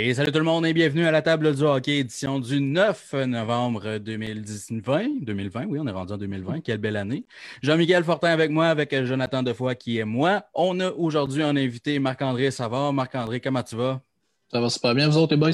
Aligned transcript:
Et 0.00 0.14
salut 0.14 0.30
tout 0.30 0.38
le 0.38 0.44
monde 0.44 0.64
et 0.64 0.72
bienvenue 0.72 1.06
à 1.06 1.10
la 1.10 1.22
table 1.22 1.56
du 1.56 1.62
hockey, 1.64 1.98
édition 1.98 2.38
du 2.38 2.60
9 2.60 3.14
novembre 3.26 3.98
2020. 3.98 5.22
2020, 5.22 5.64
oui, 5.66 5.80
on 5.80 5.88
est 5.88 5.90
rendu 5.90 6.12
en 6.12 6.16
2020. 6.16 6.60
Quelle 6.60 6.78
belle 6.78 6.94
année. 6.94 7.24
Jean-Michel 7.62 8.04
Fortin 8.04 8.28
avec 8.28 8.52
moi, 8.52 8.68
avec 8.68 8.94
Jonathan 8.94 9.42
Defoy 9.42 9.74
qui 9.74 9.98
est 9.98 10.04
moi. 10.04 10.44
On 10.54 10.78
a 10.78 10.92
aujourd'hui 10.92 11.42
un 11.42 11.56
invité, 11.56 11.98
Marc-André 11.98 12.52
Savard. 12.52 12.92
Marc-André, 12.92 13.40
comment 13.40 13.64
tu 13.64 13.74
vas? 13.74 14.00
Ça 14.52 14.60
va 14.60 14.70
super 14.70 14.94
bien, 14.94 15.08
vous 15.08 15.18
autres, 15.18 15.34
les 15.34 15.40
boys? 15.40 15.50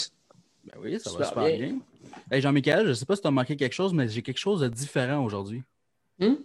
Ben 0.66 0.78
oui, 0.82 1.00
ça 1.00 1.10
va 1.16 1.24
super 1.24 1.44
bien. 1.44 1.78
Hey, 2.30 2.42
Jean-Michel, 2.42 2.84
je 2.84 2.88
ne 2.90 2.94
sais 2.94 3.06
pas 3.06 3.16
si 3.16 3.22
tu 3.22 3.28
as 3.28 3.30
manqué 3.30 3.56
quelque 3.56 3.72
chose, 3.72 3.94
mais 3.94 4.10
j'ai 4.10 4.20
quelque 4.20 4.36
chose 4.36 4.60
de 4.60 4.68
différent 4.68 5.24
aujourd'hui. 5.24 5.62
Hum? 6.20 6.36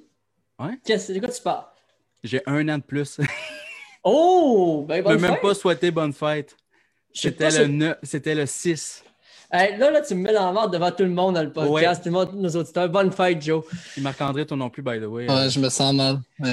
Ouais? 0.58 0.80
Qu'est-ce, 0.86 1.12
de 1.12 1.20
quoi 1.20 1.28
tu 1.28 1.42
parles? 1.42 1.66
J'ai 2.24 2.42
un 2.46 2.66
an 2.70 2.78
de 2.78 2.84
plus. 2.84 3.20
oh! 4.06 4.86
Ben, 4.88 5.04
bonne 5.04 5.20
Je 5.20 5.26
ne 5.26 5.32
même 5.32 5.42
pas 5.42 5.54
souhaiter 5.54 5.92
bonne 5.92 6.14
fête. 6.14 6.56
C'était 7.14 7.68
le, 7.68 7.96
c'était 8.04 8.36
le 8.36 8.46
6. 8.46 9.04
là, 9.52 9.92
là, 9.92 10.02
tu 10.02 10.16
me 10.16 10.22
mets 10.22 10.34
dans 10.34 10.52
la 10.52 10.68
devant 10.68 10.92
tout 10.92 11.04
le 11.04 11.10
monde 11.10 11.36
dans 11.36 11.44
le 11.44 11.52
podcast, 11.52 12.04
tout 12.04 12.10
le 12.10 12.14
monde, 12.14 12.34
nos 12.36 12.50
auditeurs. 12.50 12.90
Bonne 12.90 13.12
fête, 13.12 13.42
Joe. 13.42 13.64
Et 13.98 14.02
Marc-André, 14.02 14.46
toi 14.46 14.58
non 14.58 14.70
plus, 14.70 14.82
by 14.82 15.00
the 15.00 15.06
way. 15.06 15.30
Ouais, 15.30 15.50
je 15.50 15.60
me 15.60 15.70
sens 15.70 15.94
mal. 15.94 16.20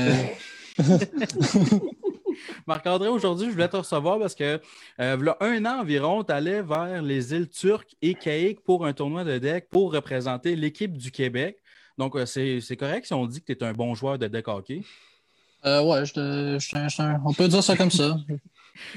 Marc-André, 2.66 3.08
aujourd'hui, 3.08 3.46
je 3.46 3.52
voulais 3.52 3.68
te 3.68 3.76
recevoir 3.76 4.18
parce 4.18 4.34
que, 4.34 4.60
euh, 5.00 5.16
il 5.18 5.24
y 5.24 5.28
a 5.28 5.36
un 5.40 5.64
an 5.64 5.80
environ, 5.80 6.24
tu 6.24 6.32
allais 6.32 6.62
vers 6.62 7.02
les 7.02 7.32
îles 7.32 7.48
Turques 7.48 7.94
et 8.02 8.14
Caïques 8.14 8.62
pour 8.62 8.84
un 8.86 8.92
tournoi 8.92 9.24
de 9.24 9.38
deck 9.38 9.68
pour 9.70 9.92
représenter 9.92 10.56
l'équipe 10.56 10.96
du 10.96 11.10
Québec. 11.10 11.58
Donc, 11.98 12.14
euh, 12.16 12.26
c'est 12.26 12.76
correct 12.76 13.06
si 13.06 13.14
on 13.14 13.26
dit 13.26 13.40
que 13.40 13.52
tu 13.52 13.64
es 13.64 13.64
un 13.64 13.72
bon 13.72 13.94
joueur 13.94 14.18
de 14.18 14.26
deck 14.26 14.48
hockey? 14.48 14.82
Euh, 15.64 15.82
ouais, 15.82 16.04
je, 16.04 17.18
on 17.24 17.32
peut 17.32 17.48
dire 17.48 17.62
ça 17.62 17.76
comme 17.76 17.90
ça. 17.90 18.16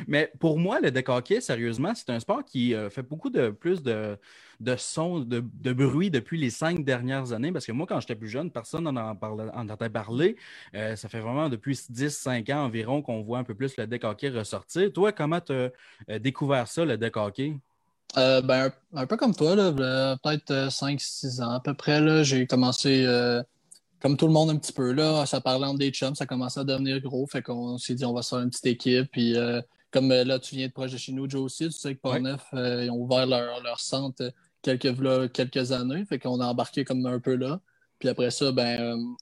Mais 0.07 0.31
pour 0.39 0.57
moi, 0.59 0.79
le 0.79 0.91
hockey, 1.07 1.41
sérieusement, 1.41 1.93
c'est 1.95 2.09
un 2.09 2.19
sport 2.19 2.43
qui 2.43 2.73
euh, 2.73 2.89
fait 2.89 3.03
beaucoup 3.03 3.29
de 3.29 3.49
plus 3.49 3.81
de, 3.83 4.17
de 4.59 4.75
sons, 4.75 5.19
de, 5.19 5.41
bruit 5.73 6.09
depuis 6.09 6.39
les 6.39 6.49
cinq 6.49 6.83
dernières 6.83 7.31
années. 7.33 7.51
Parce 7.51 7.65
que 7.65 7.71
moi, 7.71 7.85
quand 7.87 7.99
j'étais 7.99 8.15
plus 8.15 8.29
jeune, 8.29 8.51
personne 8.51 8.83
n'en 8.83 8.95
entendait 8.97 9.89
parler. 9.89 10.35
Euh, 10.75 10.95
ça 10.95 11.09
fait 11.09 11.19
vraiment 11.19 11.49
depuis 11.49 11.75
10-5 11.75 12.53
ans 12.53 12.65
environ 12.65 13.01
qu'on 13.01 13.21
voit 13.21 13.39
un 13.39 13.43
peu 13.43 13.55
plus 13.55 13.75
le 13.77 13.87
hockey 14.03 14.29
ressortir. 14.29 14.91
Toi, 14.91 15.11
comment 15.11 15.41
tu 15.41 15.53
as 15.53 15.71
euh, 16.09 16.19
découvert 16.19 16.67
ça, 16.67 16.85
le 16.85 16.97
deck 16.97 17.17
hockey? 17.17 17.55
ben, 18.15 18.71
un, 18.95 19.05
peu 19.05 19.17
comme 19.17 19.35
toi, 19.35 19.55
peut-être 19.55 20.69
5-6 20.69 21.43
ans 21.43 21.51
à 21.51 21.59
peu 21.59 21.73
près. 21.73 22.23
J'ai 22.23 22.47
commencé 22.47 23.05
comme 24.01 24.17
tout 24.17 24.27
le 24.27 24.33
monde 24.33 24.49
un 24.49 24.57
petit 24.57 24.73
peu 24.73 24.91
là, 24.91 25.25
ça 25.25 25.41
parlait 25.41 25.65
entre 25.65 25.79
des 25.79 25.91
chums, 25.91 26.15
ça 26.15 26.25
commençait 26.25 26.61
à 26.61 26.63
devenir 26.63 26.99
gros, 27.01 27.25
fait 27.27 27.41
qu'on 27.41 27.77
s'est 27.77 27.95
dit 27.95 28.05
on 28.05 28.13
va 28.13 28.21
se 28.21 28.29
faire 28.29 28.39
une 28.39 28.49
petite 28.49 28.65
équipe. 28.67 29.11
Puis 29.11 29.35
euh, 29.35 29.61
comme 29.91 30.11
euh, 30.11 30.23
là, 30.23 30.39
tu 30.39 30.55
viens 30.55 30.67
de 30.67 30.71
proche 30.71 30.91
de 30.91 30.97
chez 30.97 31.11
nous, 31.11 31.29
Joe 31.29 31.41
aussi, 31.41 31.65
tu 31.65 31.71
sais 31.71 31.95
que 31.95 31.99
Portneuf, 31.99 32.45
euh, 32.53 32.85
ils 32.85 32.91
ont 32.91 32.97
ouvert 32.97 33.25
leur, 33.25 33.79
centre 33.79 34.31
quelques, 34.61 35.31
quelques 35.33 35.71
années, 35.71 36.05
fait 36.05 36.19
qu'on 36.19 36.39
a 36.39 36.47
embarqué 36.47 36.85
comme 36.85 37.05
un 37.05 37.19
peu 37.19 37.35
là. 37.35 37.59
Puis 37.99 38.09
après 38.09 38.31
ça, 38.31 38.51
ben 38.51 39.15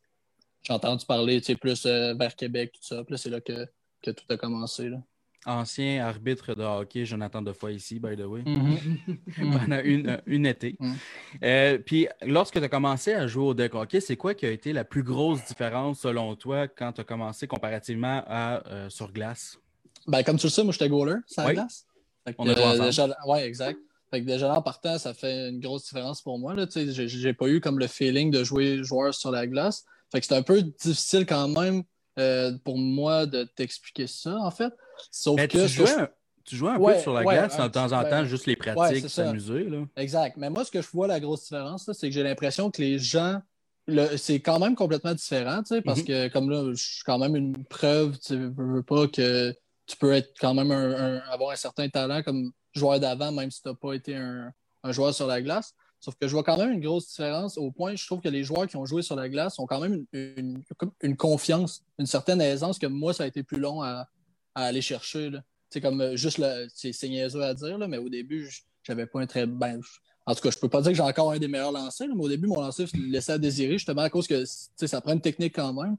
j'ai 0.64 0.73
entendu 0.73 1.06
parler 1.06 1.41
plus 1.59 1.86
vers 1.86 2.36
Québec, 2.36 2.73
tout 2.73 2.84
ça. 2.84 3.03
Puis 3.03 3.17
c'est 3.17 3.30
là 3.30 3.41
que, 3.41 3.67
que, 4.02 4.12
tout 4.12 4.25
a 4.30 4.38
commencé. 4.38 4.89
Là 4.89 5.00
ancien 5.48 6.06
arbitre 6.06 6.53
de 6.53 6.64
hockey, 6.64 7.06
Jonathan 7.06 7.42
Defoy 7.42 7.76
ici, 7.76 8.00
by 8.00 8.16
the 8.16 8.26
way, 8.26 8.42
mm-hmm. 8.42 9.52
pendant 9.59 9.80
une, 9.81 10.22
une 10.26 10.45
été. 10.45 10.76
Mm. 10.80 10.94
Euh, 11.44 11.78
puis, 11.80 12.08
lorsque 12.26 12.59
tu 12.59 12.64
as 12.64 12.70
commencé 12.70 13.14
à 13.14 13.28
jouer 13.28 13.45
au 13.45 13.53
deck 13.53 13.73
hockey, 13.73 14.02
c'est 14.02 14.18
quoi 14.18 14.34
qui 14.34 14.45
a 14.45 14.52
été 14.52 14.73
la 14.73 14.84
plus 14.84 15.03
grosse 15.03 15.44
différence 15.45 16.02
selon 16.02 16.36
toi 16.36 16.68
quand 16.68 16.92
tu 16.92 17.02
as 17.02 17.03
commencé 17.03 17.48
comparativement 17.48 18.23
à 18.28 18.62
euh, 18.68 18.90
sur 18.90 19.12
glace? 19.12 19.58
Ben, 20.06 20.23
comme 20.23 20.38
tu 20.38 20.48
le 20.48 20.52
sais, 20.52 20.63
moi, 20.63 20.74
j'étais 20.74 20.90
goaler 20.90 21.16
sur 21.25 21.50
glace. 21.52 21.86
On 22.38 22.47
euh, 22.47 22.80
déjà, 22.80 23.07
ouais, 23.25 23.47
exact. 23.47 23.80
Fait 24.12 24.22
que 24.22 24.25
déjà 24.25 24.53
en 24.53 24.62
partant, 24.62 24.97
ça 24.97 25.13
fait 25.13 25.50
une 25.50 25.59
grosse 25.59 25.86
différence 25.86 26.22
pour 26.22 26.40
moi. 26.40 26.56
Je 26.56 27.25
n'ai 27.25 27.34
pas 27.34 27.47
eu 27.47 27.59
comme 27.59 27.80
le 27.80 27.88
feeling 27.88 28.31
de 28.31 28.44
jouer 28.44 28.84
joueur 28.84 29.13
sur 29.13 29.31
la 29.31 29.47
glace. 29.47 29.86
Fait 30.12 30.19
que 30.19 30.25
c'était 30.25 30.38
un 30.38 30.44
peu 30.44 30.62
difficile 30.62 31.25
quand 31.25 31.47
même 31.47 31.84
pour 32.63 32.78
moi 32.78 33.25
de 33.25 33.44
t'expliquer 33.44 34.07
ça, 34.07 34.38
en 34.38 34.52
fait. 34.52 34.74
Sauf 35.12 35.38
que. 35.38 35.46
Tu 35.47 35.68
jouais, 35.68 35.91
un, 35.91 36.09
tu 36.44 36.56
jouais 36.56 36.72
un 36.72 36.80
peu 36.80 37.00
sur 37.00 37.13
la 37.13 37.24
glace 37.24 37.58
de 37.58 37.68
temps 37.68 37.91
en 37.91 38.03
temps, 38.03 38.24
juste 38.25 38.46
les 38.46 38.56
pratiques, 38.56 39.09
s'amuser. 39.09 39.68
Exact. 39.96 40.38
Mais 40.38 40.50
moi, 40.50 40.63
ce 40.63 40.72
que 40.72 40.81
je 40.81 40.90
vois 40.91 41.08
la 41.08 41.19
grosse 41.19 41.44
différence, 41.44 41.91
c'est 41.91 42.08
que 42.08 42.13
j'ai 42.13 42.24
l'impression 42.24 42.72
que 42.72 42.81
les 42.81 42.97
gens. 42.97 43.41
C'est 44.18 44.41
quand 44.41 44.59
même 44.59 44.75
complètement 44.75 45.13
différent, 45.13 45.62
parce 45.86 46.02
mm-hmm. 46.02 46.06
que 46.06 46.28
comme 46.28 46.50
là, 46.50 46.74
je 46.74 46.84
suis 46.84 47.03
quand 47.06 47.18
même 47.19 47.38
une 47.38 47.63
preuve, 47.63 48.19
tu 48.19 48.36
veux 48.36 48.84
pas 48.84 49.07
que 49.07 49.56
tu 49.86 49.96
peux 49.96 50.12
être 50.12 50.34
quand 50.41 50.53
même 50.53 50.72
avoir 51.31 51.52
un 51.52 51.56
certain 51.56 51.88
talent 51.88 52.22
comme 52.22 52.52
joueur 52.74 53.00
d'avant, 53.00 53.31
même 53.31 53.50
si 53.50 53.62
tu 53.62 53.69
n'as 53.69 53.75
pas 53.75 53.94
été 53.94 54.16
un, 54.16 54.52
joueur 54.91 55.13
sur 55.13 55.28
la 55.28 55.41
glace. 55.41 55.74
Sauf 56.00 56.16
que 56.16 56.28
je 56.28 56.34
vois 56.34 56.44
quand 56.44 56.57
même 56.57 56.72
une 56.72 56.81
grosse 56.81 57.07
différence 57.07 57.57
au 57.57 57.72
point, 57.72 57.96
je 57.96 58.06
trouve 58.06 58.22
que 58.22 58.30
les 58.30 58.44
joueurs 58.44 58.68
qui 58.68 58.78
ont 58.78 58.86
joué 58.86 59.02
sur 59.02 59.16
la 59.16 59.30
glace 59.30 59.57
ont 59.57 59.66
quand 59.66 59.80
même 59.80 60.06
une, 60.12 60.62
une 61.02 61.18
confiance, 61.18 61.81
une 61.97 62.06
certaine 62.06 62.40
aisance 62.40 62.78
que 62.78 62.88
moi, 62.88 63.13
ça 63.13 63.24
a 63.24 63.28
été 63.28 63.41
plus 63.41 63.59
long 63.59 63.81
à, 63.81 64.07
à 64.57 64.66
aller 64.66 64.81
chercher. 64.81 65.29
C'est 65.69 65.81
comme 65.81 66.01
euh, 66.01 66.16
juste 66.16 66.40
le. 66.40 66.68
C'est 66.73 67.07
niaiseux 67.07 67.44
à 67.44 67.53
dire, 67.53 67.78
là, 67.78 67.88
mais 67.88 68.00
au 68.00 68.09
début, 68.09 68.50
j'avais 68.84 69.06
pas 69.06 69.22
un 69.22 69.28
très. 69.28 69.45
Ben, 69.45 69.79
en 70.25 70.35
tout 70.35 70.41
cas, 70.41 70.50
je 70.50 70.57
peux 70.57 70.68
pas 70.68 70.81
dire 70.81 70.91
que 70.91 70.97
j'ai 70.97 71.03
encore 71.03 71.31
un 71.31 71.38
des 71.38 71.47
meilleurs 71.47 71.72
lancers, 71.72 72.07
mais 72.07 72.23
au 72.23 72.28
début, 72.28 72.47
mon 72.47 72.59
lancer 72.59 72.85
laissait 72.95 73.34
à 73.34 73.38
désirer, 73.38 73.73
justement 73.73 74.01
à 74.01 74.09
cause 74.09 74.28
que 74.28 74.44
ça 74.45 75.00
prend 75.00 75.13
une 75.13 75.22
technique 75.22 75.56
quand 75.56 75.73
même. 75.73 75.95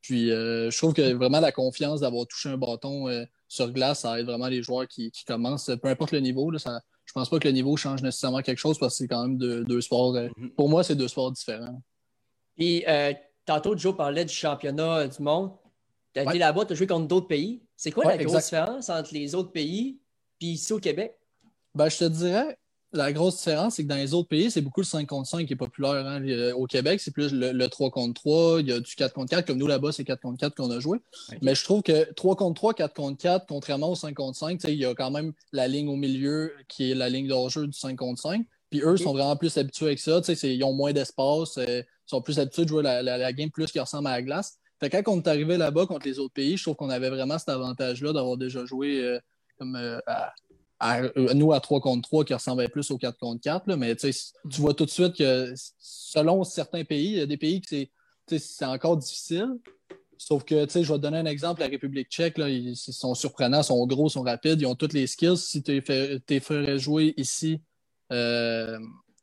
Puis 0.00 0.32
euh, 0.32 0.70
je 0.70 0.78
trouve 0.78 0.94
que 0.94 1.12
vraiment 1.12 1.40
la 1.40 1.52
confiance 1.52 2.00
d'avoir 2.00 2.26
touché 2.26 2.48
un 2.48 2.56
bâton 2.56 3.08
euh, 3.08 3.24
sur 3.48 3.70
glace, 3.70 4.00
ça 4.00 4.18
aide 4.18 4.26
vraiment 4.26 4.48
les 4.48 4.62
joueurs 4.62 4.88
qui, 4.88 5.12
commencent, 5.26 5.70
peu 5.82 5.88
importe 5.88 6.12
le 6.12 6.20
niveau. 6.20 6.50
Là, 6.50 6.58
ça, 6.58 6.80
je 7.04 7.12
pense 7.12 7.28
pas 7.28 7.38
que 7.38 7.46
le 7.46 7.52
niveau 7.52 7.76
change 7.76 8.02
nécessairement 8.02 8.40
quelque 8.40 8.58
chose 8.58 8.78
parce 8.78 8.94
que 8.94 8.98
c'est 8.98 9.08
quand 9.08 9.22
même 9.22 9.36
deux, 9.36 9.80
sports. 9.82 10.14
Mm-hmm. 10.14 10.54
Pour 10.54 10.68
moi, 10.68 10.82
c'est 10.82 10.96
deux 10.96 11.08
sports 11.08 11.32
différents. 11.32 11.82
Puis 12.56 12.84
tantôt, 13.44 13.76
Joe 13.76 13.96
parlait 13.96 14.24
du 14.24 14.34
championnat 14.34 15.06
du 15.06 15.22
monde. 15.22 15.50
Tu 16.14 16.20
as 16.20 16.24
été 16.24 16.38
là-bas, 16.38 16.64
tu 16.64 16.72
as 16.72 16.76
joué 16.76 16.86
contre 16.86 17.06
d'autres 17.06 17.28
pays. 17.28 17.62
C'est 17.76 17.90
quoi 17.90 18.04
la 18.04 18.16
grosse 18.16 18.44
différence 18.44 18.88
entre 18.88 19.14
les 19.14 19.34
autres 19.34 19.52
pays 19.52 20.00
et 20.40 20.46
ici 20.46 20.72
au 20.72 20.78
Québec? 20.80 21.14
Ben, 21.74 21.88
je 21.88 21.98
te 21.98 22.04
dirais, 22.04 22.58
la 22.92 23.12
grosse 23.12 23.36
différence, 23.36 23.74
c'est 23.74 23.84
que 23.84 23.88
dans 23.88 23.96
les 23.96 24.14
autres 24.14 24.28
pays, 24.28 24.50
c'est 24.50 24.62
beaucoup 24.62 24.80
le 24.80 24.86
5 24.86 25.06
contre 25.06 25.28
5 25.28 25.46
qui 25.46 25.52
est 25.52 25.56
populaire. 25.56 26.06
Hein. 26.06 26.22
Au 26.52 26.66
Québec, 26.66 27.00
c'est 27.00 27.10
plus 27.10 27.32
le, 27.32 27.66
3 27.66 27.90
contre 27.90 28.14
3, 28.14 28.60
il 28.60 28.68
y 28.68 28.72
a 28.72 28.80
du 28.80 28.94
4 28.94 29.12
contre 29.12 29.30
4, 29.30 29.46
comme 29.46 29.58
nous 29.58 29.66
là-bas, 29.66 29.92
c'est 29.92 30.04
4 30.04 30.20
contre 30.20 30.38
4 30.38 30.54
qu'on 30.54 30.70
a 30.70 30.80
joué. 30.80 30.98
Mais 31.42 31.54
je 31.54 31.64
trouve 31.64 31.82
que 31.82 32.10
3 32.14 32.36
contre 32.36 32.54
3, 32.54 32.74
4 32.74 32.94
contre 32.94 33.18
4, 33.18 33.46
contrairement 33.46 33.90
au 33.90 33.94
5 33.94 34.14
contre 34.14 34.38
5, 34.38 34.60
il 34.64 34.74
y 34.74 34.86
a 34.86 34.94
quand 34.94 35.10
même 35.10 35.32
la 35.52 35.68
ligne 35.68 35.88
au 35.88 35.96
milieu 35.96 36.52
qui 36.68 36.90
est 36.90 36.94
la 36.94 37.08
ligne 37.08 37.28
d'enjeu 37.28 37.66
du 37.66 37.78
5 37.78 37.96
contre 37.96 38.20
5. 38.20 38.44
Puis 38.70 38.80
eux 38.82 38.96
sont 38.96 39.12
vraiment 39.12 39.36
plus 39.36 39.56
habitués 39.56 39.86
avec 39.86 39.98
ça. 39.98 40.20
Ils 40.42 40.64
ont 40.64 40.74
moins 40.74 40.92
d'espace, 40.92 41.56
euh, 41.58 41.80
ils 41.80 41.84
sont 42.06 42.20
plus 42.20 42.38
habitués 42.38 42.64
de 42.64 42.68
jouer 42.68 42.82
la, 42.82 43.02
la, 43.02 43.32
game 43.32 43.50
plus 43.50 43.70
qui 43.70 43.80
ressemble 43.80 44.08
à 44.08 44.12
la 44.12 44.22
glace. 44.22 44.58
Fait 44.80 44.90
quand 44.90 45.12
on 45.12 45.20
est 45.20 45.28
arrivé 45.28 45.56
là-bas 45.56 45.86
contre 45.86 46.06
les 46.06 46.18
autres 46.18 46.34
pays, 46.34 46.56
je 46.56 46.62
trouve 46.62 46.76
qu'on 46.76 46.90
avait 46.90 47.10
vraiment 47.10 47.38
cet 47.38 47.48
avantage-là 47.48 48.12
d'avoir 48.12 48.36
déjà 48.36 48.64
joué 48.64 49.02
euh, 49.02 49.18
comme 49.58 49.74
euh, 49.76 49.98
à, 50.78 51.02
nous 51.34 51.52
à 51.52 51.60
3 51.60 51.80
contre 51.80 52.08
3 52.08 52.24
qui 52.24 52.34
ressemblait 52.34 52.68
plus 52.68 52.90
au 52.90 52.98
4 52.98 53.18
contre 53.18 53.40
4. 53.42 53.66
mais 53.76 53.96
tu 53.96 54.12
vois 54.60 54.74
tout 54.74 54.84
de 54.84 54.90
suite 54.90 55.16
que 55.16 55.52
selon 55.78 56.44
certains 56.44 56.84
pays, 56.84 57.08
il 57.08 57.18
y 57.18 57.20
a 57.20 57.26
des 57.26 57.36
pays 57.36 57.60
qui 57.60 57.90
c'est 58.36 58.66
encore 58.66 58.96
difficile. 58.98 59.58
Sauf 60.18 60.44
que, 60.44 60.54
je 60.54 60.78
vais 60.80 60.84
te 60.84 60.96
donner 60.96 61.18
un 61.18 61.26
exemple. 61.26 61.60
La 61.60 61.68
République 61.68 62.08
tchèque, 62.08 62.38
là, 62.38 62.48
ils, 62.48 62.76
sont 62.76 63.14
surprenants, 63.14 63.62
sont 63.62 63.86
gros, 63.86 64.08
sont 64.08 64.22
rapides, 64.22 64.60
ils 64.60 64.66
ont 64.66 64.74
toutes 64.74 64.92
les 64.92 65.06
skills. 65.06 65.36
Si 65.38 65.62
tu 65.62 65.80
les 66.28 66.40
ferais 66.40 66.78
jouer 66.78 67.14
ici 67.16 67.62
euh, 68.12 68.78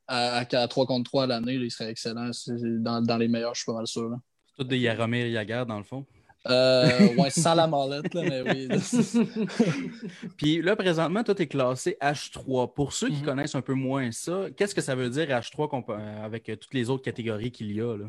à, 0.08 0.46
3 0.46 0.86
contre 0.88 1.10
3 1.10 1.24
à 1.24 1.28
l'année, 1.28 1.56
ils 1.56 1.70
seraient 1.70 1.92
excellents. 1.92 2.32
Dans, 2.48 3.02
dans, 3.02 3.18
les 3.18 3.28
meilleurs, 3.28 3.54
je 3.54 3.62
suis 3.62 3.66
pas 3.66 3.78
mal 3.78 3.88
sûr. 3.88 4.18
Tout 4.56 4.64
des 4.64 4.80
Yaromir 4.80 5.28
Yagar, 5.28 5.66
dans 5.66 5.78
le 5.78 5.84
fond. 5.84 6.06
Euh, 6.48 7.16
ouais, 7.16 7.30
sans 7.32 7.56
la 7.56 7.68
mallette, 7.68 8.14
là, 8.14 8.22
mais 8.22 8.42
oui. 8.42 8.68
Puis 10.38 10.62
là, 10.62 10.76
présentement, 10.76 11.24
toi, 11.24 11.34
tu 11.34 11.44
es 11.44 11.48
classé 11.48 11.98
H3. 12.02 12.74
Pour 12.74 12.94
ceux 12.94 13.10
qui 13.10 13.18
mhm. 13.18 13.26
connaissent 13.26 13.56
un 13.56 13.62
peu 13.62 13.74
moins 13.74 14.12
ça, 14.12 14.46
qu'est-ce 14.56 14.76
que 14.76 14.82
ça 14.82 14.96
veut 14.96 15.10
dire 15.10 15.28
H3 15.28 16.24
avec 16.24 16.50
euh, 16.50 16.56
toutes 16.56 16.74
les 16.74 16.90
autres 16.90 17.04
catégories 17.04 17.52
qu'il 17.52 17.72
y 17.72 17.82
a? 17.82 17.98
Là? 17.98 18.06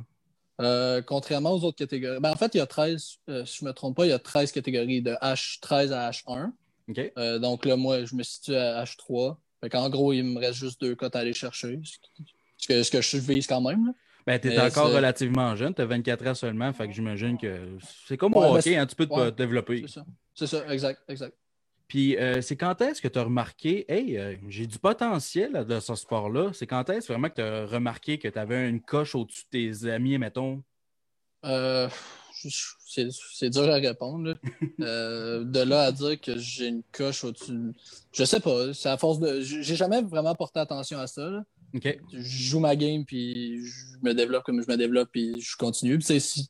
Euh, 0.61 1.03
contrairement 1.03 1.53
aux 1.53 1.65
autres 1.65 1.79
catégories. 1.79 2.21
Ben, 2.21 2.31
en 2.31 2.37
fait, 2.37 2.55
il 2.55 2.59
y 2.59 2.61
a 2.61 2.67
13, 2.67 3.19
euh, 3.29 3.45
si 3.45 3.59
je 3.59 3.65
ne 3.65 3.71
me 3.71 3.75
trompe 3.75 3.97
pas, 3.97 4.07
il 4.07 4.11
y 4.11 4.13
a 4.13 4.19
13 4.19 4.53
catégories 4.53 5.03
de 5.03 5.13
H13 5.23 5.93
à 5.93 6.11
H1. 6.11 6.53
OK. 6.89 7.41
donc 7.41 7.65
là, 7.65 7.77
moi, 7.77 8.05
je 8.05 8.15
me 8.15 8.23
situe 8.23 8.55
à 8.55 8.85
H3. 8.85 9.37
en 9.75 9.91
gros, 9.91 10.13
il 10.13 10.23
me 10.23 10.39
reste 10.39 10.55
juste 10.55 10.81
deux 10.81 10.95
cotes 10.95 11.17
à 11.17 11.21
aller 11.21 11.33
chercher. 11.33 11.81
Ce 12.59 12.69
que, 12.69 12.83
ce 12.83 12.91
que 12.91 13.01
je 13.01 13.17
vise 13.19 13.47
quand 13.47 13.61
même. 13.61 13.87
Là. 13.87 13.93
Ben, 14.27 14.41
tu 14.41 14.49
es 14.49 14.61
encore 14.61 14.93
relativement 14.93 15.55
jeune, 15.55 15.73
tu 15.73 15.83
as 15.83 15.87
24 15.87 16.27
ans 16.27 16.35
seulement, 16.35 16.73
fait 16.73 16.89
que 16.89 16.93
j'imagine 16.93 17.39
que 17.39 17.79
c'est 18.07 18.17
comme 18.17 18.35
au 18.35 18.41
ben, 18.41 18.57
hockey, 18.57 18.77
hein, 18.77 18.87
tu 18.87 18.97
peux 18.97 19.07
te 19.07 19.31
développer. 19.31 19.85
C'est 19.87 20.01
ça. 20.01 20.07
C'est 20.35 20.47
ça, 20.49 20.73
exact, 20.73 21.01
exact. 21.09 21.37
Puis 21.89 22.17
euh, 22.17 22.43
c'est 22.43 22.57
quand 22.57 22.81
est-ce 22.81 23.01
que 23.01 23.07
tu 23.07 23.19
as 23.19 23.23
remarqué, 23.23 23.85
hey, 23.89 24.19
euh, 24.19 24.35
j'ai 24.49 24.67
du 24.67 24.79
potentiel 24.79 25.65
de 25.65 25.79
ce 25.79 25.95
sport-là? 25.95 26.51
C'est 26.53 26.67
quand 26.67 26.91
est-ce 26.91 27.13
vraiment 27.13 27.29
que 27.29 27.37
tu 27.37 27.43
as 27.43 27.67
remarqué 27.67 28.19
que 28.19 28.27
tu 28.27 28.39
avais 28.39 28.69
une 28.69 28.81
coche 28.81 29.15
au-dessus 29.15 29.45
de 29.45 29.51
tes 29.51 29.89
amis, 29.89 30.19
mettons? 30.19 30.65
Euh, 31.45 31.89
c'est 32.33 33.51
dur 33.51 33.71
à 33.71 33.77
répondre. 33.77 34.35
Euh, 34.81 35.43
de 35.43 35.61
là 35.61 35.85
à 35.85 35.93
dire 35.93 36.21
que 36.21 36.37
j'ai 36.37 36.67
une 36.67 36.83
coche 36.93 37.25
au-dessus. 37.25 37.73
Je 38.13 38.25
sais 38.25 38.41
pas. 38.41 38.75
C'est 38.75 38.91
à 38.91 38.99
force 38.99 39.19
de. 39.19 39.41
J'ai 39.41 39.75
jamais 39.75 40.03
vraiment 40.03 40.35
porté 40.35 40.61
attention 40.61 40.99
à 40.99 41.07
ça. 41.07 41.43
Je 41.75 42.01
joue 42.13 42.61
ma 42.61 42.77
game, 42.77 43.05
puis 43.05 43.65
je 43.65 43.97
me 44.03 44.15
développe 44.15 44.45
comme 44.45 44.63
je 44.63 44.71
me 44.71 44.77
développe, 44.77 45.11
puis 45.13 45.41
je 45.41 45.57
continue. 45.57 45.99
Puis 45.99 46.21
si, 46.21 46.47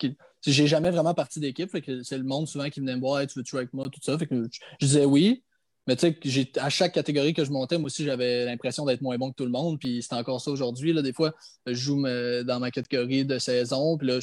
j'ai 0.47 0.67
jamais 0.67 0.91
vraiment 0.91 1.15
parti 1.15 1.41
d'équipe. 1.41 1.71
C'est 2.03 2.19
le 2.19 2.25
monde 2.25 2.47
souvent 2.47 2.69
qui 2.71 2.81
venait 2.81 2.97
me 2.97 3.01
voir 3.01 3.27
Tu 3.27 3.39
veux 3.39 3.45
tuer 3.45 3.59
avec 3.59 3.73
moi, 3.73 3.85
tout 3.85 4.01
ça. 4.03 4.17
Fait 4.19 4.27
que 4.27 4.49
je, 4.81 4.87
disais 4.87 5.05
oui. 5.05 5.43
Mais 5.89 5.97
tu 5.97 6.13
sais, 6.31 6.51
à 6.57 6.69
chaque 6.69 6.95
catégorie 6.95 7.33
que 7.33 7.45
je 7.45 7.51
montais, 7.51 7.79
moi 7.79 7.87
aussi, 7.87 8.05
j'avais 8.05 8.45
l'impression 8.45 8.85
d'être 8.85 9.03
moins 9.03 9.19
bon 9.19 9.31
que 9.31 9.37
tout 9.37 9.45
le 9.45 9.51
monde. 9.51 9.79
Puis 9.79 10.03
c'est 10.03 10.15
encore 10.15 10.41
ça 10.41 10.51
aujourd'hui. 10.51 10.95
Des 11.01 11.13
fois, 11.13 11.33
je 11.67 11.75
joue 11.75 12.03
dans 12.03 12.59
ma 12.61 12.71
catégorie 12.71 13.25
de 13.25 13.39
saison. 13.39 13.97
Puis 13.97 14.09
là, 14.09 14.19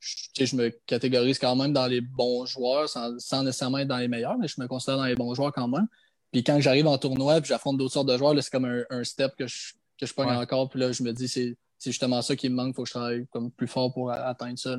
je, 0.00 0.56
me 0.56 0.70
catégorise 0.86 1.38
quand 1.38 1.56
même 1.56 1.72
dans 1.72 1.86
les 1.86 2.00
bons 2.00 2.46
joueurs, 2.46 2.88
sans, 2.88 3.42
nécessairement 3.42 3.78
être 3.78 3.88
dans 3.88 3.98
les 3.98 4.08
meilleurs, 4.08 4.38
mais 4.38 4.48
je 4.48 4.60
me 4.60 4.66
considère 4.66 4.96
dans 4.96 5.04
les 5.04 5.14
bons 5.14 5.34
joueurs 5.34 5.52
quand 5.52 5.68
même. 5.68 5.86
Puis 6.32 6.44
quand 6.44 6.60
j'arrive 6.60 6.86
en 6.86 6.98
tournoi, 6.98 7.40
puis 7.40 7.48
j'affronte 7.48 7.78
d'autres 7.78 7.94
sortes 7.94 8.08
de 8.08 8.16
joueurs, 8.16 8.34
c'est 8.42 8.50
comme 8.50 8.84
un, 8.90 9.04
step 9.04 9.34
que 9.36 9.46
je, 9.46 9.72
que 9.98 10.06
je 10.06 10.14
prends 10.14 10.34
encore. 10.34 10.68
Puis 10.68 10.80
là, 10.80 10.92
je 10.92 11.02
me 11.02 11.12
dis, 11.12 11.28
c'est 11.28 11.56
justement 11.84 12.22
ça 12.22 12.36
qui 12.36 12.48
me 12.48 12.54
manque. 12.54 12.68
Il 12.70 12.74
faut 12.74 12.82
que 12.82 12.88
je 12.88 12.94
travaille 12.94 13.26
comme 13.28 13.50
plus 13.50 13.68
fort 13.68 13.92
pour 13.92 14.10
atteindre 14.10 14.58
ça. 14.58 14.76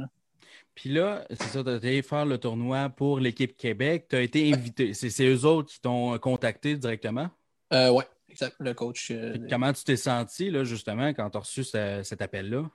Puis 0.75 0.89
là, 0.91 1.25
c'est 1.29 1.49
ça, 1.49 1.63
tu 1.63 1.69
as 1.69 1.75
été 1.75 2.01
faire 2.01 2.25
le 2.25 2.37
tournoi 2.37 2.89
pour 2.89 3.19
l'équipe 3.19 3.57
Québec. 3.57 4.07
Tu 4.09 4.15
as 4.15 4.21
été 4.21 4.51
invité. 4.53 4.93
C'est 4.93 5.25
eux 5.25 5.45
autres 5.45 5.73
qui 5.73 5.81
t'ont 5.81 6.17
contacté 6.19 6.77
directement? 6.77 7.29
Euh, 7.73 7.89
oui, 7.89 8.03
exact. 8.29 8.55
Le 8.59 8.73
coach. 8.73 9.11
Euh, 9.11 9.35
comment 9.49 9.73
tu 9.73 9.83
t'es 9.83 9.97
senti, 9.97 10.49
là, 10.49 10.63
justement, 10.63 11.09
quand 11.09 11.29
tu 11.29 11.37
as 11.37 11.41
reçu 11.41 11.63
cet 11.63 12.21
appel-là? 12.21 12.69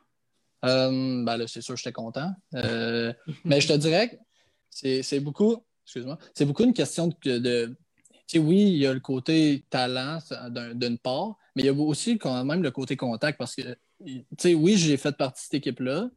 Euh, 0.64 1.24
ben 1.24 1.36
là, 1.36 1.46
c'est 1.46 1.60
sûr, 1.60 1.76
j'étais 1.76 1.92
content. 1.92 2.32
Euh, 2.54 3.12
mais 3.44 3.60
je 3.60 3.68
te 3.68 3.74
dirais 3.74 4.08
que 4.10 4.16
c'est 4.70 5.20
beaucoup, 5.20 5.64
excuse-moi, 5.84 6.18
c'est 6.34 6.46
beaucoup 6.46 6.64
une 6.64 6.72
question 6.72 7.12
de, 7.24 7.76
oui, 8.34 8.62
il 8.62 8.78
y 8.78 8.86
a 8.86 8.92
le 8.92 9.00
côté 9.00 9.64
talent 9.70 10.18
d'une 10.74 10.98
part, 10.98 11.36
mais 11.54 11.62
il 11.62 11.66
y 11.66 11.68
a 11.68 11.72
aussi 11.72 12.18
quand 12.18 12.44
même 12.44 12.62
le 12.62 12.70
côté 12.70 12.96
contact 12.96 13.38
parce 13.38 13.54
que, 13.54 13.76
oui, 14.00 14.76
j'ai 14.76 14.96
fait 14.96 15.16
partie 15.16 15.40
de 15.40 15.44
cette 15.44 15.54
équipe-là. 15.54 16.10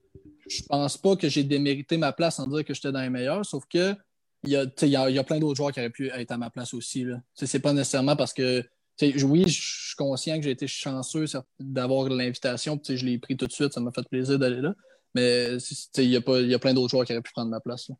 Je 0.50 0.64
pense 0.64 0.98
pas 0.98 1.16
que 1.16 1.30
j'ai 1.30 1.44
démérité 1.44 1.98
ma 1.98 2.12
place 2.14 2.40
en 2.40 2.48
disant 2.48 2.64
que 2.64 2.74
j'étais 2.74 2.92
dans 2.92 3.02
les 3.02 3.10
meilleurs, 3.10 3.46
sauf 3.46 3.66
que 3.70 3.96
il 4.44 4.52
y 4.52 4.56
a, 4.56 5.10
y 5.10 5.20
a, 5.20 5.24
plein 5.24 5.40
d'autres 5.40 5.56
joueurs 5.56 5.72
qui 5.72 5.80
auraient 5.80 5.90
pu 5.90 6.10
être 6.10 6.32
à 6.32 6.38
ma 6.38 6.50
place 6.50 6.74
aussi. 6.74 7.06
C'est 7.34 7.60
pas 7.60 7.74
nécessairement 7.74 8.16
parce 8.16 8.34
que 8.34 8.64
oui, 9.02 9.44
je 9.48 9.62
suis 9.62 9.96
conscient 9.96 10.38
que 10.38 10.44
j'ai 10.44 10.52
été 10.52 10.68
chanceux 10.68 11.26
d'avoir 11.60 12.10
l'invitation. 12.10 12.80
Je 12.88 13.06
l'ai 13.06 13.18
pris 13.20 13.38
tout 13.38 13.48
de 13.48 13.52
suite. 13.52 13.74
Ça 13.74 13.80
m'a 13.80 13.92
fait 13.92 14.08
plaisir 14.08 14.40
d'aller 14.40 14.62
là. 14.62 14.74
Mais 15.14 15.58
il 15.98 16.04
y, 16.04 16.16
a 16.16 16.60
plein 16.60 16.74
d'autres 16.74 16.90
joueurs 16.90 17.06
qui 17.06 17.14
auraient 17.14 17.22
pu 17.22 17.32
prendre 17.32 17.50
ma 17.50 17.60
place. 17.60 17.92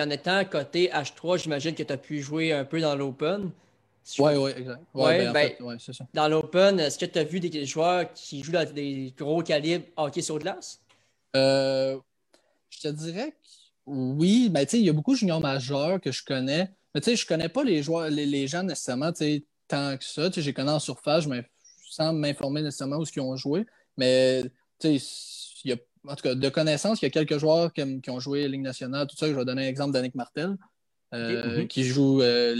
En 0.00 0.10
étant 0.10 0.44
côté 0.44 0.90
H3, 0.92 1.42
j'imagine 1.42 1.74
que 1.74 1.82
tu 1.82 1.92
as 1.92 1.96
pu 1.96 2.20
jouer 2.20 2.52
un 2.52 2.64
peu 2.64 2.80
dans 2.80 2.94
l'Open. 2.96 3.50
oui, 4.18 4.32
oui, 4.36 4.50
exact. 4.56 4.80
Ouais, 4.92 5.32
ben, 5.32 5.54
ben, 5.60 5.78
ça. 5.78 5.92
Dans 6.12 6.28
l'Open, 6.28 6.80
est-ce 6.80 6.98
que 6.98 7.06
tu 7.06 7.18
as 7.18 7.24
vu 7.24 7.40
des 7.40 7.64
joueurs 7.64 8.12
qui 8.12 8.42
jouent 8.42 8.52
dans 8.52 8.70
des 8.70 9.14
gros 9.16 9.42
calibres 9.42 9.86
hockey 9.96 10.22
sur 10.22 10.38
glace? 10.38 10.80
Euh, 11.36 11.98
je 12.70 12.80
te 12.80 12.88
dirais 12.88 13.30
que 13.30 13.36
oui. 13.86 14.48
Ben, 14.50 14.66
il 14.72 14.80
y 14.80 14.88
a 14.88 14.92
beaucoup 14.92 15.12
de 15.12 15.18
juniors 15.18 15.40
majeurs 15.40 16.00
que 16.00 16.10
je 16.10 16.24
connais. 16.24 16.70
Mais 16.94 17.00
je 17.04 17.10
ne 17.10 17.28
connais 17.28 17.48
pas 17.48 17.64
les 17.64 17.82
joueurs, 17.82 18.08
les, 18.08 18.26
les 18.26 18.46
gens 18.46 18.62
nécessairement 18.62 19.12
tant 19.68 19.96
que 19.96 20.04
ça. 20.04 20.30
J'ai 20.30 20.52
connu 20.52 20.70
en 20.70 20.78
surface, 20.78 21.26
mais 21.26 21.44
sans 21.90 22.12
m'informer 22.12 22.62
nécessairement 22.62 22.98
où 22.98 23.04
ils 23.04 23.20
ont 23.20 23.36
joué. 23.36 23.66
Mais 23.96 24.42
y 24.82 24.86
a, 24.86 24.98
en 26.06 26.14
tout 26.14 26.22
cas, 26.22 26.34
de 26.34 26.48
connaissance, 26.48 27.00
il 27.02 27.06
y 27.06 27.08
a 27.08 27.10
quelques 27.10 27.38
joueurs 27.38 27.72
qui, 27.72 28.10
ont 28.10 28.20
joué 28.20 28.46
Ligue 28.48 28.62
nationale, 28.62 29.06
tout 29.06 29.16
ça. 29.16 29.26
Je 29.26 29.32
vais 29.32 29.44
donner 29.44 29.62
l'exemple 29.62 29.92
d'Annick 29.92 30.14
Martel, 30.14 30.56
euh, 31.14 31.60
mhm. 31.60 31.68
qui 31.68 31.84
joue 31.84 32.22
euh, 32.22 32.54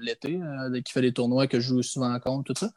l'été, 0.00 0.40
euh, 0.40 0.80
qui 0.80 0.92
fait 0.92 1.02
les 1.02 1.12
tournois, 1.12 1.46
que 1.46 1.60
je 1.60 1.68
joue 1.68 1.82
souvent 1.82 2.12
en 2.12 2.20
compte, 2.20 2.46
tout 2.46 2.54
ça. 2.56 2.70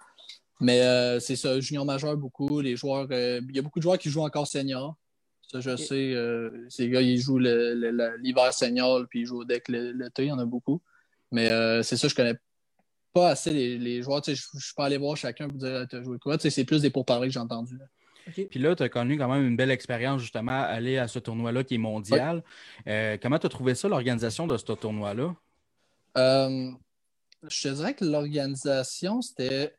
Mais 0.60 0.80
c'est 1.20 1.36
ça, 1.36 1.60
junior 1.60 1.86
majeur 1.86 2.16
beaucoup. 2.18 2.62
Les 2.62 2.76
joueurs, 2.76 3.08
il 3.12 3.56
y 3.56 3.60
a 3.60 3.62
beaucoup 3.64 3.80
de 3.80 3.84
joueurs 3.84 3.98
qui 3.98 4.10
jouent 4.10 4.22
encore 4.22 4.46
senior. 4.46 4.96
Ça, 5.52 5.60
je 5.60 5.76
sais. 5.76 6.16
ces 6.70 6.88
gars, 6.88 7.02
ils 7.02 7.20
jouent 7.20 7.40
l'hiver 7.40 8.54
senior, 8.54 9.06
puis 9.10 9.22
ils 9.22 9.26
jouent 9.26 9.40
au 9.40 9.46
deck 9.46 9.68
l'été, 9.70 10.26
il 10.26 10.28
y 10.28 10.32
en 10.32 10.38
a 10.38 10.46
beaucoup. 10.46 10.82
Mais 11.32 11.50
c'est 11.82 11.98
ça, 11.98 12.08
je 12.08 12.14
connais 12.14 12.36
pas 13.12 13.30
assez 13.30 13.50
les, 13.50 14.04
joueurs. 14.04 14.22
Je 14.24 14.32
ne 14.32 14.36
suis 14.36 14.76
pas 14.76 14.86
allé 14.86 14.98
voir 14.98 15.18
chacun 15.18 15.48
pour 15.48 15.58
dire 15.58 15.88
tu 15.90 15.96
as 15.96 16.04
joué 16.04 16.20
quoi? 16.20 16.38
C'est 16.38 16.66
plus 16.66 16.84
des 16.84 16.92
pourparlers 16.92 17.28
que 17.28 17.34
j'ai 17.34 17.40
entendus. 17.40 17.80
Puis 18.26 18.60
là, 18.60 18.76
tu 18.76 18.84
as 18.84 18.90
connu 18.90 19.18
quand 19.18 19.28
même 19.28 19.46
une 19.46 19.56
belle 19.56 19.72
expérience 19.72 20.22
justement 20.22 20.52
à 20.52 20.66
aller 20.66 20.98
à 20.98 21.08
ce 21.08 21.20
tournoi-là 21.20 21.64
qui 21.64 21.76
est 21.76 21.80
mondial. 21.80 22.44
Euh, 22.88 23.18
comment 23.22 23.40
tu 23.40 23.46
as 23.46 23.50
trouvé 23.50 23.76
ça, 23.76 23.88
l'organisation 23.88 24.48
de 24.48 24.58
ce 24.58 24.66
tournoi-là? 24.66 25.36
Euh, 26.18 26.72
je 27.48 27.64
te 27.64 27.74
dirais 27.74 27.94
que 27.94 28.06
l'organisation, 28.06 29.22
c'était 29.22 29.76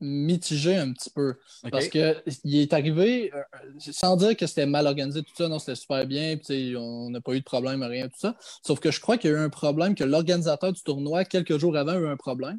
mitigé 0.00 0.76
un 0.76 0.92
petit 0.92 1.10
peu. 1.10 1.36
Parce 1.70 1.88
qu'il 1.88 2.56
est 2.56 2.72
arrivé, 2.72 3.32
euh, 3.34 3.42
sans 3.78 4.16
dire 4.16 4.36
que 4.36 4.46
c'était 4.46 4.66
mal 4.66 4.86
organisé, 4.86 5.22
tout 5.22 5.34
ça, 5.36 5.48
non, 5.48 5.58
c'était 5.58 5.76
super 5.76 6.06
bien, 6.06 6.36
puis 6.36 6.76
on 6.76 7.10
n'a 7.10 7.20
pas 7.20 7.32
eu 7.34 7.40
de 7.40 7.44
problème, 7.44 7.82
rien, 7.82 8.08
tout 8.08 8.18
ça. 8.18 8.36
Sauf 8.62 8.80
que 8.80 8.90
je 8.90 9.00
crois 9.00 9.16
qu'il 9.16 9.30
y 9.30 9.34
a 9.34 9.36
eu 9.36 9.40
un 9.40 9.50
problème, 9.50 9.94
que 9.94 10.04
l'organisateur 10.04 10.72
du 10.72 10.82
tournoi, 10.82 11.24
quelques 11.24 11.58
jours 11.58 11.76
avant, 11.76 11.92
a 11.92 11.98
eu 11.98 12.06
un 12.06 12.16
problème. 12.16 12.58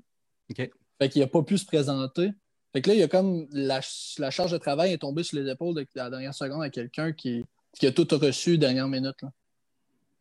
OK. 0.50 0.70
Fait 1.00 1.10
qu'il 1.10 1.22
n'a 1.22 1.28
pas 1.28 1.44
pu 1.44 1.58
se 1.58 1.66
présenter. 1.66 2.32
Fait 2.76 2.82
que 2.82 2.90
là, 2.90 2.96
il 2.96 3.00
y 3.00 3.04
a 3.04 3.08
comme 3.08 3.48
la, 3.54 3.80
charge 3.80 4.52
de 4.52 4.58
travail 4.58 4.92
est 4.92 4.98
tombée 4.98 5.24
sur 5.24 5.40
les 5.40 5.50
épaules 5.50 5.74
de, 5.74 5.88
la 5.96 6.10
dernière 6.10 6.34
seconde 6.34 6.62
à 6.62 6.70
quelqu'un 6.70 7.14
qui, 7.14 7.46
a 7.82 7.92
tout 7.92 8.06
reçu 8.12 8.58
dernière 8.58 8.90
minute. 8.90 9.16
Là. 9.22 9.32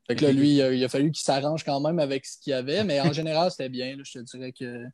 Fait 0.06 0.14
que 0.14 0.24
là, 0.24 0.30
lui, 0.30 0.58
il 0.58 0.84
a, 0.84 0.88
fallu 0.88 1.10
qu'il 1.10 1.24
s'arrange 1.24 1.64
quand 1.64 1.80
même 1.80 1.98
avec 1.98 2.24
ce 2.24 2.38
qu'il 2.38 2.52
y 2.52 2.54
avait, 2.54 2.84
mais 2.84 3.00
en 3.00 3.12
général, 3.12 3.50
c'était 3.50 3.68
bien. 3.68 3.96
je 4.04 4.12
te 4.12 4.18
dirais 4.20 4.52
que 4.52 4.84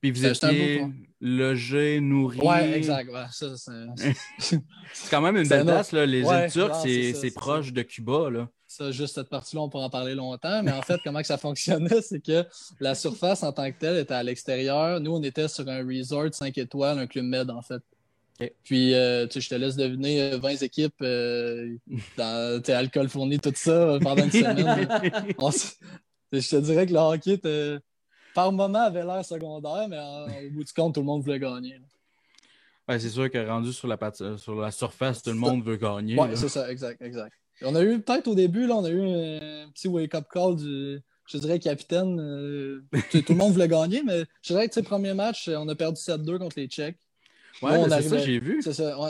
puis 0.00 0.12
vous 0.12 0.24
étiez 0.24 0.86
logé, 1.20 2.00
nourri. 2.00 2.40
Oui, 2.42 2.56
exact. 2.74 3.10
c'est 3.30 5.10
quand 5.10 5.20
même 5.20 5.36
une 5.36 5.46
belle 5.46 5.64
place. 5.64 5.92
Là. 5.92 6.06
Les 6.06 6.22
îles 6.22 6.50
turques, 6.50 6.74
c'est 6.84 7.34
proche 7.34 7.74
de 7.74 7.82
Cuba. 7.82 8.30
Là. 8.30 8.48
Ça, 8.72 8.90
juste 8.90 9.16
cette 9.16 9.28
partie-là, 9.28 9.60
on 9.60 9.68
pourra 9.68 9.84
en 9.84 9.90
parler 9.90 10.14
longtemps. 10.14 10.62
Mais 10.62 10.72
en 10.72 10.80
fait, 10.80 10.98
comment 11.04 11.20
que 11.20 11.26
ça 11.26 11.36
fonctionnait, 11.36 12.00
c'est 12.00 12.20
que 12.20 12.46
la 12.80 12.94
surface 12.94 13.42
en 13.42 13.52
tant 13.52 13.70
que 13.70 13.78
telle 13.78 13.98
était 13.98 14.14
à 14.14 14.22
l'extérieur. 14.22 14.98
Nous, 14.98 15.14
on 15.14 15.22
était 15.22 15.46
sur 15.46 15.68
un 15.68 15.86
resort 15.86 16.32
5 16.32 16.56
étoiles, 16.56 16.98
un 16.98 17.06
club 17.06 17.26
med, 17.26 17.50
en 17.50 17.60
fait. 17.60 17.82
Puis, 18.64 18.94
euh, 18.94 19.26
tu 19.26 19.34
sais, 19.34 19.40
je 19.42 19.48
te 19.50 19.54
laisse 19.56 19.76
deviner 19.76 20.36
20 20.38 20.48
euh, 20.48 20.64
équipes, 20.64 21.02
euh, 21.02 21.76
dans, 22.16 22.62
alcool 22.66 23.10
fourni, 23.10 23.38
tout 23.38 23.52
ça, 23.54 23.98
pendant 24.02 24.24
une 24.24 24.30
semaine. 24.30 24.88
je 26.32 26.48
te 26.48 26.56
dirais 26.56 26.86
que 26.86 26.92
le 26.92 26.98
hockey 26.98 27.38
par 28.34 28.50
moment 28.52 28.84
avait 28.84 29.04
l'air 29.04 29.22
secondaire, 29.22 29.86
mais 29.86 29.98
au 30.46 30.50
bout 30.50 30.64
du 30.64 30.72
compte, 30.72 30.94
tout 30.94 31.00
le 31.00 31.06
monde 31.06 31.22
voulait 31.22 31.38
gagner. 31.38 31.78
c'est 32.88 33.10
sûr 33.10 33.30
que 33.30 33.46
rendu 33.46 33.70
sur 33.74 33.86
la, 33.86 33.98
sur 34.38 34.54
la 34.58 34.70
surface, 34.70 35.22
tout 35.22 35.30
le 35.30 35.36
monde 35.36 35.62
veut 35.62 35.76
gagner. 35.76 36.18
Oui, 36.18 36.28
c'est 36.34 36.48
ça, 36.48 36.70
exact, 36.70 37.02
exact. 37.02 37.36
On 37.64 37.74
a 37.74 37.82
eu 37.82 38.00
peut-être 38.00 38.28
au 38.28 38.34
début, 38.34 38.66
là, 38.66 38.76
on 38.76 38.84
a 38.84 38.90
eu 38.90 39.02
un 39.02 39.70
petit 39.70 39.88
wake-up 39.88 40.26
call 40.32 40.56
du, 40.56 41.00
je 41.26 41.38
dirais, 41.38 41.58
capitaine. 41.58 42.20
Euh, 42.20 42.82
tout 43.10 43.24
le 43.28 43.34
monde 43.34 43.52
voulait 43.52 43.68
gagner, 43.68 44.02
mais 44.04 44.24
je 44.42 44.52
dirais 44.52 44.68
que 44.68 44.78
le 44.78 44.84
premier 44.84 45.14
match, 45.14 45.48
on 45.48 45.68
a 45.68 45.74
perdu 45.74 46.00
7-2 46.00 46.38
contre 46.38 46.58
les 46.58 46.66
Tchèques. 46.66 46.98
Ouais, 47.60 47.78
c'est 47.88 48.02
ça, 48.02 48.18
j'ai 48.18 48.40
vu. 48.40 48.62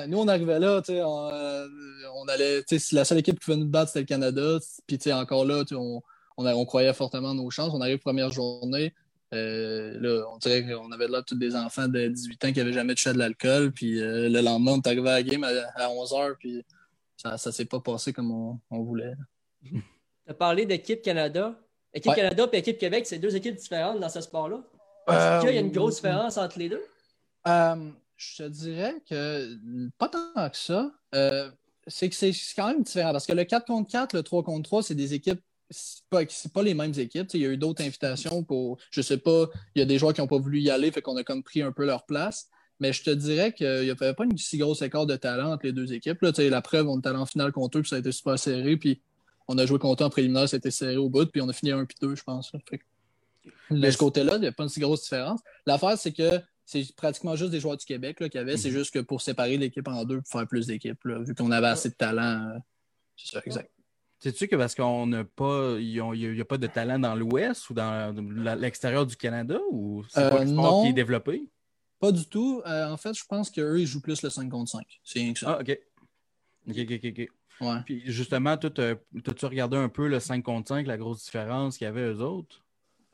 Nous, 0.08 0.18
on 0.18 0.28
arrivait 0.28 0.58
là, 0.58 0.82
on, 0.88 1.30
euh, 1.32 1.66
on 2.16 2.28
allait, 2.28 2.62
la 2.92 3.04
seule 3.04 3.18
équipe 3.18 3.38
qui 3.38 3.44
pouvait 3.44 3.56
nous 3.56 3.66
battre, 3.66 3.88
c'était 3.88 4.00
le 4.00 4.06
Canada. 4.06 4.58
Puis, 4.86 4.98
encore 5.12 5.44
là, 5.44 5.64
on, 5.72 6.02
on, 6.36 6.46
on, 6.46 6.64
croyait 6.66 6.92
fortement 6.92 7.30
à 7.30 7.34
nos 7.34 7.50
chances. 7.50 7.72
On 7.72 7.80
arrive 7.80 7.98
première 7.98 8.30
journée. 8.30 8.92
Euh, 9.32 9.98
là, 10.00 10.26
on 10.34 10.36
dirait 10.36 10.66
qu'on 10.66 10.92
avait 10.92 11.08
là 11.08 11.22
tous 11.22 11.36
des 11.36 11.56
enfants 11.56 11.88
de 11.88 12.08
18 12.08 12.44
ans 12.44 12.52
qui 12.52 12.58
n'avaient 12.58 12.74
jamais 12.74 12.94
touché 12.94 13.14
de 13.14 13.18
l'alcool. 13.18 13.72
Puis 13.72 13.94
le 13.98 14.40
lendemain, 14.42 14.72
on 14.72 14.80
est 14.80 14.86
arrivé 14.86 15.08
à 15.08 15.14
la 15.14 15.22
game 15.22 15.44
à, 15.44 15.88
11h, 15.88 16.34
puis 16.38 16.62
ça 17.22 17.36
ne 17.46 17.52
s'est 17.52 17.64
pas 17.64 17.80
passé 17.80 18.12
comme 18.12 18.30
on, 18.70 18.82
voulait. 18.82 19.14
Tu 20.24 20.30
as 20.30 20.34
parlé 20.34 20.66
d'équipe 20.66 21.02
Canada. 21.02 21.58
Équipe 21.92 22.14
Canada 22.14 22.48
et 22.52 22.58
équipe 22.58 22.78
Québec, 22.78 23.06
c'est 23.06 23.18
deux 23.18 23.34
équipes 23.34 23.56
différentes 23.56 23.98
dans 23.98 24.08
ce 24.08 24.20
sport-là. 24.20 24.62
Est-ce 25.08 25.44
qu'il 25.44 25.54
y 25.54 25.58
a 25.58 25.60
une 25.60 25.72
grosse 25.72 25.94
euh, 25.94 26.02
différence 26.02 26.38
entre 26.38 26.58
les 26.60 26.68
deux? 26.68 26.82
je 27.44 28.36
te 28.36 28.48
dirais 28.48 29.02
que 29.10 29.88
pas 29.98 30.08
tant 30.08 30.48
que 30.48 30.56
ça. 30.56 30.92
c'est 31.88 32.08
que 32.08 32.14
c'est 32.14 32.32
quand 32.54 32.68
même 32.68 32.84
différent 32.84 33.10
parce 33.10 33.26
que 33.26 33.32
le 33.32 33.42
4 33.42 33.66
contre 33.66 33.90
4, 33.90 34.14
le 34.14 34.22
3 34.22 34.44
contre 34.44 34.62
3, 34.68 34.84
c'est 34.84 34.94
des 34.94 35.12
équipes 35.12 35.40
c'est 35.72 36.02
pas, 36.08 36.22
pas 36.54 36.62
les 36.62 36.74
mêmes 36.74 36.92
équipes. 36.96 37.28
Il 37.34 37.40
y 37.40 37.46
a 37.46 37.48
eu 37.48 37.56
d'autres 37.56 37.82
invitations 37.82 38.44
pour, 38.44 38.78
je 38.90 39.00
sais 39.00 39.18
pas, 39.18 39.46
il 39.74 39.80
y 39.80 39.82
a 39.82 39.84
des 39.84 39.98
joueurs 39.98 40.12
qui 40.12 40.20
n'ont 40.20 40.26
pas 40.26 40.38
voulu 40.38 40.60
y 40.60 40.70
aller, 40.70 40.90
fait 40.92 41.02
qu'on 41.02 41.16
a 41.16 41.24
comme 41.24 41.42
pris 41.42 41.62
un 41.62 41.72
peu 41.72 41.84
leur 41.84 42.04
place. 42.04 42.48
Mais 42.82 42.92
je 42.92 43.04
te 43.04 43.10
dirais 43.10 43.52
qu'il 43.52 43.82
n'y 43.82 43.90
avait 43.90 44.12
pas 44.12 44.24
une 44.24 44.36
si 44.36 44.58
grosse 44.58 44.82
écart 44.82 45.06
de 45.06 45.14
talent 45.14 45.52
entre 45.52 45.66
les 45.66 45.72
deux 45.72 45.92
équipes. 45.92 46.20
Là, 46.20 46.32
la 46.36 46.62
preuve, 46.62 46.88
on 46.88 46.98
allé 46.98 47.16
en 47.16 47.26
finale 47.26 47.52
contre 47.52 47.78
eux, 47.78 47.82
puis 47.82 47.90
ça 47.90 47.94
a 47.94 48.00
été 48.00 48.10
super 48.10 48.36
serré. 48.36 48.76
Puis 48.76 49.00
on 49.46 49.56
a 49.56 49.66
joué 49.66 49.78
contre 49.78 50.02
eux 50.02 50.06
en 50.06 50.10
préliminaire, 50.10 50.48
ça 50.48 50.56
a 50.56 50.58
été 50.58 50.72
serré 50.72 50.96
au 50.96 51.08
bout, 51.08 51.26
puis 51.26 51.40
on 51.40 51.48
a 51.48 51.52
fini 51.52 51.70
1 51.70 51.84
puis 51.84 51.96
2, 52.02 52.16
je 52.16 52.24
pense. 52.24 52.50
de 53.70 53.90
ce 53.90 53.96
côté-là, 53.96 54.34
il 54.34 54.40
n'y 54.40 54.48
a 54.48 54.52
pas 54.52 54.64
une 54.64 54.68
si 54.68 54.80
grosse 54.80 55.04
différence. 55.04 55.38
L'affaire, 55.64 55.96
c'est 55.96 56.10
que 56.10 56.40
c'est 56.64 56.92
pratiquement 56.96 57.36
juste 57.36 57.52
des 57.52 57.60
joueurs 57.60 57.76
du 57.76 57.86
Québec 57.86 58.16
qu'il 58.18 58.34
y 58.34 58.38
avait. 58.38 58.56
C'est 58.56 58.70
mhm. 58.70 58.78
juste 58.78 58.92
que 58.92 58.98
pour 58.98 59.22
séparer 59.22 59.56
l'équipe 59.58 59.86
en 59.86 60.04
deux, 60.04 60.20
pour 60.20 60.40
faire 60.40 60.48
plus 60.48 60.66
d'équipes, 60.66 60.98
vu 61.04 61.36
qu'on 61.36 61.52
avait 61.52 61.68
assez 61.68 61.90
de 61.90 61.94
talent. 61.94 62.48
Euh, 62.48 62.58
c'est 63.16 63.30
ça, 63.30 63.42
exact. 63.46 63.70
Sais-tu 64.18 64.48
que 64.48 64.56
parce 64.56 64.74
qu'on 64.74 65.06
n'a 65.06 65.22
pas, 65.22 65.76
il 65.78 66.02
n'y 66.02 66.40
a, 66.40 66.44
pas 66.44 66.58
de 66.58 66.66
talent 66.66 66.98
dans 66.98 67.14
l'Ouest 67.14 67.70
ou 67.70 67.74
dans 67.74 68.12
l'extérieur 68.58 69.06
du 69.06 69.14
Canada 69.14 69.60
ou 69.70 70.02
c'est 70.08 70.28
pas 70.28 70.42
le 70.42 70.50
sport 70.50 70.82
qui 70.82 70.88
est 70.88 70.92
développé? 70.92 71.44
Pas 72.02 72.10
du 72.10 72.26
tout. 72.26 72.60
en 72.66 72.96
fait, 72.96 73.14
je 73.14 73.24
pense 73.24 73.48
qu'eux, 73.48 73.80
ils 73.80 73.86
jouent 73.86 74.00
plus 74.00 74.22
le 74.22 74.28
5 74.28 74.50
contre 74.50 74.72
5. 74.72 74.84
C'est 75.04 75.20
rien 75.20 75.32
que 75.32 75.38
ça. 75.38 75.52
Ah, 75.52 75.60
OK. 75.60 75.78
OK, 76.68 76.76
OK, 76.78 77.00
OK. 77.04 77.28
Ouais. 77.60 77.80
Puis 77.84 78.02
justement, 78.06 78.56
tu 78.56 78.66
as-tu 78.66 79.46
regardé 79.46 79.76
un 79.76 79.88
peu 79.88 80.08
le 80.08 80.18
5 80.18 80.42
contre 80.42 80.66
5, 80.66 80.84
la 80.88 80.96
grosse 80.96 81.22
différence 81.22 81.78
qu'il 81.78 81.84
y 81.84 81.88
avait 81.88 82.02
eux 82.08 82.20
autres? 82.20 82.64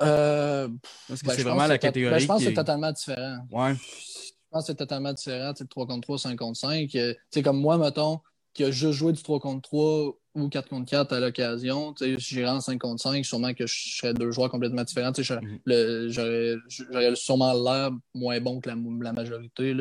Euh, 0.00 0.68
Parce 1.06 1.20
que 1.20 1.26
ben, 1.26 1.34
c'est 1.34 1.42
vraiment 1.42 1.66
la 1.66 1.76
catégorie. 1.76 2.14
Ben, 2.14 2.20
je 2.20 2.26
pense 2.26 2.38
que 2.40 2.48
c'est 2.48 2.54
totalement 2.54 2.90
différent. 2.90 3.38
Ouais. 3.50 3.74
Je 3.74 4.30
pense 4.50 4.62
que 4.62 4.66
c'est 4.68 4.76
totalement 4.76 5.12
différent. 5.12 5.52
Le 5.60 5.66
3 5.66 5.86
contre 5.86 6.00
3, 6.00 6.18
5 6.18 6.38
contre 6.38 6.58
5. 6.58 6.96
C'est 7.30 7.42
comme 7.42 7.60
moi, 7.60 7.76
mettons, 7.76 8.20
qui 8.54 8.64
a 8.64 8.70
juste 8.70 8.92
joué 8.92 9.12
du 9.12 9.22
3 9.22 9.38
contre 9.38 9.68
3 9.68 10.14
ou 10.40 10.48
4 10.48 10.68
contre 10.68 10.90
4 10.90 11.12
à 11.12 11.20
l'occasion. 11.20 11.94
Si 11.96 12.16
j'ai 12.18 12.46
en 12.46 12.60
5 12.60 12.78
contre 12.78 13.02
5, 13.02 13.24
sûrement 13.24 13.54
que 13.54 13.66
je 13.66 13.96
serais 13.96 14.14
deux 14.14 14.30
joueurs 14.30 14.50
complètement 14.50 14.84
différents. 14.84 15.12
Mhm. 15.12 16.08
J'aurais 16.08 17.14
sûrement 17.14 17.52
l'air 17.52 17.90
moins 18.14 18.40
bon 18.40 18.60
que 18.60 18.68
la, 18.68 18.76
la 19.00 19.12
majorité. 19.12 19.76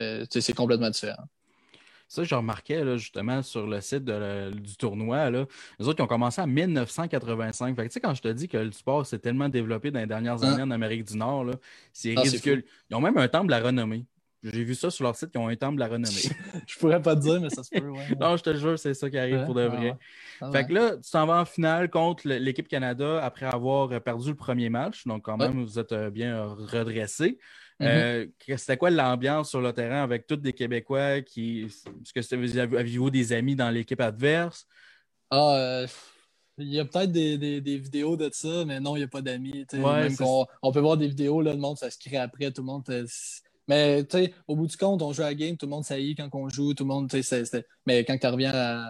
Euh, 0.00 0.24
c'est 0.30 0.52
complètement 0.54 0.90
différent. 0.90 1.24
Ça, 2.08 2.22
je 2.22 2.34
remarquais 2.34 2.98
justement 2.98 3.42
sur 3.42 3.66
le 3.66 3.80
site 3.80 4.04
du 4.04 4.76
tournoi. 4.76 5.30
Là, 5.30 5.46
les 5.78 5.88
autres, 5.88 6.00
ils 6.00 6.02
ont 6.02 6.06
commencé 6.06 6.40
en 6.40 6.46
1985. 6.46 7.74
Fait 7.74 7.88
que, 7.88 7.98
quand 7.98 8.14
je 8.14 8.22
te 8.22 8.28
dis 8.28 8.46
que 8.46 8.58
le 8.58 8.72
sport 8.72 9.06
s'est 9.06 9.18
tellement 9.18 9.48
développé 9.48 9.90
dans 9.90 10.00
les 10.00 10.06
dernières 10.06 10.44
hein? 10.44 10.52
années 10.52 10.62
en 10.62 10.70
Amérique 10.70 11.04
du 11.04 11.16
Nord, 11.16 11.46
c'est 11.92 12.14
ah, 12.16 12.20
ridicule. 12.20 12.64
Ils 12.90 12.96
ont 12.96 13.00
même 13.00 13.16
un 13.16 13.28
temple 13.28 13.52
à 13.52 13.60
renommée. 13.60 14.04
J'ai 14.44 14.62
vu 14.62 14.74
ça 14.74 14.90
sur 14.90 15.04
leur 15.04 15.16
site, 15.16 15.30
ils 15.34 15.38
ont 15.38 15.48
un 15.48 15.56
temple 15.56 15.80
à 15.82 15.86
renommée. 15.86 16.06
je 16.66 16.78
pourrais 16.78 17.00
pas 17.00 17.16
te 17.16 17.22
dire, 17.22 17.40
mais 17.40 17.48
ça 17.48 17.62
se 17.62 17.70
peut. 17.70 17.88
Ouais. 17.88 18.14
non, 18.20 18.36
je 18.36 18.42
te 18.42 18.54
jure, 18.54 18.78
c'est 18.78 18.92
ça 18.92 19.08
qui 19.08 19.16
arrive 19.16 19.44
pour 19.46 19.54
de 19.54 19.62
vrai. 19.62 19.96
Ah 20.40 20.50
fait 20.52 20.66
que 20.66 20.72
là, 20.74 20.96
tu 20.96 21.10
t'en 21.10 21.26
vas 21.26 21.40
en 21.40 21.44
finale 21.46 21.88
contre 21.88 22.28
l'équipe 22.28 22.68
Canada 22.68 23.24
après 23.24 23.46
avoir 23.46 24.00
perdu 24.02 24.28
le 24.28 24.36
premier 24.36 24.68
match. 24.68 25.06
Donc, 25.06 25.22
quand 25.22 25.38
même, 25.38 25.64
vous 25.64 25.78
êtes 25.78 25.92
euh, 25.92 26.10
bien 26.10 26.44
redressé. 26.44 27.38
Mm-hmm. 27.80 27.86
Euh, 27.86 28.26
c'était 28.56 28.76
quoi 28.76 28.90
l'ambiance 28.90 29.50
sur 29.50 29.60
le 29.60 29.72
terrain 29.72 30.02
avec 30.02 30.26
tous 30.26 30.36
des 30.36 30.52
Québécois 30.52 31.22
qui. 31.22 31.64
Est-ce 31.64 32.12
que 32.12 32.76
aviez-vous 32.76 33.10
des 33.10 33.32
amis 33.32 33.56
dans 33.56 33.70
l'équipe 33.70 34.00
adverse? 34.00 34.66
Ah, 35.30 35.56
euh, 35.56 35.86
il 36.58 36.72
y 36.72 36.78
a 36.78 36.84
peut-être 36.84 37.10
des, 37.10 37.60
vidéos 37.60 38.16
de 38.16 38.30
ça, 38.32 38.64
mais 38.64 38.78
non, 38.78 38.94
il 38.94 39.00
n'y 39.00 39.04
a 39.04 39.08
pas 39.08 39.22
d'amis. 39.22 39.66
on, 39.72 40.72
peut 40.72 40.80
voir 40.80 40.96
des 40.96 41.08
vidéos, 41.08 41.40
là, 41.40 41.52
le 41.52 41.58
monde, 41.58 41.78
ça 41.78 41.90
se 41.90 41.98
crée 41.98 42.18
après, 42.18 42.50
tout 42.52 42.62
le 42.62 42.66
monde. 42.66 42.84
Mais 43.68 44.06
au 44.46 44.56
bout 44.56 44.66
du 44.66 44.76
compte, 44.76 45.00
on 45.02 45.12
joue 45.12 45.22
à 45.22 45.26
la 45.26 45.34
game, 45.34 45.56
tout 45.56 45.66
le 45.66 45.70
monde 45.70 45.84
saillit 45.84 46.14
quand 46.14 46.28
on 46.32 46.48
joue, 46.48 46.74
tout 46.74 46.84
le 46.84 46.88
monde. 46.88 47.10
Mais 47.86 48.04
quand 48.04 48.18
tu 48.18 48.26
reviens 48.26 48.86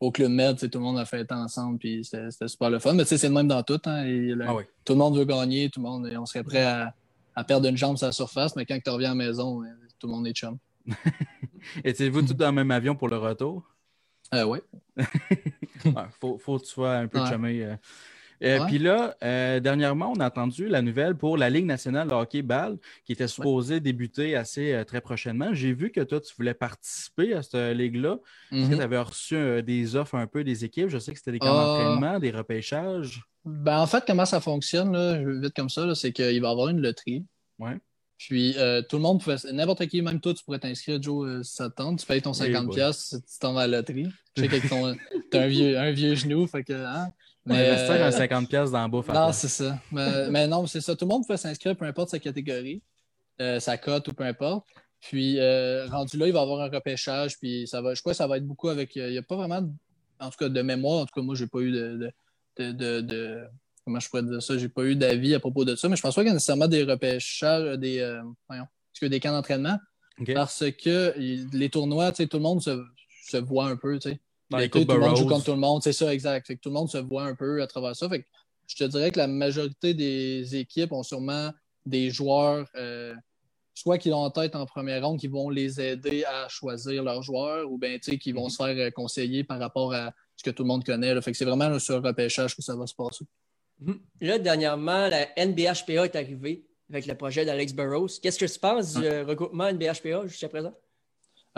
au 0.00 0.10
Club 0.10 0.30
Med, 0.30 0.58
tout 0.58 0.78
le 0.78 0.84
monde 0.84 0.98
a 0.98 1.04
fait 1.04 1.30
ensemble, 1.32 1.78
puis 1.78 2.04
c'était 2.04 2.48
super 2.48 2.70
le 2.70 2.78
fun. 2.78 2.94
Mais 2.94 3.04
c'est 3.04 3.22
le 3.22 3.34
même 3.34 3.48
dans 3.48 3.62
tout. 3.62 3.80
Hein, 3.86 4.04
ah 4.46 4.56
tout 4.84 4.92
le 4.92 4.98
monde 4.98 5.16
veut 5.16 5.24
gagner, 5.24 5.70
tout 5.70 5.80
le 5.80 5.88
monde, 5.88 6.12
on 6.16 6.26
serait 6.26 6.44
prêt 6.44 6.64
à 6.64 6.94
à 7.34 7.44
perdre 7.44 7.68
une 7.68 7.76
jambe 7.76 7.96
sur 7.96 8.06
la 8.06 8.12
surface, 8.12 8.56
mais 8.56 8.66
quand 8.66 8.78
tu 8.82 8.90
reviens 8.90 9.12
à 9.12 9.14
la 9.14 9.26
maison, 9.26 9.62
euh, 9.62 9.68
tout 9.98 10.06
le 10.06 10.12
monde 10.12 10.26
est 10.26 10.32
chum. 10.32 10.58
Étiez-vous 11.84 12.22
tous 12.22 12.34
dans 12.34 12.46
le 12.46 12.52
même 12.52 12.70
avion 12.70 12.94
pour 12.94 13.08
le 13.08 13.16
retour? 13.16 13.62
Euh, 14.34 14.44
oui. 14.44 14.58
faut, 16.20 16.38
faut 16.38 16.58
que 16.58 16.64
tu 16.64 16.70
sois 16.70 16.96
un 16.96 17.08
peu 17.08 17.20
ouais. 17.20 17.28
chumé. 17.28 17.64
Euh. 17.64 17.76
Euh, 18.42 18.64
puis 18.66 18.78
là, 18.78 19.16
dernièrement, 19.60 20.12
on 20.16 20.20
a 20.20 20.26
entendu 20.26 20.68
la 20.68 20.82
nouvelle 20.82 21.14
pour 21.14 21.36
la 21.36 21.50
Ligue 21.50 21.66
nationale 21.66 22.08
de 22.08 22.14
hockey 22.14 22.42
ball 22.42 22.78
qui 23.04 23.12
était 23.12 23.28
supposée 23.28 23.80
débuter 23.80 24.36
assez 24.36 24.82
très 24.86 25.00
prochainement. 25.00 25.54
J'ai 25.54 25.72
vu 25.72 25.90
que 25.90 26.00
toi, 26.00 26.20
tu 26.20 26.34
voulais 26.36 26.54
participer 26.54 27.34
à 27.34 27.42
cette 27.42 27.76
ligue-là. 27.76 28.18
Est-ce 28.50 28.68
que 28.68 28.72
mm-hmm. 28.72 28.76
tu 28.76 28.82
avais 28.82 28.98
reçu 28.98 29.62
des 29.62 29.96
offres 29.96 30.16
un 30.16 30.26
peu 30.26 30.44
des 30.44 30.64
équipes? 30.64 30.88
Je 30.88 30.98
sais 30.98 31.12
que 31.12 31.18
c'était 31.18 31.32
des 31.32 31.38
camps 31.38 31.56
ah. 31.58 31.64
d'entraînement, 31.64 32.18
des 32.18 32.30
repêchages. 32.30 33.22
Ben, 33.44 33.80
en 33.80 33.86
fait, 33.86 34.04
comment 34.06 34.26
ça 34.26 34.40
fonctionne, 34.40 34.92
là, 34.92 35.20
vite 35.40 35.54
comme 35.54 35.68
ça, 35.68 35.94
c'est 35.94 36.12
qu'il 36.12 36.40
va 36.40 36.48
y 36.48 36.50
avoir 36.50 36.68
une 36.68 36.80
loterie. 36.80 37.24
Ouais. 37.58 37.78
Puis 38.18 38.56
euh, 38.56 38.82
tout 38.82 38.96
le 38.96 39.02
monde 39.02 39.20
pouvait. 39.20 39.36
N'importe 39.52 39.86
qui, 39.88 40.00
même 40.00 40.20
toi, 40.20 40.32
tu 40.32 40.44
pourrais 40.44 40.60
t'inscrire, 40.60 41.02
Joe, 41.02 41.26
euh, 41.26 41.42
si 41.42 41.56
ça 41.56 41.68
te 41.68 41.74
tente. 41.74 41.98
Tu 41.98 42.06
payes 42.06 42.22
ton 42.22 42.30
50$, 42.30 42.92
si 42.92 43.20
tu 43.20 43.38
tombes 43.40 43.58
à 43.58 43.66
la 43.66 43.78
loterie. 43.78 44.08
Je 44.36 44.42
sais 44.42 44.48
que 44.48 44.68
tu 44.68 45.36
as 45.36 45.42
un 45.42 45.46
vieux, 45.48 45.78
un 45.78 45.90
vieux 45.90 46.14
genou. 46.14 46.46
Fait 46.46 46.62
que, 46.62 46.72
hein? 46.72 47.08
Mais, 47.44 47.70
euh, 47.70 48.06
un 48.06 48.10
50$ 48.10 48.70
dans 48.70 48.84
le 48.84 48.88
bouffe. 48.88 49.08
Non, 49.08 49.32
c'est 49.32 49.48
ça. 49.48 49.78
Mais, 49.90 50.46
non, 50.46 50.66
c'est 50.66 50.80
ça. 50.80 50.94
Tout 50.94 51.04
le 51.04 51.10
monde 51.10 51.26
pouvait 51.26 51.36
s'inscrire, 51.36 51.76
peu 51.76 51.84
importe 51.84 52.10
sa 52.10 52.18
catégorie, 52.18 52.82
sa 53.58 53.76
cote 53.76 54.08
ou 54.08 54.12
peu 54.12 54.24
importe. 54.24 54.66
Puis 55.00 55.38
rendu 55.88 56.16
là, 56.16 56.26
il 56.28 56.32
va 56.32 56.40
y 56.40 56.42
avoir 56.42 56.60
un 56.60 56.68
repêchage. 56.68 57.38
Puis 57.38 57.66
ça 57.66 57.80
va, 57.80 57.94
je 57.94 58.00
crois 58.00 58.12
que 58.12 58.16
ça 58.18 58.26
va 58.26 58.36
être 58.36 58.46
beaucoup 58.46 58.68
avec. 58.68 58.94
Il 58.96 59.10
n'y 59.10 59.18
a 59.18 59.22
pas 59.22 59.36
vraiment, 59.36 59.62
en 60.20 60.30
tout 60.30 60.38
cas, 60.38 60.48
de 60.48 60.62
mémoire. 60.62 61.00
En 61.00 61.06
tout 61.06 61.14
cas, 61.14 61.22
moi, 61.22 61.34
j'ai 61.34 61.48
pas 61.48 61.60
eu 61.60 61.72
de 61.72 62.12
de, 62.58 63.44
comment 63.84 64.00
je 64.00 64.08
pourrais 64.08 64.22
dire 64.22 64.42
ça, 64.42 64.56
j'ai 64.58 64.68
pas 64.68 64.84
eu 64.84 64.96
d'avis 64.96 65.34
à 65.34 65.40
propos 65.40 65.64
de 65.64 65.74
ça, 65.76 65.88
mais 65.88 65.96
je 65.96 66.02
pense 66.02 66.14
pas 66.14 66.22
qu'il 66.22 66.28
y 66.28 66.30
a 66.30 66.34
nécessairement 66.34 66.68
des 66.68 66.84
repêchages, 66.84 67.78
des, 67.78 68.00
euh, 68.00 68.22
voyons, 68.48 68.66
des 69.00 69.20
camps 69.20 69.32
d'entraînement? 69.32 69.78
Parce 70.34 70.64
que 70.70 71.14
les 71.16 71.70
tournois, 71.70 72.12
tout 72.12 72.28
le 72.32 72.38
monde 72.38 72.62
se, 72.62 73.36
voit 73.38 73.66
un 73.66 73.76
peu. 73.76 73.98
Tout 74.70 74.78
le 74.78 74.98
monde 74.98 75.16
joue 75.16 75.26
contre 75.26 75.44
tout 75.44 75.52
le 75.52 75.58
monde, 75.58 75.82
c'est 75.82 75.92
ça, 75.92 76.12
exact. 76.12 76.46
tout 76.60 76.68
le 76.68 76.74
monde 76.74 76.90
se 76.90 76.98
voit 76.98 77.24
un 77.24 77.34
peu 77.34 77.62
à 77.62 77.66
travers 77.66 77.96
ça. 77.96 78.08
Fait 78.08 78.26
je 78.68 78.76
te 78.76 78.84
dirais 78.84 79.10
que 79.10 79.18
la 79.18 79.26
majorité 79.26 79.92
des 79.92 80.56
équipes 80.56 80.92
ont 80.92 81.02
sûrement 81.02 81.50
des 81.84 82.10
joueurs, 82.10 82.66
euh, 82.76 83.12
soit 83.74 83.98
qui 83.98 84.12
ont 84.12 84.22
en 84.22 84.30
tête 84.30 84.54
en 84.54 84.64
première 84.64 85.04
ronde, 85.04 85.18
qui 85.18 85.26
vont 85.26 85.50
les 85.50 85.80
aider 85.80 86.24
à 86.24 86.48
choisir 86.48 87.02
leurs 87.02 87.22
joueurs, 87.22 87.70
ou 87.70 87.76
bien 87.76 87.98
qui 87.98 88.32
vont 88.32 88.46
mm-hmm. 88.46 88.50
se 88.50 88.56
faire 88.56 88.86
euh, 88.86 88.90
conseiller 88.90 89.44
par 89.44 89.58
rapport 89.58 89.92
à 89.92 90.14
que 90.42 90.50
tout 90.50 90.62
le 90.62 90.68
monde 90.68 90.84
connaît. 90.84 91.20
Fait 91.22 91.32
que 91.32 91.38
c'est 91.38 91.44
vraiment 91.44 91.78
sur 91.78 92.00
le 92.00 92.06
repêchage 92.06 92.54
que 92.56 92.62
ça 92.62 92.76
va 92.76 92.86
se 92.86 92.94
passer. 92.94 93.24
Mhm. 93.80 94.00
Là, 94.20 94.38
dernièrement, 94.38 95.08
la 95.08 95.28
NBHPA 95.36 96.04
est 96.04 96.16
arrivée 96.16 96.66
avec 96.90 97.06
le 97.06 97.14
projet 97.14 97.44
d'Alex 97.44 97.72
Burrows. 97.72 98.08
Qu'est-ce 98.22 98.38
que 98.38 98.52
tu 98.52 98.58
penses 98.58 98.94
du 98.94 99.04
euh, 99.04 99.24
regroupement 99.24 99.72
NBHPA 99.72 100.26
jusqu'à 100.26 100.48
présent? 100.48 100.74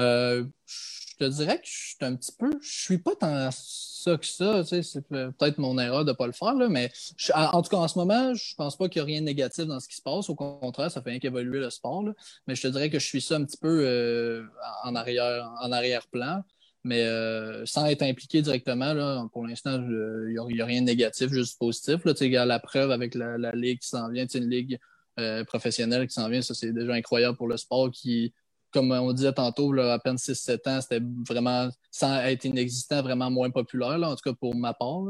Euh, 0.01 0.45
je 0.67 1.17
te 1.19 1.25
dirais 1.25 1.59
que 1.59 1.67
je 1.67 1.95
suis 1.95 1.97
un 2.01 2.17
petit 2.17 2.33
peu. 2.39 2.51
Je 2.61 2.83
suis 2.83 2.99
pas 2.99 3.15
tant 3.15 3.51
ça 3.53 4.17
que 4.17 4.27
ça. 4.27 4.65
c'est 4.65 5.09
peut-être 5.09 5.59
mon 5.59 5.79
erreur 5.79 6.05
de 6.05 6.11
ne 6.11 6.17
pas 6.17 6.27
le 6.27 6.33
faire, 6.33 6.55
mais 6.55 6.93
en 7.35 7.63
tout 7.63 7.71
cas, 7.71 7.77
en 7.79 7.89
ce 7.89 7.99
moment, 7.99 8.35
je 8.35 8.55
pense 8.57 8.77
pas 8.77 8.89
qu'il 8.89 9.01
y 9.01 9.03
a 9.03 9.05
rien 9.05 9.21
de 9.21 9.27
négatif 9.27 9.65
dans 9.65 9.81
ce 9.81 9.89
qui 9.89 9.97
se 9.97 10.03
passe. 10.03 10.29
Au 10.29 10.35
contraire, 10.35 10.91
ça 10.91 11.03
fait 11.03 11.11
rien 11.11 11.19
qu'évoluer 11.19 11.61
le 11.61 11.71
sport. 11.71 12.05
Mais 12.47 12.55
je 12.55 12.63
te 12.63 12.69
dirais 12.69 12.91
que 12.91 12.99
je 12.99 13.07
suis 13.07 13.21
ça 13.21 13.37
un 13.37 13.45
petit 13.45 13.57
peu 13.57 13.85
euh, 13.87 14.45
en 14.85 14.95
arrière, 14.95 15.51
en 15.61 15.73
arrière-plan. 15.73 16.43
Mais 16.87 17.03
euh, 17.03 17.65
sans 17.65 17.87
être 17.87 18.03
impliqué 18.03 18.43
directement, 18.43 18.93
là, 18.93 19.27
pour 19.33 19.47
l'instant, 19.47 19.81
il 19.81 20.37
n'y 20.53 20.61
a, 20.61 20.65
rien 20.67 20.83
de 20.83 20.87
négatif, 20.87 21.31
juste 21.31 21.59
positif. 21.59 22.05
Là, 22.05 22.13
a 22.13 22.45
la 22.45 22.59
preuve 22.59 22.91
avec 22.91 23.15
la, 23.15 23.53
ligue 23.53 23.79
qui 23.79 23.89
s'en 23.89 24.11
vient, 24.11 24.27
une 24.27 24.51
ligue 24.51 24.79
euh, 25.19 25.45
professionnelle 25.45 26.07
qui 26.07 26.13
s'en 26.13 26.29
vient, 26.29 26.43
ça 26.43 26.55
c'est 26.55 26.73
déjà 26.73 26.93
incroyable 26.93 27.37
pour 27.37 27.47
le 27.47 27.57
sport 27.57 27.89
qui, 27.91 28.35
comme 28.75 28.91
on 28.91 29.13
disait 29.13 29.33
tantôt, 29.33 29.73
là, 29.73 29.95
à 29.95 29.99
peine 29.99 30.17
6-7 30.17 30.69
ans, 30.69 30.81
c'était 30.81 31.03
vraiment, 31.27 31.71
sans 31.91 32.17
être 32.23 32.45
inexistant, 32.45 33.03
vraiment 33.03 33.31
moins 33.31 33.51
populaire, 33.51 33.97
là, 33.97 34.11
en 34.11 34.17
tout 34.17 34.29
cas 34.29 34.37
pour 34.39 34.55
ma 34.55 34.75
part. 34.75 35.05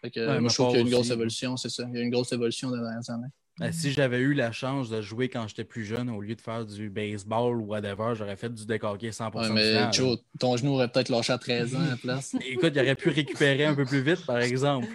Fait 0.00 0.10
que, 0.10 0.38
moi, 0.38 0.48
je 0.48 0.54
trouve 0.54 0.68
qu'il 0.68 0.76
y 0.76 0.80
a 0.80 0.84
une 0.84 0.90
grosse 0.90 1.10
évolution, 1.10 1.56
c'est 1.56 1.68
ça. 1.68 1.84
Il 1.92 1.98
y 1.98 2.00
a 2.00 2.04
une 2.04 2.10
grosse 2.10 2.32
évolution 2.32 2.70
dans 2.70 2.76
les 2.76 2.82
dernières 2.82 3.10
années. 3.10 3.28
Ben, 3.58 3.72
si 3.72 3.90
j'avais 3.90 4.18
eu 4.18 4.34
la 4.34 4.52
chance 4.52 4.88
de 4.88 5.02
jouer 5.02 5.28
quand 5.28 5.48
j'étais 5.48 5.64
plus 5.64 5.84
jeune, 5.84 6.08
au 6.10 6.20
lieu 6.20 6.36
de 6.36 6.40
faire 6.40 6.64
du 6.64 6.90
baseball 6.90 7.60
ou 7.60 7.64
whatever, 7.64 8.12
j'aurais 8.14 8.36
fait 8.36 8.54
du 8.54 8.64
décoqué 8.64 9.10
100% 9.10 9.34
ouais, 9.34 9.50
mais 9.50 9.92
Joe, 9.92 10.18
ton 10.38 10.56
genou 10.56 10.74
aurait 10.74 10.86
peut-être 10.86 11.08
lâché 11.08 11.32
à 11.32 11.38
13 11.38 11.74
ans 11.74 11.80
à 11.80 11.90
la 11.90 11.96
place. 11.96 12.36
Écoute, 12.46 12.72
il 12.76 12.80
aurait 12.80 12.94
pu 12.94 13.08
récupérer 13.08 13.64
un 13.64 13.74
peu 13.74 13.84
plus 13.84 14.00
vite, 14.00 14.24
par 14.24 14.38
exemple. 14.38 14.86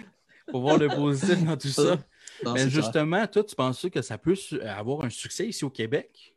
Pour 0.50 0.62
voir 0.62 0.78
le 0.78 0.88
positif 0.88 1.44
dans 1.44 1.58
tout 1.58 1.68
ça. 1.68 1.98
mais 2.54 2.70
justement, 2.70 3.26
toi, 3.26 3.44
tu 3.44 3.54
penses 3.54 3.86
que 3.92 4.00
ça 4.00 4.16
peut 4.16 4.36
avoir 4.62 5.04
un 5.04 5.10
succès 5.10 5.46
ici 5.46 5.64
au 5.64 5.70
Québec? 5.70 6.33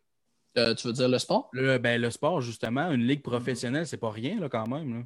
Euh, 0.58 0.74
tu 0.74 0.88
veux 0.88 0.94
dire 0.94 1.10
le 1.10 1.20
sport? 1.20 1.50
Le, 1.54 1.78
ben, 1.78 2.02
le 2.02 2.10
sport, 2.10 2.42
justement, 2.42 2.92
une 2.92 3.06
ligue 3.06 3.22
professionnelle, 3.22 3.86
c'est 3.86 3.98
pas 3.98 4.12
rien 4.12 4.40
là, 4.40 4.50
quand 4.50 4.68
même. 4.68 5.00
Là. 5.00 5.04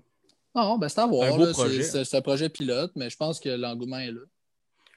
Non, 0.56 0.78
ben, 0.78 0.90
c'est 0.90 1.02
à 1.02 1.08
voir. 1.08 1.28
C'est 1.56 2.16
un 2.16 2.22
projet 2.22 2.50
pilote, 2.50 2.92
mais 2.96 3.10
je 3.10 3.18
pense 3.18 3.40
que 3.40 3.50
l'engouement 3.50 4.00
est 4.00 4.12
là. 4.12 4.22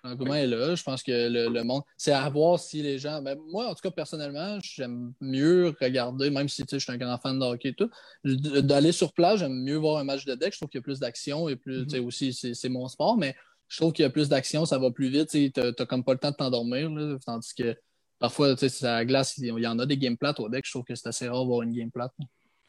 L'engouement 0.05 0.35
est 0.35 0.47
là. 0.47 0.75
Je 0.75 0.83
pense 0.83 1.03
que 1.03 1.29
le, 1.29 1.63
monde. 1.63 1.83
C'est 1.97 2.13
à 2.13 2.29
voir 2.29 2.59
si 2.59 2.83
les 2.83 2.99
gens. 2.99 3.23
Ben, 3.23 3.39
moi, 3.51 3.69
en 3.69 3.75
tout 3.75 3.81
cas, 3.83 3.91
personnellement, 3.91 4.59
j'aime 4.63 5.13
mieux 5.21 5.75
regarder, 5.81 6.31
même 6.31 6.49
si 6.49 6.63
je 6.71 6.77
suis 6.77 6.93
un 6.93 6.99
grand 6.99 7.19
fan 7.19 7.39
de 7.39 7.45
hockey 7.45 7.71
et 7.71 7.75
tout, 7.75 7.91
d'aller 8.25 8.93
sur 8.93 9.13
place, 9.13 9.41
j'aime 9.41 9.63
mieux 9.63 9.77
voir 9.77 9.99
un 9.99 10.05
match 10.05 10.25
de 10.25 10.35
deck. 10.35 10.53
Je 10.53 10.59
trouve 10.59 10.69
qu'il 10.69 10.79
y 10.79 10.83
a 10.83 10.85
plus 10.85 11.01
d'action 11.01 11.49
et 11.49 11.57
plus. 11.57 11.85
Mm-hmm. 11.85 12.05
aussi, 12.05 12.33
c'est 12.33 12.69
mon 12.69 12.87
sport, 12.89 13.17
mais 13.17 13.35
je 13.69 13.79
trouve 13.79 13.93
qu'il 13.93 14.03
y 14.03 14.07
a 14.07 14.11
plus 14.11 14.29
d'action, 14.29 14.67
ça 14.67 14.79
va 14.79 14.91
plus 14.91 15.09
vite. 15.09 15.31
Tu 15.31 15.51
n'as 15.57 15.73
comme 15.87 16.05
pas 16.05 16.13
le 16.13 16.19
temps 16.19 16.31
de 16.31 16.37
t'endormir. 16.37 16.91
Tandis 17.25 17.55
que 17.55 17.75
parfois, 18.25 18.57
c'est 18.57 18.81
la 18.81 19.05
glace, 19.05 19.37
il 19.37 19.47
y 19.47 19.67
en 19.67 19.79
a 19.79 19.85
des 19.85 19.99
game 19.99 20.17
plates 20.17 20.41
au 20.41 20.49
deck. 20.49 20.65
Je 20.65 20.71
trouve 20.71 20.85
que 20.85 20.95
c'est 20.95 21.09
assez 21.09 21.29
rare 21.29 21.43
de 21.43 21.47
voir 21.47 21.61
une 21.61 21.75
game 21.75 21.91
plate. 21.91 22.15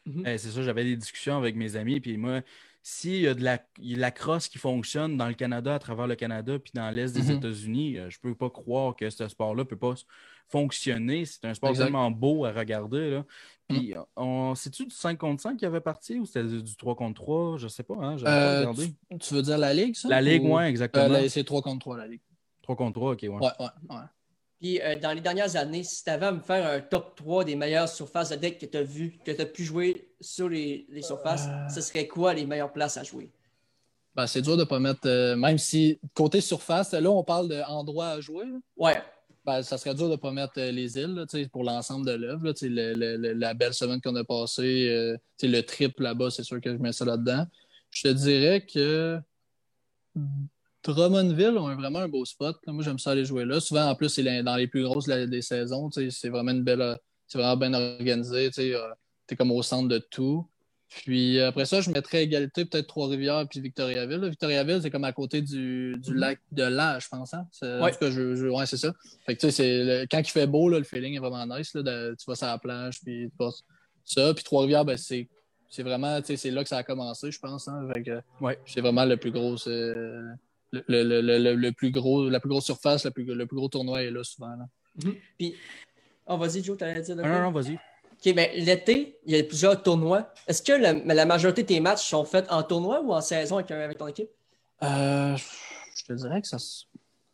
Mm-hmm. 0.06 0.36
c'est 0.36 0.50
ça, 0.50 0.62
j'avais 0.62 0.84
des 0.84 0.96
discussions 0.96 1.38
avec 1.38 1.56
mes 1.56 1.76
amis, 1.76 1.98
puis 1.98 2.18
moi, 2.18 2.42
s'il 2.82 3.22
y 3.22 3.26
a 3.26 3.32
de 3.32 3.42
la, 3.42 3.58
la 3.78 4.10
crosse 4.10 4.48
qui 4.48 4.58
fonctionne 4.58 5.16
dans 5.16 5.26
le 5.28 5.34
Canada, 5.34 5.74
à 5.74 5.78
travers 5.78 6.06
le 6.06 6.14
Canada, 6.14 6.58
puis 6.58 6.72
dans 6.74 6.90
l'Est 6.90 7.14
des 7.14 7.32
mhm. 7.32 7.38
États-Unis, 7.38 7.98
euh, 7.98 8.10
je 8.10 8.18
ne 8.22 8.30
peux 8.30 8.34
pas 8.36 8.50
croire 8.50 8.94
que 8.94 9.08
ce 9.08 9.26
sport-là 9.26 9.62
ne 9.62 9.68
peut 9.68 9.78
pas 9.78 9.94
fonctionner. 10.46 11.24
C'est 11.24 11.46
un 11.46 11.54
sport 11.54 11.72
tellement 11.72 12.10
beau 12.10 12.44
à 12.44 12.52
regarder. 12.52 13.10
Là. 13.10 13.24
Puis, 13.66 13.94
mm. 14.16 14.54
c'est-tu 14.54 14.84
du 14.84 14.94
5 14.94 15.18
contre 15.18 15.42
5 15.42 15.56
qui 15.56 15.66
avait 15.66 15.80
parti 15.80 16.20
ou 16.20 16.26
c'était 16.26 16.44
du 16.44 16.76
3 16.76 16.94
contre 16.94 17.20
3? 17.22 17.56
Je 17.56 17.64
ne 17.64 17.68
sais 17.68 17.82
pas. 17.82 17.96
Hein? 17.98 18.16
Euh, 18.22 18.72
tu, 19.18 19.34
veux 19.34 19.42
dire 19.42 19.58
la 19.58 19.74
Ligue, 19.74 19.96
ça? 19.96 20.08
La 20.08 20.20
Ligue, 20.20 20.44
oui, 20.44 20.62
exactement. 20.64 21.14
Euh, 21.14 21.28
c'est 21.28 21.42
3 21.42 21.62
contre 21.62 21.80
3, 21.80 21.96
la 21.96 22.06
Ligue. 22.06 22.20
3 22.62 22.76
contre 22.76 23.00
3, 23.00 23.12
OK, 23.12 23.22
ouais. 23.22 23.28
Ouais, 23.28 23.40
ouais, 23.40 23.66
ouais. 23.90 24.02
Puis, 24.58 24.80
euh, 24.80 24.96
dans 24.96 25.12
les 25.12 25.20
dernières 25.20 25.56
années, 25.56 25.84
si 25.84 26.02
tu 26.02 26.10
avais 26.10 26.26
à 26.26 26.32
me 26.32 26.40
faire 26.40 26.66
un 26.66 26.80
top 26.80 27.14
3 27.16 27.44
des 27.44 27.56
meilleures 27.56 27.88
surfaces 27.88 28.30
de 28.30 28.36
deck 28.36 28.58
que 28.58 28.66
tu 28.66 28.78
as 28.78 28.82
vu, 28.82 29.18
que 29.24 29.30
tu 29.30 29.40
as 29.40 29.46
pu 29.46 29.64
jouer 29.64 30.08
sur 30.20 30.48
les, 30.48 30.86
les 30.88 31.02
surfaces, 31.02 31.46
ce 31.74 31.80
serait 31.80 32.06
quoi 32.06 32.32
les 32.32 32.46
meilleures 32.46 32.72
places 32.72 32.96
à 32.96 33.02
jouer? 33.02 33.30
Ben, 34.14 34.26
c'est 34.26 34.40
dur 34.40 34.56
de 34.56 34.62
ne 34.62 34.64
pas 34.64 34.78
mettre, 34.78 35.34
même 35.34 35.58
si 35.58 36.00
côté 36.14 36.40
surface, 36.40 36.92
là, 36.92 37.10
on 37.10 37.22
parle 37.22 37.48
d'endroits 37.48 38.08
à 38.08 38.20
jouer. 38.20 38.46
Ouais. 38.76 38.96
Ben, 39.46 39.62
ça 39.62 39.78
serait 39.78 39.94
dur 39.94 40.06
de 40.06 40.12
ne 40.12 40.16
pas 40.16 40.32
mettre 40.32 40.54
euh, 40.58 40.72
les 40.72 40.98
îles 40.98 41.24
pour 41.52 41.62
l'ensemble 41.62 42.04
de 42.04 42.12
l'œuvre. 42.12 42.52
la 42.62 43.54
belle 43.54 43.74
semaine 43.74 44.00
qu'on 44.00 44.16
a 44.16 44.24
passée, 44.24 44.88
euh, 44.88 45.16
le 45.40 45.60
trip 45.60 46.00
là-bas, 46.00 46.30
c'est 46.30 46.42
sûr 46.42 46.60
que 46.60 46.72
je 46.72 46.78
mets 46.78 46.92
ça 46.92 47.04
là-dedans. 47.04 47.46
Je 47.92 48.02
te 48.02 48.08
dirais 48.08 48.66
que 48.66 49.20
Drummondville 50.92 51.58
ont 51.58 51.74
vraiment 51.74 52.00
un 52.00 52.08
beau 52.08 52.24
spot. 52.24 52.56
Moi, 52.66 52.84
j'aime 52.84 52.98
ça 52.98 53.10
aller 53.10 53.24
jouer 53.24 53.44
là. 53.44 53.60
Souvent, 53.60 53.88
en 53.88 53.94
plus, 53.94 54.08
c'est 54.08 54.42
dans 54.42 54.56
les 54.56 54.66
plus 54.66 54.82
grosses 54.82 55.06
des 55.06 55.42
saisons. 55.42 55.90
C'est 55.90 56.28
vraiment 56.28 56.52
une 56.52 56.62
belle. 56.62 56.98
C'est 57.26 57.38
vraiment 57.38 57.56
bien 57.56 57.74
organisé. 57.74 58.50
Tu 58.50 58.74
es 59.30 59.36
comme 59.36 59.50
au 59.50 59.62
centre 59.62 59.88
de 59.88 59.98
tout. 59.98 60.46
Puis 60.88 61.40
après 61.40 61.64
ça, 61.64 61.80
je 61.80 61.90
mettrais 61.90 62.22
égalité 62.22 62.64
peut-être 62.64 62.86
Trois-Rivières 62.86 63.46
puis 63.48 63.60
Victoriaville. 63.60 64.24
Victoriaville, 64.28 64.80
c'est 64.82 64.90
comme 64.90 65.04
à 65.04 65.12
côté 65.12 65.42
du, 65.42 65.96
du 65.98 66.12
mhm. 66.12 66.16
lac 66.16 66.38
de 66.52 66.62
La, 66.62 66.98
je 66.98 67.08
pense. 67.08 67.34
Hein? 67.34 67.46
En 67.62 67.90
tout 67.90 67.98
cas, 67.98 68.10
je, 68.10 68.48
ouais, 68.48 68.66
c'est 68.66 68.76
ça. 68.76 68.92
Fait 69.26 69.36
que, 69.36 69.46
le, 69.46 70.06
quand 70.08 70.18
il 70.18 70.30
fait 70.30 70.46
beau, 70.46 70.68
là, 70.68 70.78
le 70.78 70.84
feeling 70.84 71.16
est 71.16 71.18
vraiment 71.18 71.44
nice. 71.46 71.74
Là, 71.74 71.82
tu 72.14 72.24
vas 72.26 72.36
sur 72.36 72.46
la 72.46 72.58
plage, 72.58 73.00
puis 73.02 73.28
tu 73.30 73.36
passes 73.36 73.64
ça. 74.04 74.32
Puis 74.32 74.44
Trois-Rivières, 74.44 74.84
ben, 74.84 74.96
c'est, 74.96 75.28
c'est 75.68 75.82
vraiment 75.82 76.20
c'est 76.22 76.50
là 76.50 76.62
que 76.62 76.68
ça 76.68 76.78
a 76.78 76.82
commencé, 76.84 77.30
je 77.30 77.40
pense. 77.40 77.66
Hein? 77.66 77.88
ouais. 78.40 78.58
C'est 78.66 78.80
vraiment 78.80 79.04
le 79.04 79.16
plus 79.16 79.32
gros. 79.32 79.56
Euh, 79.66 80.22
le, 80.72 80.82
le, 80.88 81.54
le, 81.54 81.72
plus 81.72 81.90
gros, 81.90 82.28
la 82.28 82.40
plus 82.40 82.48
grosse 82.48 82.64
surface, 82.64 83.04
le 83.04 83.10
plus, 83.10 83.24
le 83.24 83.46
plus 83.46 83.56
gros 83.56 83.68
tournoi 83.68 84.02
est 84.02 84.10
là 84.10 84.24
souvent. 84.24 84.48
Là. 84.48 84.66
Mhm. 85.04 85.14
Puis, 85.38 85.54
oh, 86.26 86.36
vas-y, 86.36 86.62
Joe, 86.62 86.76
t'allais 86.76 87.00
dire. 87.00 87.16
Non, 87.16 87.42
non, 87.42 87.50
vas-y. 87.50 87.74
OK, 87.74 88.34
mais 88.34 88.52
l'été, 88.56 89.18
il 89.26 89.36
y 89.36 89.38
a 89.38 89.44
plusieurs 89.44 89.82
tournois. 89.82 90.32
Est-ce 90.46 90.62
que 90.62 90.72
la, 90.72 91.26
majorité 91.26 91.62
de 91.62 91.68
tes 91.68 91.80
matchs 91.80 92.08
sont 92.08 92.24
faits 92.24 92.46
en 92.50 92.62
tournoi 92.62 93.02
ou 93.02 93.12
en 93.12 93.20
saison 93.20 93.58
avec, 93.58 93.98
ton 93.98 94.06
équipe? 94.06 94.30
Euh, 94.82 95.36
je 95.94 96.04
te 96.04 96.12
dirais 96.14 96.40
que 96.40 96.48
ça, 96.48 96.56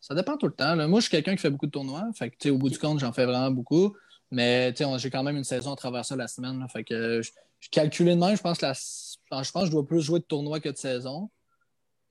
ça 0.00 0.14
dépend 0.14 0.36
tout 0.36 0.46
le 0.46 0.52
temps. 0.52 0.76
Moi, 0.88 1.00
je 1.00 1.06
suis 1.06 1.10
quelqu'un 1.10 1.36
qui 1.36 1.40
fait 1.40 1.50
beaucoup 1.50 1.66
de 1.66 1.70
tournois. 1.70 2.04
Fait 2.14 2.30
que, 2.30 2.48
au 2.48 2.58
bout 2.58 2.68
du 2.68 2.78
compte, 2.78 2.98
j'en 2.98 3.12
fais 3.12 3.26
vraiment 3.26 3.50
beaucoup. 3.50 3.94
Mais 4.32 4.74
j'ai 4.96 5.10
quand 5.10 5.22
même 5.22 5.36
une 5.36 5.44
saison 5.44 5.72
à 5.72 5.76
travers 5.76 6.04
ça 6.04 6.16
la 6.16 6.26
semaine. 6.26 6.66
fait 6.68 6.84
que 6.84 7.20
je, 7.22 7.30
calculé 7.70 8.14
de 8.14 8.20
même, 8.20 8.36
je 8.36 8.42
pense 8.42 8.58
que 8.58 8.66
je 8.66 9.50
pense 9.52 9.66
je 9.66 9.70
dois 9.70 9.86
plus 9.86 10.00
jouer 10.00 10.20
de 10.20 10.24
tournois 10.24 10.58
que 10.58 10.70
de 10.70 10.76
saison. 10.76 11.30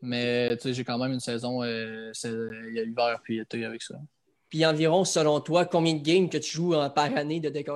Mais 0.02 0.58
j'ai 0.64 0.84
quand 0.84 0.98
même 0.98 1.12
une 1.12 1.20
saison, 1.20 1.64
euh, 1.64 2.12
il 2.24 2.74
y 2.74 2.80
a 2.80 2.84
hiver 2.84 3.20
puis 3.24 3.40
été 3.40 3.66
avec 3.66 3.82
ça. 3.82 3.96
Puis 4.50 4.66
environ, 4.66 5.06
selon 5.06 5.40
toi, 5.40 5.66
combien 5.66 5.94
de 5.94 6.02
games 6.02 6.30
que 6.30 6.38
tu 6.38 6.52
joues 6.52 6.74
par 6.94 7.16
année 7.16 7.40
de 7.40 7.50
deck 7.50 7.70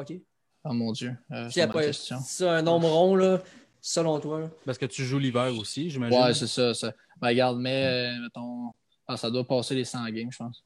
Oh 0.65 0.73
mon 0.73 0.91
Dieu. 0.91 1.15
Euh, 1.31 1.47
c'est 1.51 1.93
C'est 1.93 2.47
un 2.47 2.61
nombre 2.63 2.89
rond, 2.89 3.15
là, 3.15 3.41
selon 3.79 4.19
toi. 4.19 4.49
Parce 4.65 4.77
que 4.79 4.87
tu 4.87 5.03
joues 5.03 5.19
l'hiver 5.19 5.55
aussi, 5.57 5.89
j'imagine. 5.89 6.19
Ouais, 6.19 6.33
c'est 6.33 6.47
ça, 6.47 6.73
ça. 6.73 6.91
Ben, 7.21 7.27
regarde, 7.29 7.59
mais 7.59 7.85
euh, 7.85 8.21
mettons. 8.23 8.71
Ah, 9.07 9.15
ça 9.15 9.29
doit 9.29 9.47
passer 9.47 9.75
les 9.75 9.85
100 9.85 10.09
games, 10.09 10.31
je 10.31 10.37
pense. 10.37 10.63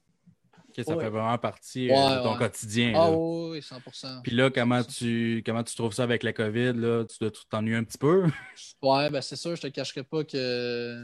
Ça 0.76 0.96
fait 0.96 1.08
vraiment 1.08 1.38
partie 1.38 1.90
euh, 1.90 2.18
de 2.18 2.22
ton 2.22 2.36
quotidien. 2.36 2.92
Ah 2.94 3.10
oui, 3.10 3.60
100%. 3.60 4.22
Puis 4.22 4.32
là, 4.32 4.50
comment 4.50 4.82
tu, 4.82 5.42
comment 5.44 5.62
tu 5.62 5.74
trouves 5.74 5.92
ça 5.92 6.02
avec 6.02 6.22
la 6.22 6.32
COVID? 6.32 6.72
Là? 6.74 7.04
Tu 7.04 7.16
dois 7.20 7.30
t'ennuyer 7.50 7.76
un 7.76 7.84
petit 7.84 7.98
peu? 7.98 8.24
ouais, 8.82 9.10
ben 9.10 9.20
c'est 9.20 9.36
sûr, 9.36 9.56
je 9.56 9.62
te 9.62 9.66
cacherai 9.68 10.02
pas 10.02 10.24
que 10.24 11.02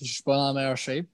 je 0.00 0.12
suis 0.12 0.22
pas 0.22 0.36
dans 0.36 0.52
la 0.52 0.52
meilleure 0.52 0.76
shape. 0.76 1.06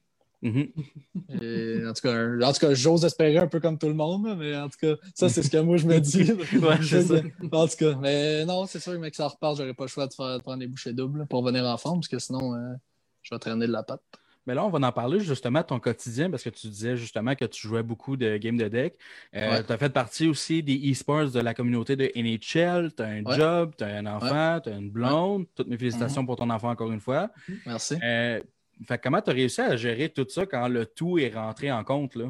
Mm-hmm. 0.42 1.88
en 1.88 1.92
tout 1.92 2.02
cas, 2.02 2.48
en 2.48 2.52
tout 2.52 2.58
cas 2.58 2.74
j'ose 2.74 3.04
espérer 3.04 3.38
un 3.38 3.46
peu 3.46 3.60
comme 3.60 3.78
tout 3.78 3.86
le 3.86 3.94
monde, 3.94 4.36
mais 4.36 4.56
en 4.56 4.68
tout 4.68 4.78
cas, 4.80 4.94
ça, 5.14 5.28
c'est 5.28 5.40
ce 5.44 5.48
que 5.48 5.58
moi 5.58 5.76
je 5.76 5.86
me 5.86 6.00
dis. 6.00 6.32
En 7.52 7.68
tout 7.68 7.76
cas, 7.76 7.94
mais 8.00 8.44
non, 8.44 8.66
c'est 8.66 8.80
sûr, 8.80 8.98
mais 8.98 9.10
que 9.10 9.16
ça 9.16 9.28
repart, 9.28 9.56
j'aurais 9.56 9.74
pas 9.74 9.84
le 9.84 9.88
choix 9.88 10.08
de, 10.08 10.12
faire, 10.12 10.40
prendre 10.42 10.58
des 10.58 10.66
bouchées 10.66 10.92
doubles 10.92 11.26
pour 11.26 11.44
venir 11.44 11.64
en 11.64 11.76
forme, 11.76 12.00
parce 12.00 12.08
que 12.08 12.18
sinon, 12.18 12.56
euh, 12.56 12.74
je 13.22 13.32
vais 13.32 13.38
traîner 13.38 13.68
de 13.68 13.72
la 13.72 13.84
patte. 13.84 14.02
Mais 14.46 14.54
là, 14.54 14.64
on 14.64 14.70
va 14.70 14.86
en 14.86 14.92
parler 14.92 15.20
justement 15.20 15.60
de 15.60 15.66
ton 15.66 15.78
quotidien 15.78 16.30
parce 16.30 16.42
que 16.42 16.50
tu 16.50 16.66
disais 16.66 16.96
justement 16.96 17.34
que 17.34 17.44
tu 17.44 17.66
jouais 17.66 17.82
beaucoup 17.82 18.16
de 18.16 18.36
games 18.36 18.56
de 18.56 18.68
deck. 18.68 18.94
Euh, 19.34 19.62
tu 19.62 19.72
as 19.72 19.78
fait 19.78 19.92
partie 19.92 20.28
aussi 20.28 20.62
des 20.62 20.90
e-sports 20.90 21.30
de 21.30 21.40
la 21.40 21.54
communauté 21.54 21.94
de 21.96 22.10
NHL. 22.16 22.92
Tu 22.94 23.02
as 23.02 23.06
un 23.06 23.24
job, 23.36 23.72
tu 23.78 23.84
as 23.84 23.88
un 23.88 24.06
enfant, 24.06 24.60
tu 24.60 24.70
as 24.70 24.76
une 24.76 24.90
blonde. 24.90 25.46
Toutes 25.54 25.68
mes 25.68 25.78
félicitations 25.78 26.22
mm-hmm. 26.22 26.26
pour 26.26 26.36
ton 26.36 26.50
enfant 26.50 26.70
encore 26.70 26.90
une 26.90 27.00
fois. 27.00 27.30
Merci. 27.66 27.96
Euh, 28.02 28.40
fait 28.84 28.98
comment 28.98 29.20
tu 29.20 29.30
as 29.30 29.34
réussi 29.34 29.60
à 29.60 29.76
gérer 29.76 30.08
tout 30.08 30.26
ça 30.28 30.46
quand 30.46 30.68
le 30.68 30.86
tout 30.86 31.18
est 31.18 31.32
rentré 31.32 31.70
en 31.70 31.84
compte? 31.84 32.16
Là? 32.16 32.26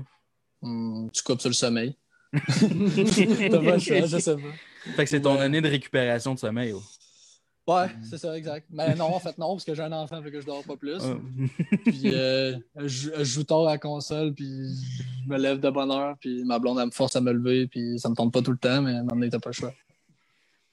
Hmm, 0.60 1.08
tu 1.10 1.22
coupes 1.22 1.40
sur 1.40 1.50
le 1.50 1.54
sommeil. 1.54 1.96
T'as 2.32 3.62
pas 3.62 3.78
je 3.78 4.18
sais 4.18 4.36
pas. 4.36 4.42
Fait 4.96 5.04
que 5.04 5.10
c'est 5.10 5.20
ton 5.20 5.38
année 5.38 5.60
de 5.60 5.68
récupération 5.68 6.34
de 6.34 6.38
sommeil. 6.38 6.74
Ouais, 7.66 7.86
c'est 8.08 8.18
ça, 8.18 8.36
exact. 8.36 8.66
Mais 8.70 8.94
non, 8.96 9.14
en 9.14 9.20
fait, 9.20 9.38
non, 9.38 9.54
parce 9.54 9.64
que 9.64 9.74
j'ai 9.74 9.82
un 9.82 9.92
enfant, 9.92 10.20
fait 10.20 10.32
que 10.32 10.40
je 10.40 10.46
dors 10.46 10.64
pas 10.64 10.76
plus. 10.76 11.00
Ah. 11.00 11.16
puis 11.84 12.10
euh, 12.12 12.58
je, 12.76 13.22
joue 13.22 13.44
tard 13.44 13.68
à 13.68 13.72
la 13.72 13.78
console, 13.78 14.34
puis 14.34 14.74
je 15.24 15.28
me 15.28 15.38
lève 15.38 15.60
de 15.60 15.70
bonne 15.70 15.92
heure, 15.92 16.16
puis 16.18 16.44
ma 16.44 16.58
blonde, 16.58 16.78
elle 16.80 16.86
me 16.86 16.90
force 16.90 17.14
à 17.14 17.20
me 17.20 17.32
lever, 17.32 17.68
puis 17.68 17.98
ça 18.00 18.08
me 18.08 18.14
tente 18.14 18.32
pas 18.32 18.42
tout 18.42 18.50
le 18.50 18.58
temps, 18.58 18.82
mais 18.82 19.02
maintenant, 19.02 19.28
t'as 19.30 19.38
pas 19.38 19.50
le 19.50 19.54
choix. 19.54 19.72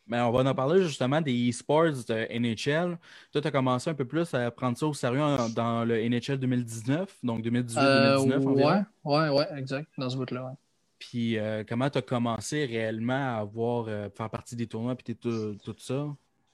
Mais 0.10 0.20
on 0.22 0.32
va 0.32 0.50
en 0.50 0.56
parler 0.56 0.82
justement 0.82 1.22
des 1.22 1.50
e-sports 1.50 2.04
de 2.08 2.40
NHL. 2.40 2.98
Toi, 3.32 3.42
tu 3.42 3.48
as 3.48 3.52
commencé 3.52 3.92
un 3.92 3.94
peu 3.94 4.06
plus 4.06 4.34
à 4.34 4.50
prendre 4.50 4.76
ça 4.76 4.88
au 4.88 4.94
sérieux 4.96 5.22
dans 5.56 5.86
le 5.86 6.10
NHL 6.10 6.38
2019, 6.40 7.18
donc 7.22 7.46
2018-2019 7.46 7.78
euh, 7.78 8.40
Ouais, 8.40 8.82
ouais, 9.04 9.30
ouais, 9.30 9.48
exact, 9.56 9.88
dans 10.00 10.10
ce 10.10 10.18
bout-là. 10.18 10.56
Puis 10.98 11.38
euh, 11.38 11.64
comment 11.68 11.90
tu 11.92 12.00
as 12.00 12.02
commencé 12.02 12.66
réellement 12.66 13.38
à 13.38 13.40
avoir, 13.42 13.86
euh, 13.88 14.10
faire 14.10 14.32
partie 14.32 14.56
des 14.56 14.66
tournois 14.66 14.96
tout, 14.96 15.56
tout, 15.64 15.76
ça? 15.78 16.08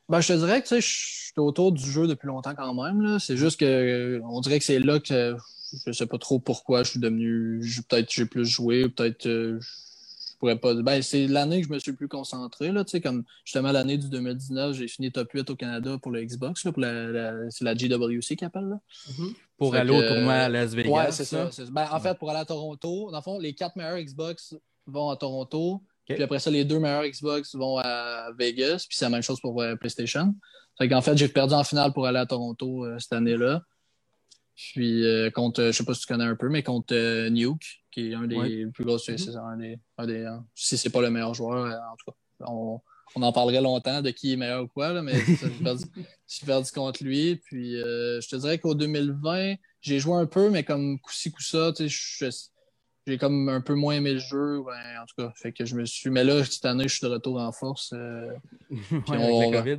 Ben, 0.08 0.22
je 0.22 0.28
te 0.28 0.38
dirais 0.38 0.62
que 0.62 0.80
je 0.80 0.86
suis 0.86 1.34
autour 1.38 1.72
du 1.72 1.90
jeu 1.90 2.08
depuis 2.08 2.28
longtemps 2.28 2.56
quand 2.56 2.74
même. 2.74 3.20
C'est 3.20 3.38
juste 3.38 3.60
que 3.60 4.22
on 4.24 4.40
dirait 4.42 4.60
que 4.60 4.66
c'est 4.66 4.80
là 4.80 5.00
que 5.00 5.36
je 5.86 5.92
sais 5.92 6.06
pas 6.06 6.18
trop 6.18 6.40
pourquoi 6.40 6.84
je 6.84 6.92
suis 6.92 7.00
devenu. 7.00 7.60
Peut-être 7.90 8.12
j'ai 8.12 8.26
plus 8.26 8.46
joué, 8.46 8.88
peut-être 8.90 9.60
pas. 10.54 10.74
Ben, 10.76 11.02
c'est 11.02 11.28
l'année 11.28 11.62
que 11.62 11.68
je 11.68 11.74
me 11.74 11.80
suis 11.80 11.92
le 11.92 11.98
plus 11.98 12.08
concentré. 12.08 12.72
Là, 12.72 12.84
comme 13.02 13.24
justement 13.44 13.72
l'année 13.72 13.98
du 13.98 14.10
2019, 14.10 14.76
j'ai 14.76 14.88
fini 14.88 15.12
top 15.12 15.32
8 15.34 15.50
au 15.50 15.56
Canada 15.56 15.98
pour 16.00 16.12
le 16.12 16.24
Xbox. 16.24 16.64
pour 16.64 16.80
la, 16.80 17.50
c'est 17.50 17.64
la 17.64 17.74
GWC 17.74 18.36
qui 18.36 18.46
appelle. 18.46 18.70
Là. 18.70 18.80
Mm-hmm. 19.10 19.34
Pour 19.58 19.76
aller 19.76 19.92
au 19.92 20.02
tournoi 20.02 20.34
à 20.34 20.50
Las 20.50 20.74
Vegas. 20.74 20.92
Ouais, 20.92 21.12
c'est 21.12 21.26
ça. 21.26 21.50
Ben, 21.72 21.88
en 21.92 22.00
fait, 22.00 22.18
pour 22.20 22.30
aller 22.30 22.40
à 22.40 22.46
Toronto, 22.46 23.10
dans 23.10 23.18
le 23.18 23.24
fond, 23.24 23.40
les 23.40 23.54
quatre 23.54 23.76
meilleurs 23.76 23.98
Xbox 23.98 24.56
vont 24.86 25.10
à 25.10 25.16
Toronto. 25.16 25.82
Puis 26.14 26.22
après 26.22 26.40
ça, 26.40 26.52
les 26.52 26.66
deux 26.66 26.80
meilleurs 26.80 27.04
Xbox 27.04 27.56
vont 27.56 27.78
à 27.78 28.32
Vegas. 28.38 28.86
Puis 28.88 28.98
c'est 28.98 29.06
la 29.06 29.10
même 29.10 29.24
chose 29.24 29.40
pour 29.40 29.62
euh, 29.62 29.76
PlayStation. 29.76 30.36
Fait 30.78 30.88
qu'en 30.88 31.02
fait, 31.02 31.18
j'ai 31.18 31.28
perdu 31.28 31.54
en 31.54 31.64
finale 31.64 31.94
pour 31.94 32.06
aller 32.06 32.20
à 32.20 32.26
Toronto 32.26 32.86
euh, 32.86 33.00
cette 33.00 33.14
année-là. 33.14 33.64
Puis 34.56 35.04
euh, 35.04 35.32
contre, 35.32 35.66
je 35.66 35.72
sais 35.72 35.84
pas 35.84 35.94
si 35.94 36.02
tu 36.02 36.08
connais 36.08 36.26
un 36.26 36.36
peu, 36.36 36.50
mais 36.50 36.64
contre 36.64 37.28
Nuke, 37.30 37.84
qui 37.92 38.12
est 38.12 38.14
un 38.14 38.28
des 38.28 38.68
plus 38.68 38.86
gros. 38.86 38.98
C'est 38.98 39.16
un 39.36 39.58
des, 39.58 39.80
un 39.98 40.06
des 40.06 40.26
hein, 40.26 40.46
si 40.54 40.78
c'est 40.78 40.90
pas 40.90 41.02
le 41.02 41.10
meilleur 41.10 41.34
joueur, 41.34 41.66
en 41.66 41.96
tout 41.98 42.12
cas. 42.12 42.46
On, 42.48 42.80
on, 43.16 43.22
en 43.22 43.32
parlerait 43.34 43.62
longtemps 43.62 44.02
de 44.02 44.12
qui 44.12 44.34
est 44.34 44.36
meilleur 44.36 44.64
ou 44.64 44.68
quoi, 44.68 44.94
là, 44.94 45.02
mais 45.02 45.14
j'ai 46.28 46.46
perdu, 46.46 46.72
contre 46.72 47.04
lui. 47.04 47.36
Puis 47.36 47.74
je 47.74 48.28
te 48.30 48.36
dirais 48.38 48.60
qu'au 48.60 48.76
2020, 48.76 49.56
j'ai 49.82 50.00
joué 50.00 50.16
un 50.16 50.26
peu, 50.26 50.50
mais 50.50 50.64
comme 50.64 51.00
coup-ci, 51.00 51.32
coup-ça, 51.32 51.74
j'ai 53.08 53.18
comme 53.18 53.50
un 53.50 53.62
peu 53.62 53.76
moins 53.76 53.96
aimé 53.96 54.14
le 54.14 54.20
jeu. 54.20 54.60
en 54.60 55.06
tout 55.06 55.16
cas, 55.18 55.32
fait 55.36 55.52
que 55.52 55.66
je 55.66 55.76
me 55.76 55.86
suis. 55.86 56.10
Mais 56.10 56.24
là, 56.24 56.44
cette 56.44 56.66
année, 56.66 56.88
je 56.88 56.96
suis 56.96 57.08
de 57.08 57.12
retour 57.12 57.40
en 57.40 57.52
force. 57.52 57.94
Euh, 57.94 58.34
on, 59.10 59.52
la 59.52 59.62
COVID. 59.62 59.78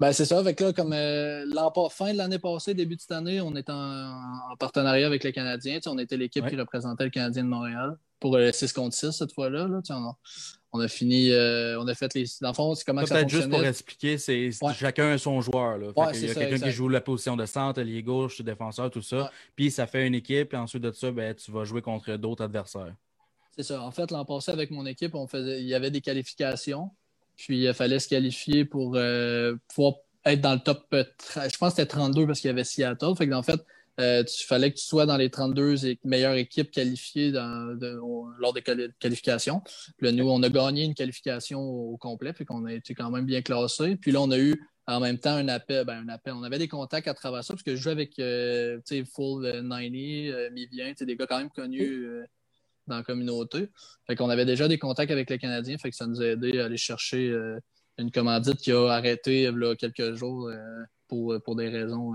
Ben, 0.00 0.12
c'est 0.12 0.24
ça. 0.24 0.38
Avec 0.38 0.60
là, 0.60 0.72
comme 0.72 0.92
euh, 0.92 1.46
fin 1.90 2.12
de 2.12 2.18
l'année 2.18 2.40
passée, 2.40 2.74
début 2.74 2.96
de 2.96 3.00
cette 3.00 3.12
année, 3.12 3.40
on 3.40 3.54
était 3.54 3.72
en, 3.72 4.56
partenariat 4.58 5.06
avec 5.06 5.22
les 5.22 5.32
Canadiens. 5.32 5.78
on 5.86 5.98
était 5.98 6.16
l'équipe 6.16 6.46
qui 6.46 6.56
représentait 6.56 7.04
le 7.04 7.10
Canadien 7.10 7.44
de 7.44 7.48
Montréal 7.48 7.96
pour 8.18 8.36
le 8.36 8.50
6 8.50 8.72
contre 8.72 8.96
6 8.96 9.12
cette 9.12 9.32
fois-là. 9.32 9.68
on, 9.90 10.14
a, 10.80 10.88
fini, 10.88 11.30
euh, 11.30 11.80
on 11.80 11.86
a 11.86 11.94
fait 11.94 12.12
les. 12.14 12.24
Dans 12.40 12.48
le 12.48 12.54
fond, 12.54 12.74
c'est 12.74 12.84
comment 12.84 13.04
ça 13.04 13.14
Peut-être 13.14 13.28
juste 13.28 13.50
pour 13.50 13.64
expliquer, 13.64 14.18
c'est 14.18 14.50
chacun 14.74 15.16
son 15.18 15.40
joueur. 15.40 15.78
Là. 15.78 16.12
il 16.14 16.26
y 16.26 16.30
a 16.30 16.34
quelqu'un 16.34 16.66
qui 16.66 16.72
joue 16.72 16.88
la 16.88 17.00
position 17.00 17.36
de 17.36 17.46
centre, 17.46 17.80
lié 17.82 18.02
gauche, 18.02 18.40
défenseur, 18.42 18.90
tout 18.90 19.02
ça. 19.02 19.30
Puis 19.56 19.70
ça 19.70 19.86
fait 19.86 20.06
une 20.06 20.14
équipe, 20.14 20.54
et 20.54 20.56
ensuite 20.56 20.82
de 20.82 20.92
ça, 20.92 21.10
ben, 21.10 21.34
tu 21.34 21.50
vas 21.50 21.64
jouer 21.64 21.82
contre 21.82 22.16
d'autres 22.16 22.44
adversaires. 22.44 22.94
C'est 23.56 23.62
ça. 23.62 23.82
En 23.82 23.90
fait, 23.90 24.10
l'an 24.10 24.24
passé, 24.24 24.50
avec 24.50 24.70
mon 24.70 24.84
équipe, 24.86 25.14
on 25.14 25.26
faisait, 25.26 25.60
il 25.60 25.66
y 25.66 25.74
avait 25.74 25.90
des 25.90 26.00
qualifications. 26.00 26.90
Puis 27.36 27.64
il 27.64 27.74
fallait 27.74 27.98
se 27.98 28.08
qualifier 28.08 28.64
pour 28.64 28.94
euh, 28.96 29.54
pouvoir 29.68 29.94
être 30.24 30.40
dans 30.40 30.54
le 30.54 30.60
top. 30.60 30.86
Euh, 30.92 31.04
je 31.18 31.56
pense 31.56 31.74
que 31.74 31.80
c'était 31.80 31.86
32 31.86 32.26
parce 32.26 32.40
qu'il 32.40 32.48
y 32.48 32.50
avait 32.50 32.64
Seattle. 32.64 33.14
Fait 33.16 33.28
que, 33.28 33.34
en 33.34 33.42
fait, 33.42 33.60
il 33.98 34.44
fallait 34.46 34.70
que 34.72 34.78
tu 34.78 34.84
sois 34.84 35.06
dans 35.06 35.16
les 35.16 35.30
32 35.30 35.96
meilleures 36.04 36.34
équipes 36.34 36.70
qualifiées 36.70 37.32
lors 37.32 38.52
des 38.52 38.62
qualifications. 38.98 39.60
Puis 39.96 40.06
là, 40.06 40.12
nous, 40.12 40.28
on 40.28 40.42
a 40.42 40.48
gagné 40.48 40.84
une 40.84 40.94
qualification 40.94 41.60
au 41.60 41.96
complet, 41.96 42.32
puis 42.32 42.44
qu'on 42.44 42.64
a 42.64 42.72
été 42.72 42.94
quand 42.94 43.10
même 43.10 43.26
bien 43.26 43.42
classé. 43.42 43.96
Puis 43.96 44.12
là, 44.12 44.20
on 44.20 44.30
a 44.30 44.38
eu 44.38 44.60
en 44.86 45.00
même 45.00 45.18
temps 45.18 45.34
un 45.34 45.48
appel, 45.48 45.84
ben, 45.84 46.04
un 46.04 46.08
appel. 46.08 46.34
On 46.34 46.42
avait 46.42 46.58
des 46.58 46.68
contacts 46.68 47.08
à 47.08 47.14
travers 47.14 47.44
ça, 47.44 47.54
parce 47.54 47.62
que 47.62 47.74
je 47.74 47.80
jouais 47.80 47.92
avec 47.92 48.18
euh, 48.18 48.80
Full 49.14 49.44
90, 49.44 50.30
euh, 50.30 50.50
Mivien, 50.50 50.92
des 50.98 51.16
gars 51.16 51.26
quand 51.26 51.38
même 51.38 51.50
connus 51.50 52.04
euh, 52.04 52.24
dans 52.86 52.96
la 52.96 53.02
communauté. 53.02 53.68
Fait 54.06 54.16
qu'on 54.16 54.28
avait 54.28 54.44
déjà 54.44 54.68
des 54.68 54.78
contacts 54.78 55.10
avec 55.10 55.30
les 55.30 55.38
Canadiens, 55.38 55.78
fait 55.78 55.90
que 55.90 55.96
ça 55.96 56.06
nous 56.06 56.20
a 56.20 56.26
aidé 56.26 56.60
à 56.60 56.66
aller 56.66 56.76
chercher 56.76 57.30
euh, 57.30 57.58
une 57.98 58.10
commandite 58.10 58.58
qui 58.58 58.72
a 58.72 58.88
arrêté 58.88 59.50
quelques 59.78 60.14
jours 60.14 60.50
pour, 61.06 61.40
pour 61.44 61.54
des 61.54 61.68
raisons 61.68 62.14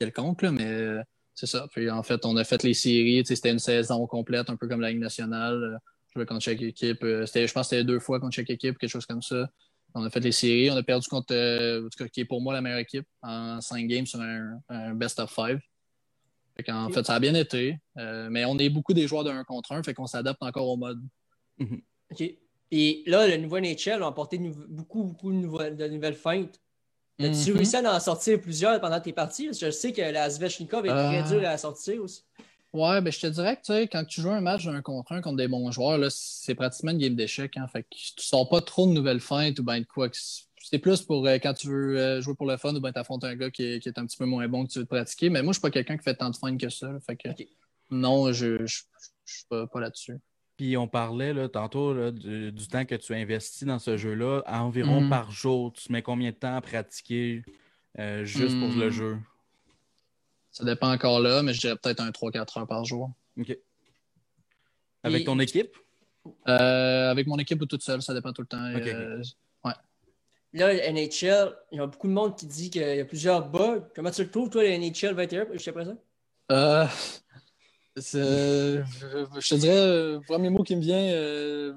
quelconques, 0.00 0.42
mais 0.42 0.96
c'est 1.34 1.46
ça. 1.46 1.66
Puis 1.72 1.90
en 1.90 2.02
fait, 2.02 2.24
on 2.24 2.36
a 2.36 2.44
fait 2.44 2.62
les 2.62 2.74
séries, 2.74 3.22
c'était 3.24 3.50
une 3.50 3.58
saison 3.58 4.06
complète, 4.06 4.50
un 4.50 4.56
peu 4.56 4.66
comme 4.66 4.80
la 4.80 4.90
Ligue 4.90 5.00
nationale. 5.00 5.78
Je 6.08 6.18
jouais 6.18 6.26
contre 6.26 6.42
chaque 6.42 6.62
équipe. 6.62 6.98
je 7.02 7.52
pense 7.52 7.68
que 7.68 7.76
c'était 7.76 7.84
deux 7.84 8.00
fois 8.00 8.18
contre 8.18 8.34
chaque 8.34 8.50
équipe, 8.50 8.78
quelque 8.78 8.90
chose 8.90 9.06
comme 9.06 9.22
ça. 9.22 9.48
On 9.94 10.04
a 10.04 10.10
fait 10.10 10.20
les 10.20 10.32
séries. 10.32 10.70
On 10.70 10.76
a 10.76 10.82
perdu 10.82 11.08
contre, 11.08 11.34
euh, 11.34 11.88
qui 12.12 12.20
est 12.20 12.24
pour 12.24 12.40
moi 12.40 12.52
la 12.54 12.60
meilleure 12.60 12.78
équipe 12.78 13.06
en 13.22 13.60
cinq 13.60 13.86
games 13.86 14.06
sur 14.06 14.20
un, 14.20 14.94
best 14.94 15.18
of 15.18 15.32
five. 15.32 15.60
en 16.68 16.90
fait, 16.90 17.06
ça 17.06 17.14
a 17.14 17.20
bien 17.20 17.34
été. 17.34 17.78
Euh, 17.98 18.28
mais 18.30 18.44
on 18.44 18.58
est 18.58 18.68
beaucoup 18.68 18.92
des 18.92 19.06
joueurs 19.06 19.24
de 19.24 19.30
1 19.30 19.44
contre 19.44 19.72
1, 19.72 19.82
fait 19.82 19.94
qu'on 19.94 20.06
s'adapte 20.06 20.42
encore 20.42 20.68
au 20.68 20.76
mode. 20.76 21.00
Mhm. 21.58 21.80
OK. 22.12 22.24
Et 22.72 23.02
là, 23.06 23.26
le 23.26 23.36
nouveau 23.36 23.58
NHL 23.58 24.02
a 24.02 24.06
apporté 24.06 24.38
beaucoup, 24.38 25.02
beaucoup 25.02 25.32
de 25.32 25.36
nouvelles, 25.36 25.76
de 25.76 25.88
nouvelles 25.88 26.14
feintes. 26.14 26.60
As-tu 27.20 27.50
mhm. 27.50 27.56
réussi 27.56 27.76
à 27.76 27.94
en 27.94 28.00
sortir 28.00 28.40
plusieurs 28.40 28.80
pendant 28.80 29.00
tes 29.00 29.12
parties? 29.12 29.50
Je 29.52 29.70
sais 29.70 29.92
que 29.92 30.00
la 30.00 30.30
Svechnikov 30.30 30.86
est 30.86 30.88
très 30.88 31.22
euh. 31.22 31.38
dure 31.38 31.48
à 31.48 31.58
sortir 31.58 32.02
aussi. 32.02 32.24
Ouais, 32.72 33.00
ben 33.00 33.12
je 33.12 33.20
te 33.20 33.26
dirais 33.26 33.56
que 33.56 33.82
quand 33.86 34.04
tu 34.04 34.20
joues 34.20 34.30
un 34.30 34.40
match 34.40 34.64
d'un 34.64 34.80
contre 34.80 35.12
un 35.12 35.20
contre 35.20 35.36
des 35.36 35.48
bons 35.48 35.70
joueurs, 35.72 35.98
c'est 36.10 36.54
pratiquement 36.54 36.92
une 36.92 36.98
game 36.98 37.16
d'échecs. 37.16 37.56
Hein, 37.56 37.66
fait 37.66 37.82
que 37.82 37.88
tu 37.90 38.12
sors 38.18 38.48
pas 38.48 38.60
trop 38.60 38.86
de 38.86 38.92
nouvelles 38.92 39.20
feintes 39.20 39.58
ou 39.58 39.64
bien 39.64 39.80
de 39.80 39.86
quoi. 39.86 40.08
C'est 40.62 40.78
plus 40.78 41.02
pour 41.02 41.26
euh, 41.26 41.38
quand 41.38 41.54
tu 41.54 41.66
veux 41.66 41.98
euh, 41.98 42.20
jouer 42.20 42.34
pour 42.34 42.46
le 42.46 42.56
fun 42.56 42.74
ou 42.74 42.80
bien 42.80 42.92
affrontes 42.94 43.24
un 43.24 43.34
gars 43.34 43.50
qui 43.50 43.64
est, 43.64 43.80
qui 43.80 43.88
est, 43.88 43.98
un 43.98 44.06
petit 44.06 44.16
peu 44.16 44.24
moins 44.24 44.46
bon 44.46 44.64
que 44.64 44.70
tu 44.70 44.78
veux 44.78 44.84
te 44.84 44.94
pratiquer. 44.94 45.30
Mais 45.30 45.42
moi, 45.42 45.52
je 45.52 45.58
suis 45.58 45.62
pas 45.62 45.70
quelqu'un 45.70 45.96
qui 45.96 46.04
fait 46.04 46.14
tant 46.14 46.30
de 46.30 46.36
feintes 46.36 46.60
que 46.60 46.68
ça. 46.68 46.88
fait 47.04 47.16
que 47.16 47.28
non, 47.90 48.32
je, 48.32 48.64
je, 48.64 48.82
suis 49.24 49.46
pas, 49.48 49.68
là-dessus. 49.80 50.18
Puis 50.60 50.76
on 50.76 50.86
parlait 50.86 51.32
là, 51.32 51.48
tantôt 51.48 52.10
du, 52.10 52.52
temps 52.70 52.84
que 52.84 52.94
tu 52.94 53.14
investis 53.14 53.66
dans 53.66 53.78
ce 53.78 53.96
jeu-là. 53.96 54.42
environ 54.46 55.00
mm. 55.00 55.08
par 55.08 55.30
jour, 55.30 55.72
tu 55.72 55.90
mets 55.90 56.02
combien 56.02 56.32
de 56.32 56.36
temps 56.36 56.54
à 56.54 56.60
pratiquer 56.60 57.42
euh, 57.98 58.26
juste 58.26 58.60
pour 58.60 58.68
le 58.68 58.88
mm. 58.88 58.90
jeu? 58.90 59.18
Ça 60.50 60.66
dépend 60.66 60.92
encore 60.92 61.18
là, 61.20 61.42
mais 61.42 61.54
je 61.54 61.60
dirais 61.60 61.76
peut-être 61.82 62.00
un 62.00 62.10
3-4 62.10 62.58
heures 62.58 62.66
par 62.66 62.84
jour. 62.84 63.10
OK. 63.38 63.56
Avec 65.02 65.24
ton 65.24 65.38
équipe? 65.38 65.74
Euh, 66.46 67.10
avec 67.10 67.26
mon 67.26 67.38
équipe 67.38 67.62
ou 67.62 67.64
toute 67.64 67.82
seule, 67.82 68.02
ça 68.02 68.12
dépend 68.12 68.34
tout 68.34 68.42
le 68.42 68.48
temps. 68.48 68.62
Euh, 68.62 69.22
ouais. 69.64 69.72
Là, 70.52 70.74
NHL, 70.92 71.56
il 71.72 71.78
y 71.78 71.80
a 71.80 71.86
beaucoup 71.86 72.06
de 72.06 72.12
monde 72.12 72.36
qui 72.36 72.44
dit 72.44 72.68
qu'il 72.68 72.82
y 72.82 73.00
a 73.00 73.04
plusieurs 73.06 73.48
bugs. 73.48 73.80
Comment 73.96 74.10
tu 74.10 74.24
le 74.24 74.30
trouves, 74.30 74.50
toi, 74.50 74.62
le 74.62 74.76
NHL 74.76 75.14
21 75.14 75.46
jusqu'à 75.54 75.72
présent? 75.72 75.96
Euh, 76.52 76.84
je 78.00 79.48
te 79.48 79.54
dirais, 79.54 79.86
le 79.86 80.20
premier 80.26 80.50
mot 80.50 80.62
qui 80.62 80.76
me 80.76 80.82
vient, 80.82 81.02
euh, 81.12 81.74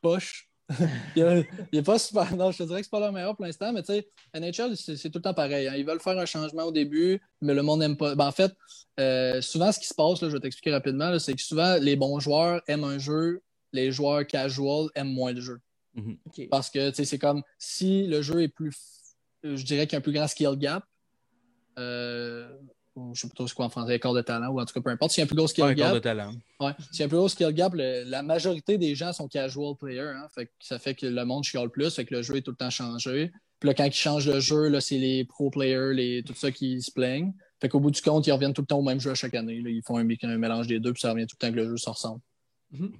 poche 0.00 0.48
il, 1.16 1.46
n'est 1.72 1.82
pas 1.82 1.98
super. 1.98 2.34
Non, 2.34 2.50
je 2.50 2.58
te 2.58 2.62
dirais 2.62 2.80
que 2.80 2.86
c'est 2.86 2.90
pas 2.90 3.00
leur 3.00 3.12
meilleur 3.12 3.36
pour 3.36 3.44
l'instant, 3.44 3.72
mais 3.72 3.82
tu 3.82 3.92
sais, 3.92 4.08
NHL, 4.34 4.76
c'est 4.76 5.10
tout 5.10 5.18
le 5.18 5.22
temps 5.22 5.34
pareil. 5.34 5.68
Hein. 5.68 5.74
Ils 5.76 5.84
veulent 5.84 6.00
faire 6.00 6.18
un 6.18 6.24
changement 6.24 6.64
au 6.64 6.72
début, 6.72 7.20
mais 7.42 7.52
le 7.52 7.62
monde 7.62 7.80
n'aime 7.80 7.96
pas. 7.96 8.14
Ben, 8.14 8.26
en 8.26 8.32
fait, 8.32 8.52
euh, 8.98 9.42
souvent, 9.42 9.72
ce 9.72 9.78
qui 9.78 9.86
se 9.86 9.94
passe, 9.94 10.22
là, 10.22 10.28
je 10.28 10.34
vais 10.34 10.40
t'expliquer 10.40 10.72
rapidement, 10.72 11.18
c'est 11.18 11.34
que 11.34 11.42
souvent, 11.42 11.76
les 11.78 11.96
bons 11.96 12.18
joueurs 12.18 12.62
aiment 12.66 12.84
un 12.84 12.98
jeu, 12.98 13.42
les 13.72 13.92
joueurs 13.92 14.26
casual 14.26 14.88
aiment 14.94 15.12
moins 15.12 15.32
le 15.32 15.40
jeu. 15.40 15.60
Mm-hmm. 15.96 16.48
Parce 16.48 16.70
que 16.70 16.92
c'est 16.92 17.18
comme 17.18 17.42
si 17.58 18.06
le 18.06 18.22
jeu 18.22 18.42
est 18.42 18.48
plus. 18.48 18.76
Je 19.42 19.62
dirais 19.62 19.86
qu'il 19.86 19.92
y 19.92 19.96
a 19.96 19.98
un 19.98 20.02
plus 20.02 20.12
grand 20.12 20.28
skill 20.28 20.56
gap. 20.56 20.84
Euh, 21.78 22.48
je 22.96 23.00
ne 23.00 23.14
sais 23.14 23.28
pas 23.28 23.34
trop 23.34 23.46
ce 23.46 23.54
quoi 23.54 23.66
en 23.66 23.68
français, 23.70 23.98
corps 23.98 24.14
de 24.14 24.22
talent, 24.22 24.48
ou 24.48 24.60
en 24.60 24.64
tout 24.64 24.74
cas, 24.74 24.80
peu 24.80 24.90
importe. 24.90 25.12
S'il 25.12 25.20
y 25.20 25.22
a 25.22 25.24
un 25.24 25.26
plus 25.26 25.36
gros 25.36 25.48
skill 25.48 25.74
gap. 25.74 25.94
de 25.94 25.98
talent. 25.98 26.32
Ouais, 26.60 26.72
s'il 26.90 27.00
y 27.00 27.02
a 27.02 27.06
un 27.06 27.08
plus 27.08 27.18
gros 27.18 27.28
skill 27.28 27.52
gap, 27.52 27.72
la 27.74 28.22
majorité 28.22 28.78
des 28.78 28.94
gens 28.94 29.12
sont 29.12 29.28
casual 29.28 29.74
players. 29.76 30.12
Hein, 30.14 30.28
fait 30.34 30.50
ça 30.60 30.78
fait 30.78 30.94
que 30.94 31.06
le 31.06 31.24
monde 31.24 31.44
chiale 31.44 31.70
plus, 31.70 31.94
fait 31.94 32.04
que 32.04 32.14
le 32.14 32.22
jeu 32.22 32.36
est 32.36 32.42
tout 32.42 32.52
le 32.52 32.56
temps 32.56 32.70
changé. 32.70 33.32
Puis 33.58 33.68
là, 33.68 33.74
quand 33.74 33.84
ils 33.84 33.92
changent 33.92 34.28
le 34.28 34.40
jeu, 34.40 34.78
c'est 34.80 34.98
les 34.98 35.24
pro 35.24 35.50
players, 35.50 35.94
les, 35.94 36.22
tout 36.22 36.34
ça 36.34 36.50
qui 36.50 36.82
se 36.82 36.92
plaignent. 36.92 37.32
Fait 37.60 37.68
qu'au 37.68 37.80
bout 37.80 37.90
du 37.90 38.00
compte, 38.00 38.26
ils 38.26 38.32
reviennent 38.32 38.52
tout 38.52 38.62
le 38.62 38.66
temps 38.66 38.78
au 38.78 38.82
même 38.82 39.00
jeu 39.00 39.10
à 39.10 39.14
chaque 39.14 39.34
année. 39.34 39.62
Ils 39.64 39.82
font 39.82 39.96
un, 39.96 40.04
mélange 40.04 40.66
des 40.66 40.80
deux, 40.80 40.92
puis 40.92 41.00
ça 41.00 41.10
revient 41.10 41.26
tout 41.26 41.36
le 41.40 41.46
temps 41.46 41.52
que 41.52 41.58
le 41.58 41.68
jeu 41.70 41.76
se 41.76 41.88
ressemble. 41.88 42.20
Mm-hmm. 42.74 42.92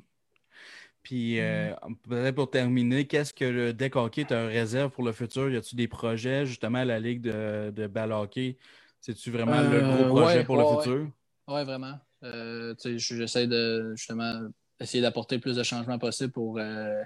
Puis, 1.03 1.39
euh, 1.39 1.75
peut-être 2.09 2.35
pour 2.35 2.51
terminer, 2.51 3.07
qu'est-ce 3.07 3.35
que 3.35 3.45
le 3.45 3.75
deck 3.75 3.95
hockey 3.95 4.25
te 4.25 4.33
réserve 4.33 4.91
pour 4.91 5.05
le 5.05 5.13
futur? 5.13 5.51
Y 5.51 5.57
a-t-il 5.57 5.77
des 5.77 5.87
projets, 5.87 6.47
justement, 6.47 6.79
à 6.79 6.85
la 6.87 6.99
Ligue 6.99 7.21
de, 7.21 7.71
de 7.71 7.87
ball 7.87 8.11
hockey? 8.11 8.57
C'est-tu 9.05 9.31
vraiment 9.31 9.61
le 9.61 9.81
gros 9.81 10.21
euh, 10.21 10.23
projet 10.23 10.45
pour 10.45 10.57
le 10.57 10.65
futur? 10.79 11.11
Oui, 11.47 11.55
ouais, 11.55 11.65
vraiment. 11.65 11.99
Euh, 12.23 12.75
j'essaie 12.97 13.47
de 13.47 13.93
justement 13.95 14.49
essayer 14.81 15.03
d'apporter 15.03 15.35
le 15.35 15.43
plus 15.43 15.57
de 15.57 15.63
changements 15.63 15.99
possible 15.99 16.33
pour 16.33 16.59
euh, 16.59 17.03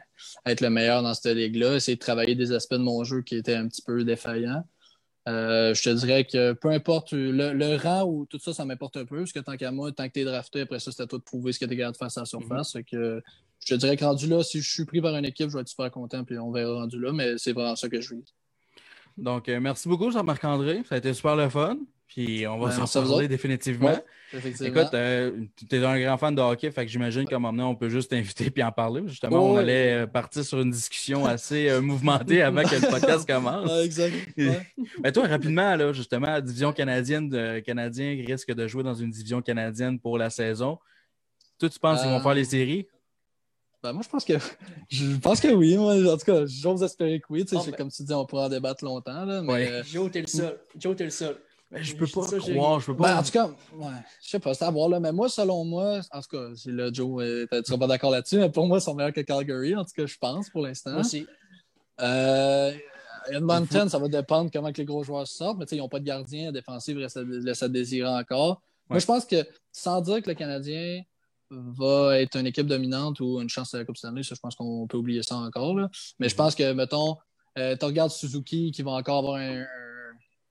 être 0.47 0.61
le 0.61 0.71
meilleur 0.71 1.03
dans 1.03 1.13
cette 1.13 1.35
ligue-là, 1.35 1.75
essayer 1.75 1.97
de 1.97 2.01
travailler 2.01 2.37
des 2.37 2.53
aspects 2.53 2.75
de 2.75 2.85
mon 2.85 3.03
jeu 3.03 3.23
qui 3.23 3.35
étaient 3.35 3.57
un 3.57 3.67
petit 3.67 3.83
peu 3.83 4.05
défaillants. 4.05 4.63
je 5.27 5.83
te 5.83 5.91
dirais 5.91 6.25
que 6.25 6.53
peu 6.53 6.71
importe 6.71 7.15
le, 7.15 7.77
rang 7.77 8.05
ou 8.05 8.27
tout 8.27 8.39
ça, 8.39 8.55
ça 8.55 8.65
m'importe 8.65 8.97
un 8.97 9.05
peu, 9.05 9.19
parce 9.19 9.33
que 9.33 9.41
tant 9.41 9.57
qu'à 9.57 9.73
moi, 9.73 9.91
tant 9.91 10.07
que 10.07 10.13
tu 10.13 10.21
es 10.21 10.25
drafté, 10.25 10.61
après 10.61 10.79
ça, 10.79 10.93
c'est 10.93 11.03
à 11.03 11.09
toi 11.09 11.19
de 11.19 11.25
prouver 11.25 11.53
ce 11.53 11.59
que 11.59 11.65
tu 11.65 11.73
es 11.73 11.77
capable 11.77 11.95
de 11.95 11.99
faire 11.99 12.17
à 12.17 12.21
la 12.21 12.27
surface. 12.27 12.77
Mhm. 12.77 12.85
que, 12.85 13.23
je 13.67 13.75
te 13.75 13.81
dirais 13.81 13.97
que 13.97 14.05
rendu 14.05 14.29
là, 14.29 14.45
si 14.45 14.61
je 14.61 14.71
suis 14.73 14.85
pris 14.85 15.01
par 15.01 15.17
une 15.17 15.25
équipe, 15.25 15.49
je 15.49 15.55
vais 15.57 15.63
être 15.63 15.69
super 15.69 15.91
content, 15.91 16.23
puis 16.23 16.39
on 16.39 16.53
verra 16.53 16.75
rendu 16.75 17.01
là, 17.01 17.13
mais 17.13 17.39
c'est 17.39 17.53
vraiment 17.53 17.75
ça 17.75 17.89
que 17.89 18.01
je 18.01 18.15
vise. 18.15 18.35
Donc, 19.19 19.49
euh, 19.49 19.59
merci 19.61 19.89
beaucoup, 19.89 20.11
Jean-Marc-André. 20.11 20.83
Ça 20.89 20.95
a 20.95 20.99
été 20.99 21.13
super 21.13 21.37
le 21.37 21.49
fun. 21.49 21.77
Puis 22.07 22.47
on 22.47 22.59
va 22.59 22.71
s'en 22.71 23.03
parler 23.03 23.29
définitivement. 23.29 23.95
Écoute, 24.33 24.95
euh, 24.95 25.45
tu 25.57 25.77
es 25.77 25.85
un 25.85 26.01
grand 26.01 26.17
fan 26.17 26.35
de 26.35 26.41
hockey, 26.41 26.71
fait 26.71 26.87
que 26.87 26.91
j'imagine 26.91 27.27
qu'à 27.27 27.37
un 27.37 27.39
moment 27.39 27.53
donné, 27.53 27.65
on 27.65 27.75
peut 27.75 27.91
juste 27.91 28.11
t'inviter 28.11 28.51
puis 28.51 28.63
en 28.63 28.73
parler. 28.73 29.03
Justement, 29.07 29.53
on 29.53 29.57
allait 29.57 29.93
euh, 29.93 30.07
partir 30.07 30.43
sur 30.43 30.61
une 30.61 30.71
discussion 30.71 31.27
assez 31.27 31.79
mouvementée 31.81 32.41
avant 32.41 32.63
que 32.63 32.77
le 32.77 32.91
podcast 32.91 33.27
commence. 33.33 33.71
exact. 33.85 34.15
Mais 34.37 35.13
toi, 35.13 35.27
rapidement, 35.27 35.77
là, 35.77 35.93
justement, 35.93 36.41
division 36.41 36.73
canadienne, 36.73 37.29
de, 37.29 37.61
Canadien 37.61 38.25
risque 38.27 38.55
de 38.55 38.67
jouer 38.67 38.83
dans 38.83 38.95
une 38.95 39.11
division 39.11 39.43
canadienne 39.43 39.99
pour 39.99 40.17
la 40.17 40.31
saison. 40.31 40.79
Toi, 41.59 41.69
tu 41.69 41.79
penses 41.79 42.01
qu'ils 42.01 42.11
vont 42.11 42.21
faire 42.21 42.35
les 42.35 42.45
séries? 42.45 42.87
Ben, 43.83 43.93
moi, 43.93 44.03
je 44.03 44.09
pense 44.09 44.25
que 44.25 44.35
je 44.89 45.17
pense 45.19 45.41
que 45.41 45.49
oui. 45.49 45.77
Moi, 45.77 45.95
en 46.13 46.17
tout 46.17 46.25
cas, 46.25 46.47
j'ose 46.47 46.83
espérer 46.83 47.21
que 47.21 47.27
oui. 47.31 47.45
Ben 47.51 47.73
comme 47.77 47.91
tu 47.91 48.03
dis, 48.03 48.13
on 48.13 48.27
pourra 48.27 48.47
en 48.47 48.49
débattre 48.49 48.85
longtemps. 48.85 49.25
Là, 49.25 49.43
mais... 49.43 49.71
Euh, 49.71 49.83
Joe, 49.85 50.11
t'es 50.11 50.21
le 50.21 50.27
seul. 50.27 50.59
Joe, 50.77 50.97
t'es 50.97 51.05
le 51.05 51.11
seul. 51.11 51.37
Ben, 51.71 51.83
je 51.83 51.95
peux 51.95 52.07
pas 52.07 52.27
croire, 52.27 52.81
je 52.81 52.87
peux 52.87 52.97
pas. 52.97 53.15
Ben, 53.15 53.19
en 53.19 53.23
tout 53.23 53.31
cas, 53.31 53.47
ouais, 53.47 53.87
je 54.23 54.31
sais 54.31 54.39
pas, 54.39 54.55
c'est 54.55 54.65
à 54.65 54.71
voir 54.71 54.89
là. 54.89 55.01
Mais 55.01 55.13
moi, 55.13 55.29
selon 55.29 55.65
moi, 55.65 56.01
en 56.11 56.21
tout 56.23 56.29
cas, 56.37 56.55
si 56.55 56.73
là, 56.73 56.91
Joe, 56.91 57.23
euh, 57.23 57.47
tu 57.51 57.63
seras 57.65 57.79
pas 57.79 57.87
d'accord 57.87 58.11
là-dessus, 58.11 58.39
mais 58.39 58.51
pour 58.51 58.67
moi, 58.67 58.79
ils 58.79 58.81
sont 58.81 58.95
meilleurs 58.95 59.13
que 59.13 59.21
Calgary, 59.21 59.77
en 59.77 59.85
tout 59.85 59.93
cas, 59.95 60.07
je 60.07 60.17
pense, 60.17 60.49
pour 60.49 60.63
l'instant. 60.63 60.93
Moi 60.93 61.01
aussi. 61.01 61.27
Euh, 62.01 62.73
Edmonton, 63.31 63.89
ça 63.89 63.99
va 63.99 64.09
dépendre 64.09 64.51
comment 64.51 64.73
que 64.73 64.79
les 64.79 64.87
gros 64.87 65.05
joueurs 65.05 65.27
sortent, 65.27 65.59
mais 65.59 65.67
ils 65.71 65.79
n'ont 65.79 65.89
pas 65.89 65.99
de 65.99 66.05
gardien 66.05 66.53
défensif, 66.53 66.97
laisse 66.97 67.63
à 67.63 67.69
désirer 67.69 68.09
encore. 68.09 68.63
Moi, 68.89 68.99
je 68.99 69.07
pense 69.07 69.27
que 69.27 69.47
sans 69.71 70.01
dire 70.01 70.23
que 70.23 70.31
le 70.31 70.35
Canadien 70.35 71.03
va 71.51 72.21
être 72.21 72.37
une 72.37 72.47
équipe 72.47 72.67
dominante 72.67 73.21
ou 73.21 73.41
une 73.41 73.49
chance 73.49 73.75
à 73.75 73.79
la 73.79 73.85
Coupe 73.85 73.97
Stanley, 73.97 74.23
ça, 74.23 74.35
je 74.35 74.41
pense 74.41 74.55
qu'on 74.55 74.87
peut 74.87 74.97
oublier 74.97 75.23
ça 75.23 75.37
encore. 75.37 75.75
Là. 75.75 75.89
Mais 76.19 76.29
je 76.29 76.35
pense 76.35 76.55
que, 76.55 76.73
mettons, 76.73 77.17
euh, 77.59 77.77
tu 77.77 77.85
regardes 77.85 78.11
Suzuki 78.11 78.71
qui 78.71 78.83
va 78.83 78.93
encore 78.93 79.19
avoir 79.19 79.37
un, 79.37 79.65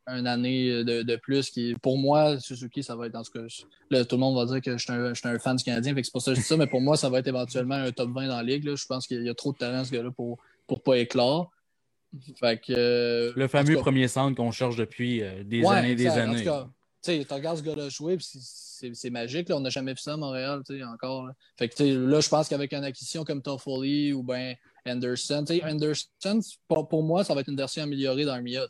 une 0.07 0.27
année 0.27 0.83
de, 0.83 1.15
plus. 1.17 1.49
Qui, 1.49 1.75
pour 1.81 1.97
moi, 1.97 2.39
Suzuki, 2.39 2.83
ça 2.83 2.95
va 2.95 3.07
être, 3.07 3.15
en 3.15 3.23
tout 3.23 3.31
cas, 3.31 3.45
là, 3.89 4.05
tout 4.05 4.15
le 4.15 4.21
monde 4.21 4.35
va 4.35 4.45
dire 4.45 4.61
que 4.61 4.77
je 4.77 4.83
suis 4.83 4.91
un, 4.91 5.13
je 5.13 5.19
suis 5.19 5.27
un 5.27 5.39
fan 5.39 5.55
du 5.55 5.63
Canadien, 5.63 5.93
c'est 5.95 6.11
pour 6.11 6.21
ça 6.21 6.31
que 6.31 6.35
je 6.35 6.41
dis 6.41 6.47
ça, 6.47 6.57
mais 6.57 6.67
pour 6.67 6.81
moi, 6.81 6.97
ça 6.97 7.09
va 7.09 7.19
être 7.19 7.27
éventuellement 7.27 7.75
un 7.75 7.91
top 7.91 8.11
20 8.11 8.27
dans 8.27 8.37
la 8.37 8.43
ligue. 8.43 8.63
Là. 8.63 8.75
Je 8.75 8.85
pense 8.85 9.07
qu'il 9.07 9.23
y 9.23 9.29
a 9.29 9.33
trop 9.33 9.51
de 9.51 9.57
talent, 9.57 9.83
ce 9.83 9.91
gars-là, 9.91 10.11
pour 10.11 10.39
ne 10.69 10.75
pas 10.75 10.97
éclore. 10.97 11.51
Fait 12.39 12.57
que, 12.57 12.73
euh, 12.73 13.33
le 13.35 13.47
fameux 13.47 13.75
premier 13.75 14.07
centre 14.07 14.35
qu'on 14.35 14.51
cherche 14.51 14.77
depuis 14.77 15.21
euh, 15.21 15.43
des 15.43 15.65
années 15.65 15.91
et 15.91 15.95
des 15.95 16.07
années. 16.07 16.45
Tu 17.03 17.25
regardes 17.29 17.57
ce 17.57 17.63
gars-là 17.63 17.89
jouer, 17.89 18.17
c'est 18.19 19.09
magique. 19.09 19.49
Là. 19.49 19.57
On 19.57 19.61
n'a 19.61 19.69
jamais 19.69 19.93
vu 19.93 19.99
ça 19.99 20.13
à 20.13 20.17
Montréal, 20.17 20.63
encore. 20.91 21.29
Fait 21.57 21.69
que, 21.69 21.83
là, 21.83 22.19
je 22.19 22.29
pense 22.29 22.49
qu'avec 22.49 22.73
une 22.73 22.83
acquisition 22.83 23.23
comme 23.23 23.41
Toffoli 23.41 24.13
ou 24.13 24.23
ben 24.23 24.55
Anderson, 24.85 25.45
Anderson, 25.63 26.39
pour, 26.67 26.87
pour, 26.87 27.03
moi, 27.03 27.23
ça 27.23 27.33
va 27.33 27.41
être 27.41 27.49
une 27.49 27.57
version 27.57 27.83
améliorée 27.83 28.25
d'Armia. 28.25 28.67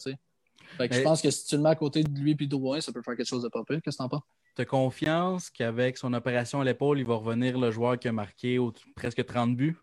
Fait 0.77 0.89
que 0.89 0.95
je 0.95 1.01
pense 1.01 1.21
que 1.21 1.31
si 1.31 1.45
tu 1.45 1.55
le 1.55 1.61
mets 1.61 1.69
à 1.69 1.75
côté 1.75 2.03
de 2.03 2.19
lui 2.19 2.35
et 2.39 2.47
Drouin, 2.47 2.81
ça 2.81 2.91
peut 2.91 3.01
faire 3.01 3.15
quelque 3.15 3.27
chose 3.27 3.43
de 3.43 3.49
pas 3.49 3.63
pire. 3.63 3.79
Qu'est-ce 3.83 3.97
que 3.97 4.03
t'en 4.03 4.09
penses? 4.09 4.23
Tu 4.55 4.61
as 4.61 4.65
confiance 4.65 5.49
qu'avec 5.49 5.97
son 5.97 6.13
opération 6.13 6.61
à 6.61 6.65
l'épaule, 6.65 6.99
il 6.99 7.05
va 7.05 7.15
revenir 7.15 7.57
le 7.57 7.71
joueur 7.71 7.97
qui 7.97 8.07
a 8.07 8.11
marqué 8.11 8.59
presque 8.95 9.25
30 9.25 9.55
buts? 9.55 9.77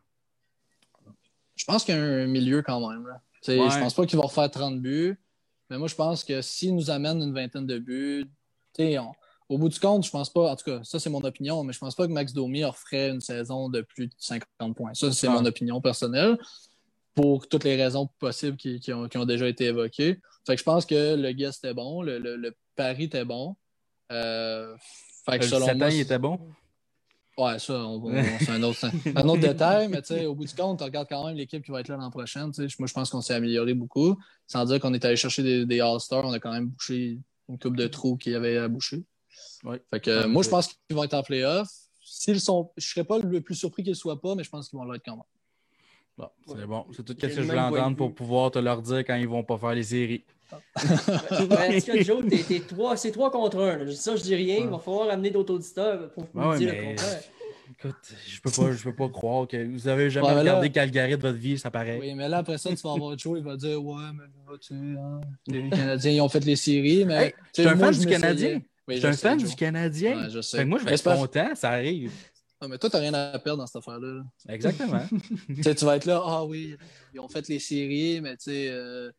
Je 1.55 1.65
pense 1.65 1.85
qu'il 1.85 1.95
y 1.95 1.99
a 1.99 2.03
un 2.03 2.27
milieu 2.27 2.63
quand 2.63 2.89
même. 2.89 3.07
Là. 3.07 3.21
Je 3.47 3.79
pense 3.79 3.95
pas 3.95 4.07
qu'il 4.07 4.19
va 4.19 4.25
refaire 4.25 4.51
30 4.51 4.81
buts. 4.81 5.19
Mais 5.75 5.79
moi, 5.79 5.89
je 5.89 5.97
pense 5.97 6.23
que 6.23 6.41
s'il 6.41 6.77
nous 6.77 6.89
amène 6.89 7.21
une 7.21 7.35
vingtaine 7.35 7.67
de 7.67 7.79
buts, 7.81 8.31
on, 8.79 9.11
au 9.49 9.59
bout 9.59 9.69
du 9.69 9.81
compte, 9.81 10.05
je 10.07 10.11
pense 10.11 10.33
pas, 10.33 10.53
en 10.53 10.55
tout 10.55 10.65
cas, 10.65 10.79
ça 10.85 11.01
c'est 11.01 11.11
mon 11.11 11.21
opinion, 11.25 11.65
mais 11.65 11.73
je 11.73 11.81
pense 11.81 11.97
pas 11.97 12.07
que 12.07 12.13
Max 12.13 12.33
Domi 12.33 12.63
referait 12.65 13.11
une 13.11 13.21
saison 13.21 13.69
de 13.69 13.81
plus 13.81 14.07
de 14.07 14.15
50 14.17 14.77
points. 14.77 14.95
Ça, 14.95 15.11
c'est 15.11 15.27
Ah. 15.27 15.31
mon 15.33 15.45
opinion 15.45 15.81
personnelle, 15.81 16.39
pour 17.17 17.49
toutes 17.49 17.65
les 17.65 17.75
raisons 17.75 18.09
possibles 18.21 18.57
qui, 18.57 18.79
qui 18.79 18.93
ont, 18.93 19.09
qui 19.09 19.19
ont 19.19 19.25
déjà 19.27 19.49
été 19.49 19.65
évoquées. 19.65 20.21
Fait 20.47 20.55
que 20.55 20.59
je 20.61 20.65
pense 20.65 20.87
que 20.87 21.17
le 21.17 21.33
guest 21.33 21.65
était 21.65 21.75
bon, 21.75 22.03
le, 22.03 22.19
le- 22.21 22.37
le 22.37 22.55
pari 22.77 23.05
était 23.05 23.25
bon. 23.25 23.57
Euh, 24.13 24.77
fait 25.29 25.39
que 25.41 25.45
Le 25.45 25.51
selon 25.51 25.67
7 25.67 25.77
moi, 25.77 25.87
ans, 25.89 25.91
il 25.91 26.01
était 26.01 26.19
bon? 26.21 26.39
Ouais, 27.37 27.59
ça, 27.59 27.75
on- 27.75 28.01
on- 28.05 28.39
c'est 28.39 28.51
un 28.51 28.63
autre, 28.63 28.87
un 29.17 29.29
autre 29.29 29.41
détail, 29.41 29.89
mais 29.89 30.01
tu 30.03 30.15
sais, 30.15 30.27
au 30.27 30.35
bout 30.37 30.45
du 30.45 30.55
compte, 30.55 30.79
tu 30.79 30.85
regardes 30.85 31.09
quand 31.09 31.27
même 31.27 31.37
l'équipe 31.37 31.65
qui 31.65 31.71
va 31.73 31.81
être 31.81 31.89
là 31.89 31.97
l'an 31.97 32.11
prochain. 32.11 32.51
tu 32.51 32.69
sais. 32.69 32.77
Moi, 32.79 32.87
je 32.87 32.93
pense 32.95 33.11
qu'on 33.11 33.21
s'est 33.21 33.35
amélioré 33.35 33.75
beaucoup. 33.75 34.17
Sans 34.47 34.65
dire 34.65 34.79
qu'on 34.79 34.95
est 34.95 35.05
allé 35.05 35.17
chercher 35.17 35.43
des, 35.43 35.67
des 35.67 35.81
All-Stars, 35.81 36.25
on 36.25 36.33
a 36.33 36.39
quand 36.39 36.53
même 36.53 36.67
bouché 36.69 37.19
une 37.49 37.59
coupe 37.59 37.77
de 37.77 37.87
trous 37.89 38.17
qu'il 38.17 38.33
y 38.33 38.35
avait 38.37 38.57
à 38.59 38.69
boucher. 38.69 39.03
Ouais. 39.65 39.83
Fait 39.91 40.01
que, 40.01 40.23
Ouais, 40.23 40.27
moi, 40.29 40.43
je 40.45 40.49
pense 40.49 40.69
qu'ils 40.69 40.95
vont 40.97 41.03
être 41.05 41.15
en 41.15 41.23
playoff. 41.23 41.69
S'ils 42.05 42.41
sont, 42.41 42.71
je 42.77 42.87
serais 42.87 43.05
pas 43.05 43.19
le 43.19 43.41
plus 43.41 43.55
surpris 43.57 43.83
qu'ils 43.83 43.91
ne 43.93 43.97
soient 43.97 44.21
pas, 44.21 44.35
mais 44.37 44.45
je 44.45 44.51
pense 44.51 44.69
qu'ils 44.69 44.79
vont 44.79 44.85
l'être 44.85 45.03
quand 45.05 45.17
même. 45.17 45.25
Bon, 46.17 46.29
c'est 46.47 46.67
bon. 46.67 46.87
C'est 46.95 47.03
tout 47.05 47.13
ce 47.13 47.19
que 47.27 47.29
je 47.29 47.41
voulais 47.41 47.59
entendre 47.59 47.97
pour 47.97 48.15
pouvoir 48.15 48.53
te 48.53 48.61
leur 48.61 48.81
dire 48.83 48.99
quand 48.99 49.17
ils 49.17 49.27
vont 49.27 49.43
pas 49.43 49.59
faire 49.59 49.75
les 49.75 49.83
séries. 49.83 50.23
Ouais, 51.51 52.03
Joe, 52.05 52.25
t'es- 52.29 52.61
trois- 52.61 52.97
c'est 52.97 53.11
3 53.13 53.31
contre 53.31 53.59
1. 53.61 53.79
Je 53.81 53.85
dis 53.91 53.97
ça, 53.97 54.17
je 54.17 54.23
dis 54.23 54.35
rien. 54.35 54.59
Il 54.61 54.69
va 54.69 54.79
falloir 54.79 55.11
amener 55.11 55.31
d'autres 55.31 55.55
auditeurs 55.55 56.11
pour 56.13 56.25
ouais, 56.35 56.59
dire 56.59 56.73
mais- 56.73 56.81
le 56.81 56.87
contraire. 56.89 57.21
Écoute, 57.79 57.97
je 58.29 58.41
peux 58.41 58.51
pas, 58.51 58.73
je 58.73 58.85
peux 58.85 58.95
pas 58.95 59.09
croire 59.09 59.49
que 59.49 59.57
vous 59.67 59.89
avez 59.89 60.09
jamais 60.11 60.27
Ouais, 60.29 60.35
mais 60.35 60.45
là- 60.45 60.51
regardé 60.53 60.71
Calgary 60.71 61.17
de 61.17 61.21
votre 61.23 61.39
vie, 61.39 61.59
ça 61.59 61.71
paraît. 61.71 61.99
Oui, 62.01 62.15
mais 62.15 62.29
là, 62.29 62.39
après 62.39 62.57
ça, 62.59 62.71
tu 62.71 62.77
vas 62.77 62.93
avoir 62.93 63.19
Joe, 63.19 63.39
il 63.39 63.45
va 63.45 63.57
dire 63.57 63.83
Ouais, 63.85 64.03
mais 64.15 64.23
là, 64.25 64.59
tu 64.61 64.69
sais, 64.69 64.75
hein, 64.75 65.21
les 65.47 65.71
Canadiens, 65.71 66.11
ils 66.13 66.21
ont 66.21 66.29
fait 66.29 66.45
les 66.45 66.57
séries, 66.57 67.05
mais. 67.05 67.27
Hey, 67.27 67.35
je 67.57 67.63
suis 67.63 67.71
un 67.71 67.75
moi, 67.75 67.87
fan 67.87 67.95
je 67.95 68.01
du. 68.01 68.07
Canadien. 68.07 68.61
Oui, 68.87 68.95
Je 68.97 68.99
suis 69.01 69.07
un 69.09 69.13
fan 69.15 69.39
du 69.39 69.55
Canadien. 69.57 70.23
Ouais, 70.25 70.31
je 70.31 70.41
sais. 70.41 70.59
Fait 70.59 70.63
que 70.65 70.69
moi, 70.69 70.79
je 70.79 70.85
vais 70.85 70.95
être 70.95 71.15
content, 71.17 71.55
ça 71.55 71.71
arrive. 71.71 72.13
Ah, 72.61 72.69
mais 72.69 72.79
toi, 72.79 72.89
t'as 72.91 73.01
rien 73.01 73.13
à 73.15 73.39
perdre 73.39 73.59
dans 73.59 73.67
cette 73.67 73.77
affaire-là. 73.77 74.09
là. 74.09 74.55
Exactement. 74.55 75.01
Tu 75.77 75.85
vas 75.85 75.97
être 75.97 76.05
là, 76.07 76.23
ah 76.25 76.45
oui, 76.45 76.77
ils 77.13 77.21
ont 77.21 77.29
fait 77.29 77.47
les 77.49 77.59
séries, 77.59 78.21
mais 78.23 78.37
tu 78.37 78.45
sais, 78.45 78.69
euh, 78.69 79.11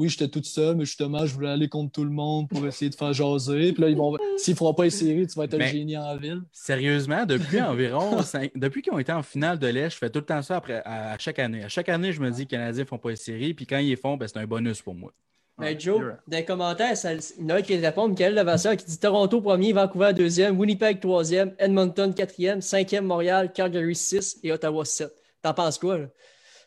oui, 0.00 0.08
j'étais 0.08 0.28
toute 0.28 0.46
seule, 0.46 0.76
mais 0.76 0.84
justement, 0.84 1.26
je 1.26 1.34
voulais 1.34 1.50
aller 1.50 1.68
contre 1.68 1.92
tout 1.92 2.04
le 2.04 2.10
monde 2.10 2.48
pour 2.48 2.66
essayer 2.66 2.90
de 2.90 2.94
faire 2.94 3.12
jaser. 3.12 3.72
Puis 3.72 3.82
là, 3.82 3.88
ils 3.88 3.96
vont, 3.96 4.16
s'ils 4.38 4.56
feront 4.56 4.74
pas 4.74 4.84
les 4.84 4.90
séries, 4.90 5.26
tu 5.26 5.34
vas 5.38 5.44
être 5.44 5.56
Mais- 5.56 5.66
le 5.66 5.78
génie 5.78 5.96
en 5.98 6.16
ville. 6.16 6.42
Sérieusement, 6.52 7.26
depuis 7.26 7.60
environ 7.60 8.22
cinq- 8.22 8.52
depuis 8.56 8.82
qu'ils 8.82 8.92
ont 8.92 8.98
été 8.98 9.12
en 9.12 9.22
finale 9.22 9.58
de 9.58 9.66
l'Est, 9.66 9.90
je 9.90 9.96
fais 9.98 10.10
tout 10.10 10.20
le 10.20 10.24
temps 10.24 10.42
ça 10.42 10.56
après, 10.56 10.82
à, 10.84 11.12
à 11.12 11.18
chaque 11.18 11.38
année. 11.38 11.62
À 11.64 11.68
chaque 11.68 11.88
année, 11.88 12.12
je 12.12 12.20
me 12.20 12.30
dis 12.30 12.46
que 12.46 12.52
les 12.52 12.58
Canadiens 12.58 12.84
font 12.84 12.98
pas 12.98 13.14
séries, 13.16 13.54
puis 13.54 13.66
quand 13.66 13.78
ils 13.78 13.88
les 13.90 13.96
font, 13.96 14.16
ben, 14.16 14.26
c'est 14.26 14.38
un 14.38 14.46
bonus 14.46 14.80
pour 14.82 14.94
moi. 14.94 15.12
Mais 15.58 15.74
Ouais, 15.74 15.78
Joe, 15.78 16.00
dans 16.26 16.36
les 16.38 16.44
commentaires, 16.46 16.96
ça- 16.96 17.12
il 17.12 17.20
y 17.40 17.44
en 17.44 17.48
a 17.50 17.54
un 17.58 17.62
qui 17.62 17.76
répond, 17.76 18.08
Michael 18.08 18.34
Levasseur, 18.34 18.76
qui 18.78 18.86
dit 18.86 18.98
Toronto 18.98 19.42
premier, 19.42 19.74
Vancouver 19.74 20.12
deuxième, 20.14 20.58
Winnipeg 20.58 21.00
troisième, 21.00 21.54
Edmonton 21.58 22.14
quatrième, 22.14 22.62
cinquième 22.62 23.04
Montréal, 23.04 23.52
Calgary 23.52 23.94
6 23.94 24.38
et 24.42 24.52
Ottawa 24.52 24.86
7. 24.86 25.12
T'en 25.42 25.52
penses 25.52 25.76
quoi? 25.78 25.98
Là? 25.98 26.06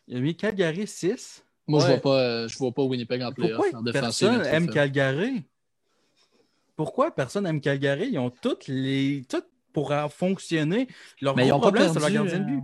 Il 0.07 0.17
a 0.17 0.19
mis 0.19 0.35
Calgary 0.35 0.85
6. 0.85 1.43
Moi, 1.67 1.79
je 1.79 1.85
Ouais. 1.85 1.91
vois 1.93 2.01
pas, 2.01 2.19
euh, 2.19 2.47
je 2.47 2.57
vois 2.57 2.71
pas 2.71 2.83
Winnipeg 2.83 3.21
en 3.23 3.31
playoff. 3.31 3.57
Pourquoi 3.61 3.79
en 3.79 3.83
défensive, 3.83 4.29
personne 4.29 4.45
aime. 4.53 4.69
Calgary? 4.69 5.43
Pourquoi 6.75 7.11
personne 7.13 7.45
aime 7.45 7.61
Calgary? 7.61 8.09
Ils 8.11 8.19
ont 8.19 8.29
toutes 8.31 8.67
les. 8.67 9.23
Tout 9.29 9.43
pour 9.71 9.91
fonctionner. 10.11 10.87
Leur 11.21 11.35
Mais 11.35 11.45
ils 11.45 11.49
gros 11.49 11.57
ont 11.57 11.61
pas 11.61 11.67
problème, 11.71 11.85
perdu. 11.93 11.99
c'est 11.99 12.13
leur 12.13 12.23
gardien 12.25 12.39
de 12.39 12.43
euh, 12.43 12.55
but. 12.57 12.63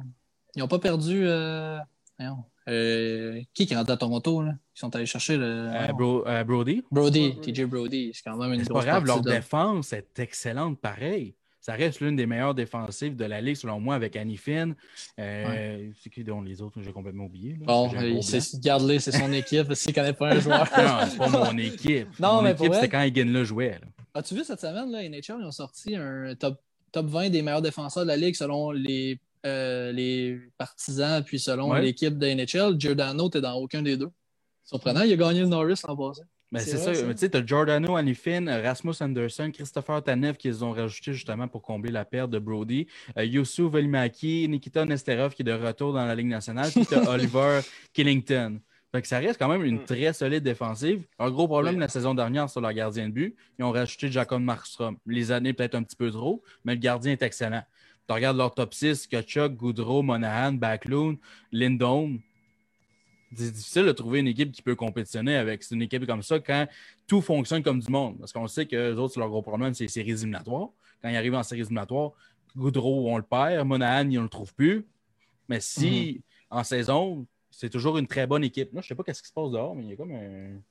Ils 0.55 0.63
ont 0.63 0.67
pas 0.67 0.79
perdu. 0.79 1.21
euh, 1.25 1.77
voyons, 2.17 2.43
euh, 2.67 3.41
qui 3.53 3.65
qui 3.65 3.73
est 3.73 3.77
rentré 3.77 3.93
à 3.93 3.97
Toronto, 3.97 4.41
là? 4.43 4.51
Ils 4.75 4.79
sont 4.79 4.95
allés 4.95 5.05
chercher 5.05 5.37
le. 5.37 5.45
Euh, 5.45 5.87
Bro- 5.93 6.27
euh, 6.27 6.43
Brody. 6.43 6.83
Brody. 6.91 7.35
TJ 7.41 7.63
Brody. 7.65 8.11
C'est 8.13 8.23
quand 8.23 8.37
même 8.37 8.53
une 8.53 8.59
C'est 8.61 8.67
pas 8.67 8.73
grosse 8.73 8.85
grave, 8.85 9.05
leur 9.05 9.21
de- 9.21 9.29
défense 9.29 9.93
est 9.93 10.19
excellente 10.19 10.79
pareil. 10.79 11.35
Ça 11.69 11.75
reste 11.75 11.99
l'une 12.01 12.15
des 12.15 12.25
meilleures 12.25 12.55
défensives 12.55 13.15
de 13.15 13.25
la 13.25 13.41
Ligue, 13.41 13.55
selon 13.55 13.79
moi, 13.79 13.93
avec 13.93 14.15
Annie 14.15 14.37
Finn. 14.37 14.73
Euh, 15.19 15.91
C'est 16.01 16.09
qui 16.09 16.23
dont 16.23 16.41
les 16.41 16.63
autres, 16.63 16.81
j'ai 16.81 16.91
complètement 16.91 17.25
oublié. 17.25 17.51
là. 17.59 17.65
Bon, 17.67 18.21
sait- 18.23 18.57
garde-les, 18.59 18.99
c'est 18.99 19.11
son 19.11 19.31
équipe. 19.31 19.71
S'il 19.75 19.93
connaît 19.93 20.13
pas 20.13 20.29
un 20.31 20.39
joueur. 20.39 20.67
Non, 20.75 20.99
c'est 21.07 21.17
pas 21.17 21.29
mon 21.29 21.55
équipe. 21.59 22.07
Non, 22.19 22.37
mon 22.37 22.41
mais 22.41 22.55
pour 22.55 22.65
équipe, 22.65 22.73
c'était 22.75 22.89
quand 22.89 23.01
Egan 23.03 23.43
jouait. 23.43 23.73
là. 23.81 23.87
As-tu 24.15 24.33
vu 24.33 24.43
cette 24.43 24.59
semaine, 24.61 24.89
là, 24.91 25.03
NHL, 25.07 25.37
ils 25.41 25.45
ont 25.45 25.51
sorti 25.51 25.95
un 25.95 26.33
top, 26.33 26.59
top 26.91 27.05
20 27.05 27.29
des 27.29 27.43
meilleurs 27.43 27.61
défenseurs 27.61 28.01
de 28.01 28.07
la 28.07 28.17
Ligue 28.17 28.33
selon 28.35 28.71
les, 28.71 29.19
euh, 29.45 29.91
les 29.91 30.39
partisans, 30.57 31.23
puis 31.23 31.37
selon 31.39 31.69
Ouais. 31.69 31.83
l'équipe 31.83 32.17
de 32.17 32.25
NHL. 32.25 32.79
Giordano, 32.79 33.29
t'es 33.29 33.41
dans 33.41 33.53
aucun 33.53 33.83
des 33.83 33.95
deux. 33.95 34.09
Surprenant, 34.63 35.01
il 35.03 35.13
a 35.13 35.15
gagné 35.15 35.41
le 35.41 35.47
Norris 35.47 35.81
en 35.87 35.95
passant. 35.95 36.23
Ben, 36.51 36.59
C'est 36.59 36.77
c'est 36.77 36.95
ça. 36.95 37.05
Mais 37.05 37.13
Tu 37.13 37.19
sais, 37.19 37.29
tu 37.29 37.37
as 37.37 37.45
Giordano, 37.45 37.95
Annie 37.95 38.15
Finn, 38.15 38.49
Rasmus 38.49 38.93
Anderson, 39.01 39.51
Christopher 39.53 40.03
Tanev 40.03 40.35
qu'ils 40.37 40.63
ont 40.63 40.71
rajouté 40.71 41.13
justement 41.13 41.47
pour 41.47 41.61
combler 41.61 41.91
la 41.91 42.05
perte 42.05 42.31
de 42.31 42.39
Brody. 42.39 42.87
Euh, 43.17 43.23
Youssouf 43.25 43.71
Velimaki, 43.71 44.47
Nikita 44.49 44.83
Nesterov 44.85 45.35
qui 45.35 45.43
est 45.43 45.45
de 45.45 45.51
retour 45.51 45.93
dans 45.93 46.05
la 46.05 46.15
Ligue 46.15 46.27
nationale. 46.27 46.71
Puis 46.71 46.85
tu 46.87 46.95
as 46.95 47.07
Oliver 47.09 47.59
Killington. 47.93 48.59
Fait 48.91 49.03
que 49.03 49.07
ça 49.07 49.19
reste 49.19 49.37
quand 49.37 49.47
même 49.47 49.63
une 49.63 49.85
très 49.85 50.11
solide 50.13 50.43
défensive. 50.43 51.03
Un 51.19 51.29
gros 51.29 51.47
problème 51.47 51.75
Oui. 51.75 51.81
la 51.81 51.87
saison 51.87 52.15
dernière 52.15 52.49
sur 52.49 52.61
leur 52.61 52.73
gardien 52.73 53.07
de 53.09 53.13
but. 53.13 53.35
Ils 53.59 53.65
ont 53.65 53.71
rajouté 53.71 54.11
Jacob 54.11 54.41
Markstrom. 54.41 54.97
Les 55.05 55.31
années 55.31 55.53
peut-être 55.53 55.75
un 55.75 55.83
petit 55.83 55.95
peu 55.95 56.09
trop, 56.09 56.41
mais 56.65 56.73
le 56.73 56.79
gardien 56.79 57.11
est 57.11 57.21
excellent. 57.21 57.61
Tu 58.07 58.13
regardes 58.15 58.37
leur 58.37 58.55
top 58.55 58.73
6, 58.73 59.05
Kachuk, 59.05 59.53
Goudreau, 59.55 60.01
Monahan, 60.01 60.53
Backlund, 60.53 61.17
Lindholm. 61.51 62.19
C'est 63.35 63.51
difficile 63.51 63.85
de 63.85 63.91
trouver 63.91 64.19
une 64.19 64.27
équipe 64.27 64.51
qui 64.51 64.61
peut 64.61 64.75
compétitionner 64.75 65.35
avec 65.35 65.63
une 65.71 65.81
équipe 65.83 66.05
comme 66.07 66.23
ça 66.23 66.39
quand 66.39 66.67
tout 67.07 67.21
fonctionne 67.21 67.61
comme 67.63 67.79
du 67.79 67.91
monde. 67.91 68.17
Parce 68.19 68.33
qu'on 68.33 68.47
sait 68.47 68.65
que 68.65 68.75
les 68.91 68.97
autres, 68.97 69.19
leur 69.19 69.29
gros 69.29 69.41
problème, 69.41 69.73
c'est 69.73 69.83
les 69.83 69.87
séries 69.89 70.11
éliminatoires. 70.11 70.69
Quand 71.01 71.09
ils 71.09 71.15
arrivent 71.15 71.35
en 71.35 71.43
séries 71.43 71.61
éliminatoires, 71.61 72.11
Goudreau, 72.57 73.07
on 73.09 73.17
le 73.17 73.23
perd. 73.23 73.67
Monahan, 73.67 74.09
ils 74.09 74.17
ne 74.17 74.23
le 74.23 74.29
trouvent 74.29 74.53
plus. 74.53 74.85
Mais 75.47 75.59
si 75.59 76.21
en 76.49 76.63
saison, 76.63 77.25
c'est 77.51 77.69
toujours 77.69 77.97
une 77.99 78.07
très 78.07 78.25
bonne 78.25 78.43
équipe. 78.43 78.73
Là, 78.73 78.81
je 78.81 78.85
ne 78.85 78.97
sais 78.97 79.03
pas 79.03 79.13
ce 79.13 79.21
qui 79.21 79.27
se 79.27 79.33
passe 79.33 79.51
dehors, 79.51 79.75
mais 79.75 79.83
il 79.83 79.89
y 79.89 79.93
a 79.93 79.95
comme 79.95 80.11
une 80.11 80.61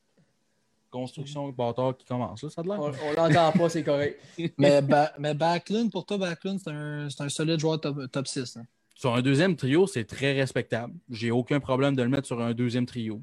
construction 0.91 1.49
bâtard 1.51 1.97
qui 1.97 2.07
commence. 2.07 2.43
Là, 2.43 2.51
ça 2.51 2.61
a 2.61 2.65
de 2.65 2.69
l'air. 2.69 2.81
On, 2.81 2.87
on 2.91 3.13
l'entend 3.13 3.53
pas, 3.53 3.69
c'est 3.69 3.85
correct. 3.85 4.21
mais, 4.59 4.83
Ba- 4.83 5.13
mais 5.19 5.35
Backlund, 5.35 5.91
pour 5.91 6.07
toi, 6.07 6.19
Backlund, 6.19 6.59
c'est 6.63 6.71
un, 6.71 7.09
c'est 7.11 7.23
un 7.23 7.29
solide 7.29 7.61
joueur 7.61 7.81
top, 7.81 8.11
top 8.11 8.27
6. 8.27 8.57
hein. 8.57 8.63
Sur 8.99 9.15
un 9.15 9.23
deuxième 9.23 9.55
trio, 9.55 9.87
c'est 9.87 10.03
très 10.03 10.33
respectable. 10.33 10.93
J'ai 11.09 11.31
aucun 11.31 11.61
problème 11.61 11.95
de 11.95 12.03
le 12.03 12.09
mettre 12.09 12.27
sur 12.27 12.41
un 12.41 12.53
deuxième 12.53 12.85
trio. 12.85 13.23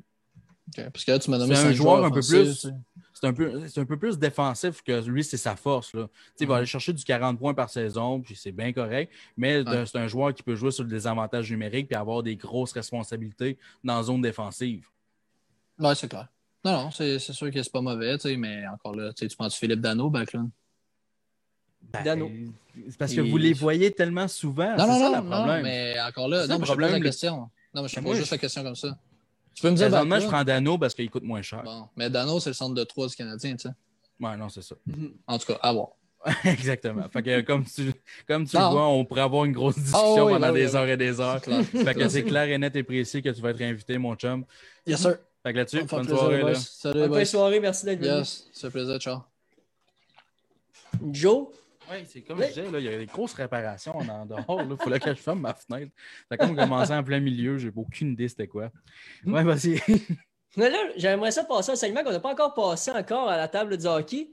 Parce 0.74 1.04
que 1.04 1.12
là, 1.12 1.20
tu 1.20 1.30
m'as 1.30 1.38
nommé 1.38 1.54
C'est 1.54 1.66
un 1.68 1.72
joueur 1.74 2.06
un 2.06 2.10
peu 2.10 2.22
plus-. 2.22 2.66
C'est 3.14 3.28
un, 3.28 3.34
peu, 3.34 3.68
c'est 3.68 3.82
un 3.82 3.86
peu 3.86 3.98
plus 3.98 4.18
défensif 4.18 4.82
que 4.82 5.06
lui, 5.06 5.22
c'est 5.24 5.36
sa 5.36 5.58
force. 5.58 5.94
Là. 5.94 6.08
Il 6.40 6.48
va 6.48 6.54
Mhm. 6.54 6.58
aller 6.60 6.66
chercher 6.66 6.94
du 6.94 7.04
40 7.04 7.38
points 7.38 7.54
par 7.54 7.70
saison, 7.70 8.22
puis 8.22 8.38
c'est 8.38 8.54
bien 8.54 8.72
correct. 8.72 9.12
Mais 9.36 9.68
Ouais. 9.68 9.86
c'est 9.86 9.98
un 9.98 10.08
joueur 10.08 10.34
qui 10.34 10.44
peut 10.44 10.56
jouer 10.56 10.72
sur 10.72 10.86
le 10.86 10.90
désavantage 10.90 11.52
numérique 11.52 11.88
puis 11.90 11.96
avoir 11.98 12.24
des 12.24 12.38
grosses 12.38 12.72
responsabilités 12.72 13.58
dans 13.84 13.98
la 13.98 14.04
zone 14.04 14.22
défensive. 14.22 14.88
Ouais, 15.78 15.94
c'est 15.94 16.08
clair. 16.08 16.30
Non, 16.64 16.72
non, 16.86 16.92
c'est 16.92 17.20
c'est 17.20 17.34
sûr 17.34 17.52
que 17.52 17.62
c'est 17.62 17.72
pas 17.72 17.82
mauvais, 17.82 18.18
mais 18.38 18.66
encore 18.68 18.96
là, 18.96 19.12
tu 19.14 19.28
penses 19.38 19.56
Philippe 19.58 19.82
Dano, 19.82 20.10
Backlund? 20.10 20.50
Ben, 21.94 22.04
Dano. 22.04 22.30
C'est 22.90 22.98
parce 22.98 23.14
que 23.14 23.22
Et- 23.22 23.30
vous 23.30 23.38
les 23.38 23.54
voyez 23.54 23.92
tellement 23.92 24.28
souvent. 24.28 24.72
Non, 24.76 24.78
c'est 24.80 24.88
non, 24.88 24.94
ça 25.00 25.10
non, 25.10 25.16
le 25.24 25.30
non, 25.30 25.36
problème. 25.38 25.64
mais 25.64 25.96
encore 26.02 26.28
là, 26.28 26.42
C'est 26.42 26.48
non, 26.50 26.56
mais 26.56 26.60
le 26.60 26.66
je 26.66 26.72
te 26.72 26.76
pose 26.76 26.82
la 26.82 26.88
problème, 26.88 27.04
question. 27.04 27.50
Non, 27.74 27.82
mais 27.82 27.88
je 27.88 27.96
te 27.96 28.00
Mais 28.02 28.06
pose 28.06 28.16
juste 28.18 28.30
je- 28.30 28.34
la 28.36 28.38
question 28.40 28.64
comme 28.64 28.76
ça. 28.76 28.98
Tu 29.54 29.62
peux 29.62 29.70
me 29.72 29.76
dire 29.78 29.88
Présentement, 29.88 30.20
je 30.20 30.28
prends 30.28 30.44
Dano 30.44 30.78
parce 30.78 30.94
qu'il 30.94 31.10
coûte 31.10 31.24
moins 31.24 31.42
cher. 31.42 31.64
Bon, 31.64 31.88
mais 31.96 32.10
Dano, 32.10 32.40
c'est 32.42 32.50
le 32.50 32.54
centre 32.54 32.76
de 32.76 32.84
3 32.84 33.08
du 33.08 33.16
Canadien, 33.16 33.56
tu 33.56 33.70
sais. 33.70 33.74
Ouais, 34.20 34.36
non, 34.36 34.50
c'est 34.50 34.62
ça. 34.62 34.76
En 35.28 35.38
tout 35.38 35.48
cas, 35.48 35.60
à 35.62 35.72
voir. 35.72 35.90
Exactement. 36.44 37.08
Fait 37.10 37.22
que 37.22 37.42
comme 37.42 37.64
tu, 37.66 37.94
comme 38.28 38.46
tu 38.48 38.56
Non. 38.58 38.64
le 38.66 38.72
vois, 38.72 38.88
on 38.90 39.06
pourrait 39.06 39.22
avoir 39.22 39.46
une 39.46 39.52
grosse 39.54 39.76
discussion 39.76 40.00
Ah 40.18 40.26
oui, 40.26 40.34
pendant 40.34 40.48
ben 40.48 40.54
oui, 40.54 40.60
des 40.62 40.66
ben 40.72 40.76
heures 40.76 40.90
et 40.90 40.98
des 40.98 41.20
heures. 41.22 41.40
C'est 41.44 41.50
clair. 41.72 41.86
Fait 41.86 41.94
que 41.94 42.10
c'est 42.10 42.24
clair 42.24 42.44
et 42.50 42.58
net 42.58 42.76
et 42.76 42.84
précis 42.84 43.22
que 43.22 43.30
tu 43.30 43.42
vas 43.42 43.52
être 43.52 43.62
invité, 43.62 43.98
mon 43.98 44.16
chum. 44.16 44.44
Yes, 44.88 45.02
sir. 45.02 45.18
Fait 45.44 45.54
que 45.54 45.58
là-dessus, 45.58 45.84
bonne 45.84 46.00
plaisir, 46.06 46.18
soirée. 46.18 46.42
Là. 46.42 46.56
Salut, 46.56 47.08
Bonne 47.08 47.26
soirée, 47.26 47.60
merci 47.60 47.86
d'être 47.86 48.00
venu. 48.00 48.10
Yes, 48.18 48.48
ça 48.52 48.70
fait 48.70 48.80
plaisir, 48.80 48.98
ciao. 49.00 49.20
Joe, 51.12 51.48
Oui, 51.92 51.98
c'est 52.08 52.22
comme 52.22 52.40
Oui. 52.40 52.46
je 52.50 52.62
disais, 52.62 52.72
là, 52.72 52.80
il 52.80 52.86
y 52.86 52.88
a 52.94 52.98
des 52.98 53.06
grosses 53.06 53.34
réparations 53.34 53.98
en 53.98 54.26
dehors. 54.26 54.62
Il 54.70 54.78
fallait 54.78 55.00
que 55.00 55.10
je 55.12 55.20
ferme 55.20 55.42
ma 55.42 55.54
fenêtre. 55.54 55.92
Ça 56.30 56.36
a 56.36 56.38
comme 56.38 56.56
commencé 56.56 56.94
en 56.94 57.04
plein 57.04 57.20
milieu. 57.20 57.58
J'ai 57.58 57.72
aucune 57.76 58.14
idée 58.14 58.28
c'était 58.28 58.48
quoi. 58.48 58.72
Ouais, 59.26 59.44
vas-y. 59.44 59.80
Mais 60.58 60.70
là, 60.70 60.78
j'aimerais 60.96 61.32
ça 61.32 61.44
passer 61.44 61.72
un 61.72 61.76
segment 61.76 62.04
qu'on 62.04 62.12
n'a 62.12 62.20
pas 62.20 62.32
encore 62.32 62.54
passé 62.54 62.92
encore 62.92 63.30
à 63.30 63.38
la 63.38 63.48
table 63.48 63.78
du 63.78 63.86
hockey. 63.86 64.30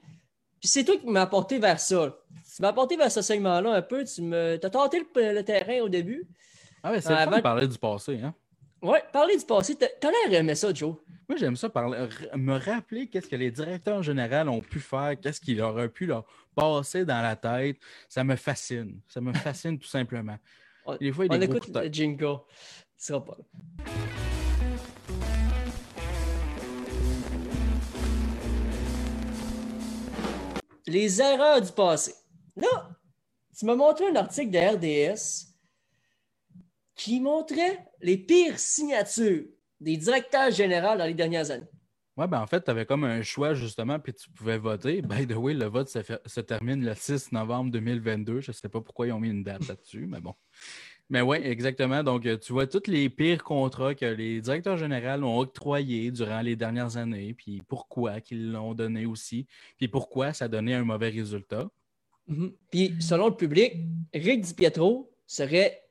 Puis 0.60 0.68
c'est 0.68 0.84
toi 0.84 0.96
qui 0.96 1.06
m'as 1.06 1.22
apporté 1.22 1.58
vers 1.58 1.80
ça. 1.80 2.16
Tu 2.54 2.62
m'as 2.62 2.68
apporté 2.68 2.96
vers 2.96 3.10
ce 3.10 3.20
segment-là 3.22 3.74
un 3.74 3.82
peu. 3.82 4.04
Tu 4.04 4.22
me... 4.22 4.54
as 4.62 4.70
tenté 4.70 5.00
le, 5.16 5.32
le 5.34 5.42
terrain 5.42 5.80
au 5.80 5.88
début. 5.88 6.24
Ah 6.84 6.92
ouais, 6.92 7.00
c'est 7.00 7.10
le 7.10 7.16
Avant- 7.16 7.36
de 7.36 7.42
parler 7.42 7.66
du 7.66 7.76
passé. 7.78 8.20
Hein? 8.22 8.34
Ouais, 8.80 9.02
parler 9.12 9.36
du 9.36 9.44
passé. 9.44 9.74
T'as 9.76 10.10
l'air 10.10 10.40
aimé 10.40 10.54
ça, 10.54 10.72
Joe. 10.72 10.94
Moi, 11.28 11.38
j'aime 11.38 11.56
ça 11.56 11.68
parler, 11.68 12.06
me 12.36 12.56
rappeler 12.58 13.08
qu'est-ce 13.08 13.28
que 13.28 13.36
les 13.36 13.50
directeurs 13.50 14.02
généraux 14.02 14.48
ont 14.50 14.60
pu 14.60 14.80
faire, 14.80 15.14
qu'est-ce 15.20 15.40
qui 15.40 15.54
leur 15.54 15.78
a 15.78 15.88
pu 15.88 16.06
leur 16.06 16.24
passer 16.54 17.04
dans 17.04 17.22
la 17.22 17.36
tête. 17.36 17.78
Ça 18.08 18.24
me 18.24 18.36
fascine. 18.36 19.00
Ça 19.08 19.20
me 19.20 19.32
fascine 19.32 19.78
tout 19.78 19.88
simplement. 19.88 20.36
On, 20.86 20.96
Des 20.96 21.12
fois, 21.12 21.26
il 21.26 21.30
y 21.30 21.34
a 21.34 21.36
on 21.36 21.40
des 21.40 21.48
gros 21.48 21.56
écoute 21.58 21.76
le 21.76 21.92
jingle. 21.92 22.38
Tu 22.96 23.06
seras 23.06 23.20
pas 23.20 23.36
là. 23.38 23.44
les 30.86 31.20
erreurs 31.20 31.60
du 31.60 31.72
passé. 31.72 32.14
Là, 32.56 32.90
tu 33.56 33.66
m'as 33.66 33.74
montré 33.74 34.06
un 34.08 34.16
article 34.16 34.50
de 34.50 35.12
RDS 35.14 35.48
qui 36.94 37.20
montrait 37.20 37.86
les 38.00 38.18
pires 38.18 38.58
signatures 38.58 39.46
des 39.80 39.96
directeurs 39.96 40.50
généraux 40.50 40.96
dans 40.96 41.06
les 41.06 41.14
dernières 41.14 41.50
années. 41.50 41.66
Oui, 42.16 42.26
ben 42.28 42.40
en 42.40 42.46
fait, 42.46 42.62
tu 42.62 42.70
avais 42.70 42.84
comme 42.84 43.04
un 43.04 43.22
choix 43.22 43.54
justement, 43.54 43.98
puis 43.98 44.12
tu 44.12 44.28
pouvais 44.30 44.58
voter. 44.58 45.00
By 45.00 45.26
the 45.26 45.34
way, 45.34 45.54
le 45.54 45.64
vote 45.66 45.88
se, 45.88 46.02
fait- 46.02 46.20
se 46.26 46.40
termine 46.40 46.84
le 46.84 46.94
6 46.94 47.32
novembre 47.32 47.70
2022. 47.70 48.40
Je 48.40 48.50
ne 48.50 48.54
sais 48.54 48.68
pas 48.68 48.80
pourquoi 48.82 49.06
ils 49.06 49.12
ont 49.12 49.20
mis 49.20 49.30
une 49.30 49.42
date 49.42 49.66
là-dessus, 49.66 50.06
mais 50.06 50.20
bon. 50.20 50.34
Mais 51.08 51.22
oui, 51.22 51.38
exactement. 51.42 52.02
Donc, 52.02 52.26
euh, 52.26 52.36
tu 52.38 52.52
vois 52.52 52.66
tous 52.66 52.86
les 52.86 53.08
pires 53.10 53.42
contrats 53.42 53.94
que 53.94 54.04
les 54.04 54.40
directeurs 54.40 54.76
généraux 54.76 55.22
ont 55.24 55.38
octroyés 55.38 56.10
durant 56.10 56.40
les 56.42 56.54
dernières 56.56 56.96
années, 56.96 57.34
puis 57.34 57.62
pourquoi 57.66 58.20
qu'ils 58.20 58.52
l'ont 58.52 58.74
donné 58.74 59.06
aussi, 59.06 59.46
puis 59.78 59.88
pourquoi 59.88 60.32
ça 60.32 60.48
donnait 60.48 60.74
un 60.74 60.84
mauvais 60.84 61.10
résultat. 61.10 61.68
Puis, 62.70 62.94
selon 63.00 63.28
le 63.28 63.34
public, 63.36 63.74
Rick 64.14 64.42
DiPietro 64.42 65.10
serait 65.26 65.82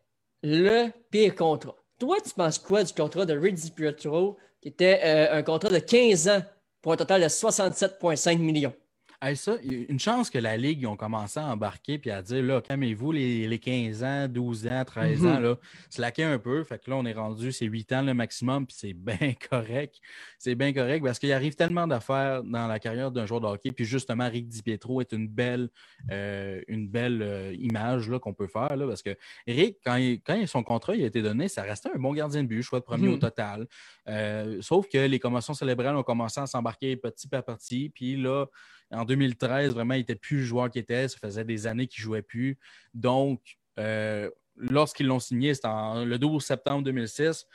le 0.44 0.90
pire 1.12 1.36
contrat. 1.36 1.76
Toi, 2.00 2.18
tu 2.24 2.34
penses 2.34 2.58
quoi 2.58 2.84
du 2.84 2.94
contrat 2.94 3.26
de 3.26 3.34
Rick 3.38 3.56
DiPietro, 3.56 4.38
qui 4.62 4.70
était 4.70 5.02
euh, 5.04 5.38
un 5.38 5.44
contrat 5.44 5.70
de 5.70 5.80
15 5.80 6.30
ans 6.30 6.44
pour 6.82 6.94
un 6.94 6.98
total 6.98 7.22
de 7.22 7.28
67,5 7.28 8.38
millions? 8.40 8.74
Hey, 9.24 9.38
ça, 9.38 9.58
une 9.62 10.00
chance 10.00 10.32
que 10.32 10.40
la 10.40 10.58
Ligue 10.58 10.82
ils 10.82 10.88
ont 10.88 10.96
commencé 10.96 11.40
à 11.40 11.46
embarquer 11.46 12.00
puis 12.00 12.10
à 12.10 12.24
dire 12.24 12.42
là, 12.42 12.60
calmez-vous, 12.60 13.12
les, 13.12 13.48
les 13.48 13.60
15 13.60 14.04
ans, 14.04 14.28
12 14.28 14.66
ans, 14.66 14.84
13 14.84 15.24
ans, 15.28 15.36
Mhm. 15.36 15.44
là, 15.44 15.56
slacker 15.92 16.24
un 16.24 16.40
peu. 16.40 16.64
Fait 16.64 16.84
que 16.84 16.90
là, 16.90 16.96
on 16.96 17.06
est 17.06 17.14
rendu, 17.14 17.52
c'est 17.52 17.68
8 17.68 17.92
ans 17.92 18.02
le 18.02 18.16
maximum, 18.16 18.66
puis 18.66 18.76
c'est 18.80 18.94
bien 18.94 19.18
correct. 19.52 20.00
C'est 20.40 20.56
bien 20.56 20.74
correct 20.74 21.04
parce 21.04 21.20
qu'il 21.20 21.32
arrive 21.34 21.54
tellement 21.54 21.86
d'affaires 21.86 22.42
dans 22.44 22.66
la 22.66 22.80
carrière 22.80 23.12
d'un 23.12 23.28
joueur 23.28 23.42
de 23.42 23.46
hockey. 23.46 23.70
Puis 23.72 23.86
justement, 23.86 24.28
Rick 24.28 24.48
DiPietro 24.48 25.02
est 25.02 25.12
une 25.12 25.28
belle, 25.28 25.70
euh, 26.10 26.60
une 26.68 26.88
belle 26.88 27.22
euh, 27.22 27.54
image 27.60 28.10
là, 28.10 28.18
qu'on 28.18 28.34
peut 28.34 28.48
faire. 28.48 28.76
Là, 28.76 28.88
parce 28.88 29.04
que 29.04 29.16
Rick, 29.46 29.78
quand, 29.86 29.98
il- 29.98 30.20
quand 30.24 30.44
son 30.48 30.64
contrat 30.64 30.96
il 30.96 31.04
a 31.04 31.06
été 31.06 31.22
donné, 31.22 31.48
ça 31.48 31.62
restait 31.62 31.90
un 31.94 32.00
bon 32.00 32.14
gardien 32.16 32.42
de 32.42 32.48
but, 32.48 32.64
choix 32.64 32.80
de 32.80 32.86
premier 32.86 33.08
au 33.10 33.18
total. 33.18 33.68
Euh, 34.08 34.58
sauf 34.64 34.88
que 34.90 34.98
les 34.98 35.20
commotions 35.20 35.54
cérébrales 35.54 35.96
ont 35.96 36.02
commencé 36.02 36.40
à 36.40 36.48
s'embarquer 36.48 36.96
petit 36.96 37.28
par 37.28 37.44
petit. 37.46 37.90
Puis 37.94 38.16
là, 38.18 38.48
en 38.92 39.06
2013, 39.06 39.74
vraiment, 39.74 39.94
il 39.94 40.00
n'était 40.00 40.16
plus 40.16 40.38
le 40.38 40.44
joueur 40.44 40.70
qu'il 40.70 40.82
était. 40.82 41.08
Ça 41.08 41.18
faisait 41.18 41.44
des 41.46 41.68
années 41.68 41.88
qu'il 41.88 42.02
ne 42.02 42.06
jouait 42.06 42.22
plus. 42.22 42.58
Donc, 42.94 43.58
euh, 43.80 44.30
lorsqu'ils 44.56 45.08
l'ont 45.08 45.20
signé, 45.20 45.54
c'était 45.54 45.70
le 45.70 46.18
12 46.18 46.44
septembre 46.44 46.84
2006. 46.84 47.46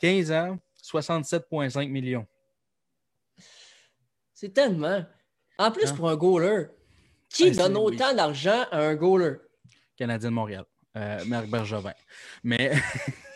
15 0.00 0.32
ans, 0.32 0.58
67,5 0.82 1.88
millions. 1.90 2.26
C'est 4.32 4.54
tellement. 4.54 5.04
En 5.58 5.70
plus, 5.70 5.90
Hein? 5.90 5.94
pour 5.96 6.08
un 6.08 6.16
goaler, 6.16 6.66
qui 7.28 7.50
donne 7.50 7.76
oui. 7.76 7.94
autant 7.94 8.14
d'argent 8.14 8.64
à 8.70 8.78
un 8.80 8.94
goaler? 8.94 9.34
Canadien 9.96 10.30
de 10.30 10.34
Montréal. 10.34 10.64
Euh, 10.96 11.24
Marc 11.26 11.48
Bergevin. 11.48 11.92
Mais. 12.42 12.72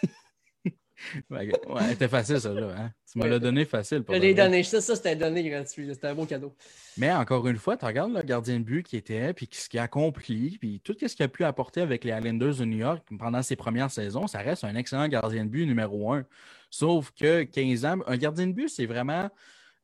ouais, 1.30 1.50
c'était 1.90 2.08
facile, 2.08 2.40
ça, 2.40 2.52
là. 2.52 2.74
hein? 2.76 2.92
Tu 3.10 3.18
me 3.18 3.28
l'as 3.28 3.38
donné 3.38 3.64
facile. 3.64 4.02
pour 4.02 4.14
Je 4.14 4.20
l'ai 4.20 4.34
donné. 4.34 4.62
Ça, 4.62 4.80
ça 4.80 4.96
c'était 4.96 5.16
donné 5.16 5.48
gratuit. 5.48 5.88
C'était 5.92 6.08
un 6.08 6.14
beau 6.14 6.26
cadeau. 6.26 6.54
Mais 6.96 7.12
encore 7.12 7.46
une 7.46 7.58
fois, 7.58 7.76
tu 7.76 7.84
regardes 7.84 8.12
le 8.12 8.22
gardien 8.22 8.58
de 8.58 8.64
but 8.64 8.82
qui 8.82 8.96
était, 8.96 9.32
puis 9.32 9.48
ce 9.52 9.68
qu'il 9.68 9.80
a 9.80 9.84
accompli, 9.84 10.58
puis 10.58 10.80
tout 10.82 10.96
ce 10.98 11.14
qu'il 11.14 11.24
a 11.24 11.28
pu 11.28 11.44
apporter 11.44 11.80
avec 11.80 12.04
les 12.04 12.12
Islanders 12.12 12.56
de 12.56 12.64
New 12.64 12.78
York 12.78 13.06
pendant 13.18 13.42
ses 13.42 13.56
premières 13.56 13.90
saisons, 13.90 14.26
ça 14.26 14.38
reste 14.38 14.64
un 14.64 14.74
excellent 14.74 15.08
gardien 15.08 15.44
de 15.44 15.50
but 15.50 15.66
numéro 15.66 16.12
un. 16.12 16.24
Sauf 16.70 17.12
que 17.12 17.44
15 17.44 17.84
ans, 17.84 17.98
un 18.06 18.16
gardien 18.16 18.46
de 18.48 18.52
but, 18.52 18.68
c'est 18.68 18.86
vraiment 18.86 19.30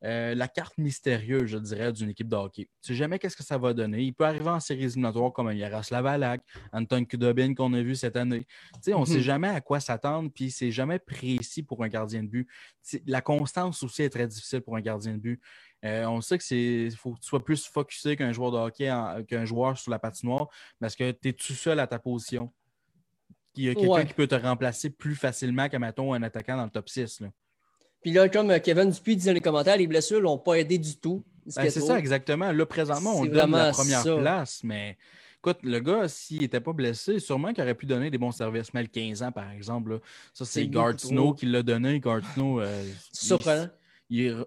euh, 0.03 0.33
la 0.33 0.47
carte 0.47 0.77
mystérieuse, 0.79 1.45
je 1.45 1.57
dirais, 1.59 1.93
d'une 1.93 2.09
équipe 2.09 2.27
de 2.27 2.35
hockey. 2.35 2.63
Tu 2.81 2.87
sais 2.87 2.95
jamais 2.95 3.19
qu'est-ce 3.19 3.37
que 3.37 3.43
ça 3.43 3.57
va 3.59 3.73
donner. 3.73 4.01
Il 4.01 4.13
peut 4.13 4.25
arriver 4.25 4.49
en 4.49 4.59
séries 4.59 4.85
éliminatoires 4.85 5.31
comme 5.31 5.51
Yaroslav 5.53 6.05
Alak, 6.07 6.41
Anton 6.73 7.05
Kudobin 7.05 7.53
qu'on 7.53 7.71
a 7.73 7.81
vu 7.83 7.95
cette 7.95 8.15
année. 8.15 8.45
Tu 8.75 8.79
sais, 8.81 8.93
on 8.95 9.01
ne 9.01 9.05
Mhm. 9.05 9.11
sait 9.13 9.21
jamais 9.21 9.47
à 9.49 9.61
quoi 9.61 9.79
s'attendre, 9.79 10.31
puis 10.33 10.49
c'est 10.49 10.71
jamais 10.71 10.97
précis 10.97 11.61
pour 11.61 11.83
un 11.83 11.87
gardien 11.87 12.23
de 12.23 12.29
but. 12.29 12.49
La 13.05 13.21
constance 13.21 13.83
aussi 13.83 14.01
est 14.03 14.09
très 14.09 14.27
difficile 14.27 14.61
pour 14.61 14.75
un 14.75 14.81
gardien 14.81 15.13
de 15.13 15.19
but. 15.19 15.41
Euh, 15.85 16.05
on 16.05 16.21
sait 16.21 16.37
que 16.37 16.43
c'est 16.43 16.89
faut 16.97 17.13
que 17.13 17.19
tu 17.19 17.27
sois 17.27 17.43
plus 17.43 17.65
focusé 17.67 18.15
qu'un 18.15 18.31
joueur 18.31 18.51
de 18.51 18.57
hockey, 18.57 18.91
qu'un 19.27 19.45
joueur 19.45 19.77
sur 19.77 19.91
la 19.91 19.99
patinoire, 19.99 20.47
parce 20.79 20.95
que 20.95 21.11
tu 21.11 21.29
es 21.29 21.33
tout 21.33 21.53
seul 21.53 21.79
à 21.79 21.85
ta 21.87 21.99
position. 21.99 22.51
Il 23.55 23.65
y 23.65 23.69
a 23.69 23.75
quelqu'un 23.75 23.89
Ouais. 23.91 24.05
qui 24.07 24.13
peut 24.13 24.27
te 24.27 24.35
remplacer 24.35 24.89
plus 24.89 25.15
facilement 25.15 25.67
qu'à, 25.69 25.77
mettons, 25.77 26.13
un 26.13 26.23
attaquant 26.23 26.55
dans 26.57 26.63
le 26.63 26.69
top 26.71 26.87
6. 26.89 27.19
là. 27.19 27.27
Puis 28.01 28.11
là, 28.11 28.29
comme 28.29 28.51
euh, 28.51 28.59
Kevin 28.59 28.89
Dupuis 28.89 29.15
dit 29.15 29.25
dans 29.27 29.33
les 29.33 29.41
commentaires, 29.41 29.77
les 29.77 29.87
blessures 29.87 30.21
l'ont 30.21 30.37
pas 30.37 30.55
aidé 30.55 30.77
du 30.77 30.95
tout. 30.95 31.23
Ben, 31.55 31.69
c'est 31.69 31.81
ça, 31.81 31.97
exactement. 31.97 32.51
Là, 32.51 32.65
présentement, 32.65 33.15
on 33.15 33.25
donne 33.25 33.51
la 33.51 33.71
première 33.71 34.01
ça. 34.01 34.15
place, 34.15 34.61
mais 34.63 34.97
écoute, 35.39 35.57
le 35.63 35.79
gars, 35.79 36.07
s'il 36.07 36.41
n'était 36.41 36.59
pas 36.59 36.73
blessé, 36.73 37.19
sûrement 37.19 37.51
qu'il 37.51 37.63
aurait 37.63 37.75
pu 37.75 37.85
donner 37.85 38.11
des 38.11 38.17
bons 38.17 38.31
services. 38.31 38.73
Mais 38.73 38.81
le 38.83 38.87
15 38.87 39.23
ans, 39.23 39.31
par 39.31 39.49
exemple, 39.51 39.93
là, 39.93 39.97
ça, 40.33 40.45
c'est 40.45 40.67
Gard 40.67 40.99
Snow 40.99 41.33
qui 41.33 41.47
l'a 41.47 41.63
donné. 41.63 41.99
Gard 41.99 42.21
Snow, 42.33 42.59
euh, 42.59 42.83
surprenant. 43.11 43.65
il 43.65 43.80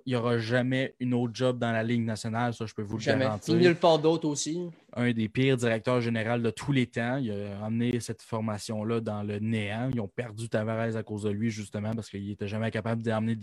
n'y 0.06 0.14
aura 0.14 0.38
jamais 0.38 0.94
une 1.00 1.14
autre 1.14 1.32
job 1.34 1.58
dans 1.58 1.72
la 1.72 1.82
Ligue 1.82 2.04
nationale, 2.04 2.52
ça, 2.52 2.66
je 2.66 2.74
peux 2.74 2.82
vous 2.82 2.98
le 2.98 3.02
Jamais. 3.02 3.24
garantir. 3.24 3.54
Ni 3.54 3.62
nulle 3.62 3.76
part 3.76 3.98
d'autre 3.98 4.28
aussi. 4.28 4.68
un 4.96 5.10
des 5.12 5.28
pires 5.28 5.56
directeurs 5.56 6.00
généraux 6.02 6.38
de 6.38 6.50
tous 6.50 6.70
les 6.70 6.86
temps. 6.86 7.16
Il 7.16 7.30
a 7.32 7.64
amené 7.64 7.98
cette 8.00 8.20
formation-là 8.22 9.00
dans 9.00 9.22
le 9.22 9.38
néant. 9.38 9.88
Ils 9.94 10.00
ont 10.00 10.08
perdu 10.08 10.48
Tavares 10.48 10.96
à 10.96 11.02
cause 11.02 11.22
de 11.22 11.30
lui, 11.30 11.50
justement, 11.50 11.92
parce 11.94 12.10
qu'il 12.10 12.26
n'était 12.28 12.46
jamais 12.46 12.70
capable 12.70 13.02
d'amener 13.02 13.36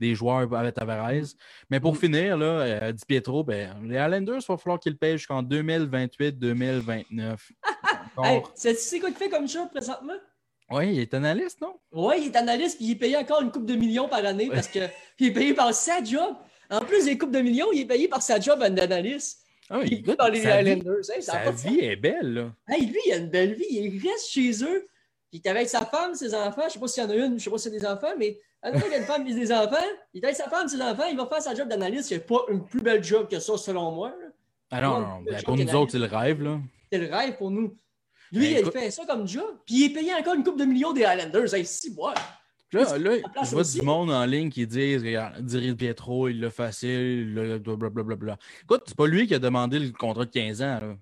des 0.00 0.14
joueurs 0.14 0.52
avec 0.54 0.74
Tavares. 0.74 1.12
Mais 1.70 1.80
pour 1.80 1.92
Mm. 1.92 1.96
finir, 1.96 2.38
là, 2.38 2.46
euh, 2.46 2.92
Di 2.92 3.04
Pietro, 3.06 3.44
ben, 3.44 3.76
les 3.84 3.96
Islanders, 3.96 4.40
il 4.40 4.46
va 4.48 4.56
falloir 4.56 4.80
qu'ils 4.80 4.92
le 4.92 4.98
payent 4.98 5.18
jusqu'en 5.18 5.42
2028-2029. 5.42 7.52
Hey, 8.24 8.42
c'est 8.54 9.00
quoi 9.00 9.08
qu'il 9.10 9.18
fait 9.18 9.28
comme 9.30 9.48
job 9.48 9.68
présentement? 9.70 10.12
Oui, 10.72 10.92
il 10.94 11.00
est 11.00 11.14
analyste, 11.14 11.60
non? 11.60 11.74
Ouais, 11.92 12.20
il 12.20 12.26
est 12.28 12.36
analyste 12.36 12.76
puis 12.78 12.86
il 12.86 12.90
est 12.92 12.96
payé 12.96 13.16
encore 13.16 13.42
une 13.42 13.50
coupe 13.50 13.66
de 13.66 13.74
millions 13.74 14.08
par 14.08 14.24
année 14.24 14.48
parce 14.52 14.68
que 14.68 14.80
il 15.18 15.28
est 15.28 15.32
payé 15.32 15.54
par 15.54 15.72
sa 15.74 16.02
job. 16.02 16.34
En 16.70 16.80
plus 16.80 17.04
des 17.04 17.18
coupes 17.18 17.30
de 17.32 17.40
millions, 17.40 17.70
il 17.72 17.80
est 17.82 17.86
payé 17.86 18.08
par 18.08 18.22
sa 18.22 18.40
job 18.40 18.58
d'analyste. 18.64 19.40
Ah, 19.70 19.80
Il 19.84 20.08
est 20.08 20.16
dans 20.16 20.28
les 20.28 20.42
sa 20.42 20.62
vie, 20.62 20.70
Islanders. 20.72 21.10
Hey, 21.14 21.22
ça 21.22 21.38
a 21.38 21.44
sa 21.44 21.50
vie 21.68 21.80
est 21.80 21.96
belle, 21.96 22.34
là. 22.34 22.52
Hey, 22.68 22.86
lui, 22.86 22.98
il 23.06 23.12
a 23.12 23.16
une 23.18 23.28
belle 23.30 23.54
vie. 23.54 23.64
Il 23.70 24.02
reste 24.06 24.28
chez 24.30 24.50
eux. 24.64 24.86
Puis 25.30 25.40
il 25.42 25.46
est 25.46 25.50
avec 25.50 25.68
sa 25.68 25.86
femme, 25.86 26.14
ses 26.14 26.34
enfants. 26.34 26.62
Je 26.68 26.74
sais 26.74 26.78
pas 26.78 26.88
s'il 26.88 27.02
y 27.02 27.06
en 27.06 27.10
a 27.10 27.14
une, 27.14 27.38
je 27.38 27.44
sais 27.44 27.50
pas 27.50 27.58
s'il 27.58 27.72
y 27.72 27.76
a 27.76 27.78
des 27.78 27.86
enfants, 27.86 28.12
mais 28.18 28.38
admettons 28.60 28.84
qu'il 28.86 28.92
y 28.92 28.96
a 28.96 28.98
une 28.98 29.04
femme 29.04 29.26
et 29.26 29.34
des 29.34 29.52
enfants. 29.52 29.76
Il 30.12 30.20
est 30.22 30.24
avec 30.26 30.36
sa 30.36 30.48
femme, 30.50 30.68
ses 30.68 30.80
enfants. 30.82 31.04
Il 31.10 31.16
va 31.16 31.26
faire 31.26 31.40
sa 31.42 31.54
job 31.54 31.68
d'analyste. 31.68 32.10
Il 32.10 32.16
n'y 32.18 32.22
a 32.22 32.26
pas 32.26 32.40
une 32.50 32.64
plus 32.64 32.80
belle 32.82 33.02
job 33.02 33.28
que 33.30 33.38
ça, 33.38 33.56
selon 33.56 33.92
moi. 33.92 34.08
là. 34.10 34.26
Ah 34.70 34.80
non, 34.80 35.00
non, 35.00 35.06
ben, 35.22 35.42
pour 35.42 35.56
nous 35.56 35.74
autres, 35.74 35.92
c'est 35.92 35.98
le 35.98 36.06
rêve, 36.06 36.42
là. 36.42 36.58
C'est 36.90 36.98
le 36.98 37.14
rêve 37.14 37.36
pour 37.36 37.50
nous. 37.50 37.76
Lui, 38.32 38.40
Ben, 38.40 38.52
il 38.52 38.58
écoute- 38.60 38.72
fait 38.72 38.90
ça 38.90 39.04
comme 39.06 39.28
job. 39.28 39.44
Puis 39.66 39.74
il 39.76 39.84
est 39.84 39.94
payé 39.94 40.14
encore 40.14 40.34
une 40.34 40.42
coupe 40.42 40.58
de 40.58 40.64
millions 40.64 40.92
des 40.92 41.02
Islanders. 41.02 41.54
Hey, 41.54 41.64
si, 41.66 41.92
moi. 41.92 42.14
Là, 42.72 42.96
là 42.96 43.16
je 43.44 43.50
vois 43.50 43.60
aussi. 43.60 43.80
du 43.80 43.84
monde 43.84 44.10
en 44.10 44.24
ligne 44.24 44.48
qui 44.48 44.66
disent 44.66 45.02
regarde, 45.02 45.44
Diri 45.44 45.74
Pietro, 45.74 46.28
il 46.28 46.40
l'a 46.40 46.48
facile, 46.48 47.28
il 47.28 47.34
l'a 47.34 47.58
blablabla. 47.58 48.38
Écoute, 48.62 48.84
c'est 48.86 48.96
pas 48.96 49.06
lui 49.06 49.26
qui 49.26 49.34
a 49.34 49.38
demandé 49.38 49.78
le 49.78 49.90
contrat 49.92 50.24
de 50.24 50.30
15 50.30 50.62
ans. 50.62 50.96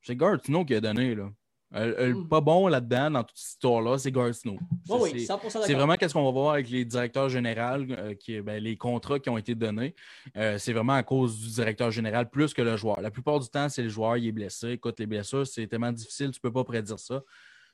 C'est 0.00 0.16
Gard 0.16 0.38
Snow 0.42 0.64
qui 0.64 0.74
a 0.74 0.80
donné. 0.80 1.14
Là. 1.14 1.30
Euh, 1.74 2.14
Mm. 2.14 2.28
Pas 2.28 2.40
bon 2.40 2.66
là-dedans, 2.66 3.10
dans 3.10 3.24
toute 3.24 3.36
cette 3.36 3.50
histoire-là, 3.50 3.98
c'est 3.98 4.10
Gard 4.10 4.34
Snow. 4.34 4.58
Oh, 4.88 5.00
oui, 5.02 5.10
C'est- 5.12 5.26
100% 5.26 5.58
d'accord. 5.60 5.66
c'est 5.66 5.74
vraiment 5.74 5.96
qu'est-ce 5.96 6.14
qu'on 6.14 6.24
va 6.24 6.30
voir 6.30 6.54
avec 6.54 6.70
les 6.70 6.84
directeurs 6.86 7.28
généraux, 7.28 7.84
euh, 7.90 8.14
qui, 8.14 8.40
ben, 8.40 8.62
les 8.62 8.76
contrats 8.78 9.18
qui 9.18 9.28
ont 9.28 9.36
été 9.36 9.54
donnés. 9.54 9.94
Euh, 10.36 10.56
c'est 10.56 10.72
vraiment 10.72 10.94
à 10.94 11.02
cause 11.02 11.38
du 11.38 11.48
directeur 11.50 11.90
général 11.90 12.30
plus 12.30 12.54
que 12.54 12.62
le 12.62 12.76
joueur. 12.78 13.00
La 13.02 13.10
plupart 13.10 13.38
du 13.38 13.48
temps, 13.48 13.68
c'est 13.68 13.82
le 13.82 13.90
joueur, 13.90 14.16
il 14.16 14.26
est 14.28 14.32
blessé. 14.32 14.70
Écoute, 14.70 14.98
les 14.98 15.06
blessures, 15.06 15.46
c'est 15.46 15.66
tellement 15.66 15.92
difficile, 15.92 16.30
tu 16.30 16.38
ne 16.38 16.40
peux 16.48 16.52
pas 16.52 16.64
prédire 16.64 16.98
ça. 16.98 17.22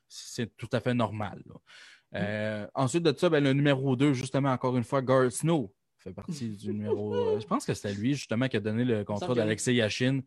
C'est 0.09 0.57
tout 0.57 0.69
à 0.73 0.81
fait 0.81 0.95
normal. 0.95 1.43
Euh, 2.17 2.67
ensuite 2.75 3.03
de 3.05 3.15
ça, 3.17 3.29
ben, 3.29 3.43
le 3.43 3.53
numéro 3.53 3.97
2, 3.97 4.13
justement, 4.13 4.51
encore 4.53 4.77
une 4.77 4.85
fois, 4.85 5.03
Gard 5.03 5.31
Snow 5.33 5.73
fait 5.99 6.13
partie 6.13 6.49
du 6.51 6.69
numéro. 6.75 7.39
je 7.41 7.47
pense 7.47 7.65
que 7.65 7.75
c'était 7.75 7.95
lui, 7.95 8.15
justement, 8.15 8.49
qui 8.49 8.57
a 8.57 8.61
donné 8.61 8.85
le 8.85 9.05
contrat 9.05 9.35
d'Alexei 9.35 9.75
Yashin. 9.75 10.21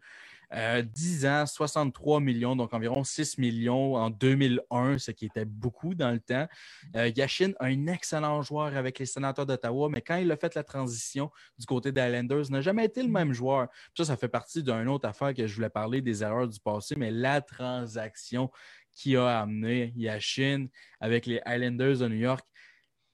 Euh, 0.54 0.82
10 0.82 1.26
ans, 1.26 1.46
63 1.46 2.22
millions, 2.22 2.56
donc 2.56 2.74
environ 2.74 3.04
6 3.04 3.38
millions 3.38 3.96
en 3.96 4.10
2001, 4.10 4.98
ce 4.98 5.12
qui 5.12 5.26
était 5.26 5.44
beaucoup 5.44 5.94
dans 5.94 6.12
le 6.12 6.20
temps. 6.20 6.48
Euh, 6.96 7.12
Yashin, 7.16 7.52
un 7.60 7.88
excellent 7.88 8.42
joueur 8.42 8.78
avec 8.78 9.00
les 9.00 9.06
sénateurs 9.06 9.46
d'Ottawa, 9.46 9.90
mais 9.90 10.02
quand 10.02 10.16
il 10.16 10.32
a 10.32 10.38
fait 10.38 10.56
la 10.56 10.64
transition 10.64 11.32
du 11.60 11.66
côté 11.66 11.92
des 11.92 12.02
Islanders, 12.02 12.50
n'a 12.50 12.62
jamais 12.62 12.86
été 12.86 13.04
le 13.04 13.10
même 13.10 13.34
joueur. 13.34 13.68
Puis 13.94 13.98
ça, 13.98 14.06
ça 14.06 14.18
fait 14.18 14.30
partie 14.30 14.64
d'une 14.64 14.88
autre 14.88 15.08
affaire 15.08 15.34
que 15.34 15.46
je 15.46 15.54
voulais 15.54 15.70
parler 15.70 16.02
des 16.02 16.24
erreurs 16.24 16.48
du 16.48 16.60
passé, 16.60 16.96
mais 16.98 17.12
la 17.12 17.42
transaction 17.42 18.50
qui 18.94 19.18
a 19.18 19.42
amené 19.42 19.94
Yashin 19.96 20.68
avec 21.00 21.26
les 21.26 21.42
Islanders 21.46 21.98
de 21.98 22.08
New 22.08 22.18
York. 22.18 22.46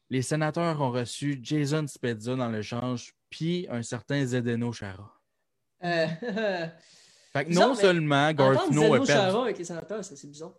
Les 0.09 0.21
sénateurs 0.21 0.79
ont 0.79 0.91
reçu 0.91 1.39
Jason 1.41 1.87
Spezza 1.87 2.35
dans 2.35 2.49
l'échange, 2.49 3.13
puis 3.29 3.65
un 3.69 3.81
certain 3.81 4.23
Zdeno 4.23 4.71
Chara. 4.71 5.11
Euh, 5.83 6.07
Fait 7.33 7.45
que 7.45 7.49
Bizarre, 7.49 7.69
non 7.69 7.75
seulement 7.75 8.31
Garthno 8.31 8.71
Zdeno 8.71 8.93
a 8.93 9.05
perdu. 9.05 9.37
Avec 9.37 9.57
les 9.57 9.63
sénateurs, 9.63 10.05
c'est 10.05 10.27
bizarre. 10.27 10.53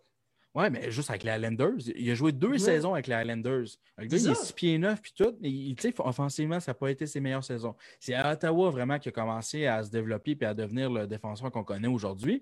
Ouais, 0.53 0.69
mais 0.69 0.89
juste 0.89 1.09
avec 1.09 1.23
les 1.23 1.31
Highlanders. 1.31 1.89
Il 1.95 2.09
a 2.09 2.15
joué 2.15 2.31
deux 2.31 2.57
saisons 2.57 2.93
avec 2.93 3.07
les 3.07 3.13
Highlanders. 3.13 3.65
Le 3.97 4.05
gars, 4.07 4.17
il 4.17 4.29
est 4.29 4.35
6 4.35 4.53
pieds 4.53 4.77
9 4.77 5.01
puis 5.01 5.13
tout. 5.13 5.35
Mais 5.41 5.51
offensivement, 5.99 6.61
ça 6.61 6.71
n'a 6.71 6.75
pas 6.75 6.89
été 6.89 7.05
ses 7.07 7.19
meilleures 7.19 7.43
saisons. 7.43 7.75
C'est 7.99 8.13
à 8.13 8.31
Ottawa 8.31 8.69
vraiment 8.69 8.97
qu'il 8.97 9.09
a 9.09 9.11
commencé 9.11 9.65
à 9.65 9.83
se 9.83 9.89
développer 9.89 10.37
et 10.39 10.45
à 10.45 10.53
devenir 10.53 10.89
le 10.89 11.07
défenseur 11.07 11.51
qu'on 11.51 11.65
connaît 11.65 11.89
aujourd'hui. 11.89 12.41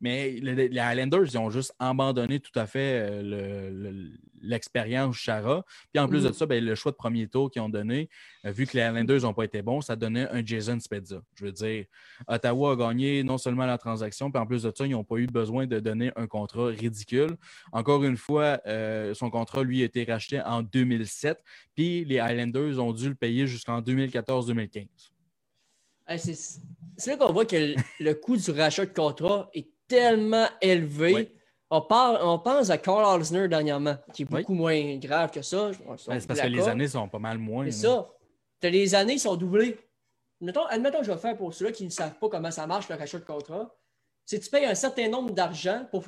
Mais 0.00 0.30
les 0.30 0.78
Highlanders, 0.78 1.26
ils 1.26 1.38
ont 1.38 1.50
juste 1.50 1.74
abandonné 1.78 2.40
tout 2.40 2.58
à 2.58 2.66
fait 2.66 3.08
euh, 3.10 4.08
l'expérience 4.40 5.16
Chara. 5.16 5.64
Puis 5.92 6.00
en 6.00 6.08
plus 6.08 6.24
de 6.24 6.30
mm. 6.30 6.32
ça, 6.32 6.46
ben, 6.46 6.64
le 6.64 6.74
choix 6.74 6.92
de 6.92 6.96
premier 6.96 7.28
tour 7.28 7.50
qu'ils 7.50 7.60
ont 7.60 7.68
donné, 7.68 8.08
euh, 8.46 8.50
vu 8.50 8.66
que 8.66 8.76
les 8.76 8.82
Highlanders 8.82 9.20
n'ont 9.22 9.34
pas 9.34 9.44
été 9.44 9.60
bons, 9.60 9.82
ça 9.82 9.96
donnait 9.96 10.26
un 10.30 10.44
Jason 10.44 10.80
Spezza. 10.80 11.20
Je 11.34 11.44
veux 11.44 11.52
dire, 11.52 11.84
Ottawa 12.26 12.72
a 12.72 12.76
gagné 12.76 13.22
non 13.22 13.36
seulement 13.36 13.66
la 13.66 13.76
transaction, 13.76 14.30
puis 14.30 14.40
en 14.40 14.46
plus 14.46 14.62
de 14.62 14.72
ça, 14.74 14.86
ils 14.86 14.92
n'ont 14.92 15.04
pas 15.04 15.16
eu 15.16 15.26
besoin 15.26 15.66
de 15.66 15.78
donner 15.80 16.12
un 16.16 16.26
contrat 16.26 16.66
ridicule. 16.66 17.36
Encore 17.72 18.02
une 18.04 18.16
fois, 18.16 18.60
euh, 18.66 19.12
son 19.12 19.28
contrat, 19.28 19.62
lui, 19.62 19.82
a 19.82 19.84
été 19.84 20.04
racheté 20.04 20.40
en 20.40 20.62
2007, 20.62 21.38
puis 21.74 22.04
les 22.06 22.18
Highlanders 22.18 22.82
ont 22.82 22.92
dû 22.92 23.08
le 23.08 23.14
payer 23.14 23.46
jusqu'en 23.46 23.82
2014-2015. 23.82 24.86
C'est 26.16 27.10
là 27.10 27.16
qu'on 27.16 27.32
voit 27.32 27.46
que 27.46 27.74
le 28.00 28.14
coût 28.14 28.36
du 28.36 28.50
rachat 28.50 28.84
de 28.84 28.92
contrat 28.92 29.48
est 29.54 29.68
tellement 29.90 30.46
élevé. 30.62 31.34
On, 31.68 31.82
parle, 31.82 32.18
on 32.22 32.38
pense 32.38 32.70
à 32.70 32.78
Carl 32.78 33.20
Osner 33.20 33.48
dernièrement, 33.48 33.96
qui 34.14 34.22
est 34.22 34.24
beaucoup 34.24 34.54
moins 34.54 34.96
grave 34.96 35.30
que 35.30 35.42
ça. 35.42 35.72
c'est 35.98 36.26
parce 36.26 36.40
que 36.40 36.46
les 36.46 36.66
années 36.66 36.88
sont 36.88 37.08
pas 37.08 37.18
mal 37.18 37.38
moins. 37.38 37.66
C'est 37.66 37.86
ça. 37.86 38.08
Les 38.62 38.94
années 38.94 39.18
sont 39.18 39.36
doublées. 39.36 39.78
Admettons, 40.40 40.64
admettons 40.66 40.98
que 41.00 41.04
je 41.04 41.12
vais 41.12 41.18
faire 41.18 41.36
pour 41.36 41.52
ceux-là 41.52 41.72
qui 41.72 41.84
ne 41.84 41.90
savent 41.90 42.18
pas 42.18 42.28
comment 42.28 42.50
ça 42.50 42.66
marche 42.66 42.88
le 42.88 42.94
rachat 42.94 43.18
de 43.18 43.24
contrat. 43.24 43.74
C'est 44.24 44.38
que 44.38 44.44
tu 44.44 44.50
payes 44.50 44.64
un 44.64 44.74
certain 44.74 45.08
nombre 45.08 45.32
d'argent 45.32 45.86
pour 45.90 46.04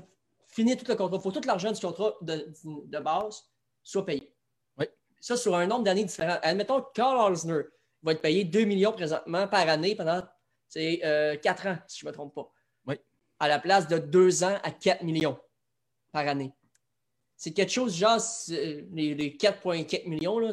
finir 0.48 0.76
tout 0.76 0.86
le 0.88 0.94
contrat. 0.94 1.18
Il 1.18 1.22
faut 1.22 1.32
tout 1.32 1.46
l'argent 1.46 1.72
du 1.72 1.80
contrat 1.80 2.14
de, 2.22 2.98
base 2.98 3.42
soit 3.82 4.06
payé. 4.06 4.34
Oui. 4.78 4.86
Ça 5.20 5.36
sur 5.36 5.54
un 5.54 5.66
nombre 5.66 5.84
d'années 5.84 6.04
différent. 6.04 6.38
Admettons 6.42 6.80
que 6.80 6.92
Carl 6.94 7.32
Osner 7.32 7.62
va 8.02 8.12
être 8.12 8.22
payé 8.22 8.44
2 8.44 8.64
millions 8.64 8.92
présentement 8.92 9.46
par 9.48 9.68
année 9.68 9.94
pendant 9.94 10.22
c'est, 10.68 10.98
4 11.42 11.66
euh, 11.66 11.70
ans, 11.70 11.78
si 11.86 12.00
je 12.00 12.06
ne 12.06 12.10
me 12.10 12.14
trompe 12.14 12.34
pas 12.34 12.50
à 13.42 13.48
la 13.48 13.58
place 13.58 13.88
de 13.88 13.98
2 13.98 14.44
ans 14.44 14.56
à 14.62 14.70
4 14.70 15.02
millions 15.02 15.36
par 16.12 16.28
année. 16.28 16.52
C'est 17.36 17.50
quelque 17.50 17.72
chose 17.72 17.96
genre 17.96 18.20
les, 18.92 19.36
4,4 19.36 20.08
millions. 20.08 20.38
Là, 20.38 20.52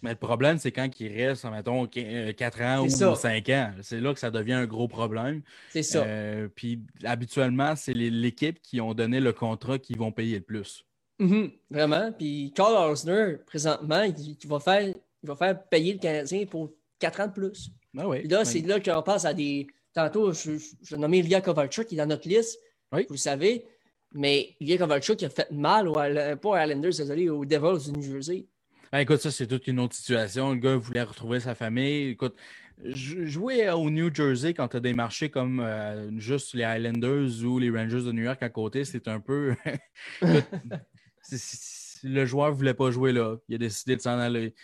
Mais 0.00 0.10
le 0.10 0.16
problème, 0.16 0.56
c'est 0.56 0.72
quand 0.72 0.88
il 0.98 1.12
reste, 1.12 1.44
mettons, 1.44 1.86
4 1.86 1.98
euh, 1.98 2.64
ans 2.64 2.86
ou 2.86 2.88
5 2.88 3.48
ans. 3.50 3.72
C'est 3.82 4.00
là 4.00 4.14
que 4.14 4.18
ça 4.18 4.30
devient 4.30 4.54
un 4.54 4.64
gros 4.64 4.88
problème. 4.88 5.42
C'est 5.68 5.82
ça. 5.82 6.04
Euh, 6.04 6.48
puis 6.48 6.80
habituellement, 7.04 7.76
c'est 7.76 7.92
l'équipe 7.92 8.62
qui 8.62 8.80
ont 8.80 8.94
donné 8.94 9.20
le 9.20 9.34
contrat 9.34 9.78
qui 9.78 9.92
vont 9.92 10.10
payer 10.10 10.36
le 10.36 10.44
plus. 10.44 10.86
Mm-hmm. 11.20 11.50
vraiment. 11.68 12.12
Puis 12.12 12.50
Carl 12.56 12.90
Osner, 12.90 13.36
présentement, 13.44 14.04
il, 14.04 14.48
va 14.48 14.58
faire, 14.58 14.88
il 14.88 15.28
va 15.28 15.36
faire 15.36 15.62
payer 15.64 15.92
le 15.92 15.98
Canadien 15.98 16.46
pour 16.46 16.72
4 16.98 17.20
ans 17.20 17.26
de 17.26 17.32
plus. 17.32 17.70
Ah 17.98 18.08
oui, 18.08 18.20
Puis 18.20 18.28
là, 18.28 18.46
c'est 18.46 18.60
là 18.60 18.80
qu'on 18.80 19.02
passe 19.02 19.26
à 19.26 19.34
des, 19.34 19.66
Tantôt, 19.96 20.30
je, 20.30 20.58
je 20.82 20.94
nommé 20.94 21.20
Ilya 21.20 21.40
Kovalchuk 21.40 21.86
qui 21.86 21.94
est 21.94 21.98
dans 21.98 22.04
notre 22.04 22.28
liste, 22.28 22.60
vous 22.92 23.00
le 23.08 23.16
savez. 23.16 23.64
Mais 24.12 24.54
Ilya 24.60 24.76
Kovalchuk 24.76 25.22
a 25.22 25.30
fait 25.30 25.50
mal, 25.50 25.90
pas 26.38 26.48
aux 26.50 26.54
Islanders, 26.54 26.90
désolé, 26.90 27.30
aux 27.30 27.46
Devils 27.46 27.90
du 27.90 27.98
New 27.98 28.02
Jersey. 28.02 28.44
Ben, 28.92 28.98
écoute, 28.98 29.22
ça, 29.22 29.30
c'est 29.30 29.46
toute 29.46 29.66
une 29.68 29.80
autre 29.80 29.94
situation. 29.94 30.52
Le 30.52 30.58
gars 30.58 30.76
voulait 30.76 31.02
retrouver 31.02 31.40
sa 31.40 31.54
famille. 31.54 32.10
Écoute, 32.10 32.36
jouer 32.84 33.70
au 33.70 33.88
New 33.88 34.14
Jersey 34.14 34.52
quand 34.52 34.68
tu 34.68 34.76
as 34.76 34.80
des 34.80 34.92
marchés 34.92 35.30
comme 35.30 35.60
euh, 35.60 36.10
juste 36.20 36.52
les 36.52 36.64
Islanders 36.64 37.42
ou 37.42 37.58
les 37.58 37.70
Rangers 37.70 38.02
de 38.02 38.12
New 38.12 38.24
York 38.24 38.42
à 38.42 38.50
côté, 38.50 38.84
c'est 38.84 39.08
un 39.08 39.18
peu. 39.18 39.54
le 42.02 42.26
joueur 42.26 42.50
ne 42.50 42.54
voulait 42.54 42.74
pas 42.74 42.90
jouer 42.90 43.12
là. 43.12 43.38
Il 43.48 43.54
a 43.54 43.58
décidé 43.58 43.96
de 43.96 44.02
s'en 44.02 44.18
aller. 44.18 44.54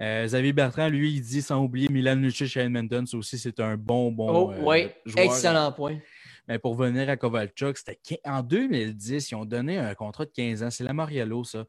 Euh, 0.00 0.24
Xavier 0.24 0.52
Bertrand, 0.52 0.88
lui, 0.88 1.12
il 1.12 1.20
dit 1.20 1.42
sans 1.42 1.62
oublier 1.62 1.88
Milan 1.90 2.14
Lucic 2.14 2.56
à 2.56 2.62
Edmonton, 2.62 3.06
ça 3.06 3.16
aussi, 3.16 3.38
c'est 3.38 3.60
un 3.60 3.76
bon, 3.76 4.10
bon 4.10 4.28
oh, 4.30 4.52
euh, 4.52 4.88
joueur. 5.04 5.24
Excellent 5.24 5.72
point. 5.72 5.98
Mais 6.48 6.58
pour 6.58 6.74
venir 6.74 7.08
à 7.08 7.16
Kovalchuk, 7.16 7.76
c'était 7.76 8.20
en 8.24 8.42
2010, 8.42 9.30
ils 9.30 9.34
ont 9.34 9.44
donné 9.44 9.78
un 9.78 9.94
contrat 9.94 10.24
de 10.24 10.30
15 10.30 10.62
ans. 10.62 10.70
C'est 10.70 10.84
la 10.84 10.92
Mariello, 10.92 11.44
ça. 11.44 11.64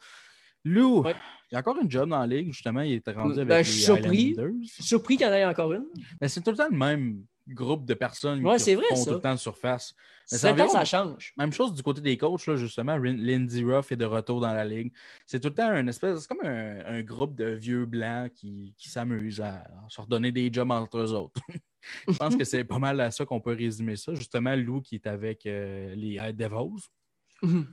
Lou, 0.64 1.04
il 1.06 1.54
y 1.54 1.56
a 1.56 1.60
encore 1.60 1.78
une 1.82 1.90
job 1.90 2.10
dans 2.10 2.20
la 2.20 2.28
ligue, 2.28 2.54
justement, 2.54 2.82
il 2.82 2.94
était 2.94 3.12
rendu 3.12 3.34
avec 3.34 3.48
ben, 3.48 3.58
les 3.58 3.64
surpris. 3.64 4.36
Surpris 4.80 5.18
qu'il 5.18 5.26
y 5.26 5.30
en 5.30 5.34
ait 5.34 5.46
encore 5.46 5.74
une. 5.74 5.86
Mais 6.20 6.28
c'est 6.28 6.42
tout 6.42 6.52
le 6.52 6.58
temps 6.58 6.70
le 6.70 6.78
même 6.78 7.24
groupe 7.54 7.86
de 7.86 7.94
personnes 7.94 8.40
qui 8.40 8.76
font 8.76 9.06
tout 9.06 9.12
le 9.12 9.20
temps 9.20 9.34
de 9.34 9.40
surface. 9.40 9.94
Mais 10.32 10.38
ça, 10.38 10.56
ça 10.70 10.86
change. 10.86 11.34
Même 11.38 11.52
chose 11.52 11.74
du 11.74 11.84
côté 11.84 12.02
des 12.02 12.18
coachs, 12.18 12.48
là, 12.48 12.56
justement. 12.56 12.98
Lindsey 12.98 13.64
Ruff 13.64 13.92
est 13.92 13.98
de 13.98 14.06
retour 14.06 14.40
dans 14.40 14.54
la 14.54 14.64
ligue. 14.64 14.94
C'est 15.26 15.40
tout 15.40 15.50
le 15.50 15.56
temps 15.56 15.70
un 15.70 15.88
espèce, 15.88 16.20
c'est 16.20 16.28
comme 16.28 16.46
un, 16.46 17.02
groupe 17.02 17.36
de 17.36 17.46
vieux 17.46 17.86
blancs 17.86 18.32
qui, 18.34 18.74
qui 18.78 18.90
s'amusent 18.90 19.42
à, 19.42 19.64
se 19.90 20.00
redonner 20.00 20.32
des 20.32 20.52
jobs 20.52 20.72
entre 20.72 21.00
eux 21.00 21.14
autres. 21.14 21.42
Je 22.08 22.16
pense 22.16 22.36
que 22.36 22.44
c'est 22.44 22.64
pas 22.64 22.80
mal 22.80 23.00
à 23.02 23.12
ça 23.12 23.26
qu'on 23.26 23.42
peut 23.42 23.56
résumer 23.56 23.96
ça. 23.96 24.14
Justement, 24.14 24.56
Lou 24.56 24.82
qui 24.82 24.96
est 24.96 25.08
avec 25.08 25.46
euh, 25.46 25.96
les 25.96 26.20
Devils. 26.34 26.88
Mhm. 27.42 27.68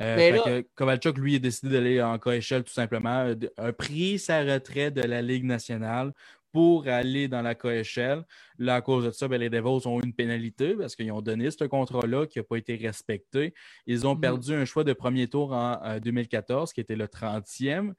Euh, 0.00 0.62
Kovalchuk, 0.74 1.18
lui, 1.18 1.36
a 1.36 1.38
décidé 1.38 1.72
d'aller 1.72 2.02
en 2.02 2.18
KHL 2.18 2.64
tout 2.64 2.72
simplement, 2.72 3.32
a 3.56 3.72
pris 3.72 4.18
sa 4.18 4.40
retraite 4.40 4.94
de 4.94 5.02
la 5.02 5.22
Ligue 5.22 5.44
nationale 5.44 6.12
pour 6.54 6.86
aller 6.86 7.26
dans 7.26 7.42
la 7.42 7.56
KHL. 7.56 8.24
Là, 8.58 8.76
à 8.76 8.80
cause 8.80 9.06
de 9.06 9.10
ça, 9.10 9.26
ben, 9.26 9.40
les 9.40 9.50
Devils 9.50 9.88
ont 9.88 9.98
eu 9.98 10.04
une 10.04 10.14
pénalité 10.14 10.76
parce 10.76 10.94
qu'ils 10.94 11.10
ont 11.10 11.20
donné 11.20 11.50
ce 11.50 11.64
contrat-là 11.64 12.28
qui 12.28 12.38
n'a 12.38 12.44
pas 12.44 12.54
été 12.58 12.76
respecté. 12.76 13.54
Ils 13.88 14.06
ont 14.06 14.14
mhm. 14.14 14.20
perdu 14.20 14.54
un 14.54 14.64
choix 14.64 14.84
de 14.84 14.92
premier 14.92 15.26
tour 15.26 15.52
en 15.52 15.98
2014, 15.98 16.72
qui 16.72 16.80
était 16.80 16.94
le 16.94 17.08
30e. 17.08 17.92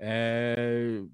Euh, 0.00 1.04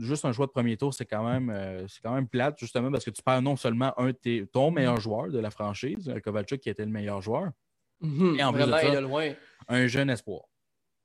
juste 0.00 0.24
un 0.24 0.32
choix 0.32 0.46
de 0.46 0.52
premier 0.52 0.78
tour, 0.78 0.94
c'est 0.94 1.04
quand 1.04 1.28
même 1.28 1.50
euh, 1.50 1.86
quand 2.02 2.14
même 2.14 2.26
plate, 2.26 2.58
justement, 2.58 2.90
parce 2.90 3.04
que 3.04 3.10
tu 3.10 3.22
perds 3.22 3.42
non 3.42 3.56
seulement 3.56 3.92
un 4.00 4.12
ton 4.50 4.70
meilleur 4.70 4.94
mhm. 4.94 5.00
joueur 5.00 5.28
de 5.28 5.38
la 5.38 5.50
franchise, 5.50 6.08
euh, 6.08 6.18
Kovalchuk 6.18 6.60
qui 6.60 6.70
était 6.70 6.86
le 6.86 6.90
meilleur 6.90 7.20
joueur, 7.20 7.50
mhm. 8.00 8.36
et 8.38 8.42
en 8.42 8.54
plus 8.54 8.64
de 8.64 9.36
un 9.68 9.86
jeune 9.86 10.08
espoir. 10.08 10.44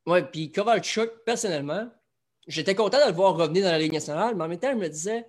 Oui, 0.06 0.20
puis 0.32 0.54
Kovalchuk, 0.54 1.10
personnellement, 1.26 1.92
j'étais 2.48 2.76
content 2.76 3.00
de 3.00 3.10
le 3.10 3.16
voir 3.16 3.36
revenir 3.36 3.64
dans 3.64 3.72
la 3.72 3.80
Ligue 3.80 3.94
nationale, 3.94 4.36
mais 4.36 4.44
en 4.44 4.48
même 4.48 4.60
temps, 4.60 4.72
je 4.72 4.78
me 4.78 4.90
disais, 4.90 5.26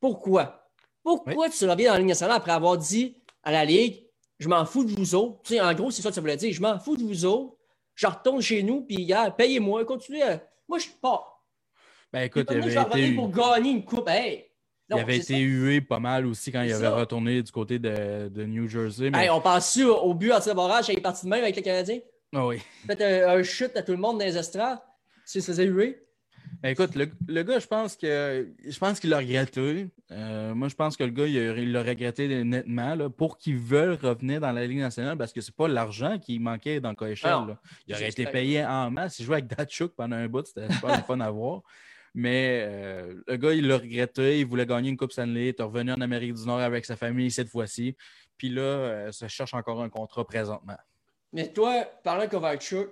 pourquoi? 0.00 0.70
Pourquoi 1.02 1.48
tu 1.48 1.64
reviens 1.68 1.88
dans 1.88 1.94
la 1.94 1.98
Ligue 1.98 2.08
nationale 2.08 2.36
après 2.36 2.52
avoir 2.52 2.76
dit 2.76 3.16
à 3.42 3.52
la 3.52 3.64
Ligue, 3.64 4.04
je 4.38 4.48
m'en 4.48 4.64
fous 4.64 4.84
de 4.84 4.92
vous 4.92 5.14
autres? 5.14 5.40
Tu 5.42 5.54
sais, 5.54 5.60
en 5.60 5.72
gros, 5.74 5.90
c'est 5.90 6.02
ça 6.02 6.10
que 6.10 6.14
ça 6.14 6.20
voulait 6.20 6.36
dire, 6.36 6.52
je 6.52 6.60
m'en 6.60 6.78
fous 6.78 6.96
de 6.96 7.02
vous 7.02 7.24
autres, 7.24 7.56
je 7.94 8.06
retourne 8.06 8.40
chez 8.40 8.62
nous, 8.62 8.82
puis 8.82 9.10
payez-moi, 9.36 9.84
continuez 9.84 10.22
à... 10.22 10.40
Moi, 10.68 10.78
je 10.78 10.88
pars. 11.00 11.44
Ben 12.12 12.22
écoute, 12.22 12.46
il 12.50 12.78
avait 12.78 13.08
été... 13.08 13.14
pour 13.14 13.30
gagner 13.30 13.70
une 13.70 13.84
coupe. 13.84 14.08
il 14.08 14.98
avait 14.98 15.16
été 15.16 15.38
hué 15.38 15.80
pas 15.80 15.98
mal 15.98 16.26
aussi 16.26 16.52
quand 16.52 16.62
il 16.62 16.72
avait 16.72 16.88
retourné 16.88 17.42
du 17.42 17.52
côté 17.52 17.78
de, 17.78 18.28
de 18.28 18.44
New 18.44 18.68
Jersey. 18.68 19.10
Mais... 19.10 19.28
on 19.30 19.40
pense 19.40 19.76
au 19.78 20.14
but 20.14 20.32
en 20.32 20.54
barrage, 20.54 20.88
il 20.88 20.98
est 20.98 21.02
parti 21.02 21.26
de 21.26 21.30
même 21.30 21.42
avec 21.42 21.56
les 21.56 21.62
Canadiens. 21.62 22.00
Ah 22.34 22.46
oui. 22.46 22.60
Fait 22.86 23.24
un, 23.24 23.42
chute 23.42 23.76
à 23.76 23.82
tout 23.82 23.92
le 23.92 23.98
monde 23.98 24.18
dans 24.18 24.24
les 24.24 24.36
estrades. 24.36 24.78
Tu 25.30 25.40
se 25.40 25.46
faisait 25.46 25.64
huer. 25.64 26.02
Ben, 26.62 26.70
écoute, 26.70 26.96
le, 26.96 27.42
gars, 27.42 27.60
je 27.60 27.66
pense 27.66 27.96
que 27.96 28.52
je 28.66 28.78
pense 28.78 28.98
qu'il 28.98 29.10
l'a 29.10 29.18
regretté. 29.18 29.88
Euh, 30.10 30.54
moi, 30.54 30.68
je 30.68 30.74
pense 30.74 30.96
que 30.96 31.04
le 31.04 31.10
gars, 31.10 31.26
il 31.26 31.72
l'a 31.72 31.82
regretté 31.82 32.42
nettement 32.42 32.96
là, 32.96 33.08
pour 33.08 33.38
qu'il 33.38 33.58
veuille 33.58 33.96
revenir 33.96 34.40
dans 34.40 34.50
la 34.50 34.66
Ligue 34.66 34.80
nationale 34.80 35.16
parce 35.16 35.32
que 35.32 35.40
c'est 35.40 35.54
pas 35.54 35.68
l'argent 35.68 36.18
qui 36.18 36.40
manquait 36.40 36.80
dans 36.80 36.90
le 36.90 36.96
KHL. 36.96 37.56
Il 37.86 37.94
aurait 37.94 38.08
été 38.08 38.26
payé 38.26 38.64
en 38.64 38.90
masse. 38.90 39.20
Il 39.20 39.24
jouait 39.24 39.36
avec 39.36 39.46
Datchuk 39.46 39.92
pendant 39.94 40.16
un 40.16 40.26
bout, 40.26 40.46
c'était 40.46 40.66
pas 40.80 40.96
le 40.96 41.02
fun 41.02 41.20
à 41.20 41.30
voir. 41.30 41.62
Mais 42.14 42.64
euh, 42.66 43.14
le 43.28 43.36
gars, 43.36 43.52
il 43.52 43.68
l'a 43.68 43.78
regretté. 43.78 44.40
Il 44.40 44.46
voulait 44.46 44.66
gagner 44.66 44.90
une 44.90 44.96
Coupe 44.96 45.12
Stanley. 45.12 45.48
Il 45.50 45.54
est 45.56 45.62
revenu 45.62 45.92
en 45.92 46.00
Amérique 46.00 46.34
du 46.34 46.44
Nord 46.44 46.58
avec 46.58 46.84
sa 46.84 46.96
famille 46.96 47.30
cette 47.30 47.48
fois-ci. 47.48 47.96
Puis 48.36 48.48
là, 48.48 48.62
euh, 48.62 49.12
ça 49.12 49.28
cherche 49.28 49.54
encore 49.54 49.80
un 49.82 49.88
contrat 49.88 50.24
présentement. 50.24 50.76
Mais 51.32 51.52
toi, 51.52 51.84
parlant 52.02 52.24
de 52.24 52.30
Kovalchuk, 52.30 52.88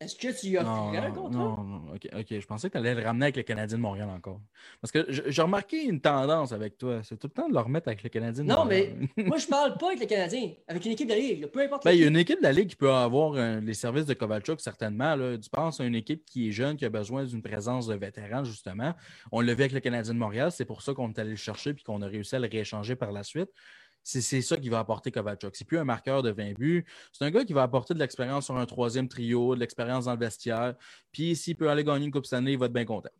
est-ce 0.00 0.14
que 0.14 0.28
tu 0.28 0.46
y 0.46 0.56
as 0.56 0.62
fait 0.62 0.98
un 0.98 1.10
contrat? 1.10 1.38
Non, 1.40 1.64
non, 1.64 1.82
ok, 1.92 2.08
ok. 2.16 2.26
Je 2.30 2.46
pensais 2.46 2.68
que 2.68 2.74
tu 2.74 2.78
allais 2.78 2.94
le 2.94 3.02
ramener 3.02 3.24
avec 3.24 3.36
le 3.36 3.42
Canadien 3.42 3.78
de 3.78 3.82
Montréal 3.82 4.08
encore. 4.08 4.40
Parce 4.80 4.92
que 4.92 5.04
j'ai 5.08 5.42
remarqué 5.42 5.82
une 5.82 6.00
tendance 6.00 6.52
avec 6.52 6.78
toi. 6.78 7.00
C'est 7.02 7.16
tout 7.16 7.26
le 7.26 7.32
temps 7.32 7.48
de 7.48 7.54
le 7.54 7.58
remettre 7.58 7.88
avec 7.88 8.04
le 8.04 8.08
Canadien 8.08 8.44
de 8.44 8.48
Montréal. 8.48 8.96
Non, 8.96 9.08
mais 9.16 9.24
moi, 9.24 9.38
je 9.38 9.48
parle 9.48 9.76
pas 9.76 9.88
avec 9.88 9.98
le 9.98 10.06
Canadien, 10.06 10.52
avec 10.68 10.84
une 10.84 10.92
équipe 10.92 11.08
de 11.08 11.14
la 11.14 11.18
Ligue. 11.18 11.46
Peu 11.46 11.62
importe. 11.62 11.84
Ben, 11.84 11.90
il 11.90 12.00
y 12.00 12.04
a 12.04 12.06
une 12.06 12.16
équipe 12.16 12.38
de 12.38 12.44
la 12.44 12.52
Ligue 12.52 12.68
qui 12.68 12.76
peut 12.76 12.92
avoir 12.92 13.32
euh, 13.34 13.58
les 13.58 13.74
services 13.74 14.06
de 14.06 14.14
Kovalchuk, 14.14 14.60
certainement. 14.60 15.16
Là. 15.16 15.36
Tu 15.36 15.50
penses 15.50 15.80
à 15.80 15.84
une 15.84 15.96
équipe 15.96 16.24
qui 16.24 16.48
est 16.48 16.52
jeune, 16.52 16.76
qui 16.76 16.84
a 16.84 16.90
besoin 16.90 17.24
d'une 17.24 17.42
présence 17.42 17.88
de 17.88 17.94
vétérans, 17.96 18.44
justement. 18.44 18.94
On 19.32 19.40
l'a 19.40 19.52
vu 19.54 19.62
avec 19.62 19.72
le 19.72 19.80
Canadien 19.80 20.14
de 20.14 20.18
Montréal. 20.18 20.52
C'est 20.52 20.64
pour 20.64 20.82
ça 20.82 20.94
qu'on 20.94 21.08
est 21.08 21.18
allé 21.18 21.30
le 21.30 21.36
chercher 21.36 21.70
et 21.70 21.82
qu'on 21.82 22.02
a 22.02 22.06
réussi 22.06 22.36
à 22.36 22.38
le 22.38 22.48
rééchanger 22.48 22.94
par 22.94 23.10
la 23.10 23.24
suite. 23.24 23.50
C'est 24.10 24.40
ça 24.40 24.56
qui 24.56 24.70
va 24.70 24.78
apporter 24.78 25.10
Kovalchuk. 25.10 25.54
C'est 25.54 25.66
plus 25.66 25.76
un 25.76 25.84
marqueur 25.84 26.22
de 26.22 26.30
20 26.30 26.54
buts. 26.54 26.86
C'est 27.12 27.26
un 27.26 27.30
gars 27.30 27.44
qui 27.44 27.52
va 27.52 27.62
apporter 27.62 27.92
de 27.92 27.98
l'expérience 27.98 28.46
sur 28.46 28.56
un 28.56 28.64
troisième 28.64 29.06
trio, 29.06 29.54
de 29.54 29.60
l'expérience 29.60 30.06
dans 30.06 30.14
le 30.14 30.18
vestiaire. 30.18 30.76
Puis 31.12 31.36
s'il 31.36 31.56
peut 31.56 31.68
aller 31.68 31.84
gagner 31.84 32.06
une 32.06 32.10
Coupe 32.10 32.24
Stanley, 32.24 32.52
il 32.52 32.58
va 32.58 32.66
être 32.66 32.72
bien 32.72 32.86
content. 32.86 33.10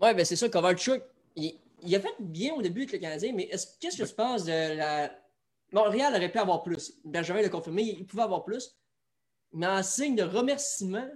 Oui, 0.00 0.12
ben 0.14 0.26
c'est 0.26 0.36
ça. 0.36 0.50
Kovalchuk, 0.50 1.02
il, 1.34 1.56
a 1.94 2.00
fait 2.00 2.14
bien 2.20 2.52
au 2.52 2.60
début 2.60 2.82
avec 2.82 2.92
le 2.92 2.98
Canadien, 2.98 3.32
mais 3.34 3.48
qu'est-ce 3.80 3.96
que 3.96 4.06
tu 4.06 4.14
penses 4.14 4.44
de 4.44 4.76
la. 4.76 5.10
Montréal 5.72 6.14
aurait 6.14 6.30
pu 6.30 6.38
avoir 6.38 6.62
plus? 6.62 6.92
Benjamin 7.04 7.40
l'a 7.40 7.48
confirmé, 7.48 7.82
il 7.82 8.06
pouvait 8.06 8.22
avoir 8.22 8.44
plus. 8.44 8.76
mais 9.54 9.66
en 9.66 9.82
signe 9.82 10.14
de 10.14 10.24
remerciement. 10.24 11.08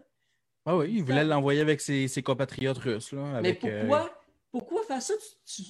Ah 0.65 0.77
oui, 0.77 0.87
il 0.91 1.05
voulait 1.05 1.25
l'envoyer 1.25 1.61
avec 1.61 1.83
ses, 1.83 2.23
compatriotes 2.25 2.79
russes. 2.79 3.13
Là, 3.13 3.43
mais 3.43 3.53
pourquoi, 3.53 4.11
pourquoi 4.51 4.83
faire 4.85 5.03
ça? 5.03 5.15
Tu, 5.45 5.65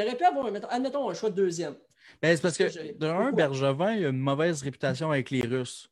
aurais 0.00 0.16
pu 0.16 0.24
avoir, 0.24 0.46
admettons, 0.70 1.10
un 1.10 1.14
choix 1.14 1.30
de 1.30 1.36
deuxième. 1.36 1.74
Ben, 2.22 2.36
c'est 2.36 2.42
parce 2.42 2.56
que, 2.56 2.92
d'un, 2.98 3.32
Bergevin 3.32 4.04
a 4.04 4.08
une 4.08 4.18
mauvaise 4.18 4.62
réputation 4.62 5.10
avec 5.10 5.30
les 5.30 5.42
Russes. 5.42 5.90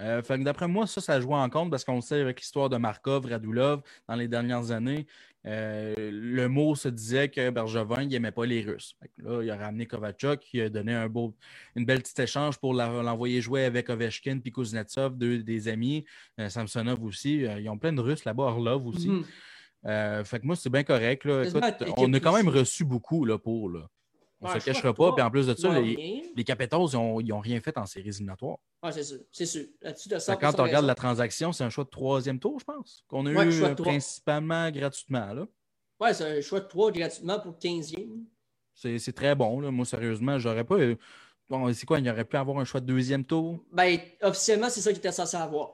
Euh, 0.00 0.22
d'après 0.38 0.68
moi, 0.68 0.86
ça, 0.86 1.00
ça 1.00 1.20
joue 1.20 1.32
en 1.32 1.48
compte 1.48 1.70
parce 1.70 1.84
qu'on 1.84 2.00
sait 2.00 2.20
avec 2.20 2.40
l'histoire 2.40 2.68
de 2.68 2.76
Markov, 2.76 3.26
Radulov, 3.26 3.82
dans 4.08 4.14
les 4.14 4.28
dernières 4.28 4.70
années, 4.70 5.06
euh, 5.46 5.94
le 5.96 6.48
mot 6.48 6.74
se 6.74 6.88
disait 6.88 7.28
que 7.28 7.50
Bergevin 7.50 8.04
n'aimait 8.04 8.32
pas 8.32 8.44
les 8.44 8.62
Russes. 8.62 8.94
Là, 9.18 9.42
il 9.42 9.50
a 9.50 9.56
ramené 9.56 9.86
Kovachuk, 9.86 10.40
qui 10.40 10.60
a 10.60 10.68
donné 10.68 10.94
un 10.94 11.08
beau, 11.08 11.34
une 11.74 11.84
belle 11.84 12.02
petite 12.02 12.18
échange 12.18 12.58
pour 12.58 12.74
l'envoyer 12.74 13.40
jouer 13.40 13.64
avec 13.64 13.88
Ovechkin 13.88 14.38
puis 14.38 14.52
Kuznetsov, 14.52 15.16
deux 15.16 15.42
des 15.42 15.68
amis, 15.68 16.04
euh, 16.38 16.48
Samsonov 16.48 17.02
aussi. 17.02 17.38
ils 17.38 17.68
ont 17.68 17.78
plein 17.78 17.92
de 17.92 18.00
Russes 18.00 18.24
là-bas, 18.24 18.44
Orlov 18.44 18.86
aussi. 18.86 19.08
Mhm. 19.08 19.24
fait 20.24 20.40
que 20.40 20.46
moi, 20.46 20.54
c'est 20.54 20.70
bien 20.70 20.84
correct. 20.84 21.26
on 21.26 22.12
a 22.12 22.20
quand 22.20 22.36
même 22.36 22.48
reçu 22.48 22.84
beaucoup 22.84 23.24
là, 23.24 23.38
pour. 23.38 23.70
Là. 23.70 23.88
On 24.40 24.54
ne 24.54 24.60
se 24.60 24.64
cachera 24.64 24.94
pas. 24.94 25.12
Puis 25.12 25.22
en 25.22 25.30
plus 25.30 25.46
de 25.46 25.54
ça, 25.54 25.80
les, 25.80 26.30
les, 26.34 26.44
Capitals, 26.44 26.80
ils 26.92 27.28
n'ont 27.28 27.40
rien 27.40 27.60
fait 27.60 27.76
en 27.76 27.86
séries 27.86 28.08
éliminatoires. 28.08 28.58
Oui, 28.82 28.90
c'est 28.92 29.02
sûr. 29.02 29.18
C'est 29.32 29.46
sûr. 29.46 29.64
quand 30.40 30.60
on 30.60 30.62
regarde 30.62 30.86
la 30.86 30.94
transaction, 30.94 31.52
c'est 31.52 31.64
un 31.64 31.70
choix 31.70 31.84
de 31.84 31.90
troisième 31.90 32.38
tour, 32.38 32.58
je 32.60 32.64
pense, 32.64 33.04
qu'on 33.08 33.26
a 33.26 33.44
eu 33.44 33.74
principalement 33.74 34.70
gratuitement. 34.70 35.34
Oui, 36.00 36.08
c'est 36.12 36.38
un 36.38 36.40
choix 36.40 36.60
de 36.60 36.66
trois 36.66 36.92
gratuitement 36.92 37.40
pour 37.40 37.58
15e. 37.58 38.24
C'est 38.74 39.12
très 39.14 39.34
bon. 39.34 39.60
Là. 39.60 39.70
Moi, 39.72 39.84
sérieusement, 39.84 40.38
j'aurais 40.38 40.64
pas. 40.64 40.76
Bon, 41.48 41.72
c'est 41.72 41.86
quoi, 41.86 41.98
il 41.98 42.06
y 42.06 42.10
aurait 42.10 42.24
pu 42.24 42.36
avoir 42.36 42.58
un 42.58 42.64
choix 42.64 42.80
de 42.80 42.86
deuxième 42.86 43.24
tour? 43.24 43.58
Ben, 43.72 43.98
officiellement, 44.22 44.68
c'est 44.68 44.80
ça 44.80 44.90
qu'il 44.90 44.98
était 44.98 45.10
censé 45.10 45.36
avoir. 45.36 45.72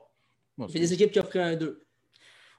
il 0.56 0.70
y 0.70 0.76
a 0.76 0.80
des 0.80 0.92
équipes 0.92 1.10
qui 1.10 1.18
offraient 1.18 1.42
un 1.42 1.56
2. 1.56 1.84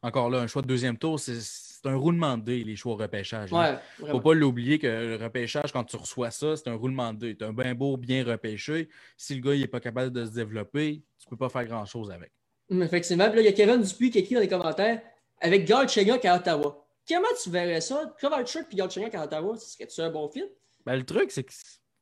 Encore 0.03 0.30
là, 0.30 0.39
un 0.39 0.47
choix 0.47 0.62
de 0.62 0.68
deuxième 0.68 0.97
tour, 0.97 1.20
c'est 1.20 1.39
c'est 1.86 1.91
un 1.91 1.95
roulement 1.97 2.38
de 2.38 2.43
dés, 2.43 2.63
les 2.63 2.75
choix 2.75 2.93
au 2.93 2.95
repêchage. 2.95 3.51
Il 3.51 4.05
ne 4.05 4.09
faut 4.09 4.19
pas 4.19 4.33
l'oublier 4.33 4.79
que 4.79 4.88
le 4.88 5.23
repêchage, 5.23 5.71
quand 5.71 5.83
tu 5.83 5.95
reçois 5.97 6.31
ça, 6.31 6.55
c'est 6.55 6.67
un 6.67 6.73
roulement 6.73 7.13
de 7.13 7.19
dés. 7.19 7.38
Tu 7.38 7.43
un 7.43 7.53
bien 7.53 7.75
beau, 7.75 7.95
bien 7.95 8.23
repêché. 8.23 8.89
Si 9.17 9.36
le 9.36 9.41
gars 9.41 9.55
n'est 9.55 9.67
pas 9.67 9.79
capable 9.79 10.11
de 10.11 10.25
se 10.25 10.31
développer, 10.31 11.03
tu 11.19 11.27
ne 11.27 11.29
peux 11.29 11.38
pas 11.38 11.49
faire 11.49 11.65
grand-chose 11.65 12.09
avec. 12.09 12.31
Effectivement. 12.71 13.27
Puis 13.27 13.36
là, 13.36 13.41
il 13.41 13.45
y 13.45 13.49
a 13.49 13.51
Kevin 13.51 13.83
Dupuis 13.83 14.09
qui 14.09 14.17
écrit 14.17 14.33
dans 14.33 14.41
les 14.41 14.47
commentaires 14.47 14.99
avec 15.39 15.65
Galchenyuk 15.65 16.25
à 16.25 16.38
Ottawa. 16.38 16.88
Comment 17.07 17.27
tu 17.43 17.51
verrais 17.51 17.81
ça? 17.81 18.15
Kovalchuk 18.19 18.65
et 18.71 18.75
Galchenyuk 18.75 19.13
à 19.13 19.25
Ottawa, 19.25 19.55
serait-tu 19.55 20.01
un 20.01 20.09
bon 20.09 20.27
fit? 20.27 20.45
Ben, 20.88 20.95
le 20.95 21.05
truc, 21.05 21.29
c'est 21.29 21.45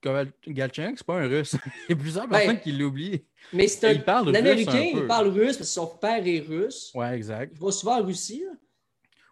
que 0.01 0.27
Galchenyuk, 0.47 0.97
c'est 0.97 1.05
pas 1.05 1.19
un 1.19 1.27
russe. 1.27 1.57
il 1.89 1.89
y 1.89 1.93
a 1.93 1.95
plusieurs 1.97 2.27
ben, 2.29 2.37
personnes 2.37 2.61
qui 2.61 2.71
l'oublient. 2.71 3.25
Mais 3.51 3.67
c'est 3.67 3.85
un, 3.87 3.91
il 3.91 4.03
parle 4.03 4.33
Américain, 4.33 4.91
il 4.93 5.07
parle 5.07 5.27
russe 5.27 5.57
parce 5.57 5.69
que 5.69 5.73
son 5.73 5.87
père 5.87 6.25
est 6.25 6.39
russe. 6.39 6.93
Ouais, 6.95 7.13
exact. 7.17 7.51
Il 7.53 7.59
va 7.61 7.71
souvent 7.71 7.99
en 7.99 8.05
Russie. 8.05 8.45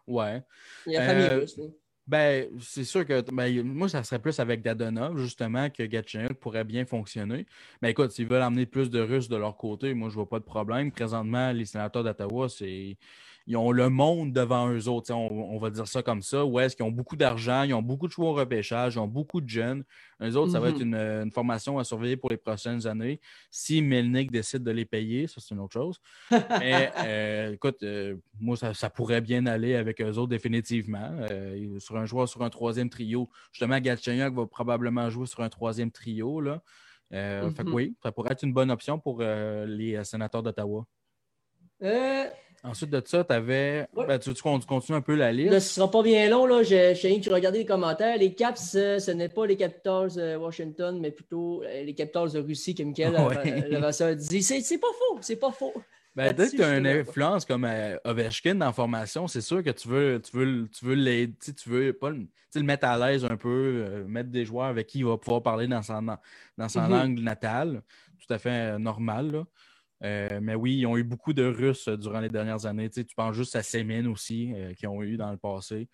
Ouais. 0.07 0.43
Il 0.85 0.93
y 0.93 0.97
a 0.97 1.05
famille 1.05 1.27
euh, 1.31 1.67
Ben, 2.07 2.47
c'est 2.59 2.83
sûr 2.83 3.05
que 3.05 3.21
ben, 3.31 3.63
moi, 3.63 3.89
ça 3.89 4.03
serait 4.03 4.19
plus 4.19 4.39
avec 4.39 4.61
Dadonov, 4.61 5.17
justement, 5.17 5.69
que 5.69 5.83
Gatchenuk 5.83 6.33
pourrait 6.33 6.63
bien 6.63 6.85
fonctionner. 6.85 7.45
Mais 7.81 7.91
écoute, 7.91 8.11
s'ils 8.11 8.27
veulent 8.27 8.41
amener 8.41 8.65
plus 8.65 8.89
de 8.89 8.99
Russes 8.99 9.29
de 9.29 9.37
leur 9.37 9.57
côté, 9.57 9.93
moi, 9.93 10.09
je 10.09 10.15
vois 10.15 10.29
pas 10.29 10.39
de 10.39 10.45
problème. 10.45 10.91
Présentement, 10.91 11.51
les 11.51 11.65
sénateurs 11.65 12.03
d'Ottawa, 12.03 12.49
c'est 12.49 12.97
ils 13.47 13.57
ont 13.57 13.71
le 13.71 13.89
monde 13.89 14.33
devant 14.33 14.71
eux 14.71 14.87
autres, 14.87 15.13
on, 15.13 15.57
va 15.57 15.69
dire 15.69 15.87
ça 15.87 16.03
comme 16.03 16.21
ça. 16.21 16.45
Où 16.45 16.59
est-ce 16.59 16.75
qu'ils 16.75 16.85
ont 16.85 16.91
beaucoup 16.91 17.15
d'argent, 17.15 17.63
ils 17.63 17.73
ont 17.73 17.81
beaucoup 17.81 18.07
de 18.07 18.11
choix 18.11 18.29
au 18.29 18.33
repêchage, 18.33 18.95
ils 18.95 18.99
ont 18.99 19.07
beaucoup 19.07 19.41
de 19.41 19.49
jeunes. 19.49 19.83
Eux 20.21 20.35
autres, 20.35 20.51
ça 20.51 20.59
va 20.59 20.69
être 20.69 20.83
mhm. 20.83 21.23
une, 21.23 21.31
formation 21.31 21.79
à 21.79 21.83
surveiller 21.83 22.17
pour 22.17 22.29
les 22.29 22.37
prochaines 22.37 22.85
années. 22.85 23.19
Si 23.49 23.81
Melnick 23.81 24.31
décide 24.31 24.63
de 24.63 24.71
les 24.71 24.85
payer, 24.85 25.27
ça, 25.27 25.41
c'est 25.41 25.55
une 25.55 25.61
autre 25.61 25.73
chose. 25.73 25.99
Mais 26.29 26.91
euh, 27.05 27.53
écoute, 27.53 27.81
euh, 27.83 28.15
moi, 28.39 28.55
ça, 28.57 28.89
pourrait 28.89 29.21
bien 29.21 29.45
aller 29.47 29.75
avec 29.75 30.01
eux 30.01 30.17
autres 30.17 30.29
définitivement. 30.29 31.09
Euh, 31.31 31.79
sur 31.79 31.97
un 31.97 32.05
joueur 32.05 32.29
sur 32.29 32.43
un 32.43 32.49
troisième 32.49 32.89
trio. 32.89 33.29
Justement, 33.51 33.79
Galchenyuk 33.79 34.33
va 34.33 34.45
probablement 34.45 35.09
jouer 35.09 35.25
sur 35.25 35.41
un 35.41 35.49
troisième 35.49 35.91
trio. 35.91 36.41
Là. 36.41 36.61
Fait 37.09 37.63
mhm. 37.63 37.73
oui, 37.73 37.95
ça 38.03 38.11
pourrait 38.11 38.33
être 38.33 38.43
une 38.43 38.53
bonne 38.53 38.71
option 38.71 38.99
pour 38.99 39.21
les 39.21 40.03
sénateurs 40.03 40.43
d'Ottawa. 40.43 40.85
Ensuite 42.63 42.91
de 42.91 43.01
ça, 43.03 43.23
tu 43.23 43.33
avais. 43.33 43.87
Ben, 43.95 44.19
tu, 44.19 44.33
tu, 44.33 44.41
continues 44.41 44.97
un 44.97 45.01
peu 45.01 45.15
la 45.15 45.31
liste? 45.31 45.49
ce 45.49 45.55
ne 45.55 45.59
sera 45.59 45.89
pas 45.89 46.03
bien 46.03 46.29
long. 46.29 46.45
Là. 46.45 46.61
J'ai 46.61 46.93
qui 46.93 47.29
regardait 47.29 47.59
les 47.59 47.65
commentaires. 47.65 48.17
Les 48.17 48.35
Caps, 48.35 48.75
euh, 48.75 48.99
ce 48.99 49.09
n'est 49.09 49.29
pas 49.29 49.47
les 49.47 49.57
Capitals 49.57 50.13
de 50.15 50.35
Washington, 50.35 50.99
mais 50.99 51.09
plutôt 51.09 51.63
euh, 51.63 51.83
les 51.83 51.95
Capitals 51.95 52.31
de 52.31 52.39
Russie, 52.39 52.75
comme 52.75 52.87
Michael 52.87 53.15
ouais. 53.15 54.15
dit. 54.15 54.43
C'est 54.43 54.77
pas 54.77 54.87
faux. 54.87 55.17
C'est 55.21 55.37
pas 55.37 55.51
faux. 55.51 55.73
Ben, 56.15 56.33
dès 56.33 56.49
que 56.49 56.57
tu 56.57 56.63
as 56.63 56.77
une 56.77 56.85
influence 56.85 57.45
comme 57.45 57.65
euh, 57.65 57.97
Ovechkin 58.03 58.55
dans 58.55 58.67
la 58.67 58.73
formation, 58.73 59.27
c'est 59.27 59.41
sûr 59.41 59.63
que 59.63 59.69
tu 59.71 59.87
veux, 59.87 60.21
tu 60.21 60.37
veux, 60.37 60.67
tu 60.69 60.85
veux 60.85 60.93
l'aider, 60.93 61.33
tu 61.39 61.69
veux 61.69 61.93
pas 61.93 62.09
le, 62.09 62.27
le 62.53 62.63
mettre 62.63 62.85
à 62.85 62.97
l'aise 62.97 63.25
un 63.25 63.37
peu, 63.37 64.03
mettre 64.07 64.29
des 64.29 64.45
joueurs 64.45 64.67
avec 64.67 64.87
qui 64.87 64.99
il 64.99 65.05
va 65.05 65.17
pouvoir 65.17 65.41
parler 65.41 65.67
dans 65.67 65.81
sa, 65.81 66.01
dans 66.57 66.69
sa 66.69 66.81
mm-hmm. 66.81 66.89
langue 66.89 67.19
natale. 67.21 67.81
Tout 68.19 68.33
à 68.33 68.37
fait 68.37 68.77
normal. 68.77 69.31
Là. 69.31 69.43
Euh, 70.03 70.39
mais 70.41 70.55
oui, 70.55 70.77
ils 70.77 70.85
ont 70.85 70.97
eu 70.97 71.03
beaucoup 71.03 71.33
de 71.33 71.43
Russes 71.43 71.87
euh, 71.87 71.97
durant 71.97 72.19
les 72.19 72.29
dernières 72.29 72.65
années. 72.65 72.89
Tu, 72.89 73.05
penses 73.15 73.35
juste 73.35 73.55
à 73.55 73.63
Semin 73.63 74.07
aussi, 74.07 74.53
euh, 74.55 74.73
qui 74.73 74.87
ont 74.87 75.03
eu 75.03 75.17
dans 75.17 75.31
le 75.31 75.37
passé. 75.37 75.87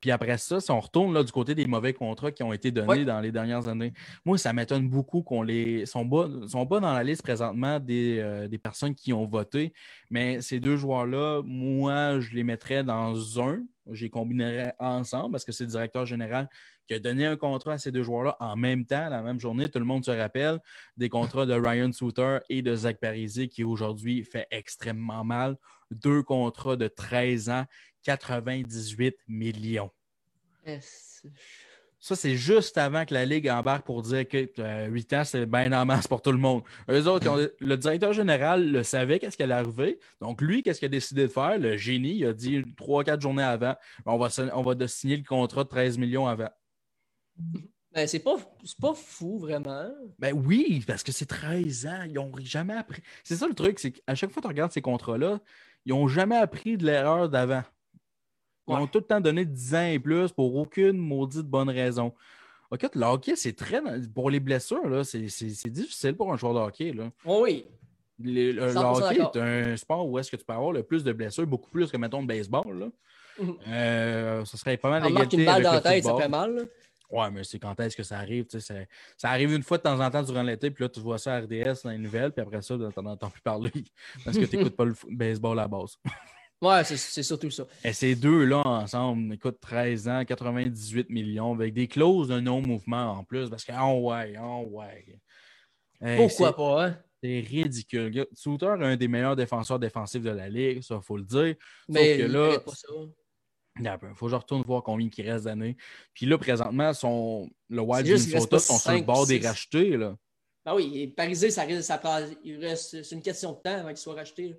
puis 0.00 0.10
après 0.10 0.36
ça, 0.36 0.60
si 0.60 0.70
on 0.70 0.80
retourne 0.80 1.14
là, 1.14 1.22
du 1.22 1.32
côté 1.32 1.54
des 1.54 1.66
mauvais 1.66 1.92
contrats 1.92 2.32
qui 2.32 2.42
ont 2.42 2.52
été 2.52 2.70
donnés 2.70 3.04
dans 3.04 3.20
les 3.20 3.32
dernières 3.32 3.68
années, 3.68 3.92
moi, 4.24 4.36
ça 4.36 4.52
m'étonne 4.52 4.88
beaucoup 4.88 5.22
qu'on 5.22 5.42
les. 5.42 5.86
sont 5.86 6.04
bas, 6.04 6.28
sont 6.48 6.64
dans 6.64 6.80
la 6.80 7.04
liste 7.04 7.22
présentement 7.22 7.80
des, 7.80 8.46
des, 8.50 8.58
personnes 8.58 8.94
qui 8.94 9.12
ont 9.12 9.26
voté. 9.26 9.72
Mais 10.10 10.40
ces 10.42 10.60
deux 10.60 10.76
joueurs-là, 10.76 11.42
moi, 11.44 12.20
je 12.20 12.34
les 12.34 12.42
mettrais 12.42 12.84
dans 12.84 13.40
un. 13.40 13.62
Je 13.90 14.04
les 14.04 14.10
combinerais 14.10 14.74
ensemble 14.78 15.32
parce 15.32 15.44
que 15.44 15.52
c'est 15.52 15.64
le 15.64 15.70
directeur 15.70 16.04
général 16.04 16.48
qui 16.86 16.94
a 16.94 16.98
donné 16.98 17.26
un 17.26 17.36
contrat 17.36 17.74
à 17.74 17.78
ces 17.78 17.92
deux 17.92 18.02
joueurs-là 18.02 18.36
en 18.40 18.56
même 18.56 18.84
temps, 18.84 19.08
la 19.08 19.22
même 19.22 19.40
journée. 19.40 19.68
Tout 19.68 19.78
le 19.78 19.84
monde 19.84 20.04
se 20.04 20.10
rappelle 20.10 20.60
des 20.96 21.08
contrats 21.08 21.46
de 21.46 21.54
Ryan 21.54 21.92
Souter 21.92 22.38
et 22.48 22.62
de 22.62 22.74
Zach 22.74 22.98
Parisé 23.00 23.48
qui 23.48 23.64
aujourd'hui 23.64 24.24
fait 24.24 24.46
extrêmement 24.50 25.24
mal. 25.24 25.56
Deux 25.90 26.22
contrats 26.22 26.76
de 26.76 26.88
13 26.88 27.50
ans, 27.50 27.64
98 28.04 29.16
millions. 29.28 29.90
Ça, 31.98 32.14
c'est 32.14 32.36
juste 32.36 32.78
avant 32.78 33.04
que 33.04 33.14
la 33.14 33.24
Ligue 33.24 33.48
embarque 33.48 33.84
pour 33.84 34.00
dire 34.02 34.28
que 34.28 34.46
8 34.88 35.12
euh, 35.12 35.20
ans, 35.20 35.24
c'est 35.24 35.44
bien 35.46 35.72
en 35.72 35.84
masse 35.84 36.06
pour 36.06 36.22
tout 36.22 36.30
le 36.30 36.38
monde. 36.38 36.62
Eux 36.88 37.08
autres, 37.08 37.52
le 37.58 37.76
directeur 37.76 38.12
général 38.12 38.70
le 38.70 38.84
savait 38.84 39.18
qu'est-ce 39.18 39.36
qui 39.36 39.42
allait 39.42 39.54
arriver. 39.54 39.98
Donc, 40.20 40.40
lui, 40.40 40.62
qu'est-ce 40.62 40.78
qu'il 40.78 40.86
a 40.86 40.90
décidé 40.90 41.22
de 41.22 41.28
faire? 41.28 41.58
Le 41.58 41.76
génie, 41.76 42.18
il 42.18 42.26
a 42.26 42.32
dit 42.32 42.62
3-4 42.76 43.20
journées 43.20 43.42
avant, 43.42 43.74
on 44.04 44.18
va, 44.18 44.28
on 44.54 44.62
va 44.62 44.86
signer 44.86 45.16
le 45.16 45.24
contrat 45.24 45.64
de 45.64 45.68
13 45.68 45.98
millions 45.98 46.28
avant. 46.28 46.50
Ben, 47.96 48.06
c'est 48.06 48.18
pas, 48.18 48.36
pas 48.78 48.92
fou, 48.92 49.38
vraiment. 49.38 49.88
Ben 50.18 50.34
oui, 50.34 50.84
parce 50.86 51.02
que 51.02 51.12
c'est 51.12 51.24
13 51.24 51.86
ans. 51.86 52.02
Ils 52.06 52.12
n'ont 52.12 52.30
jamais 52.40 52.74
appris. 52.74 53.00
C'est 53.24 53.36
ça 53.36 53.48
le 53.48 53.54
truc, 53.54 53.78
c'est 53.78 53.92
qu'à 53.92 54.14
chaque 54.14 54.30
fois 54.30 54.42
que 54.42 54.46
tu 54.46 54.52
regardes 54.52 54.72
ces 54.72 54.82
contrats-là, 54.82 55.40
ils 55.86 55.94
n'ont 55.94 56.06
jamais 56.06 56.36
appris 56.36 56.76
de 56.76 56.84
l'erreur 56.84 57.30
d'avant. 57.30 57.62
Ils 58.68 58.74
ont 58.74 58.86
tout 58.86 58.98
le 58.98 59.04
temps 59.04 59.20
donné 59.20 59.44
10 59.44 59.74
ans 59.74 59.86
et 59.86 59.98
plus 59.98 60.30
pour 60.32 60.56
aucune 60.56 60.98
maudite 60.98 61.46
bonne 61.46 61.70
raison. 61.70 62.12
OK, 62.70 62.86
le 62.94 63.06
hockey, 63.06 63.36
c'est 63.36 63.54
très. 63.54 63.80
Pour 64.14 64.28
les 64.28 64.40
blessures, 64.40 65.06
c'est 65.06 65.70
difficile 65.70 66.14
pour 66.14 66.32
un 66.32 66.36
joueur 66.36 66.52
de 66.52 66.58
hockey. 66.58 66.92
Là. 66.92 67.10
Oh 67.24 67.40
oui. 67.44 67.64
le, 68.18 68.76
hockey 68.76 69.20
est 69.20 69.40
un 69.40 69.76
sport 69.76 70.06
où 70.06 70.18
est-ce 70.18 70.30
que 70.30 70.36
tu 70.36 70.44
peux 70.44 70.52
avoir 70.52 70.72
le 70.72 70.82
plus 70.82 71.02
de 71.04 71.12
blessures, 71.12 71.46
beaucoup 71.46 71.70
plus 71.70 71.90
que, 71.90 71.96
mettons, 71.96 72.20
le 72.20 72.26
baseball. 72.26 72.78
Là. 72.78 72.88
Euh, 73.68 74.44
ça 74.44 74.56
serait 74.56 74.76
pas 74.76 74.90
mal 74.90 75.02
d'égalité. 75.02 75.36
une 75.36 75.44
balle 75.44 75.62
dans 75.62 75.72
la 75.72 75.80
tête, 75.80 76.04
ça 76.04 76.16
fait 76.16 76.28
mal. 76.28 76.68
Ouais, 77.10 77.30
mais 77.30 77.44
c'est 77.44 77.58
quand 77.58 77.78
est-ce 77.80 77.96
que 77.96 78.02
ça 78.02 78.18
arrive? 78.18 78.46
Ça, 78.48 78.74
ça 79.16 79.30
arrive 79.30 79.52
une 79.52 79.62
fois 79.62 79.78
de 79.78 79.82
temps 79.82 80.00
en 80.00 80.10
temps 80.10 80.22
durant 80.22 80.42
l'été, 80.42 80.70
puis 80.70 80.84
là, 80.84 80.88
tu 80.88 81.00
vois 81.00 81.18
ça 81.18 81.36
à 81.36 81.40
RDS 81.40 81.82
dans 81.84 81.90
les 81.90 81.98
nouvelles, 81.98 82.32
puis 82.32 82.42
après 82.42 82.62
ça, 82.62 82.76
tu 82.76 83.00
n'entends 83.02 83.30
plus 83.30 83.42
parler 83.42 83.72
parce 84.24 84.36
que 84.36 84.44
tu 84.44 84.56
n'écoutes 84.56 84.76
pas 84.76 84.84
le 84.84 84.94
baseball 85.10 85.58
à 85.58 85.62
la 85.62 85.68
base. 85.68 85.96
ouais, 86.62 86.84
c'est 86.84 87.22
surtout 87.22 87.50
ça. 87.50 87.64
Et 87.84 87.92
ces 87.92 88.16
deux-là 88.16 88.62
ensemble 88.64 89.34
écoute, 89.34 89.58
13 89.60 90.08
ans, 90.08 90.24
98 90.24 91.10
millions, 91.10 91.52
avec 91.54 91.74
des 91.74 91.86
clauses 91.86 92.28
de 92.28 92.40
non-mouvement 92.40 93.12
en 93.12 93.24
plus, 93.24 93.48
parce 93.48 93.64
que, 93.64 93.72
oh 93.80 94.10
ouais, 94.10 94.34
oh 94.42 94.66
ouais. 94.70 95.20
Pourquoi 96.16 96.54
pas, 96.54 96.86
hein? 96.86 96.98
C'est 97.22 97.40
ridicule. 97.40 98.26
Souter 98.34 98.66
est 98.66 98.84
un 98.84 98.96
des 98.96 99.08
meilleurs 99.08 99.36
défenseurs 99.36 99.78
défensifs 99.78 100.22
de 100.22 100.30
la 100.30 100.48
Ligue, 100.48 100.82
ça, 100.82 100.96
il 100.96 101.04
faut 101.04 101.16
le 101.16 101.24
dire. 101.24 101.54
Mais 101.88 102.18
Sauf 102.18 102.26
que 102.26 102.32
là, 102.32 102.58
pas 102.58 102.72
ça. 102.72 102.88
Il 103.78 104.14
faut 104.14 104.26
que 104.26 104.30
je 104.30 104.36
retourne 104.36 104.62
voir 104.62 104.82
combien 104.82 105.08
il 105.16 105.30
reste 105.30 105.44
d'années. 105.44 105.76
Puis 106.14 106.26
là, 106.26 106.38
présentement, 106.38 106.92
son, 106.92 107.50
le 107.68 107.80
Wild 107.80 108.06
Minnesota 108.06 108.58
sont 108.58 108.78
sur 108.78 108.92
le 108.92 109.02
bord 109.02 109.26
des 109.26 109.38
rachetés. 109.38 109.96
Là. 109.96 110.16
Ben 110.64 110.74
oui, 110.74 111.06
Parisé, 111.06 111.50
ça, 111.50 111.64
ça 111.82 111.98
prend, 111.98 112.18
il 112.42 112.58
reste, 112.58 113.02
c'est 113.04 113.14
une 113.14 113.22
question 113.22 113.52
de 113.52 113.58
temps 113.58 113.76
avant 113.76 113.88
qu'il 113.88 113.98
soit 113.98 114.14
racheté. 114.14 114.56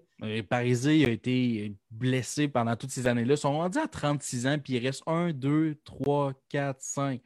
Parisé 0.49 1.05
a 1.05 1.09
été 1.09 1.75
blessé 1.91 2.47
pendant 2.47 2.77
toutes 2.77 2.91
ces 2.91 3.07
années-là. 3.07 3.33
Ils 3.33 3.37
sont 3.37 3.57
rendus 3.57 3.77
à 3.77 3.87
36 3.87 4.47
ans, 4.47 4.57
puis 4.57 4.75
il 4.75 4.85
reste 4.85 5.03
1, 5.05 5.33
2, 5.33 5.75
3, 5.83 6.33
4, 6.47 6.81
5. 6.81 7.21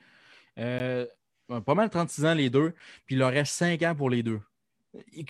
pas 0.55 1.75
mal 1.75 1.89
36 1.91 2.25
ans 2.25 2.33
les 2.33 2.49
deux, 2.49 2.73
puis 3.05 3.15
il 3.15 3.19
leur 3.19 3.31
reste 3.31 3.53
5 3.53 3.83
ans 3.83 3.93
pour 3.93 4.09
les 4.09 4.23
deux. 4.23 4.39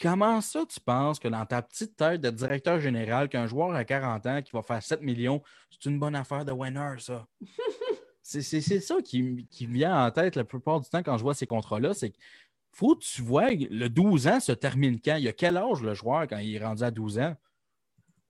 Comment 0.01 0.41
ça, 0.41 0.65
tu 0.67 0.79
penses 0.79 1.19
que 1.19 1.27
dans 1.27 1.45
ta 1.45 1.61
petite 1.61 1.95
tête 1.95 2.21
de 2.21 2.31
directeur 2.31 2.79
général, 2.79 3.29
qu'un 3.29 3.45
joueur 3.45 3.73
à 3.75 3.85
40 3.85 4.25
ans 4.25 4.41
qui 4.41 4.51
va 4.53 4.63
faire 4.63 4.81
7 4.81 5.01
millions, 5.01 5.41
c'est 5.69 5.87
une 5.89 5.99
bonne 5.99 6.15
affaire 6.15 6.45
de 6.45 6.51
winner, 6.51 6.95
ça? 6.97 7.27
c'est 8.23 8.41
ça 8.41 8.95
qui, 9.03 9.47
qui, 9.51 9.65
vient 9.67 10.05
en 10.05 10.09
tête 10.09 10.35
la 10.35 10.43
plupart 10.43 10.79
du 10.79 10.89
temps 10.89 11.03
quand 11.03 11.17
je 11.17 11.23
vois 11.23 11.35
ces 11.35 11.45
contrats-là. 11.45 11.93
C'est 11.93 12.09
qu'il 12.09 12.23
faut 12.71 12.95
que 12.95 13.03
tu 13.03 13.21
vois 13.21 13.51
le 13.51 13.87
12 13.87 14.27
ans 14.27 14.39
se 14.39 14.51
termine 14.51 14.99
quand? 14.99 15.17
Il 15.17 15.23
y 15.23 15.27
a 15.27 15.33
quel 15.33 15.57
âge 15.57 15.81
le 15.83 15.93
joueur 15.93 16.27
quand 16.27 16.37
il 16.37 16.55
est 16.55 16.63
rendu 16.63 16.83
à 16.83 16.89
12 16.89 17.19
ans? 17.19 17.35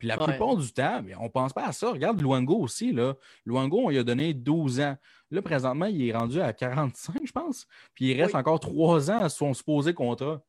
Puis 0.01 0.07
la 0.07 0.17
plupart 0.17 0.57
du 0.57 0.73
temps, 0.73 1.03
on 1.19 1.25
ne 1.25 1.29
pense 1.29 1.53
pas 1.53 1.67
à 1.67 1.71
ça. 1.71 1.91
Regarde 1.91 2.19
Luango 2.19 2.57
aussi. 2.57 2.91
Là. 2.91 3.13
Luango, 3.45 3.82
on 3.86 3.89
lui 3.89 3.99
a 3.99 4.03
donné 4.03 4.34
12 4.34 4.79
ans. 4.79 4.97
Là, 5.29 5.41
présentement, 5.43 5.86
il 5.86 6.07
est 6.07 6.11
rendu 6.11 6.41
à 6.41 6.53
45, 6.53 7.17
je 7.23 7.32
pense. 7.32 7.67
Puis 7.93 8.05
il 8.05 8.19
reste 8.19 8.34
encore 8.34 8.59
3 8.59 9.11
ans 9.11 9.19
à 9.19 9.29
son 9.29 9.53
supposé 9.53 9.93
contrat. 9.93 10.41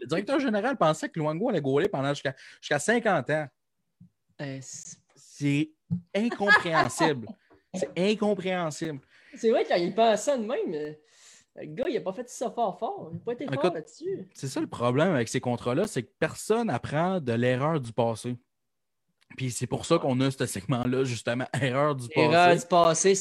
Le 0.00 0.06
directeur 0.06 0.40
général 0.40 0.76
pensait 0.76 1.08
que 1.08 1.18
Luango 1.18 1.48
allait 1.48 1.60
gauler 1.60 1.88
pendant 1.88 2.12
jusqu'à 2.12 2.78
50 2.78 3.30
ans. 3.30 3.46
Euh, 4.40 4.58
c'est 5.14 5.70
incompréhensible. 6.14 7.26
c'est 7.74 7.90
incompréhensible. 7.96 9.00
C'est 9.34 9.50
vrai 9.50 9.64
qu'il 9.64 9.94
pensait 9.94 10.38
de 10.38 10.44
même. 10.44 10.68
Mais... 10.68 11.00
Le 11.58 11.66
gars, 11.66 11.84
il 11.88 11.94
n'a 11.94 12.00
pas 12.00 12.12
fait 12.12 12.28
ça 12.28 12.50
fort 12.50 12.78
fort. 12.78 13.08
Il 13.10 13.16
n'a 13.16 13.24
pas 13.24 13.32
été 13.32 13.46
fort 13.46 13.72
là-dessus. 13.72 14.28
C'est 14.34 14.48
ça 14.48 14.60
le 14.60 14.66
problème 14.66 15.14
avec 15.14 15.28
ces 15.28 15.40
contrats-là, 15.40 15.86
c'est 15.86 16.02
que 16.02 16.12
personne 16.18 16.68
apprend 16.68 17.20
de 17.20 17.32
l'erreur 17.32 17.80
du 17.80 17.92
passé. 17.92 18.36
Puis 19.36 19.50
c'est 19.50 19.66
pour 19.66 19.84
ça 19.84 19.98
qu'on 19.98 20.20
a 20.20 20.30
ce 20.30 20.46
segment-là, 20.46 21.04
justement, 21.04 21.46
erreur 21.60 21.94
du 21.94 22.08
passé. 22.08 22.20
Erreur 22.20 22.56
du 22.56 22.66
passé, 22.66 23.12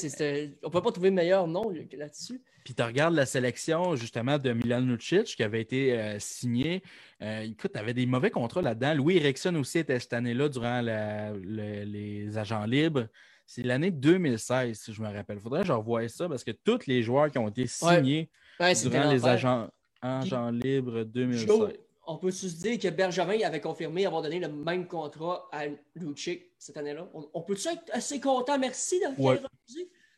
on 0.64 0.68
ne 0.68 0.72
peut 0.72 0.82
pas 0.82 0.92
trouver 0.92 1.12
meilleur 1.12 1.48
nom 1.48 1.70
là-dessus. 1.70 2.42
Puis 2.64 2.74
tu 2.74 2.82
regardes 2.82 3.14
la 3.14 3.26
sélection, 3.26 3.96
justement, 3.96 4.38
de 4.40 4.52
Milan 4.54 4.82
Lucic 4.82 5.26
qui 5.36 5.44
avait 5.44 5.62
été 5.62 5.94
euh, 5.94 6.18
signé. 6.20 6.82
Euh, 7.22 7.42
écoute, 7.42 7.72
tu 7.74 7.80
avais 7.80 7.94
des 7.94 8.06
mauvais 8.06 8.32
contrats 8.32 8.62
là-dedans. 8.62 8.94
Louis 8.96 9.18
Erickson 9.18 9.54
aussi 9.56 9.80
était 9.80 10.00
cette 10.00 10.14
année-là 10.14 10.50
durant 10.50 10.82
les 10.82 12.38
agents 12.38 12.66
libres. 12.66 13.08
C'est 13.46 13.62
l'année 13.62 13.92
2016, 13.92 14.80
si 14.80 14.94
je 14.94 15.02
me 15.02 15.08
rappelle. 15.08 15.38
Il 15.38 15.42
faudrait 15.42 15.62
que 15.62 15.68
je 15.68 15.74
revoie 15.74 16.08
ça 16.08 16.28
parce 16.28 16.44
que 16.44 16.52
tous 16.52 16.88
les 16.88 17.04
joueurs 17.04 17.30
qui 17.30 17.38
ont 17.38 17.48
été 17.48 17.68
signés 17.68 18.30
durant 18.60 19.12
les 19.12 19.26
agents, 19.26 19.70
agents 20.02 20.50
libres 20.50 21.04
2016 21.04 21.78
on 22.08 22.18
peut 22.18 22.32
se 22.32 22.48
dire 22.48 22.80
que 22.80 22.88
Bergevin 22.90 23.40
avait 23.46 23.62
confirmé 23.62 24.06
avoir 24.06 24.22
donné 24.22 24.40
le 24.40 24.50
même 24.50 24.88
contrat 24.88 25.48
à 25.52 25.66
Lucic 25.96 26.44
cette 26.58 26.78
année-là? 26.78 27.10
On, 27.14 27.42
peut-tu 27.42 27.68
être 27.68 27.84
assez 27.92 28.20
content? 28.20 28.58
Merci 28.58 29.00
de 29.00 29.06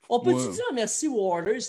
On 0.09 0.19
peut-tu 0.19 0.51
dire 0.51 0.65
merci 0.73 1.07
Waters? 1.07 1.61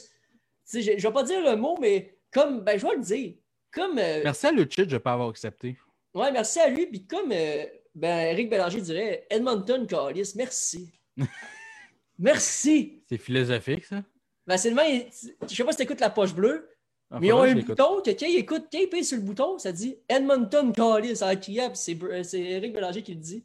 Je 0.72 0.78
ne 0.78 1.00
vais 1.00 1.12
pas 1.12 1.22
dire 1.22 1.40
le 1.42 1.56
mot, 1.56 1.76
mais 1.80 2.18
comme, 2.30 2.60
ben, 2.60 2.78
je 2.78 2.86
vais 2.86 2.96
le 2.96 3.02
dire. 3.02 3.34
Comme, 3.70 3.98
euh, 3.98 4.20
merci 4.24 4.46
à 4.46 4.52
Lucic 4.52 4.86
de 4.86 4.94
ne 4.94 4.98
pas 4.98 5.12
avoir 5.12 5.28
accepté. 5.28 5.76
Oui, 6.14 6.26
merci 6.32 6.58
à 6.60 6.68
lui. 6.68 6.86
Puis 6.86 7.06
comme 7.06 7.32
euh, 7.32 7.64
ben, 7.94 8.28
Eric 8.32 8.50
Bélanger 8.50 8.80
dirait, 8.80 9.26
Edmonton 9.30 9.86
Callis, 9.86 10.32
merci. 10.36 10.92
merci. 12.18 13.02
C'est 13.08 13.18
philosophique, 13.18 13.84
ça? 13.84 14.02
Ben, 14.46 14.56
c'est 14.56 14.70
le 14.70 14.76
même. 14.76 15.02
Je 15.48 15.54
sais 15.54 15.64
pas 15.64 15.72
si 15.72 15.78
tu 15.78 15.82
écoutes 15.84 16.00
la 16.00 16.10
poche 16.10 16.34
bleue. 16.34 16.68
Ah, 17.10 17.18
mais 17.20 17.28
ils 17.28 17.32
ont 17.32 17.42
un 17.42 17.54
bouton 17.54 18.02
que 18.02 18.10
quand 18.10 18.26
il 18.26 18.36
écoute, 18.36 18.66
quand 18.70 18.78
il 18.92 19.04
sur 19.04 19.16
le 19.16 19.22
bouton, 19.22 19.58
ça 19.58 19.72
dit 19.72 19.96
Edmonton 20.08 20.72
Callis 20.72 21.22
à 21.22 21.36
Kiev. 21.36 21.72
C'est 21.74 21.96
Eric 22.34 22.74
Bélanger 22.74 23.02
qui 23.02 23.14
le 23.14 23.20
dit. 23.20 23.44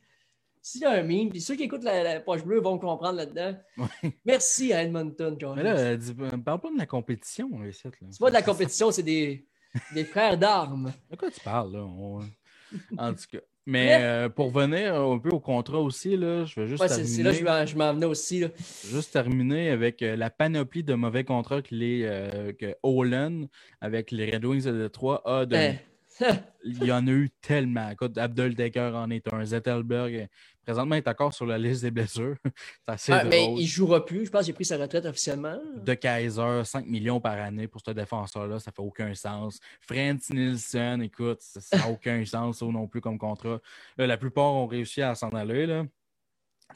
S'il 0.62 0.82
y 0.82 0.86
a 0.86 0.92
un 0.92 1.04
meme, 1.04 1.30
puis 1.30 1.42
ceux 1.42 1.56
qui 1.56 1.64
écoutent 1.64 1.84
la, 1.84 2.22
poche 2.22 2.44
bleue 2.44 2.62
vont 2.62 2.78
comprendre 2.78 3.18
là-dedans. 3.18 3.58
Merci 4.26 4.72
à 4.74 4.84
Edmonton 4.84 5.38
Callis. 5.38 5.56
Mais 5.56 5.64
là, 5.64 5.98
ne 5.98 6.42
parle 6.42 6.62
pas 6.62 6.72
de 6.72 6.78
la 6.78 6.86
compétition, 6.86 7.50
C'est 7.72 8.20
pas 8.20 8.30
de 8.30 8.34
la 8.34 8.42
compétition, 8.42 8.92
c'est 8.92 9.04
des, 9.04 9.46
des 9.94 10.06
frères 10.06 10.38
d'armes. 10.38 10.94
De 11.10 11.16
quoi 11.16 11.32
tu 11.32 11.40
parles, 11.42 11.74
là? 11.74 11.82
En 12.98 13.14
tout 13.14 13.26
cas. 13.32 13.40
Mais 13.66 13.98
euh, 14.02 14.30
pour 14.30 14.52
venir 14.52 14.96
un 14.96 15.18
peu 15.20 15.30
au 15.30 15.40
contrat 15.40 15.80
aussi, 15.80 16.18
là, 16.18 16.44
je 16.44 16.60
vais 16.60 16.68
juste 16.68 16.86
terminer. 16.86 17.08
C'est 17.08 17.24
là 17.24 17.64
que 17.64 17.72
je 17.72 17.78
m'en 17.78 17.94
venais 17.94 18.06
aussi. 18.06 18.42
Là. 18.42 18.48
Juste 18.86 19.14
terminer 19.14 19.70
avec 19.70 20.02
euh, 20.02 20.18
la 20.18 20.30
panoplie 20.30 20.84
de 20.84 20.94
mauvais 20.96 21.24
contrats 21.24 21.62
que, 21.62 21.74
les, 21.74 22.02
euh, 22.04 22.52
que 22.52 22.76
Olin, 22.84 23.46
avec 23.80 24.12
les 24.12 24.32
Red 24.32 24.46
Wings 24.46 24.66
de 24.66 24.72
Detroit, 24.72 25.22
a 25.26 25.46
donné. 25.46 25.80
Eh. 25.80 25.94
Il 26.66 26.84
y 26.84 26.92
en 26.92 27.08
a 27.08 27.12
eu 27.12 27.30
tellement. 27.42 27.90
Écoute, 27.90 28.18
Abdul 28.18 28.54
Decker 28.54 28.92
en 28.96 29.10
est 29.10 29.32
un, 29.34 29.46
Zettelberg 29.46 30.28
Présentement, 30.64 30.96
il 30.96 31.00
est 31.00 31.08
encore 31.08 31.34
sur 31.34 31.46
la 31.46 31.58
liste 31.58 31.82
des 31.82 31.92
blessures. 31.92 32.36
c'est 32.86 32.92
assez 32.92 33.12
ah, 33.12 33.24
Mais 33.26 33.46
il 33.46 33.64
ne 33.64 33.68
jouera 33.68 34.06
plus. 34.06 34.26
Je 34.26 34.32
pense 34.32 34.46
qu'il 34.46 34.54
a 34.54 34.56
pris 34.56 34.66
sa 34.66 34.78
retraite 34.78 35.06
officiellement. 35.06 35.60
De 35.76 35.94
Kaiser, 35.94 36.62
5 36.64 36.86
millions 36.86 37.20
par 37.20 37.34
année 37.34 37.68
pour 37.68 37.82
ce 37.86 37.92
défenseur-là, 37.92 38.60
ça 38.60 38.72
fait 38.72 38.82
aucun 38.82 39.14
sens. 39.14 39.60
Franz 39.82 40.34
Nielsen, 40.34 41.02
écoute, 41.02 41.40
ça 41.42 41.78
n'a 41.78 41.90
aucun 41.90 42.24
sens 42.26 42.62
non 42.62 42.88
plus 42.88 43.02
comme 43.02 43.18
contrat. 43.18 43.60
la 43.98 44.18
plupart 44.18 44.54
ont 44.54 44.68
réussi 44.68 45.02
à 45.02 45.16
s'en 45.16 45.30
aller. 45.30 45.66
Là. 45.66 45.84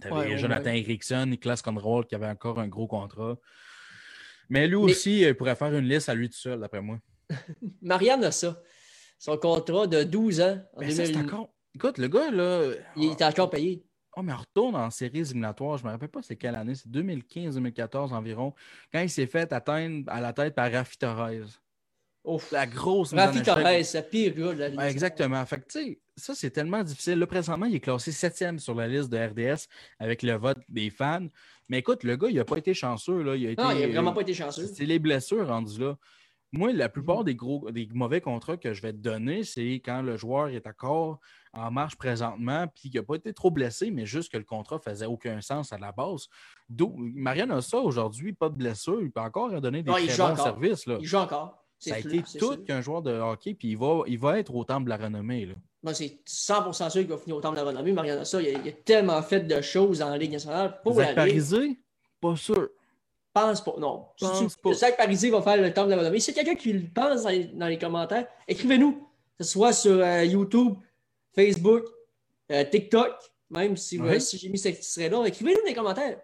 Avais 0.03 0.37
Jonathan 0.37 0.71
Eriksson, 0.71 1.25
Niklas 1.25 1.61
Conroll 1.63 2.05
qui 2.05 2.15
avait 2.15 2.27
encore 2.27 2.59
un 2.59 2.67
gros 2.67 2.87
contrat. 2.87 3.37
Mais 4.49 4.67
lui 4.67 4.75
aussi, 4.75 5.21
il 5.21 5.35
pourrait 5.35 5.55
faire 5.55 5.73
une 5.73 5.87
liste 5.87 6.09
à 6.09 6.15
lui 6.15 6.29
tout 6.29 6.37
seul, 6.37 6.59
d'après 6.59 6.81
moi. 6.81 6.99
Marianne 7.81 8.23
a 8.23 8.31
ça. 8.31 8.61
Son 9.19 9.37
contrat 9.37 9.87
de 9.87 10.03
12 10.03 10.41
ans. 10.41 10.59
En 10.75 10.79
ben, 10.81 10.91
ça, 10.91 11.19
encore... 11.19 11.49
Écoute, 11.77 11.99
le 11.99 12.07
gars, 12.07 12.31
là. 12.31 12.71
Il 12.95 13.11
est 13.11 13.21
encore 13.21 13.51
payé. 13.51 13.83
Oh, 14.15 14.23
mais 14.23 14.33
on 14.33 14.37
retourne 14.37 14.75
en 14.75 14.89
séries 14.89 15.19
éliminatoires. 15.19 15.77
Je 15.77 15.83
ne 15.83 15.89
me 15.89 15.91
rappelle 15.93 16.09
pas 16.09 16.23
c'est 16.23 16.35
quelle 16.35 16.55
année. 16.55 16.73
C'est 16.73 16.89
2015-2014 16.89 18.13
environ. 18.13 18.55
Quand 18.91 18.99
il 18.99 19.11
s'est 19.11 19.27
fait 19.27 19.53
atteindre 19.53 20.03
à 20.07 20.19
la 20.19 20.33
tête 20.33 20.55
par 20.55 20.71
Rafi 20.71 20.97
Torres. 20.97 21.61
Ouf. 22.23 22.51
La 22.51 22.65
grosse 22.65 23.13
Rafi 23.13 23.43
Torres, 23.43 23.83
c'est 23.83 24.09
pire 24.09 24.33
gars 24.33 24.53
de 24.53 24.59
la 24.59 24.69
liste. 24.69 24.81
exactement. 24.81 25.45
Fait 25.45 25.57
que, 25.57 25.67
tu 25.67 25.79
sais, 25.79 25.99
ça, 26.15 26.33
c'est 26.33 26.49
tellement 26.49 26.81
difficile. 26.81 27.19
Là, 27.19 27.27
présentement, 27.27 27.67
il 27.67 27.75
est 27.75 27.79
classé 27.79 28.11
septième 28.11 28.57
sur 28.57 28.73
la 28.73 28.87
liste 28.87 29.09
de 29.11 29.17
RDS 29.19 29.67
avec 29.99 30.23
le 30.23 30.33
vote 30.33 30.57
des 30.67 30.89
fans. 30.89 31.27
Mais 31.69 31.77
écoute, 31.77 32.03
le 32.03 32.15
gars, 32.15 32.29
il 32.29 32.37
n'a 32.37 32.45
pas 32.45 32.57
été 32.57 32.73
chanceux. 32.73 33.21
Là. 33.21 33.35
Il 33.35 33.45
a 33.45 33.51
été, 33.51 33.61
non, 33.61 33.69
il 33.69 33.81
n'a 33.81 33.87
vraiment 33.89 34.13
pas 34.13 34.21
été 34.21 34.33
chanceux. 34.33 34.65
C'est 34.65 34.85
les 34.85 34.97
blessures 34.97 35.47
rendues 35.47 35.79
là. 35.79 35.95
Moi, 36.53 36.71
la 36.71 36.87
plupart 36.87 37.23
des 37.23 37.35
gros, 37.35 37.69
des 37.71 37.89
mauvais 37.93 38.21
contrats 38.21 38.55
que 38.57 38.73
je 38.73 38.81
vais 38.81 38.93
te 38.93 38.97
donner, 38.97 39.43
c'est 39.43 39.73
quand 39.83 40.01
le 40.01 40.15
joueur 40.15 40.47
est 40.47 40.65
encore 40.65 41.19
en 41.57 41.71
marche 41.71 41.95
présentement, 41.95 42.67
puis 42.67 42.89
qu'il 42.89 42.99
n'a 42.99 43.05
pas 43.05 43.15
été 43.15 43.33
trop 43.33 43.51
blessé, 43.51 43.91
mais 43.91 44.05
juste 44.05 44.31
que 44.31 44.37
le 44.37 44.43
contrat 44.43 44.79
faisait 44.79 45.05
aucun 45.05 45.41
sens 45.41 45.73
à 45.73 45.77
la 45.77 45.91
base. 45.91 46.27
Marianne 46.97 47.51
a 47.51 47.61
ça 47.61 47.77
aujourd'hui, 47.77 48.33
pas 48.33 48.49
de 48.49 48.55
blessure, 48.55 49.01
il 49.01 49.11
peut 49.11 49.21
encore 49.21 49.49
donner 49.61 49.83
des 49.83 49.91
très 49.91 50.17
bons 50.17 50.35
services. 50.35 50.85
Là. 50.85 50.97
Il 50.99 51.05
joue 51.05 51.17
encore. 51.17 51.63
Ça 51.79 51.95
a 51.95 51.99
été 51.99 52.23
tout 52.39 52.57
qu'un 52.63 52.81
joueur 52.81 53.01
de 53.01 53.11
hockey, 53.11 53.53
puis 53.53 53.69
il 53.69 53.77
va, 53.77 54.01
il 54.07 54.17
va 54.17 54.39
être 54.39 54.53
au 54.53 54.63
temple 54.63 54.85
de 54.85 54.89
la 54.89 54.97
renommée. 54.97 55.45
Là. 55.45 55.53
Moi, 55.83 55.93
c'est 55.93 56.19
100% 56.27 56.89
sûr 56.89 57.01
qu'il 57.01 57.09
va 57.09 57.17
finir 57.17 57.37
au 57.37 57.41
temple 57.41 57.55
de 57.57 57.61
la 57.61 57.67
renommée. 57.67 57.93
Marianne 57.93 58.19
a 58.19 58.25
ça, 58.25 58.41
il 58.41 58.55
a, 58.55 58.71
tellement 58.83 59.21
fait 59.21 59.41
de 59.41 59.61
choses 59.61 60.01
en 60.01 60.15
Ligue 60.15 60.31
nationale 60.31 60.79
pour 60.83 60.95
Zach 60.95 61.15
Parisé? 61.15 61.79
Pas 62.19 62.35
sûr. 62.35 62.69
Pense 63.31 63.63
pas. 63.63 63.75
Non. 63.77 64.07
Pense 64.19 64.55
pas. 64.55 64.73
Zach 64.73 64.97
Parisé 64.97 65.29
va 65.29 65.41
faire 65.41 65.61
le 65.61 65.71
temple 65.71 65.89
de 65.89 65.93
la 65.93 65.99
renommée. 65.99 66.19
Si 66.19 66.33
quelqu'un 66.33 66.55
qui 66.55 66.73
le 66.73 66.87
pense 66.87 67.23
dans 67.23 67.67
les, 67.67 67.77
commentaires, 67.77 68.27
écrivez-nous. 68.47 69.03
Que 69.37 69.43
ce 69.43 69.51
soit 69.51 69.71
sur 69.71 69.99
euh, 69.99 70.23
YouTube, 70.23 70.73
Facebook, 71.37 71.85
euh, 72.51 72.63
TikTok, 72.63 73.13
même 73.51 73.77
si, 73.77 73.99
j'ai 74.33 74.49
mis 74.49 74.57
cet 74.57 74.77
extrait-là, 74.77 75.23
écrivez-nous 75.25 75.59
dans 75.59 75.67
les 75.67 75.75
commentaires. 75.75 76.19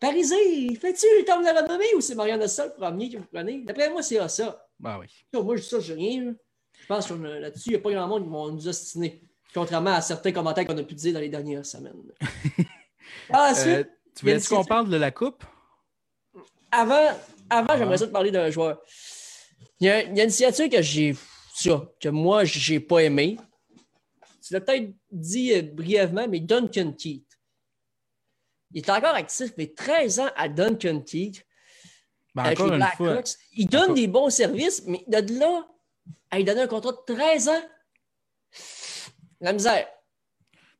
Parisé, 0.00 0.74
fais-tu 0.80 1.06
le 1.18 1.24
temps 1.24 1.38
de 1.38 1.44
la 1.44 1.62
renommée 1.62 1.94
ou 1.94 2.00
c'est 2.00 2.14
MarianneAssa 2.14 2.66
le 2.66 2.72
premier 2.72 3.10
que 3.10 3.18
vous 3.18 3.26
prenez? 3.32 3.62
D'après 3.62 3.90
moi, 3.90 4.02
c'est 4.02 4.26
ça. 4.28 4.66
Ben 4.80 4.98
oui. 4.98 5.06
moi, 5.40 5.56
je 5.56 5.62
dis 5.62 5.68
ça, 5.68 5.78
je 5.78 5.92
rien. 5.92 6.34
Je 6.80 6.86
pense 6.86 7.06
que 7.06 7.14
là-dessus, 7.14 7.68
il 7.68 7.72
n'y 7.72 7.76
a 7.76 7.80
pas 7.80 7.92
grand 7.92 8.08
monde 8.08 8.24
qui 8.24 8.30
vont 8.30 8.50
nous 8.50 8.66
ostiner. 8.66 9.22
Contrairement 9.54 9.94
à 9.94 10.00
certains 10.00 10.32
commentaires 10.32 10.66
qu'on 10.66 10.78
a 10.78 10.82
pu 10.82 10.94
dire 10.94 11.12
dans 11.12 11.20
les 11.20 11.28
dernières 11.28 11.66
semaines. 11.66 11.94
ah, 13.30 13.52
euh, 13.66 13.84
tu 14.16 14.24
veux 14.24 14.40
qu'on 14.48 14.64
parle 14.64 14.88
de 14.88 14.96
la 14.96 15.10
coupe? 15.10 15.44
Avant, 16.72 17.10
avant 17.50 17.76
j'aimerais 17.76 17.98
ça 17.98 18.06
te 18.06 18.12
parler 18.12 18.30
d'un 18.30 18.50
joueur. 18.50 18.80
Il 19.80 19.86
y, 19.86 19.90
a, 19.90 20.02
il 20.02 20.16
y 20.16 20.20
a 20.20 20.24
une 20.24 20.30
signature 20.30 20.68
que 20.68 20.82
j'ai 20.82 21.14
que 22.00 22.08
moi, 22.08 22.44
j'ai 22.44 22.80
pas 22.80 23.00
aimé 23.00 23.36
tu 24.50 24.54
l'as 24.54 24.60
peut-être 24.62 24.92
dit 25.12 25.52
euh, 25.52 25.62
brièvement, 25.62 26.26
mais 26.26 26.40
Duncan 26.40 26.92
Keith. 26.92 27.38
Il 28.72 28.78
est 28.78 28.90
encore 28.90 29.14
actif, 29.14 29.52
mais 29.56 29.68
13 29.68 30.18
ans 30.18 30.30
à 30.34 30.48
Duncan 30.48 31.02
Keith. 31.02 31.46
Ben, 32.34 32.46
avec 32.46 32.58
les. 32.58 33.22
Il 33.52 33.68
donne 33.68 33.94
des 33.94 34.08
bons 34.08 34.28
services, 34.28 34.82
mais 34.86 35.04
de 35.06 35.38
là 35.38 35.68
à 36.32 36.38
lui 36.38 36.44
donner 36.44 36.62
un 36.62 36.66
contrat 36.66 36.90
de 36.90 37.14
13 37.14 37.48
ans, 37.48 37.62
la 39.40 39.52
misère. 39.52 39.86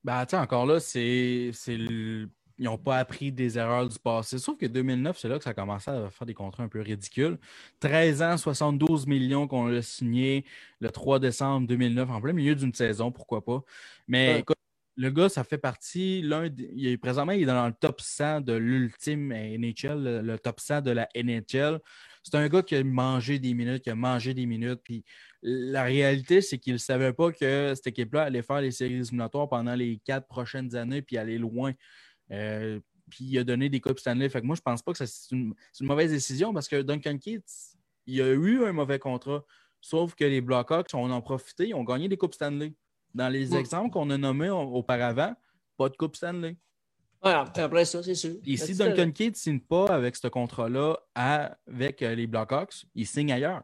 Ben, 0.02 0.26
encore 0.32 0.66
là, 0.66 0.80
c'est 0.80 1.52
le 1.68 2.28
ils 2.60 2.64
n'ont 2.64 2.76
pas 2.76 2.98
appris 2.98 3.32
des 3.32 3.56
erreurs 3.58 3.88
du 3.88 3.98
passé. 3.98 4.38
Sauf 4.38 4.58
que 4.58 4.66
2009, 4.66 5.18
c'est 5.18 5.28
là 5.28 5.38
que 5.38 5.44
ça 5.44 5.50
a 5.50 5.54
commencé 5.54 5.90
à 5.90 6.10
faire 6.10 6.26
des 6.26 6.34
contrats 6.34 6.62
un 6.62 6.68
peu 6.68 6.82
ridicules. 6.82 7.38
13 7.80 8.20
ans, 8.20 8.36
72 8.36 9.06
millions 9.06 9.48
qu'on 9.48 9.74
a 9.74 9.80
signé 9.80 10.44
le 10.78 10.90
3 10.90 11.20
décembre 11.20 11.66
2009, 11.66 12.10
en 12.10 12.20
plein 12.20 12.34
milieu 12.34 12.54
d'une 12.54 12.74
saison, 12.74 13.10
pourquoi 13.10 13.42
pas. 13.42 13.62
Mais 14.08 14.40
écoute, 14.40 14.58
le 14.96 15.10
gars, 15.10 15.30
ça 15.30 15.42
fait 15.42 15.56
partie, 15.56 16.20
l'un, 16.20 16.50
il 16.74 16.86
est, 16.86 16.98
présentement, 16.98 17.32
il 17.32 17.44
est 17.44 17.46
dans 17.46 17.66
le 17.66 17.72
top 17.72 18.02
100 18.02 18.42
de 18.42 18.52
l'ultime 18.52 19.32
NHL, 19.32 20.20
le, 20.22 20.38
top 20.38 20.60
100 20.60 20.82
de 20.82 20.90
la 20.90 21.08
NHL. 21.14 21.80
C'est 22.22 22.34
un 22.34 22.46
gars 22.48 22.62
qui 22.62 22.76
a 22.76 22.84
mangé 22.84 23.38
des 23.38 23.54
minutes, 23.54 23.84
qui 23.84 23.88
a 23.88 23.94
mangé 23.94 24.34
des 24.34 24.44
minutes. 24.44 24.80
Puis 24.84 25.02
la 25.42 25.84
réalité, 25.84 26.42
c'est 26.42 26.58
qu'il 26.58 26.74
ne 26.74 26.78
savait 26.78 27.14
pas 27.14 27.32
que 27.32 27.72
cette 27.74 27.86
équipe-là 27.86 28.24
allait 28.24 28.42
faire 28.42 28.60
les 28.60 28.70
séries 28.70 28.96
éliminatoires 28.96 29.48
pendant 29.48 29.74
les 29.74 29.98
quatre 30.04 30.28
prochaines 30.28 30.76
années 30.76 31.00
puis 31.00 31.16
aller 31.16 31.38
loin. 31.38 31.72
Euh, 32.32 32.80
puis 33.08 33.24
il 33.24 33.38
a 33.38 33.44
donné 33.44 33.68
des 33.68 33.80
Coupes 33.80 33.98
Stanley. 33.98 34.28
Fait 34.28 34.40
que 34.40 34.46
moi, 34.46 34.56
je 34.56 34.62
pense 34.62 34.82
pas 34.82 34.92
que 34.92 35.04
c'est 35.04 35.30
une, 35.32 35.54
mauvaise 35.80 36.10
décision 36.10 36.54
parce 36.54 36.68
que 36.68 36.82
Duncan 36.82 37.18
Keith, 37.18 37.44
il 38.06 38.20
a 38.20 38.28
eu 38.28 38.64
un 38.64 38.72
mauvais 38.72 38.98
contrat. 38.98 39.44
Sauf 39.80 40.14
que 40.14 40.24
les 40.24 40.40
Blackhawks, 40.40 40.90
on 40.94 41.10
en 41.10 41.20
profité, 41.20 41.68
ils 41.68 41.74
ont 41.74 41.84
gagné 41.84 42.08
des 42.08 42.16
Coupes 42.16 42.34
Stanley. 42.34 42.74
Dans 43.14 43.28
les 43.28 43.56
exemples 43.56 43.90
qu'on 43.90 44.08
a 44.10 44.18
nommés 44.18 44.50
auparavant, 44.50 45.34
pas 45.76 45.88
de 45.88 45.96
Coupe 45.96 46.16
Stanley. 46.16 46.56
Ouais, 47.22 47.32
après 47.32 47.84
ça, 47.84 48.02
c'est 48.02 48.14
sûr. 48.14 48.36
Et 48.46 48.56
si 48.56 48.74
Duncan 48.74 49.10
Keith 49.10 49.34
ne 49.34 49.38
signe 49.38 49.60
pas 49.60 49.86
avec 49.86 50.16
ce 50.16 50.28
contrat-là 50.28 50.96
avec 51.14 52.02
euh, 52.02 52.14
les 52.14 52.26
Blackhawks, 52.26 52.86
il 52.94 53.06
signe 53.06 53.32
ailleurs. 53.32 53.62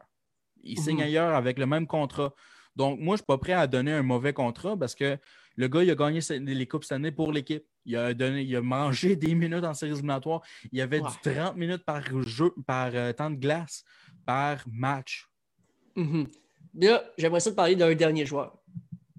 Il 0.63 0.79
signe 0.79 0.97
mhm. 0.97 1.03
ailleurs 1.03 1.35
avec 1.35 1.57
le 1.57 1.65
même 1.65 1.87
contrat. 1.87 2.33
Donc, 2.75 2.99
moi, 2.99 3.15
je 3.15 3.21
ne 3.21 3.23
suis 3.23 3.25
pas 3.25 3.37
prêt 3.39 3.53
à 3.53 3.65
donner 3.65 3.93
un 3.93 4.03
mauvais 4.03 4.33
contrat 4.33 4.77
parce 4.77 4.93
que 4.93 5.17
le 5.57 5.67
gars, 5.67 5.83
il 5.83 5.89
a 5.89 5.95
gagné 5.95 6.19
les 6.39 6.67
Coupes 6.67 6.83
cette 6.83 6.93
année 6.93 7.11
pour 7.11 7.31
l'équipe. 7.31 7.65
Il 7.83 7.97
a, 7.97 8.13
donné, 8.13 8.43
il 8.43 8.55
a 8.55 8.61
mangé 8.61 9.15
des 9.17 9.33
minutes 9.33 9.63
en 9.63 9.73
séries 9.73 9.93
éliminatoires. 9.93 10.41
Il 10.71 10.77
y 10.77 10.81
avait 10.81 11.01
du 11.01 11.07
30 11.23 11.55
minutes 11.57 11.83
par 11.83 12.03
jeu, 12.23 12.53
par 12.65 12.91
euh, 12.93 13.11
temps 13.11 13.31
de 13.31 13.37
glace, 13.37 13.83
par 14.25 14.63
match. 14.71 15.27
Mhm. 15.95 16.27
Là, 16.75 17.03
j'aimerais 17.17 17.39
ça 17.39 17.49
te 17.49 17.55
parler 17.55 17.75
d'un 17.75 17.93
dernier 17.95 18.25
joueur. 18.25 18.55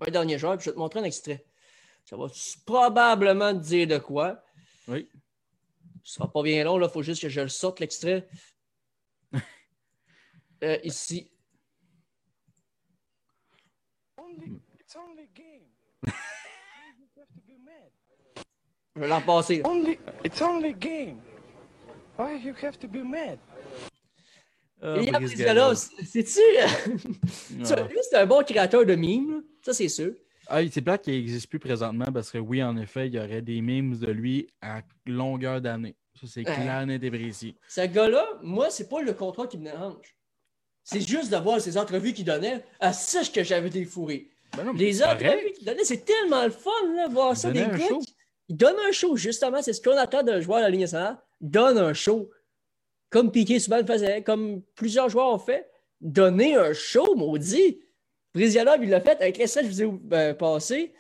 Un 0.07 0.11
dernier 0.13 0.39
joueur, 0.39 0.57
puis 0.57 0.67
je 0.67 0.71
vais 0.71 0.75
te 0.75 0.79
montrer 0.79 1.01
un 1.01 1.05
extrait. 1.05 1.45
Ça 2.05 2.17
va 2.17 2.29
probablement 2.65 3.53
te 3.53 3.65
dire 3.65 3.89
de 3.89 3.99
quoi. 3.99 4.43
Oui. 4.87 5.09
Ce 6.05 6.15
sera 6.15 6.33
pas 6.33 6.43
bien 6.43 6.63
long, 6.63 6.81
il 6.81 6.89
faut 6.89 7.03
juste 7.03 7.21
que 7.21 7.29
je 7.29 7.41
le 7.41 7.49
sorte, 7.49 7.81
l'extrait. 7.81 8.29
euh, 10.63 10.79
ici. 10.85 11.33
L'en 18.97 19.21
passer. 19.21 19.63
Only, 19.65 19.99
it's 20.25 20.43
only 20.43 20.75
game. 20.75 21.21
Why 22.19 22.37
you 22.45 22.55
have 22.63 22.79
to 22.81 22.89
be 22.89 23.05
mad? 23.05 23.39
Et 24.83 25.11
là, 25.55 25.75
c'est-tu. 25.75 26.41
lui, 27.57 27.99
c'est 28.03 28.17
un 28.17 28.27
bon 28.27 28.45
créateur 28.45 28.87
de 28.87 28.95
mimes, 28.95 29.43
ça 29.63 29.73
c'est 29.73 29.89
sûr. 29.89 30.13
Ah, 30.47 30.61
c'est 30.71 30.81
plate 30.81 31.03
qu'il 31.03 31.15
n'existe 31.15 31.49
plus 31.49 31.59
présentement 31.59 32.07
parce 32.13 32.31
que 32.31 32.39
oui, 32.39 32.63
en 32.63 32.77
effet, 32.77 33.09
il 33.09 33.15
y 33.15 33.19
aurait 33.19 33.43
des 33.43 33.61
memes 33.61 33.97
de 33.97 34.11
lui 34.11 34.49
à 34.63 34.83
longueur 35.05 35.61
d'année. 35.61 35.97
Ça, 36.19 36.27
c'est 36.27 36.45
clair, 36.45 36.87
net 36.87 37.03
et 37.03 37.11
précis. 37.11 37.57
Ce 37.69 37.83
gars-là, 37.83 38.27
moi, 38.43 38.71
c'est 38.71 38.89
pas 38.89 39.03
le 39.03 39.13
contrat 39.13 39.47
qui 39.47 39.59
me 39.59 39.65
dérange. 39.65 40.17
C'est 40.83 41.07
juste 41.07 41.31
de 41.31 41.37
voir 41.37 41.61
ces 41.61 41.77
entrevues 41.77 42.15
qu'il 42.15 42.25
donnait. 42.25 42.65
À 42.81 42.93
ça 42.93 43.21
que 43.25 43.45
j'avais 43.45 43.69
des 43.69 43.85
fourrés. 43.85 44.31
Ben 44.65 44.77
les 44.77 45.03
entrevues 45.03 45.53
qu'il 45.53 45.65
donnait, 45.65 45.85
c'est 45.85 46.05
tellement 46.05 46.45
le 46.45 46.51
fun, 46.51 46.71
de 46.83 47.13
voir 47.13 47.37
ça. 47.37 47.51
Des 47.51 47.61
gars 47.61 47.77
il 48.49 48.57
donne 48.57 48.77
un 48.89 48.93
show, 48.93 49.17
justement. 49.17 49.63
C'est 49.63 49.73
ce 49.73 49.83
qu'on 49.83 49.97
attend 49.97 50.23
d'un 50.23 50.41
joueur 50.41 50.59
de 50.59 50.65
la 50.65 50.71
ligne 50.71 50.81
nationale. 50.81 51.19
Donne 51.41 51.79
un 51.79 51.93
show. 51.93 52.31
Comme 53.11 53.31
Piquet 53.31 53.59
Subban 53.59 53.87
faisait, 53.87 54.23
comme 54.23 54.63
plusieurs 54.75 55.09
joueurs 55.09 55.33
ont 55.33 55.39
fait. 55.39 55.71
Donner 56.01 56.57
un 56.57 56.73
show, 56.73 57.15
maudit. 57.15 57.81
Brizianov, 58.35 58.83
il 58.83 58.91
l'a 58.91 59.01
fait 59.01 59.21
avec 59.21 59.37
les 59.37 59.47
je 59.47 59.67
vous 59.67 59.83
ai 59.83 59.91
euh, 60.13 60.35
passé? 60.35 60.95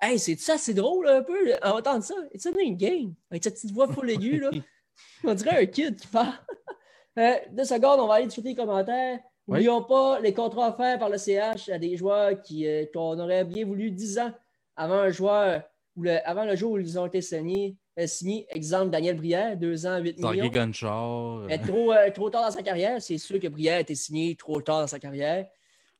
Hey, 0.00 0.18
c'est 0.18 0.38
ça, 0.38 0.58
c'est 0.58 0.74
drôle 0.74 1.08
un 1.08 1.22
peu, 1.22 1.54
en 1.62 1.78
entendre 1.78 2.04
ça. 2.04 2.14
It's 2.34 2.46
a 2.46 2.50
game. 2.52 3.14
Avec 3.30 3.44
cette 3.44 3.54
petite 3.54 3.72
voix 3.72 3.88
full 3.88 4.10
aiguë, 4.10 4.40
là. 4.40 4.50
On 5.24 5.34
dirait 5.34 5.62
un 5.62 5.66
kid 5.66 5.98
qui 5.98 6.06
parle. 6.06 6.34
euh, 7.18 7.34
deux 7.52 7.64
secondes, 7.64 8.00
on 8.00 8.06
va 8.06 8.14
aller 8.14 8.26
discuter 8.26 8.50
les 8.50 8.54
commentaires. 8.54 9.20
N'oublions 9.48 9.82
pas 9.82 10.20
les 10.20 10.34
contrats 10.34 10.70
offerts 10.70 10.98
par 10.98 11.08
le 11.08 11.18
CH 11.18 11.68
à 11.68 11.78
des 11.78 11.96
joueurs 11.96 12.40
qui, 12.42 12.66
euh, 12.66 12.84
qu'on 12.92 13.18
aurait 13.18 13.44
bien 13.44 13.64
voulu 13.64 13.90
10 13.90 14.18
ans 14.18 14.32
avant 14.74 14.96
un 14.96 15.10
joueur, 15.10 15.62
ou 15.96 16.04
avant 16.24 16.44
le 16.44 16.56
jour 16.56 16.72
où 16.72 16.78
ils 16.78 16.98
ont 16.98 17.06
été 17.06 17.20
signés. 17.20 17.76
Euh, 17.98 18.06
signé, 18.06 18.46
exemple, 18.50 18.90
Daniel 18.90 19.16
Brière, 19.16 19.56
2 19.56 19.86
ans, 19.86 19.98
8 19.98 20.18
millions. 20.18 20.48
Gonchard. 20.48 21.46
trop, 21.64 21.92
trop 22.14 22.30
tard 22.30 22.42
dans 22.42 22.50
sa 22.50 22.62
carrière. 22.62 23.00
C'est 23.00 23.16
sûr 23.18 23.40
que 23.40 23.48
Brière 23.48 23.76
a 23.76 23.80
été 23.80 23.94
signé 23.94 24.34
trop 24.36 24.60
tard 24.60 24.80
dans 24.82 24.86
sa 24.86 24.98
carrière. 24.98 25.46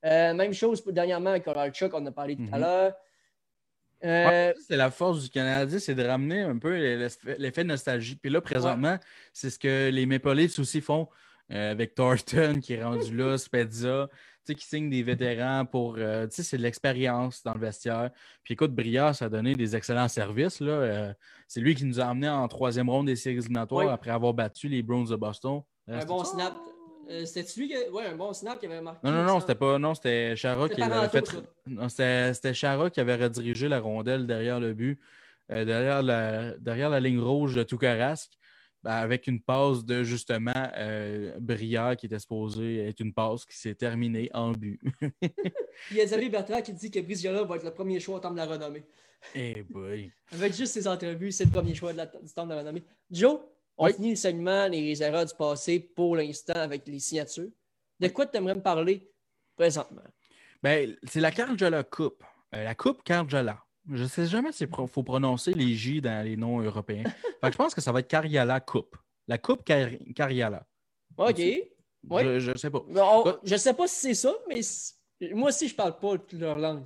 Euh, 0.07 0.35
même 0.35 0.53
chose 0.53 0.81
pour, 0.81 0.93
dernièrement 0.93 1.31
avec 1.31 1.45
Kolarchuk, 1.45 1.93
on 1.95 2.05
a 2.07 2.13
parlé 2.13 2.37
tout 2.37 2.49
à 2.53 2.57
mhm. 2.57 2.63
l'heure. 2.63 2.93
Euh, 4.05 4.53
c'est 4.69 4.77
la 4.77 4.91
force 4.91 5.25
du 5.25 5.31
Canadien, 5.31 5.79
c'est 5.79 5.95
de 5.95 6.05
ramener 6.05 6.43
un 6.43 6.59
peu 6.59 6.77
l'effet 7.39 7.63
de 7.63 7.69
nostalgie. 7.69 8.15
Puis 8.17 8.31
là, 8.31 8.41
présentement, 8.41 8.99
c'est 9.33 9.51
ce 9.51 9.59
que 9.59 9.89
les 9.91 10.07
Maple 10.07 10.33
Leafs 10.33 10.59
aussi 10.59 10.81
font 10.81 11.09
euh, 11.53 11.71
avec 11.71 11.95
Thornton 11.95 12.61
qui 12.61 12.75
est 12.75 12.85
rendu 12.85 13.17
là, 13.17 13.39
Spezza, 13.39 14.09
qui 14.47 14.65
signe 14.65 14.89
des 14.89 15.03
vétérans 15.03 15.65
pour. 15.65 15.99
c'est 16.31 16.57
de 16.57 16.63
l'expérience 16.63 17.43
dans 17.43 17.55
le 17.55 17.61
vestiaire. 17.61 18.11
Puis 18.45 18.55
écoute, 18.55 18.73
Briard, 18.73 19.13
ça 19.13 19.25
a 19.25 19.29
donné 19.29 19.55
des 19.55 19.75
excellents 19.75 20.07
services. 20.07 20.63
c'est 21.49 21.61
lui 21.61 21.75
qui 21.75 21.85
nous 21.85 22.01
a 22.01 22.05
amenés 22.05 22.29
en 22.29 22.47
troisième 22.47 22.89
ronde 22.89 23.07
des 23.07 23.17
séries 23.17 23.39
éliminatoires 23.39 23.91
après 23.91 24.13
avoir 24.13 24.35
battu 24.35 24.69
les 24.69 24.83
Browns 24.83 25.09
de 25.09 25.17
Boston. 25.17 25.63
Un 25.89 26.05
bon 26.05 26.23
snap. 26.23 26.55
Euh, 27.09 27.25
c'était 27.25 27.61
lui 27.61 27.69
qui 27.69 27.77
ouais, 27.91 28.07
un 28.07 28.17
bon 28.17 28.33
snap 28.33 28.59
qui 28.59 28.67
avait 28.67 28.81
marqué. 28.81 29.01
Non, 29.05 29.13
non, 29.13 29.25
non, 29.25 29.41
c'était 29.41 29.55
pas. 29.55 29.79
Non, 29.79 29.95
c'était 29.95 30.35
Chara 30.35 30.69
qui 30.69 30.83
avait 30.83 31.09
fait. 31.09 31.25
C'était 31.89 32.55
Chara 32.55 32.91
qui 32.91 33.01
avait 33.01 33.17
redirigé 33.17 33.69
la 33.69 33.79
rondelle 33.79 34.27
derrière 34.27 34.59
le 34.59 34.75
but, 34.75 34.99
euh, 35.53 35.65
derrière, 35.65 36.03
la, 36.03 36.57
derrière 36.59 36.91
la 36.91 36.99
ligne 36.99 37.21
rouge 37.21 37.55
de 37.55 37.63
Toukarasque, 37.63 38.33
ben, 38.33 38.39
avec 38.85 39.27
une 39.27 39.41
passe 39.41 39.85
de 39.85 40.03
justement 40.05 40.53
euh, 40.77 41.37
Briard 41.41 41.97
qui 41.97 42.07
était 42.07 42.19
supposé 42.19 42.89
être 42.89 43.01
une 43.01 43.13
passe 43.13 43.45
qui 43.45 43.57
s'est 43.57 43.75
terminée 43.75 44.31
en 44.33 44.53
but. 44.53 44.81
Il 45.91 45.97
y 45.97 46.01
a 46.01 46.05
Xavier 46.05 46.29
Bertrand 46.29 46.63
qui 46.63 46.73
dit 46.73 46.91
que 46.91 47.01
Briziola 47.01 47.43
va 47.43 47.57
être 47.57 47.65
le 47.65 47.73
premier 47.73 48.01
choix 48.01 48.17
en 48.17 48.21
termes 48.21 48.35
de 48.35 48.41
la 48.41 48.47
renommée. 48.47 48.85
Eh 49.35 49.63
boy. 49.63 50.13
Avec 50.33 50.55
juste 50.55 50.75
ses 50.75 50.87
entrevues, 50.87 51.33
c'est 51.33 51.47
le 51.47 51.51
premier 51.51 51.75
choix 51.75 51.93
de 51.93 51.99
la, 51.99 52.07
du 52.07 52.33
temps 52.33 52.45
de 52.45 52.51
la 52.51 52.59
renommée. 52.59 52.85
Joe, 53.11 53.41
on 53.77 53.89
finit 53.89 54.11
le 54.11 54.17
segment 54.17 54.69
les 54.69 55.03
erreurs 55.03 55.27
du 55.27 55.35
passé 55.35 55.81
pour 55.81 56.17
l'instant 56.17 56.55
avec 56.55 56.87
les 56.87 56.99
signatures. 56.99 57.51
De 57.99 58.09
quoi 58.09 58.27
tu 58.27 58.37
aimerais 58.37 58.55
me 58.55 58.63
parler 58.63 59.11
présentement? 59.57 60.03
Ben, 60.63 60.97
c'est 61.05 61.21
la 61.21 61.31
Carjala 61.31 61.83
Coupe. 61.83 62.23
Euh, 62.55 62.65
la 62.65 62.75
Coupe 62.75 63.03
Carjala. 63.03 63.66
Je 63.93 64.03
ne 64.03 64.09
sais 64.09 64.27
jamais 64.27 64.53
s'il 64.53 64.69
faut 64.69 65.03
prononcer 65.03 65.53
les 65.53 65.75
J 65.75 66.01
dans 66.01 66.25
les 66.25 66.37
noms 66.37 66.61
européens. 66.61 67.05
je 67.43 67.57
pense 67.57 67.75
que 67.75 67.81
ça 67.81 67.93
va 67.93 68.01
être 68.01 68.09
Cariala 68.09 68.61
Coupe. 68.61 68.97
La 69.29 69.39
Coupe 69.39 69.65
Car 69.65 69.89
Cariala. 70.15 70.67
OK. 71.17 71.39
Je 71.39 72.51
ne 72.51 72.57
sais 72.57 72.71
pas. 72.71 72.85
je 73.43 73.53
ne 73.53 73.59
sais 73.59 73.75
pas 73.75 73.87
si 73.87 74.01
c'est 74.01 74.15
ça, 74.15 74.33
mais 74.49 74.61
moi 75.35 75.49
aussi, 75.49 75.69
je 75.69 75.73
ne 75.73 75.77
parle 75.77 75.99
pas 75.99 76.15
leur 76.33 76.59
langue. 76.59 76.85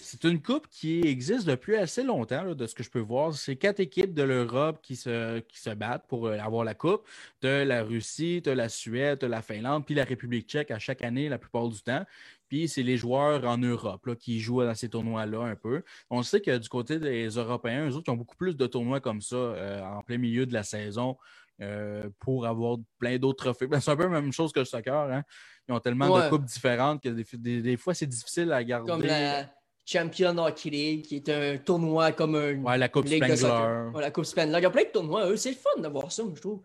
C'est 0.00 0.24
une 0.24 0.42
coupe 0.42 0.68
qui 0.68 1.00
existe 1.00 1.46
depuis 1.46 1.76
assez 1.76 2.02
longtemps, 2.02 2.54
de 2.54 2.66
ce 2.66 2.74
que 2.74 2.82
je 2.82 2.90
peux 2.90 3.00
voir. 3.00 3.32
C'est 3.32 3.56
quatre 3.56 3.80
équipes 3.80 4.12
de 4.12 4.22
l'Europe 4.22 4.80
qui 4.82 4.96
se, 4.96 5.40
qui 5.40 5.58
se 5.58 5.70
battent 5.70 6.06
pour 6.06 6.26
euh, 6.26 6.36
avoir 6.38 6.62
la 6.62 6.74
coupe. 6.74 7.08
Tu 7.40 7.48
as 7.48 7.64
la 7.64 7.82
Russie, 7.82 8.42
tu 8.44 8.54
la 8.54 8.68
Suède, 8.68 9.20
tu 9.20 9.28
la 9.28 9.40
Finlande, 9.40 9.86
puis 9.86 9.94
la 9.94 10.04
République 10.04 10.46
tchèque 10.46 10.70
à 10.70 10.78
chaque 10.78 11.02
année, 11.02 11.30
la 11.30 11.38
plupart 11.38 11.68
du 11.68 11.80
temps. 11.80 12.04
Puis 12.48 12.68
c'est 12.68 12.82
les 12.82 12.96
joueurs 12.96 13.44
en 13.44 13.58
Europe 13.58 14.14
qui 14.16 14.40
jouent 14.40 14.62
dans 14.62 14.74
ces 14.74 14.88
tournois-là 14.88 15.42
un 15.42 15.56
peu. 15.56 15.82
On 16.10 16.22
sait 16.22 16.40
que 16.40 16.56
du 16.58 16.68
côté 16.68 16.98
des 16.98 17.28
Européens, 17.28 17.88
eux 17.88 17.94
autres, 17.94 18.04
ils 18.08 18.12
ont 18.12 18.16
beaucoup 18.16 18.36
plus 18.36 18.56
de 18.56 18.66
tournois 18.66 19.00
comme 19.00 19.20
ça 19.20 19.36
euh, 19.36 19.82
en 19.82 20.02
plein 20.02 20.18
milieu 20.18 20.46
de 20.46 20.52
la 20.52 20.62
saison. 20.62 21.16
Euh, 21.60 22.08
pour 22.18 22.46
avoir 22.46 22.78
plein 22.98 23.16
d'autres 23.16 23.44
trophées. 23.44 23.68
Ben, 23.68 23.78
c'est 23.78 23.92
un 23.92 23.96
peu 23.96 24.02
la 24.02 24.20
même 24.20 24.32
chose 24.32 24.52
que 24.52 24.58
le 24.58 24.64
soccer. 24.64 24.92
Hein. 24.92 25.22
Ils 25.68 25.72
ont 25.72 25.78
tellement 25.78 26.18
de 26.18 26.28
coupes 26.28 26.44
différentes 26.44 27.00
que 27.00 27.08
des, 27.08 27.76
fois, 27.76 27.94
c'est 27.94 28.08
difficile 28.08 28.50
à 28.50 28.64
garder. 28.64 28.90
Comme 28.90 29.02
la, 29.02 29.48
Champion 29.86 30.36
Hockey 30.38 30.70
League, 30.70 31.04
qui 31.04 31.16
est 31.16 31.28
un 31.28 31.58
tournoi 31.58 32.12
comme 32.12 32.34
un. 32.34 32.56
Ouais, 32.62 32.78
la 32.78 32.88
Coupe 32.88 33.06
Spengler. 33.06 33.90
Ouais, 33.94 34.00
la 34.00 34.10
Coupe 34.10 34.24
Spengler. 34.24 34.58
Il 34.58 34.62
y 34.62 34.66
a 34.66 34.70
plein 34.70 34.84
de 34.84 34.88
tournois, 34.88 35.28
eux. 35.28 35.36
C'est 35.36 35.50
le 35.50 35.56
fun 35.56 35.80
de 35.80 35.88
voir 35.88 36.10
ça, 36.10 36.22
je 36.34 36.40
trouve. 36.40 36.62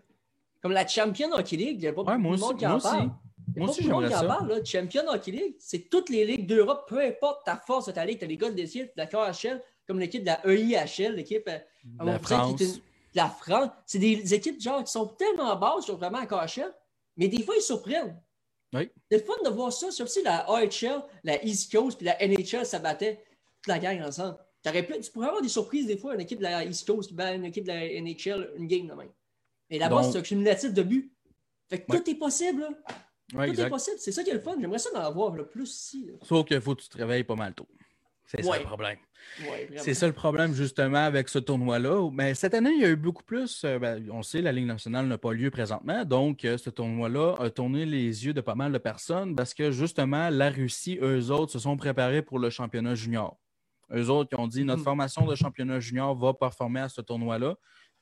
Comme 0.62 0.72
la 0.72 0.88
Champion 0.88 1.32
Hockey 1.34 1.58
League, 1.58 1.76
il 1.78 1.82
n'y 1.82 1.88
a 1.88 1.94
pas 1.94 2.04
beaucoup 2.04 2.36
de 2.36 2.40
monde 2.40 2.58
qui 2.58 2.66
en 2.66 2.80
parle. 2.80 3.12
Moi 3.56 3.70
aussi, 3.70 3.84
j'aimerais 3.84 4.10
ça. 4.10 4.24
Parle, 4.24 4.50
là. 4.50 4.64
Champion 4.64 5.08
Hockey 5.08 5.32
League, 5.32 5.56
c'est 5.60 5.90
toutes 5.90 6.10
les 6.10 6.26
ligues 6.26 6.48
d'Europe, 6.48 6.86
peu 6.88 7.00
importe 7.02 7.46
ta 7.46 7.58
force 7.58 7.88
de 7.88 7.92
ta 7.92 8.06
ligue. 8.06 8.20
Tu 8.20 8.26
as 8.26 8.28
les 8.28 8.38
gars 8.38 8.50
de 8.50 8.56
l'équipe 8.56 8.86
de 8.86 8.92
la 8.98 9.08
KHL, 9.08 9.62
comme 9.88 10.00
l'équipe 10.00 10.22
de 10.22 10.28
la 10.28 10.46
EIHL, 10.46 11.16
l'équipe 11.16 11.48
euh, 11.48 11.60
de 11.84 12.06
la 12.06 12.20
France. 12.20 12.62
la 13.14 13.30
France. 13.30 13.70
C'est 13.86 14.00
des 14.00 14.34
équipes 14.34 14.62
genre 14.62 14.84
qui 14.84 14.92
sont 14.92 15.08
tellement 15.08 15.56
basses 15.56 15.86
sur 15.86 15.98
vraiment 15.98 16.20
la 16.20 16.26
KHL, 16.26 16.74
mais 17.18 17.28
des 17.28 17.44
fois, 17.44 17.56
ils 17.58 17.62
surprennent. 17.62 18.20
Oui. 18.74 18.90
C'est 19.10 19.26
fun 19.26 19.34
de 19.44 19.50
voir 19.50 19.74
ça. 19.74 19.92
Sur 19.92 20.06
aussi 20.06 20.22
la 20.24 20.46
AHL, 20.50 21.02
la 21.24 21.44
East 21.44 21.72
Coast 21.72 21.98
puis 21.98 22.06
la 22.06 22.18
NHL 22.28 22.66
ça 22.66 22.80
battait 22.80 23.24
toute 23.62 23.68
la 23.68 23.80
gang 23.80 24.02
ensemble. 24.02 24.38
tu 24.64 25.12
pourrais 25.12 25.28
avoir 25.28 25.42
des 25.42 25.50
surprises 25.50 25.88
des 25.88 25.98
fois, 25.98 26.14
une 26.14 26.22
équipe 26.22 26.38
de 26.38 26.44
la 26.44 26.64
East 26.64 26.86
Coast 26.86 27.14
bat 27.14 27.34
une 27.34 27.46
équipe 27.46 27.64
de 27.64 27.70
la 27.70 28.02
NHL, 28.02 28.52
une 28.58 28.68
game 28.68 28.88
de 28.88 28.94
même. 28.94 29.10
Et 29.70 29.80
là-bas, 29.80 30.04
c'est 30.04 30.18
un 30.18 30.22
cumulatif 30.22 30.74
de 30.74 30.84
buts. 30.84 31.12
Fait 31.70 31.82
que 31.82 31.98
tout 31.98 32.10
est 32.10 32.16
possible. 32.16 32.68
Tout 33.32 33.40
est 33.62 33.70
possible. 33.70 33.98
C'est 34.00 34.12
ça 34.12 34.24
qui 34.24 34.30
est 34.30 34.34
le 34.34 34.40
fun. 34.40 34.56
J'aimerais 34.60 34.80
ça 34.80 34.90
en 34.96 35.00
avoir 35.00 35.34
le 35.36 35.46
plus 35.48 35.70
ici. 35.70 36.10
Sauf 36.24 36.46
qu'il 36.46 36.60
faut 36.62 36.76
que 36.76 36.82
tu 36.82 36.90
te 36.90 36.98
réveilles 36.98 37.24
pas 37.24 37.36
mal 37.36 37.54
tôt. 37.54 37.68
C'est 38.26 38.46
Ouais. 38.46 38.52
ça 38.58 38.60
le 38.60 38.66
problème. 38.66 38.98
Ouais. 39.42 39.70
C'est 39.78 39.94
ça 39.96 40.06
le 40.06 40.14
problème 40.14 40.54
justement 40.54 41.00
avec 41.04 41.30
ce 41.30 41.40
tournoi-là. 41.40 42.10
Mais 42.14 42.36
cette 42.36 42.54
année, 42.54 42.70
il 42.76 42.82
y 42.82 42.86
a 42.86 42.90
eu 42.90 42.96
beaucoup 42.96 43.24
plus. 43.24 43.64
euh, 43.66 43.80
ben, 43.80 44.08
on 44.12 44.22
sait, 44.22 44.42
la 44.42 44.52
Ligue 44.52 44.68
nationale 44.68 45.08
n'a 45.08 45.18
pas 45.18 45.34
lieu 45.34 45.50
présentement. 45.50 46.06
Donc, 46.06 46.46
euh, 46.46 46.58
ce 46.58 46.70
tournoi-là 46.70 47.36
a 47.40 47.50
tourné 47.50 47.86
les 47.88 48.26
yeux 48.26 48.34
de 48.34 48.42
pas 48.42 48.54
mal 48.56 48.72
de 48.72 48.78
personnes 48.78 49.36
parce 49.36 49.54
que 49.56 49.72
justement, 49.72 50.30
la 50.30 50.52
Russie, 50.52 51.00
eux 51.02 51.32
autres, 51.32 51.52
se 51.52 51.60
sont 51.60 51.76
préparés 51.76 52.22
pour 52.22 52.38
le 52.38 52.50
championnat 52.52 52.94
junior. 52.94 53.38
Eux 53.92 54.10
autres, 54.10 54.30
ils 54.32 54.40
ont 54.40 54.48
dit 54.48 54.64
notre 54.64 54.80
Mhm. 54.80 54.86
formation 54.86 55.26
de 55.26 55.34
championnat 55.34 55.80
junior 55.80 56.16
va 56.16 56.34
performer 56.36 56.82
à 56.82 56.90
ce 56.90 57.02
tournoi-là. 57.02 57.56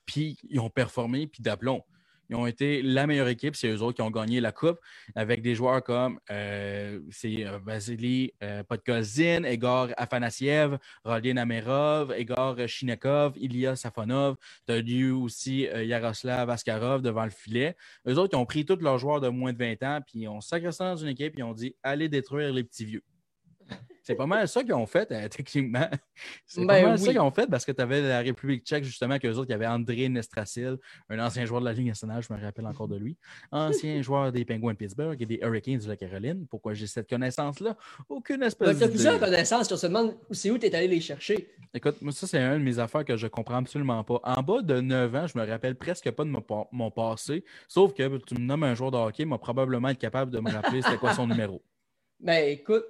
Puis, 0.04 0.36
ils 0.50 0.60
ont 0.60 0.70
performé, 0.70 1.26
puis 1.26 1.42
d'aplomb. 1.42 1.82
Ils 2.30 2.36
ont 2.36 2.46
été 2.46 2.82
la 2.82 3.06
meilleure 3.06 3.28
équipe, 3.28 3.56
c'est 3.56 3.68
eux 3.68 3.82
autres 3.82 3.96
qui 3.96 4.02
ont 4.02 4.10
gagné 4.10 4.40
la 4.40 4.52
Coupe 4.52 4.78
avec 5.14 5.40
des 5.40 5.54
joueurs 5.54 5.82
comme 5.82 6.20
euh, 6.30 7.00
euh, 7.24 7.58
Vasily 7.64 8.32
euh, 8.42 8.62
Podkozin, 8.62 9.44
Egor 9.44 9.88
Afanasiev, 9.96 10.78
Rodin 11.04 11.38
Amerov, 11.38 12.12
Egor 12.12 12.56
Shinekov, 12.66 13.32
Ilya 13.36 13.76
Safonov. 13.76 14.36
Tu 14.66 14.72
as 14.72 14.78
eu 14.78 15.10
aussi 15.10 15.66
euh, 15.68 15.84
Yaroslav 15.84 16.50
Askarov 16.50 17.02
devant 17.02 17.24
le 17.24 17.30
filet. 17.30 17.76
Eux 18.06 18.18
autres, 18.18 18.36
ils 18.36 18.40
ont 18.40 18.46
pris 18.46 18.64
tous 18.64 18.76
leurs 18.76 18.98
joueurs 18.98 19.20
de 19.20 19.28
moins 19.28 19.52
de 19.52 19.58
20 19.58 19.82
ans, 19.82 20.00
puis 20.06 20.20
ils 20.20 20.28
ont 20.28 20.40
sacré 20.40 20.72
ça 20.72 20.90
dans 20.90 20.96
une 20.96 21.08
équipe, 21.08 21.32
puis 21.32 21.40
ils 21.40 21.44
ont 21.44 21.54
dit 21.54 21.74
allez 21.82 22.08
détruire 22.08 22.52
les 22.52 22.64
petits 22.64 22.84
vieux. 22.84 23.02
C'est 24.08 24.14
pas 24.14 24.24
mal 24.24 24.48
ça 24.48 24.64
qu'ils 24.64 24.72
ont 24.72 24.86
fait, 24.86 25.12
euh, 25.12 25.28
techniquement. 25.36 25.86
C'est 26.46 26.64
pas 26.64 26.80
Ben 26.80 26.86
mal 26.86 26.98
ça 26.98 27.10
qu'ils 27.10 27.20
ont 27.20 27.30
fait 27.30 27.46
parce 27.46 27.66
que 27.66 27.72
tu 27.72 27.82
avais 27.82 28.00
la 28.00 28.20
République 28.20 28.64
tchèque, 28.64 28.82
justement, 28.82 29.18
qu'eux 29.18 29.34
autres, 29.34 29.50
il 29.50 29.52
y 29.52 29.54
avait 29.54 29.66
André 29.66 30.08
Nestrasil, 30.08 30.78
un 31.10 31.18
ancien 31.18 31.44
joueur 31.44 31.60
de 31.60 31.66
la 31.66 31.74
Ligue 31.74 31.88
nationale, 31.88 32.22
je 32.26 32.32
me 32.32 32.40
rappelle 32.40 32.66
encore 32.66 32.88
de 32.88 32.96
lui. 32.96 33.18
Ancien 33.52 34.00
joueur 34.02 34.32
des 34.32 34.46
Penguins 34.46 34.72
de 34.72 34.78
Pittsburgh 34.78 35.20
et 35.20 35.26
des 35.26 35.38
Hurricanes 35.42 35.80
de 35.80 35.88
la 35.88 35.96
Caroline. 35.98 36.46
Pourquoi 36.48 36.72
j'ai 36.72 36.86
cette 36.86 37.06
connaissance-là? 37.06 37.76
Aucune 38.08 38.38
Ben, 38.38 38.46
espèce 38.46 38.68
T'as 38.68 38.74
d'idée. 38.86 38.88
plusieurs 38.88 39.20
connaissances, 39.20 39.70
on 39.70 39.76
se 39.76 39.86
demande 39.86 40.16
c'est 40.30 40.50
où 40.50 40.56
tu 40.56 40.64
es 40.64 40.74
allé 40.74 40.88
les 40.88 41.02
chercher. 41.02 41.50
Écoute, 41.74 42.00
moi, 42.00 42.12
ça, 42.12 42.26
c'est 42.26 42.40
une 42.40 42.60
de 42.60 42.64
mes 42.64 42.78
affaires 42.78 43.04
que 43.04 43.18
je 43.18 43.26
comprends 43.26 43.56
absolument 43.56 44.02
pas. 44.04 44.20
En 44.24 44.42
bas 44.42 44.62
de 44.62 44.80
9 44.80 45.14
ans, 45.16 45.26
je 45.26 45.36
me 45.36 45.46
rappelle 45.46 45.74
presque 45.74 46.10
pas 46.12 46.24
de 46.24 46.30
mon 46.72 46.90
passé, 46.90 47.44
sauf 47.68 47.92
que 47.92 48.16
tu 48.24 48.36
me 48.36 48.40
nommes 48.40 48.62
un 48.62 48.74
joueur 48.74 48.90
de 48.90 48.96
hockey, 48.96 49.26
m'a 49.26 49.36
probablement 49.36 49.90
être 49.90 49.98
capable 49.98 50.30
de 50.30 50.40
me 50.40 50.50
rappeler 50.50 50.80
c'était 50.80 50.96
quoi 50.96 51.12
son 51.12 51.26
numéro. 51.26 51.60
Ben 52.20 52.48
écoute, 52.48 52.86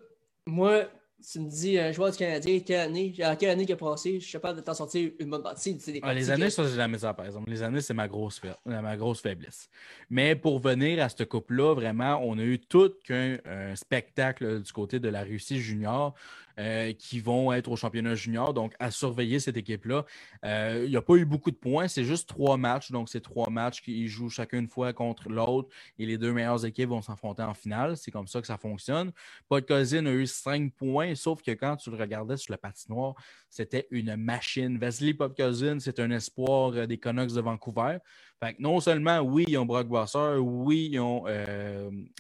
moi, 0.47 0.85
tu 1.31 1.41
me 1.41 1.49
dis 1.51 1.79
un 1.79 1.91
joueur 1.93 2.11
du 2.13 2.17
Canadien, 2.19 2.61
quelle 2.61 2.81
année, 2.81 3.15
à 3.23 3.35
quelle 3.37 3.51
année 3.51 3.67
qui 3.67 3.73
a 3.73 3.77
passé, 3.77 4.21
je 4.21 4.25
suis 4.25 4.33
capable 4.33 4.59
de 4.59 4.65
t'en 4.65 4.75
sortir 4.75 5.11
une 5.19 5.29
bonne 5.31 5.43
partie. 5.43 5.75
Des 5.75 6.01
Ah, 6.03 6.15
les 6.15 6.31
années, 6.31 6.45
que- 6.45 6.51
ça, 6.51 6.67
j'ai 6.67 6.77
la 6.77 6.87
misère, 6.89 7.15
par 7.15 7.27
exemple. 7.27 7.51
Les 7.51 7.63
années, 7.63 7.81
c'est 7.81 7.95
ma 7.95 8.07
grosse, 8.09 8.39
fa- 8.39 8.59
euh, 8.69 8.81
ma 8.81 8.97
grosse 8.97 9.21
faiblesse. 9.21 9.69
Mais 10.11 10.37
pour 10.37 10.61
venir 10.61 11.03
à 11.03 11.09
cette 11.09 11.29
coupe-là, 11.29 11.75
vraiment, 11.75 12.21
on 12.23 12.39
a 12.39 12.43
eu 12.43 12.59
tout 12.61 12.93
qu'un 13.05 13.39
un 13.45 13.75
spectacle 13.75 14.45
euh, 14.45 14.61
du 14.61 14.73
côté 14.73 15.01
de 15.01 15.09
la 15.09 15.23
Russie 15.25 15.59
junior 15.61 16.15
euh, 16.59 16.93
qui 16.93 17.21
vont 17.21 17.53
être 17.53 17.71
au 17.71 17.77
championnat 17.77 18.17
junior. 18.17 18.53
Donc, 18.53 18.75
à 18.81 18.91
surveiller 18.91 19.39
cette 19.39 19.57
équipe-là. 19.57 20.05
Euh, 20.45 20.83
il 20.85 20.91
n'y 20.91 20.97
a 20.97 21.03
pas 21.03 21.15
eu 21.15 21.25
beaucoup 21.25 21.53
de 21.53 21.57
points. 21.57 21.87
C'est 21.87 22.03
juste 22.03 22.29
trois 22.29 22.57
matchs. 22.57 22.91
Donc, 22.91 23.09
c'est 23.09 23.21
trois 23.21 23.49
matchs 23.49 23.81
qui 23.81 24.09
jouent 24.09 24.29
chacun 24.29 24.59
une 24.59 24.69
fois 24.69 24.93
contre 24.93 25.29
l'autre. 25.29 25.69
Et 26.01 26.07
les 26.07 26.19
deux 26.19 26.33
meilleures 26.33 26.65
équipes 26.67 26.89
vont 26.89 27.01
s'affronter 27.01 27.43
en 27.43 27.55
finale. 27.55 27.97
C'est 27.97 28.11
comme 28.11 28.27
ça 28.27 28.41
que 28.41 28.49
ça 28.49 28.59
fonctionne. 28.59 29.13
Podkozin 29.49 30.07
a 30.07 30.11
eu 30.11 30.27
cinq 30.27 30.75
points, 30.75 31.15
sauf 31.15 31.43
que 31.43 31.53
quand 31.53 31.77
tu 31.77 31.91
le 31.91 31.97
regardais 31.97 32.37
sur 32.37 32.53
le 32.53 32.59
patinoire, 32.59 33.15
c'était 33.49 33.87
une 33.93 34.17
machine. 34.17 34.79
Vasily 34.79 35.15
Podkozin, 35.15 35.79
c'est 35.79 36.01
un 36.01 36.11
espoir 36.11 36.73
euh, 36.75 36.87
des 36.87 36.99
Canucks 36.99 37.35
de 37.35 37.41
Vancouver. 37.41 37.99
Fait 38.43 38.55
que 38.55 38.63
non 38.63 38.81
seulement, 38.81 39.21
oui, 39.21 39.45
ils 39.47 39.59
ont 39.59 39.67
Brock 39.67 39.87
Bosseur, 39.87 40.43
oui, 40.43 40.91
ils 40.93 41.01
ont 41.01 41.25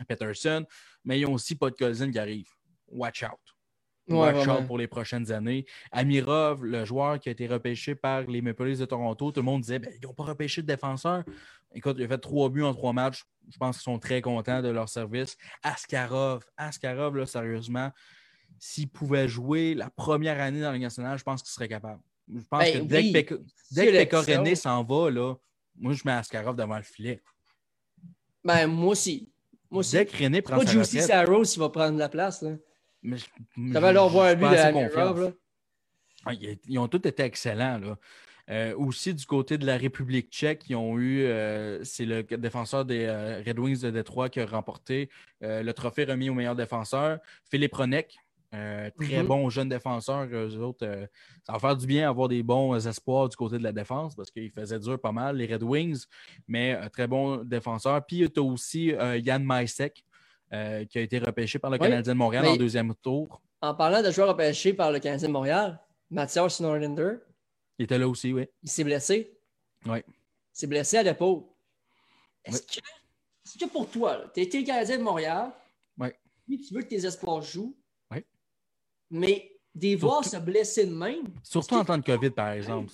Peterson, 0.08 0.64
mais 1.04 1.20
ils 1.20 1.26
ont 1.26 1.32
aussi 1.32 1.54
Podkozin 1.56 2.10
qui 2.10 2.18
arrive. 2.18 2.48
Watch 2.88 3.22
out. 3.22 3.57
Ouais, 4.08 4.64
pour 4.66 4.78
les 4.78 4.86
prochaines 4.86 5.30
années. 5.32 5.66
Amirov, 5.92 6.64
le 6.64 6.84
joueur 6.84 7.18
qui 7.20 7.28
a 7.28 7.32
été 7.32 7.46
repêché 7.46 7.94
par 7.94 8.22
les 8.22 8.40
Maple 8.40 8.66
Leafs 8.66 8.78
de 8.78 8.84
Toronto, 8.86 9.30
tout 9.30 9.40
le 9.40 9.44
monde 9.44 9.62
disait 9.62 9.78
ben, 9.78 9.92
ils 10.00 10.06
n'ont 10.06 10.14
pas 10.14 10.24
repêché 10.24 10.62
de 10.62 10.66
défenseur. 10.66 11.24
Écoute, 11.74 11.96
il 11.98 12.04
a 12.04 12.08
fait 12.08 12.18
trois 12.18 12.48
buts 12.48 12.62
en 12.62 12.72
trois 12.72 12.92
matchs. 12.92 13.24
Je 13.50 13.58
pense 13.58 13.76
qu'ils 13.76 13.84
sont 13.84 13.98
très 13.98 14.20
contents 14.22 14.62
de 14.62 14.68
leur 14.68 14.88
service. 14.88 15.36
Askarov, 15.62 16.44
Askarov, 16.56 17.16
là, 17.16 17.26
sérieusement, 17.26 17.90
s'il 18.58 18.88
pouvait 18.88 19.28
jouer 19.28 19.74
la 19.74 19.90
première 19.90 20.40
année 20.40 20.60
dans 20.60 20.72
Ligue 20.72 20.82
nationale, 20.82 21.18
je 21.18 21.24
pense 21.24 21.42
qu'il 21.42 21.52
serait 21.52 21.68
capable. 21.68 22.00
Je 22.28 22.40
pense 22.48 22.60
Ben 22.60 22.80
que 22.80 22.84
dès 22.84 22.98
oui. 22.98 23.24
que, 23.24 23.34
le 23.34 24.36
René 24.36 24.54
s'en 24.54 24.82
va, 24.84 25.10
là, 25.10 25.34
moi, 25.76 25.92
je 25.92 26.02
mets 26.04 26.12
Askarov 26.12 26.56
devant 26.56 26.76
le 26.76 26.82
filet. 26.82 27.22
Ben 28.44 28.66
moi 28.66 28.92
aussi. 28.92 29.30
Moi 29.70 29.80
aussi. 29.80 29.96
Dès 29.96 30.06
que 30.06 30.16
René 30.16 30.42
prend 30.42 30.56
Pas 30.58 30.66
sa 30.66 30.72
Juicy 30.72 31.02
Saros 31.02 31.42
qui 31.42 31.58
va 31.58 31.68
prendre 31.68 31.98
la 31.98 32.08
place. 32.08 32.42
Là. 32.42 32.52
Mais 33.02 33.16
je- 33.16 33.72
Ça 33.72 33.80
va 33.80 33.92
leur 33.92 34.08
voir 34.08 34.34
confiant. 34.72 35.14
là. 35.14 35.30
Ah, 36.24 36.34
Ils 36.34 36.58
ils 36.68 36.78
ont 36.78 36.88
tous 36.88 37.06
été 37.06 37.22
excellents. 37.22 37.78
Là. 37.78 37.96
Euh, 38.50 38.74
aussi, 38.76 39.12
du 39.14 39.24
côté 39.26 39.58
de 39.58 39.66
la 39.66 39.76
République 39.76 40.30
tchèque, 40.30 40.64
ils 40.70 40.74
ont 40.76 40.98
eu, 40.98 41.22
euh, 41.24 41.84
c'est 41.84 42.06
le 42.06 42.22
défenseur 42.22 42.84
des 42.86 43.04
euh, 43.04 43.42
Red 43.46 43.58
Wings 43.58 43.82
de 43.82 43.90
Détroit 43.90 44.30
qui 44.30 44.40
a 44.40 44.46
remporté 44.46 45.10
le 45.42 45.70
trophée 45.72 46.04
remis 46.04 46.30
au 46.30 46.34
meilleur 46.34 46.56
défenseur. 46.56 47.18
Philippe 47.50 47.74
Ronek, 47.74 48.16
très 48.50 48.90
Mhm. 49.22 49.26
bon 49.26 49.50
jeune 49.50 49.68
défenseur. 49.68 50.26
Eux 50.32 50.56
autres, 50.58 50.86
ça 51.46 51.52
va 51.52 51.58
faire 51.58 51.76
du 51.76 51.86
bien 51.86 52.08
avoir 52.08 52.28
des 52.28 52.42
bons 52.42 52.74
espoirs 52.88 53.28
du 53.28 53.36
côté 53.36 53.58
de 53.58 53.62
la 53.62 53.72
défense 53.72 54.16
parce 54.16 54.30
qu'ils 54.30 54.50
faisaient 54.50 54.80
dur 54.80 54.98
pas 54.98 55.12
mal, 55.12 55.36
les 55.36 55.46
Red 55.52 55.62
Wings, 55.62 56.06
mais 56.48 56.74
très 56.90 57.06
bon 57.06 57.44
défenseur. 57.44 58.04
Puis, 58.06 58.28
tu 58.30 58.40
as 58.40 58.42
aussi 58.42 58.86
Yann 59.22 59.44
Maisek, 59.44 60.02
euh, 60.52 60.84
qui 60.86 60.98
a 60.98 61.02
été 61.02 61.18
repêché 61.18 61.58
par 61.58 61.70
le 61.70 61.76
Oui, 61.76 61.88
Canadien 61.88 62.12
de 62.12 62.18
Montréal 62.18 62.46
en 62.46 62.56
deuxième 62.56 62.94
tour. 62.96 63.40
En 63.60 63.74
parlant 63.74 64.02
de 64.02 64.10
joueurs 64.10 64.28
repêchés 64.28 64.72
par 64.72 64.90
le 64.92 64.98
Canadien 65.00 65.28
de 65.28 65.32
Montréal, 65.32 65.80
Mathias 66.10 66.60
Norlander, 66.60 67.16
Il 67.78 67.84
était 67.84 67.98
là 67.98 68.08
aussi, 68.08 68.32
oui. 68.32 68.46
il 68.62 68.70
s'est 68.70 68.84
blessé. 68.84 69.38
Oui. 69.86 69.98
Il 70.06 70.12
s'est 70.52 70.66
blessé 70.66 70.96
à 70.98 71.02
l'épaule. 71.02 71.42
Est-ce 72.44 72.62
que, 72.62 72.78
est-ce 73.44 73.58
que 73.58 73.70
pour 73.70 73.90
toi, 73.90 74.24
tu 74.34 74.40
es 74.40 74.44
le 74.44 74.64
Canadien 74.66 74.98
de 74.98 75.02
Montréal, 75.02 75.52
Oui. 75.98 76.08
puis 76.46 76.60
tu 76.60 76.72
veux 76.74 76.82
que 76.82 76.88
tes 76.88 77.04
espoirs 77.04 77.42
jouent, 77.42 77.76
Oui. 78.10 78.24
mais 79.10 79.52
des 79.74 79.96
voir 79.96 80.24
se 80.24 80.36
blesser 80.38 80.86
de 80.86 80.94
même, 80.94 81.24
Surtout 81.42 81.74
en 81.74 81.84
temps 81.84 81.98
de 81.98 82.04
COVID, 82.04 82.30
par 82.30 82.50
exemple. 82.52 82.92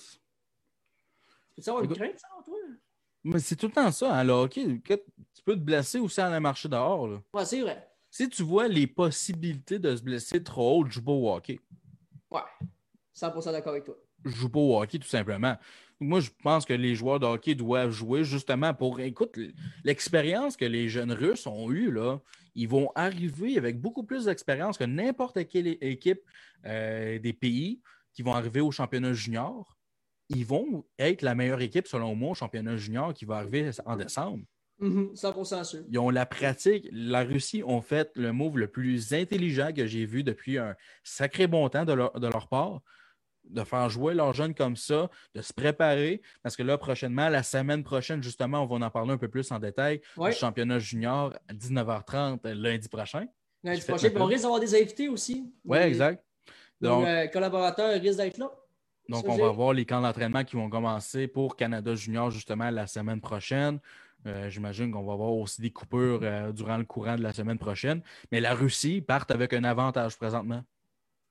peux-tu 1.55 1.69
avoir 1.69 1.83
une 1.85 1.95
crainte, 1.95 2.19
ça? 2.19 2.27
Mais 3.25 3.39
c'est 3.39 3.55
tout 3.55 3.65
le 3.65 3.73
temps 3.73 3.91
ça, 3.91 4.19
hein, 4.19 4.29
OK? 4.29 4.53
que 4.53 4.93
Tu 4.93 5.43
peux 5.43 5.55
te 5.55 5.59
blesser 5.59 5.97
aussi 5.97 6.21
en 6.21 6.25
allant 6.25 6.41
marcher 6.41 6.69
dehors. 6.69 7.07
Là. 7.07 7.21
Ouais, 7.33 7.43
c'est 7.43 7.59
vrai. 7.59 7.89
Si 8.11 8.29
tu 8.29 8.43
vois 8.43 8.67
les 8.67 8.85
possibilités 8.85 9.79
de 9.79 9.95
se 9.95 10.03
blesser 10.03 10.43
trop 10.43 10.79
haut, 10.79 10.85
joue 10.87 11.03
pas 11.03 11.11
au 11.11 11.33
hockey. 11.33 11.59
Ouais. 12.29 12.41
100% 13.15 13.51
d'accord 13.51 13.71
avec 13.71 13.85
toi. 13.85 13.97
Joue 14.23 14.49
pas 14.49 14.59
au 14.59 14.79
hockey, 14.79 14.99
tout 14.99 15.07
simplement. 15.07 15.57
Moi, 15.99 16.19
je 16.19 16.29
pense 16.43 16.65
que 16.65 16.73
les 16.73 16.93
joueurs 16.93 17.19
de 17.19 17.25
hockey 17.25 17.55
doivent 17.55 17.89
jouer 17.89 18.23
justement 18.23 18.75
pour. 18.75 18.99
Écoute, 18.99 19.39
l'expérience 19.83 20.55
que 20.55 20.65
les 20.65 20.87
jeunes 20.87 21.11
Russes 21.11 21.47
ont 21.47 21.71
eue, 21.71 21.91
là, 21.91 22.19
ils 22.53 22.67
vont 22.67 22.91
arriver 22.93 23.57
avec 23.57 23.81
beaucoup 23.81 24.03
plus 24.03 24.25
d'expérience 24.25 24.77
que 24.77 24.83
n'importe 24.83 25.47
quelle 25.47 25.67
équipe 25.81 26.21
euh, 26.65 27.17
des 27.17 27.33
pays 27.33 27.81
qui 28.13 28.21
vont 28.21 28.35
arriver 28.35 28.61
au 28.61 28.69
championnat 28.69 29.13
junior. 29.13 29.74
Ils 30.29 30.45
vont 30.45 30.85
être 30.97 31.21
la 31.21 31.35
meilleure 31.35 31.61
équipe, 31.61 31.87
selon 31.87 32.15
moi, 32.15 32.31
au 32.31 32.33
championnat 32.33 32.77
junior 32.77 33.13
qui 33.13 33.25
va 33.25 33.37
arriver 33.37 33.69
en 33.85 33.95
décembre. 33.95 34.43
Mhm, 34.79 35.11
100% 35.15 35.63
sûr. 35.63 35.83
Ils 35.89 35.99
ont 35.99 36.09
la 36.09 36.25
pratique. 36.25 36.87
La 36.91 37.23
Russie 37.23 37.63
ont 37.65 37.81
fait 37.81 38.11
le 38.15 38.33
move 38.33 38.57
le 38.57 38.67
plus 38.67 39.13
intelligent 39.13 39.71
que 39.73 39.85
j'ai 39.85 40.05
vu 40.05 40.23
depuis 40.23 40.57
un 40.57 40.75
sacré 41.03 41.47
bon 41.47 41.69
temps 41.69 41.85
de 41.85 41.93
leur, 41.93 42.11
de 42.19 42.27
leur 42.27 42.47
part, 42.49 42.81
de 43.45 43.63
faire 43.63 43.89
jouer 43.89 44.13
leurs 44.15 44.33
jeunes 44.33 44.53
comme 44.55 44.75
ça, 44.75 45.09
de 45.35 45.41
se 45.41 45.53
préparer, 45.53 46.21
parce 46.41 46.55
que 46.57 46.63
là, 46.63 46.77
prochainement, 46.77 47.29
la 47.29 47.43
semaine 47.43 47.83
prochaine, 47.83 48.21
justement, 48.23 48.63
on 48.63 48.65
va 48.65 48.85
en 48.85 48.89
parler 48.89 49.13
un 49.13 49.17
peu 49.17 49.29
plus 49.29 49.49
en 49.51 49.59
détail 49.59 50.01
Ouais. 50.17 50.31
du 50.31 50.35
championnat 50.35 50.79
junior 50.79 51.33
à 51.47 51.53
19h30 51.53 52.39
euh, 52.45 52.53
lundi 52.55 52.89
prochain. 52.89 53.27
Lundi 53.63 53.81
prochain, 53.81 54.09
puis 54.09 54.21
on 54.21 54.25
risque 54.25 54.41
d'avoir 54.43 54.59
des 54.59 54.75
invités 54.75 55.07
aussi. 55.07 55.53
Oui, 55.63 55.77
exact. 55.77 56.23
Donc, 56.81 57.05
euh, 57.05 57.27
collaborateurs 57.27 58.01
risquent 58.01 58.17
d'être 58.17 58.37
là. 58.39 58.51
Donc, 59.09 59.27
on 59.27 59.37
va 59.37 59.49
voir 59.49 59.73
les 59.73 59.85
camps 59.85 60.01
d'entraînement 60.01 60.43
qui 60.43 60.55
vont 60.55 60.69
commencer 60.69 61.27
pour 61.27 61.55
Canada 61.55 61.95
Junior 61.95 62.31
justement 62.31 62.69
la 62.69 62.87
semaine 62.87 63.21
prochaine. 63.21 63.79
Euh, 64.25 64.49
J'imagine 64.49 64.91
qu'on 64.91 65.03
va 65.03 65.13
avoir 65.13 65.33
aussi 65.33 65.61
des 65.61 65.69
coupures 65.69 66.21
euh, 66.23 66.51
durant 66.51 66.77
le 66.77 66.85
courant 66.85 67.15
de 67.15 67.21
la 67.21 67.31
semaine 67.31 67.59
prochaine. 67.59 68.01
Mais 68.31 68.39
la 68.39 68.55
Russie 68.55 69.01
part 69.01 69.25
avec 69.29 69.53
un 69.53 69.63
avantage 69.63 70.17
présentement. 70.17 70.63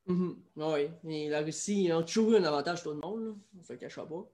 Mhm. 0.07 0.37
Oui, 0.57 0.89
mais 1.03 1.29
la 1.29 1.41
Russie, 1.41 1.91
ont 1.93 2.03
toujours 2.03 2.33
eu 2.33 2.37
un 2.37 2.45
avantage 2.45 2.83
tout 2.83 2.91
le 2.91 3.01
monde. 3.01 3.25
Là. 3.25 3.33
On 3.59 3.63
se 3.63 3.73
le 3.73 3.79
cachera 3.79 4.07
pas. 4.07 4.25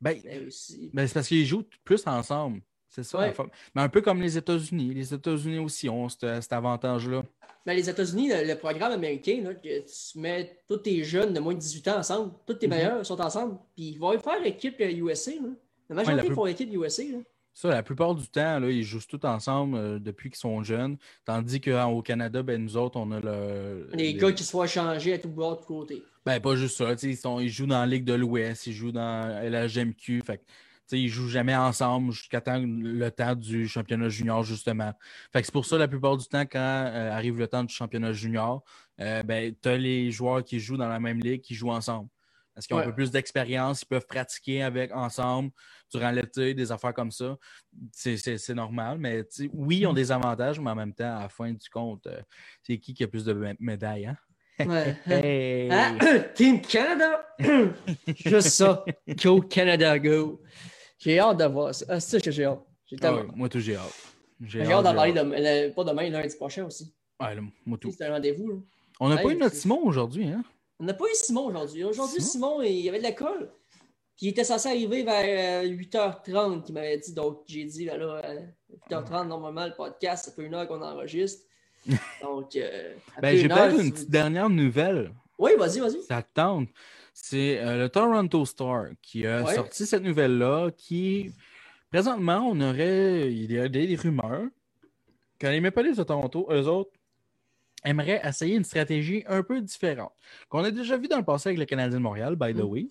Ben, 0.00 0.20
ben, 0.22 1.06
c'est 1.06 1.14
parce 1.14 1.28
qu'ils 1.28 1.46
jouent 1.46 1.64
plus 1.82 2.06
ensemble. 2.06 2.60
C'est 2.94 3.02
ça. 3.02 3.18
Ouais. 3.18 3.34
la. 3.36 3.44
Mais 3.74 3.82
un 3.82 3.88
peu 3.88 4.00
comme 4.00 4.20
les 4.22 4.38
États-Unis. 4.38 4.94
Les 4.94 5.12
États-Unis 5.12 5.58
aussi 5.58 5.88
ont 5.88 6.08
cet, 6.08 6.52
avantage-là. 6.52 7.24
Mais 7.66 7.74
les 7.74 7.90
États-Unis, 7.90 8.28
le, 8.28 8.46
le 8.46 8.54
programme 8.56 8.92
américain, 8.92 9.40
là, 9.42 9.54
que 9.54 9.80
tu 9.80 10.18
mets 10.18 10.60
tous 10.68 10.76
tes 10.76 11.02
jeunes 11.02 11.32
de 11.32 11.40
moins 11.40 11.54
de 11.54 11.58
18 11.58 11.88
ans 11.88 11.98
ensemble, 11.98 12.32
tous 12.46 12.54
tes 12.54 12.68
Mhm. 12.68 12.74
meilleurs 12.74 13.06
sont 13.06 13.20
ensemble, 13.20 13.56
puis 13.74 13.86
ils 13.86 13.98
vont 13.98 14.16
faire 14.18 14.44
équipe 14.44 14.80
euh, 14.80 14.90
USA. 14.90 15.32
Là. 15.32 15.48
La 15.88 15.96
majorité 15.96 16.28
la 16.28 16.34
font 16.34 16.46
équipe 16.46 16.72
USA. 16.72 17.02
Là. 17.02 17.18
Ça, 17.52 17.68
la 17.68 17.82
plupart 17.82 18.14
du 18.14 18.26
temps, 18.28 18.58
là, 18.58 18.68
ils 18.68 18.82
jouent 18.82 19.00
tous 19.08 19.24
ensemble 19.26 19.76
euh, 19.76 19.98
depuis 19.98 20.28
qu'ils 20.28 20.38
sont 20.38 20.62
jeunes. 20.62 20.96
Tandis 21.24 21.60
qu'au 21.60 22.02
Canada, 22.02 22.42
ben, 22.42 22.62
nous 22.62 22.76
autres, 22.76 22.98
on 22.98 23.10
a 23.12 23.20
le. 23.20 23.88
Les, 23.92 24.14
gars 24.14 24.32
qui 24.32 24.42
se 24.42 24.50
font 24.50 24.66
changer 24.66 25.14
à 25.14 25.18
tout 25.18 25.28
bord 25.28 25.60
de 25.60 25.64
côté. 25.64 26.02
Ben, 26.26 26.40
pas 26.40 26.56
juste 26.56 26.76
ça. 26.76 26.94
Ils, 27.02 27.16
sont, 27.16 27.38
ils 27.38 27.48
jouent 27.48 27.66
dans 27.66 27.80
la 27.80 27.86
Ligue 27.86 28.04
de 28.04 28.14
l'Ouest, 28.14 28.66
ils 28.66 28.72
jouent 28.72 28.92
dans 28.92 29.28
LHMQ. 29.42 30.22
Fait 30.22 30.40
ils 30.92 31.08
jouent 31.08 31.28
jamais 31.28 31.56
ensemble 31.56 32.12
jusqu'à 32.12 32.42
le 32.46 33.08
temps 33.10 33.34
du 33.34 33.68
championnat 33.68 34.08
junior, 34.08 34.42
justement. 34.42 34.92
Fait 35.32 35.40
que 35.40 35.46
c'est 35.46 35.52
pour 35.52 35.66
ça, 35.66 35.78
la 35.78 35.88
plupart 35.88 36.16
du 36.16 36.26
temps, 36.26 36.42
quand 36.42 36.58
euh, 36.58 37.12
arrive 37.12 37.38
le 37.38 37.48
temps 37.48 37.64
du 37.64 37.74
championnat 37.74 38.12
junior, 38.12 38.62
euh, 39.00 39.22
ben, 39.22 39.54
tu 39.60 39.68
as 39.68 39.76
les 39.76 40.10
joueurs 40.10 40.44
qui 40.44 40.60
jouent 40.60 40.76
dans 40.76 40.88
la 40.88 41.00
même 41.00 41.20
ligue 41.20 41.40
qui 41.40 41.54
jouent 41.54 41.70
ensemble. 41.70 42.08
Parce 42.54 42.68
qu'ils 42.68 42.76
ont 42.76 42.80
un 42.80 42.84
peu 42.84 42.94
plus 42.94 43.10
d'expérience, 43.10 43.82
ils 43.82 43.86
peuvent 43.86 44.06
pratiquer 44.06 44.62
avec 44.62 44.94
ensemble 44.94 45.50
durant 45.90 46.12
l'été, 46.12 46.54
des 46.54 46.70
affaires 46.70 46.94
comme 46.94 47.10
ça. 47.10 47.36
C'est 47.92 48.54
normal, 48.54 48.98
mais 48.98 49.24
oui, 49.52 49.78
ils 49.78 49.86
ont 49.86 49.92
des 49.92 50.12
avantages, 50.12 50.60
mais 50.60 50.70
en 50.70 50.76
même 50.76 50.94
temps, 50.94 51.16
à 51.16 51.22
la 51.22 51.28
fin 51.28 51.50
du 51.50 51.68
compte, 51.68 52.06
euh, 52.06 52.20
c'est 52.62 52.78
qui 52.78 52.94
qui 52.94 53.02
a 53.02 53.08
plus 53.08 53.24
de 53.24 53.56
médailles, 53.58 54.06
hein? 54.06 54.16
Ouais. 54.60 54.96
Ah, 55.72 55.94
Team 56.34 56.60
Canada! 56.60 57.26
Juste 58.06 58.50
ça. 58.50 58.84
Go 59.20 59.40
Canada, 59.40 59.98
go! 59.98 60.40
J'ai 61.04 61.18
hâte 61.18 61.36
de 61.36 61.44
voir 61.44 61.74
ça. 61.74 61.84
Ah, 61.88 62.00
c'est 62.00 62.18
ça 62.18 62.24
que 62.24 62.30
j'ai 62.30 62.44
hâte. 62.44 62.64
Ah 63.02 63.12
moi, 63.34 63.48
tout, 63.48 63.60
j'ai 63.60 63.76
hâte. 63.76 63.92
J'ai 64.40 64.62
hâte 64.62 64.84
d'en 64.84 64.94
parler 64.94 65.12
de, 65.12 65.70
pas 65.70 65.84
demain, 65.84 66.08
lundi 66.08 66.34
prochain 66.36 66.64
aussi. 66.64 66.94
Ouais, 67.20 67.36
moi, 67.66 67.76
tout. 67.78 67.92
C'est 67.92 68.06
un 68.06 68.12
rendez-vous. 68.12 68.64
On 69.00 69.08
n'a 69.08 69.18
pas 69.18 69.28
eu 69.28 69.36
notre 69.36 69.54
Simon 69.54 69.80
aujourd'hui, 69.84 70.28
hein? 70.28 70.42
On 70.80 70.84
n'a 70.84 70.94
pas 70.94 71.04
eu 71.04 71.14
Simon 71.14 71.46
aujourd'hui. 71.46 71.84
Aujourd'hui, 71.84 72.22
Simon, 72.22 72.62
il 72.62 72.80
y 72.80 72.88
avait 72.88 72.98
de 72.98 73.04
l'école. 73.04 73.50
Puis 74.16 74.26
il 74.26 74.28
était 74.30 74.44
censé 74.44 74.68
arriver 74.68 75.02
vers 75.02 75.64
8h30 75.64 76.28
euh, 76.28 76.60
qu'il 76.60 76.74
m'avait 76.74 76.98
dit. 76.98 77.12
Donc 77.12 77.42
j'ai 77.46 77.64
dit, 77.64 77.86
ben 77.86 77.98
là, 77.98 78.22
8h30, 78.90 79.22
euh, 79.22 79.24
normalement, 79.24 79.66
le 79.66 79.74
podcast, 79.74 80.24
ça 80.24 80.32
fait 80.32 80.42
une 80.42 80.54
heure 80.54 80.68
qu'on 80.68 80.82
enregistre. 80.82 81.42
Donc, 82.22 82.56
euh, 82.56 82.94
ben, 83.20 83.36
j'ai 83.36 83.48
peut-être 83.48 83.78
une 83.78 83.92
petite 83.92 84.10
dernière 84.10 84.48
nouvelle. 84.48 85.12
Oui, 85.38 85.52
vas-y, 85.58 85.80
vas-y. 85.80 86.00
Ça 86.02 86.22
tente. 86.22 86.68
C'est 87.16 87.60
le 87.62 87.88
Toronto 87.88 88.44
Star 88.44 88.86
qui 89.00 89.24
a 89.24 89.46
sorti 89.54 89.86
cette 89.86 90.02
nouvelle-là 90.02 90.72
qui, 90.76 91.32
présentement, 91.88 92.48
on 92.50 92.60
aurait, 92.60 93.32
il 93.32 93.52
y 93.52 93.58
a 93.58 93.68
des, 93.68 93.94
rumeurs 93.94 94.48
que 95.38 95.46
les 95.46 95.60
Maple 95.60 95.82
Leafs 95.82 95.96
de 95.96 96.02
Toronto, 96.02 96.48
eux 96.50 96.66
autres, 96.66 96.90
aimerait 97.84 98.20
essayer 98.24 98.56
une 98.56 98.64
stratégie 98.64 99.22
un 99.28 99.44
peu 99.44 99.60
différente, 99.60 100.12
qu'on 100.48 100.64
a 100.64 100.72
déjà 100.72 100.96
vu 100.96 101.06
dans 101.06 101.18
le 101.18 101.24
passé 101.24 101.50
avec 101.50 101.60
le 101.60 101.66
Canadien 101.66 101.98
de 101.98 102.02
Montréal, 102.02 102.34
by 102.34 102.52
the 102.52 102.58
mm. 102.58 102.62
way. 102.62 102.88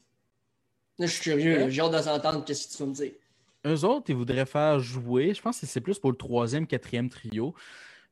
je 1.00 1.06
suis 1.08 1.22
curieux, 1.22 1.70
j'ai 1.70 1.82
hâte 1.82 1.92
de 1.92 1.98
s'entendre 1.98 2.46
qu'est-ce 2.46 2.70
que 2.70 2.78
tu 2.78 2.84
vas 2.84 2.90
me 2.90 2.96
dire? 2.96 3.12
Eux 3.66 3.84
autres, 3.84 4.06
ils 4.10 4.16
voudraient 4.16 4.46
faire 4.46 4.80
jouer, 4.80 5.34
je 5.34 5.42
pense 5.42 5.60
que 5.60 5.66
c'est 5.66 5.82
plus 5.82 6.00
pour 6.00 6.12
le 6.12 6.18
troisième, 6.18 6.66
quatrième 6.66 7.10
trio, 7.10 7.54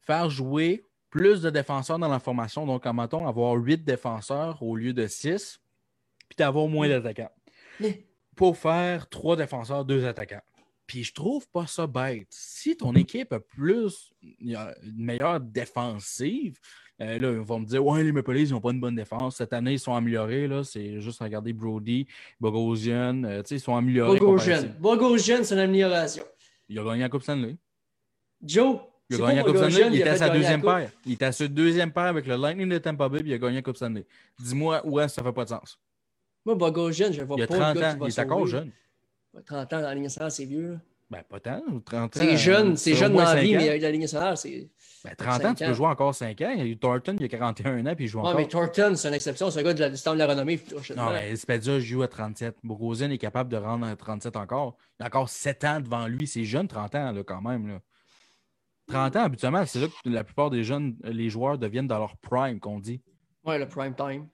faire 0.02 0.30
jouer 0.30 0.86
plus 1.10 1.42
de 1.42 1.50
défenseurs 1.50 2.00
dans 2.00 2.10
la 2.10 2.20
formation. 2.20 2.66
Donc, 2.66 2.86
en 2.86 2.94
mettons, 2.94 3.26
avoir 3.28 3.54
huit 3.54 3.86
défenseurs 3.86 4.62
au 4.62 4.76
lieu 4.76 4.92
de 4.92 5.08
six, 5.08 5.61
puis 6.32 6.38
d'avoir 6.38 6.68
moins 6.70 6.88
mm. 6.88 6.92
d'attaquants. 6.92 7.32
Pour 8.38 8.58
faire 8.58 9.10
trois 9.10 9.36
défenseurs, 9.36 9.84
deux 9.84 10.06
attaquants. 10.06 10.42
Puis 10.88 11.04
je 11.04 11.14
trouve 11.14 11.46
pas 11.50 11.68
ça 11.68 11.88
bête. 11.88 12.28
Si 12.30 12.78
ton 12.78 12.94
équipe 12.96 13.34
a 13.34 13.42
plus 13.42 14.14
une 14.22 14.58
meilleure 14.96 15.42
défensive, 15.42 16.58
euh, 17.02 17.20
là, 17.20 17.32
ils 17.32 17.40
vont 17.40 17.60
me 17.60 17.66
dire 17.66 17.86
Ouais, 17.86 18.02
les 18.02 18.14
Maple 18.14 18.32
Leafs, 18.34 18.50
ils 18.50 18.54
n'ont 18.54 18.62
pas 18.62 18.72
une 18.72 18.80
bonne 18.80 18.96
défense. 18.96 19.36
Cette 19.36 19.52
année, 19.52 19.74
ils 19.74 19.80
sont 19.80 19.94
améliorés. 19.94 20.48
Là. 20.48 20.64
C'est 20.64 21.02
juste 21.02 21.20
regarder 21.20 21.52
Brody, 21.52 22.08
Bogosian. 22.40 23.24
Euh, 23.26 23.44
ils 23.50 23.60
sont 23.60 23.76
améliorés. 23.76 24.20
Bogosian. 24.20 24.70
Bogosian, 24.80 25.44
c'est 25.44 25.56
une 25.56 25.62
amélioration. 25.62 26.24
Il 26.70 26.80
a 26.80 26.84
gagné 26.84 27.02
la 27.02 27.10
Coupe 27.10 27.24
Stanley. 27.24 27.58
Joe. 28.42 28.80
Il 29.10 29.18
a 29.18 29.20
gagné 29.20 29.36
la 29.38 29.44
Coupe 29.44 29.58
Stanley. 29.58 29.88
Il 29.88 30.00
était 30.00 30.10
à 30.10 30.18
sa 30.18 30.30
deuxième 30.30 30.62
paire. 30.62 30.92
Il 31.06 31.14
était 31.14 31.26
à 31.26 31.32
sa 31.34 31.48
deuxième 31.48 31.92
paire 31.92 32.06
avec 32.06 32.26
le 32.26 32.38
Lightning 32.38 32.70
de 32.70 32.78
Tampa 32.78 33.10
Bay, 33.10 33.20
puis 33.20 33.32
il 33.32 33.34
a 33.34 33.38
gagné 33.38 33.56
la 33.56 33.62
Coupe 33.62 33.76
Stanley. 33.76 34.06
Dis-moi 34.40 34.82
où 34.86 35.00
est-ce 35.00 35.16
que 35.16 35.22
ça 35.22 35.24
fait 35.24 35.34
pas 35.34 35.44
de 35.44 35.50
sens? 35.50 35.80
Moi, 36.46 36.56
Bogosian, 36.56 37.12
je 37.12 37.22
vois 37.24 37.38
pas. 37.38 37.42
Il 37.42 37.44
a 37.44 37.74
30 37.74 37.78
ans. 37.78 38.06
Il 38.06 38.08
est 38.08 38.20
encore 38.20 38.48
jeune. 38.48 38.72
30 39.46 39.74
ans 39.74 39.78
dans 39.78 39.88
la 39.88 39.94
ligne 39.94 40.04
nationale, 40.04 40.32
c'est 40.32 40.46
vieux. 40.46 40.80
Ben, 41.10 41.24
pas 41.28 41.42
tant. 41.42 41.62
30 41.86 42.16
C'est 42.16 42.38
jeune, 42.38 42.78
c'est 42.78 42.96
jeune 42.96 43.12
dans 43.12 43.24
la 43.24 43.36
vie, 43.36 43.54
mais 43.54 43.78
la 43.78 43.92
ligne 43.92 44.02
nationale, 44.02 44.38
c'est. 44.38 44.70
Ben, 45.04 45.14
30 45.14 45.46
ans, 45.46 45.54
tu 45.54 45.66
peux 45.66 45.74
jouer 45.74 45.88
encore 45.88 46.16
5 46.16 46.40
ans. 46.42 46.56
Thornton, 46.80 47.18
il 47.20 47.26
a 47.26 47.28
41 47.28 47.86
ans, 47.86 47.96
puis 47.96 48.06
il 48.06 48.08
joue 48.08 48.20
encore. 48.20 48.32
Non, 48.32 48.40
mais 48.40 48.48
Thornton, 48.48 48.96
c'est 48.96 49.10
une 49.10 49.14
exception. 49.14 49.52
C'est 49.52 49.60
un 49.60 49.64
gars 49.64 49.74
de 49.74 49.80
la 49.82 49.90
distance 49.90 50.14
de 50.14 50.20
la 50.20 50.28
renommée. 50.28 50.60
Non, 50.96 51.12
mais 51.12 51.36
Spedia 51.36 51.80
joue 51.80 52.02
à 52.04 52.08
37. 52.08 52.58
Bogosian 52.64 53.10
est 53.10 53.18
capable 53.18 53.52
de 53.52 53.58
rendre 53.58 53.86
à 53.88 53.96
37 53.96 54.38
encore. 54.38 54.78
Il 55.00 55.04
a 55.04 55.08
encore 55.08 55.28
7 55.28 55.64
ans 55.66 55.82
devant 55.82 56.08
lui. 56.08 56.28
C'est 56.28 56.46
jeune, 56.46 56.70
30 56.70 56.96
ans, 56.96 57.12
là, 57.12 57.24
quand 57.24 57.42
même. 57.42 57.68
Là. 57.68 57.82
30 58.88 59.16
ans, 59.18 59.24
habituellement, 59.24 59.66
c'est 59.66 59.80
là 59.80 59.88
que 59.88 60.10
la 60.10 60.24
plupart 60.24 60.50
des 60.50 60.64
jeunes, 60.64 60.96
les 61.04 61.30
joueurs 61.30 61.58
deviennent 61.58 61.88
dans 61.88 62.00
leur 62.00 62.16
prime, 62.18 62.60
qu'on 62.62 62.80
dit. 62.80 63.02
Ouais, 63.44 63.60
le 63.60 63.68
prime 63.68 63.96
time. 63.96 64.28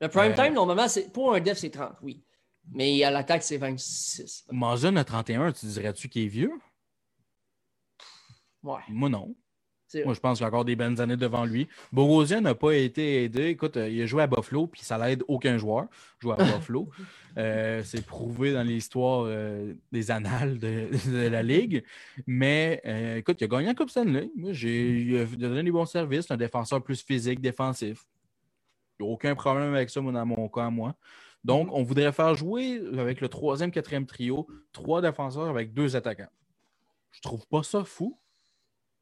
Le 0.00 0.08
prime 0.08 0.34
time, 0.34 0.54
normalement, 0.54 0.86
pour 1.12 1.34
un 1.34 1.40
def, 1.40 1.58
c'est 1.58 1.70
30, 1.70 1.96
oui. 2.02 2.22
Mais 2.70 3.02
à 3.02 3.10
l'attaque, 3.10 3.42
c'est 3.42 3.56
26. 3.56 4.46
Mazen 4.52 4.96
a 4.98 5.04
31, 5.04 5.52
tu 5.52 5.66
dirais-tu 5.66 6.08
qu'il 6.08 6.24
est 6.24 6.28
vieux? 6.28 6.52
Ouais. 8.62 8.80
Moi, 8.88 9.08
non. 9.08 9.34
Moi, 10.04 10.12
je 10.12 10.20
pense 10.20 10.36
qu'il 10.38 10.44
a 10.44 10.48
encore 10.48 10.66
des 10.66 10.76
bonnes 10.76 11.00
années 11.00 11.16
devant 11.16 11.46
lui. 11.46 11.66
Borosian 11.92 12.42
n'a 12.42 12.54
pas 12.54 12.74
été 12.74 13.24
aidé. 13.24 13.46
Écoute, 13.46 13.78
euh, 13.78 13.88
il 13.88 14.02
a 14.02 14.06
joué 14.06 14.22
à 14.22 14.26
Buffalo, 14.26 14.66
puis 14.66 14.82
ça 14.82 14.98
l'aide 14.98 15.24
aucun 15.28 15.56
joueur. 15.56 15.86
Jouer 16.20 16.34
à 16.38 16.44
Buffalo. 16.44 16.88
Euh, 17.36 17.82
c'est 17.84 18.04
prouvé 18.04 18.52
dans 18.52 18.64
l'histoire 18.64 19.22
euh, 19.28 19.72
des 19.92 20.10
annales 20.10 20.58
de, 20.58 20.88
la 21.28 21.40
Ligue. 21.40 21.84
Mais 22.26 22.82
écoute, 23.16 23.40
il 23.40 23.44
a 23.44 23.46
gagné 23.46 23.66
la 23.66 23.74
Coupe 23.74 23.90
Stanley. 23.90 24.28
Moi, 24.34 24.52
j'ai, 24.52 25.02
il 25.02 25.18
a 25.18 25.24
donné 25.24 25.62
des 25.62 25.70
bons 25.70 25.86
services. 25.86 26.28
un 26.32 26.36
défenseur 26.36 26.82
plus 26.82 27.00
physique, 27.00 27.40
défensif. 27.40 28.06
Il 28.98 29.04
n'y 29.04 29.10
a 29.10 29.12
aucun 29.12 29.34
problème 29.34 29.74
avec 29.74 29.90
ça, 29.90 30.00
moi, 30.00 30.12
dans 30.12 30.26
mon 30.26 30.48
cas, 30.48 30.70
moi. 30.70 30.94
Donc, 31.44 31.68
on 31.72 31.82
voudrait 31.82 32.12
faire 32.12 32.34
jouer 32.34 32.82
avec 32.98 33.20
le 33.20 33.28
troisième, 33.28 33.70
quatrième 33.70 34.06
trio, 34.06 34.46
trois 34.72 35.00
défenseurs 35.00 35.48
avec 35.48 35.72
deux 35.72 35.94
attaquants. 35.96 36.30
Je 37.12 37.20
trouve 37.20 37.46
pas 37.46 37.62
ça 37.62 37.84
fou. 37.84 38.18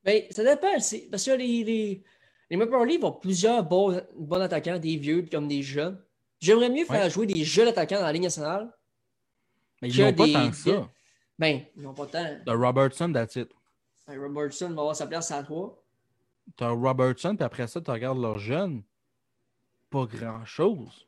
Bien, 0.04 0.22
ça 0.30 0.44
dépend. 0.44 0.72
Parce 1.10 1.24
que 1.24 1.36
les, 1.36 1.64
les, 1.64 2.04
les 2.50 2.56
Maple 2.56 2.86
Leafs 2.86 3.02
ont 3.02 3.12
plusieurs 3.12 3.64
bons, 3.64 4.00
bons, 4.16 4.40
attaquants, 4.40 4.78
des 4.78 4.96
vieux 4.96 5.26
comme 5.30 5.48
des 5.48 5.62
jeunes. 5.62 6.00
J'aimerais 6.38 6.70
mieux 6.70 6.84
faire 6.84 7.08
jouer 7.10 7.26
des 7.26 7.44
jeunes 7.44 7.68
attaquants 7.68 7.96
dans 7.96 8.02
la 8.02 8.12
Ligue 8.12 8.22
nationale. 8.22 8.70
Mais 9.82 9.88
ils 9.88 10.00
n'ont 10.02 10.12
pas 10.12 10.28
tant 10.28 10.50
que 10.50 10.56
ça. 10.56 10.90
Ben, 11.38 11.62
ils 11.76 11.82
n'ont 11.82 11.94
pas 11.94 12.06
tant. 12.06 12.36
The 12.46 12.50
Robertson, 12.50 13.12
that's 13.12 13.36
it. 13.36 13.50
Ben, 14.06 14.20
Robertson 14.20 14.68
va 14.68 14.82
avoir 14.82 14.96
sa 14.96 15.06
place 15.06 15.30
à 15.30 15.42
toi. 15.42 15.82
as 16.60 16.68
Robertson, 16.68 17.34
puis 17.34 17.44
après 17.44 17.66
ça, 17.66 17.80
tu 17.80 17.90
regardes 17.90 18.20
leurs 18.20 18.38
jeunes. 18.38 18.82
Pas 19.96 20.04
grand-chose. 20.04 21.06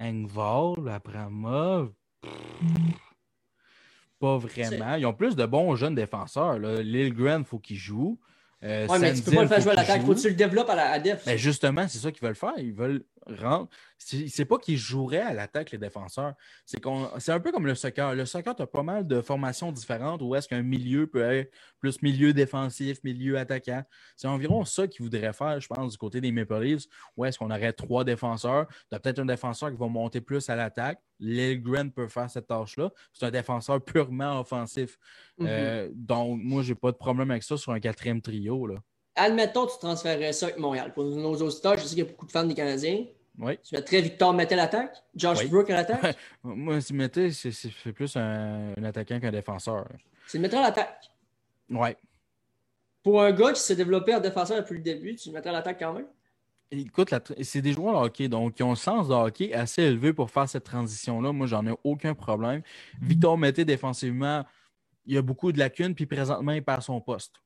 Engval, 0.00 0.88
Abramov. 0.88 1.92
Pas 4.18 4.38
vraiment. 4.38 4.94
Ils 4.96 5.06
ont 5.06 5.12
plus 5.12 5.36
de 5.36 5.46
bons 5.46 5.76
jeunes 5.76 5.94
défenseurs. 5.94 6.58
Lil 6.58 7.14
Grant, 7.14 7.38
il 7.38 7.44
faut 7.44 7.60
qu'il 7.60 7.76
joue. 7.76 8.18
Euh, 8.64 8.88
ouais, 8.88 8.98
mais 8.98 9.14
tu 9.14 9.22
peux 9.22 9.30
pas 9.30 9.42
le 9.42 9.48
faire 9.48 9.60
jouer 9.60 9.70
à 9.70 9.74
l'attaque. 9.76 10.02
Faut 10.02 10.16
que 10.16 10.20
tu 10.20 10.30
le 10.30 10.34
développes 10.34 10.68
à 10.68 10.74
la 10.74 10.90
à 10.90 10.98
def. 10.98 11.26
Ben, 11.26 11.38
justement, 11.38 11.86
c'est 11.86 11.98
ça 11.98 12.10
qu'ils 12.10 12.26
veulent 12.26 12.34
faire. 12.34 12.54
Ils 12.56 12.72
veulent 12.72 13.04
rendre. 13.28 13.68
C'est 13.98 14.44
pas 14.44 14.58
qu'ils 14.58 14.76
joueraient 14.78 15.20
à 15.20 15.34
l'attaque, 15.34 15.72
les 15.72 15.78
défenseurs. 15.78 16.34
C'est 16.64 16.80
qu'on... 16.80 17.08
c'est 17.18 17.32
un 17.32 17.40
peu 17.40 17.52
comme 17.52 17.66
le 17.66 17.74
soccer. 17.74 18.14
Le 18.14 18.24
soccer, 18.24 18.54
tu 18.54 18.62
as 18.62 18.66
pas 18.66 18.82
mal 18.82 19.06
de 19.06 19.20
formations 19.20 19.72
différentes 19.72 20.22
où 20.22 20.34
est-ce 20.34 20.48
qu'un 20.48 20.62
milieu 20.62 21.06
peut 21.06 21.20
être 21.20 21.52
plus 21.80 22.00
milieu 22.02 22.32
défensif, 22.32 23.02
milieu 23.04 23.38
attaquant. 23.38 23.82
C'est 24.16 24.28
environ 24.28 24.64
ça 24.64 24.86
qu'ils 24.86 25.04
voudraient 25.04 25.32
faire, 25.32 25.60
je 25.60 25.68
pense, 25.68 25.92
du 25.92 25.98
côté 25.98 26.20
des 26.20 26.32
Maple 26.32 26.60
Leafs, 26.60 26.86
où 27.16 27.24
est-ce 27.24 27.38
qu'on 27.38 27.50
aurait 27.50 27.72
trois 27.72 28.04
défenseurs. 28.04 28.66
Tu 28.88 28.96
as 28.96 29.00
peut-être 29.00 29.18
un 29.18 29.26
défenseur 29.26 29.70
qui 29.70 29.76
va 29.76 29.88
monter 29.88 30.20
plus 30.20 30.48
à 30.48 30.56
l'attaque. 30.56 31.00
Lil 31.20 31.62
Grant 31.62 31.88
peut 31.88 32.08
faire 32.08 32.30
cette 32.30 32.46
tâche-là. 32.46 32.90
C'est 33.12 33.26
un 33.26 33.30
défenseur 33.30 33.84
purement 33.84 34.40
offensif. 34.40 34.96
Mm-hmm. 35.38 35.46
Euh, 35.48 35.88
donc, 35.92 36.40
moi, 36.42 36.62
j'ai 36.62 36.76
pas 36.76 36.92
de 36.92 36.96
problème 36.96 37.30
avec 37.30 37.42
ça 37.42 37.56
sur 37.56 37.72
un 37.72 37.80
quatrième 37.80 38.20
trio. 38.20 38.66
Là 38.66 38.76
admettons, 39.18 39.66
tu 39.66 39.78
transférerais 39.78 40.32
ça 40.32 40.46
avec 40.46 40.58
Montréal. 40.58 40.92
Pour 40.94 41.04
nos 41.04 41.34
auditeurs, 41.34 41.76
je 41.76 41.82
sais 41.82 41.88
qu'il 41.90 41.98
y 41.98 42.02
a 42.02 42.04
beaucoup 42.04 42.26
de 42.26 42.32
fans 42.32 42.44
des 42.44 42.54
Canadiens. 42.54 43.04
Oui. 43.38 43.56
Tu 43.62 43.74
mettrais 43.74 44.00
Victor 44.00 44.34
Mettel 44.34 44.58
à 44.58 44.62
l'attaque, 44.64 44.96
Josh 45.14 45.48
Brook 45.48 45.70
à 45.70 45.76
l'attaque? 45.76 46.16
Moi, 46.42 46.80
si 46.80 46.92
Mettel, 46.92 47.32
c'est 47.32 47.92
plus 47.92 48.16
un, 48.16 48.74
attaquant 48.82 49.20
qu'un 49.20 49.30
défenseur. 49.30 49.86
Tu 50.28 50.38
le 50.38 50.42
mettrais 50.42 50.58
à 50.58 50.62
l'attaque. 50.62 51.10
Oui. 51.70 51.90
Pour 53.02 53.22
un 53.22 53.30
gars 53.32 53.52
qui 53.52 53.60
s'est 53.60 53.76
développé 53.76 54.14
en 54.14 54.20
défenseur 54.20 54.56
depuis 54.58 54.74
le 54.74 54.82
début, 54.82 55.14
tu 55.14 55.28
le 55.28 55.34
mettrais 55.34 55.50
à 55.50 55.54
l'attaque 55.54 55.78
quand 55.78 55.92
même? 55.92 56.08
Écoute, 56.70 57.14
c'est 57.42 57.62
des 57.62 57.72
joueurs 57.72 58.02
de 58.02 58.06
hockey, 58.06 58.28
donc 58.28 58.58
ils 58.58 58.62
ont 58.62 58.72
un 58.72 58.76
sens 58.76 59.08
de 59.08 59.14
hockey 59.14 59.54
assez 59.54 59.82
élevé 59.82 60.12
pour 60.12 60.30
faire 60.30 60.48
cette 60.48 60.64
transition-là. 60.64 61.32
Moi, 61.32 61.46
j'en 61.46 61.66
ai 61.66 61.74
aucun 61.84 62.14
problème. 62.14 62.62
Victor 63.00 63.38
Mété, 63.38 63.64
défensivement, 63.64 64.44
il 65.06 65.14
y 65.14 65.16
a 65.16 65.22
beaucoup 65.22 65.52
de 65.52 65.58
lacunes, 65.58 65.94
puis 65.94 66.04
présentement, 66.06 66.52
il 66.52 66.62
perd 66.62 66.82
son 66.82 67.00
poste. 67.00 67.36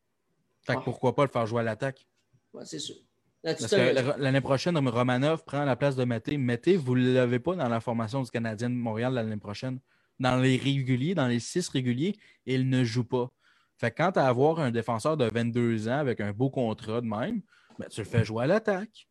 Fait 0.62 0.74
que 0.74 0.80
pourquoi 0.80 1.14
pas 1.14 1.24
le 1.24 1.30
faire 1.30 1.46
jouer 1.46 1.60
à 1.60 1.64
l'attaque? 1.64 2.06
Ouais, 2.52 2.64
c'est 2.64 2.78
sûr. 2.78 2.96
L'année 3.44 4.40
prochaine, 4.40 4.76
Romanov 4.88 5.44
prend 5.44 5.64
la 5.64 5.76
place 5.76 5.96
de 5.96 6.04
Mété. 6.04 6.36
Mété, 6.36 6.76
vous 6.76 6.96
ne 6.96 7.12
l'avez 7.12 7.40
pas 7.40 7.56
dans 7.56 7.68
la 7.68 7.80
formation 7.80 8.22
du 8.22 8.30
Canadien 8.30 8.70
de 8.70 8.74
Montréal 8.74 9.14
l'année 9.14 9.36
prochaine. 9.36 9.78
dans 10.20 10.36
les 10.36 10.56
réguliers, 10.56 11.14
dans 11.14 11.26
les 11.26 11.40
six 11.40 11.68
réguliers, 11.68 12.16
il 12.46 12.68
ne 12.68 12.84
joue 12.84 13.04
pas. 13.04 13.30
Fait 13.76 13.90
que 13.90 13.96
quand 13.96 14.12
tu 14.12 14.18
as 14.20 14.26
à 14.26 14.28
avoir 14.28 14.60
un 14.60 14.70
défenseur 14.70 15.16
de 15.16 15.24
22 15.24 15.88
ans 15.88 15.98
avec 15.98 16.20
un 16.20 16.32
beau 16.32 16.50
contrat 16.50 17.00
de 17.00 17.06
même, 17.06 17.42
ben, 17.78 17.88
tu 17.90 18.00
le 18.00 18.06
fais 18.06 18.24
jouer 18.24 18.44
à 18.44 18.46
l'attaque. 18.46 19.08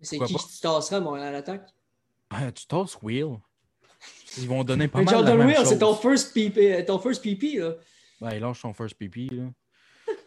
C'est 0.00 0.18
qui 0.18 0.34
qui 0.34 0.48
tu 0.54 0.60
tasserais, 0.60 1.00
mon 1.00 1.14
à 1.14 1.30
l'attaque? 1.30 1.68
Ben, 2.30 2.52
tu 2.52 2.66
tasses 2.66 2.96
Will. 3.02 3.38
Ils 4.38 4.48
vont 4.48 4.62
donner 4.62 4.88
pas 4.88 5.02
mal 5.02 5.12
Jordan 5.12 5.40
Will, 5.40 5.66
c'est 5.66 5.78
ton 5.78 5.94
first 5.94 6.32
PP, 6.32 6.84
ton 6.86 6.98
first 6.98 7.22
PP, 7.22 7.58
là. 7.58 7.74
Ben, 8.20 8.38
lâche 8.38 8.62
ton 8.62 8.72
first 8.72 8.96
là. 9.00 9.44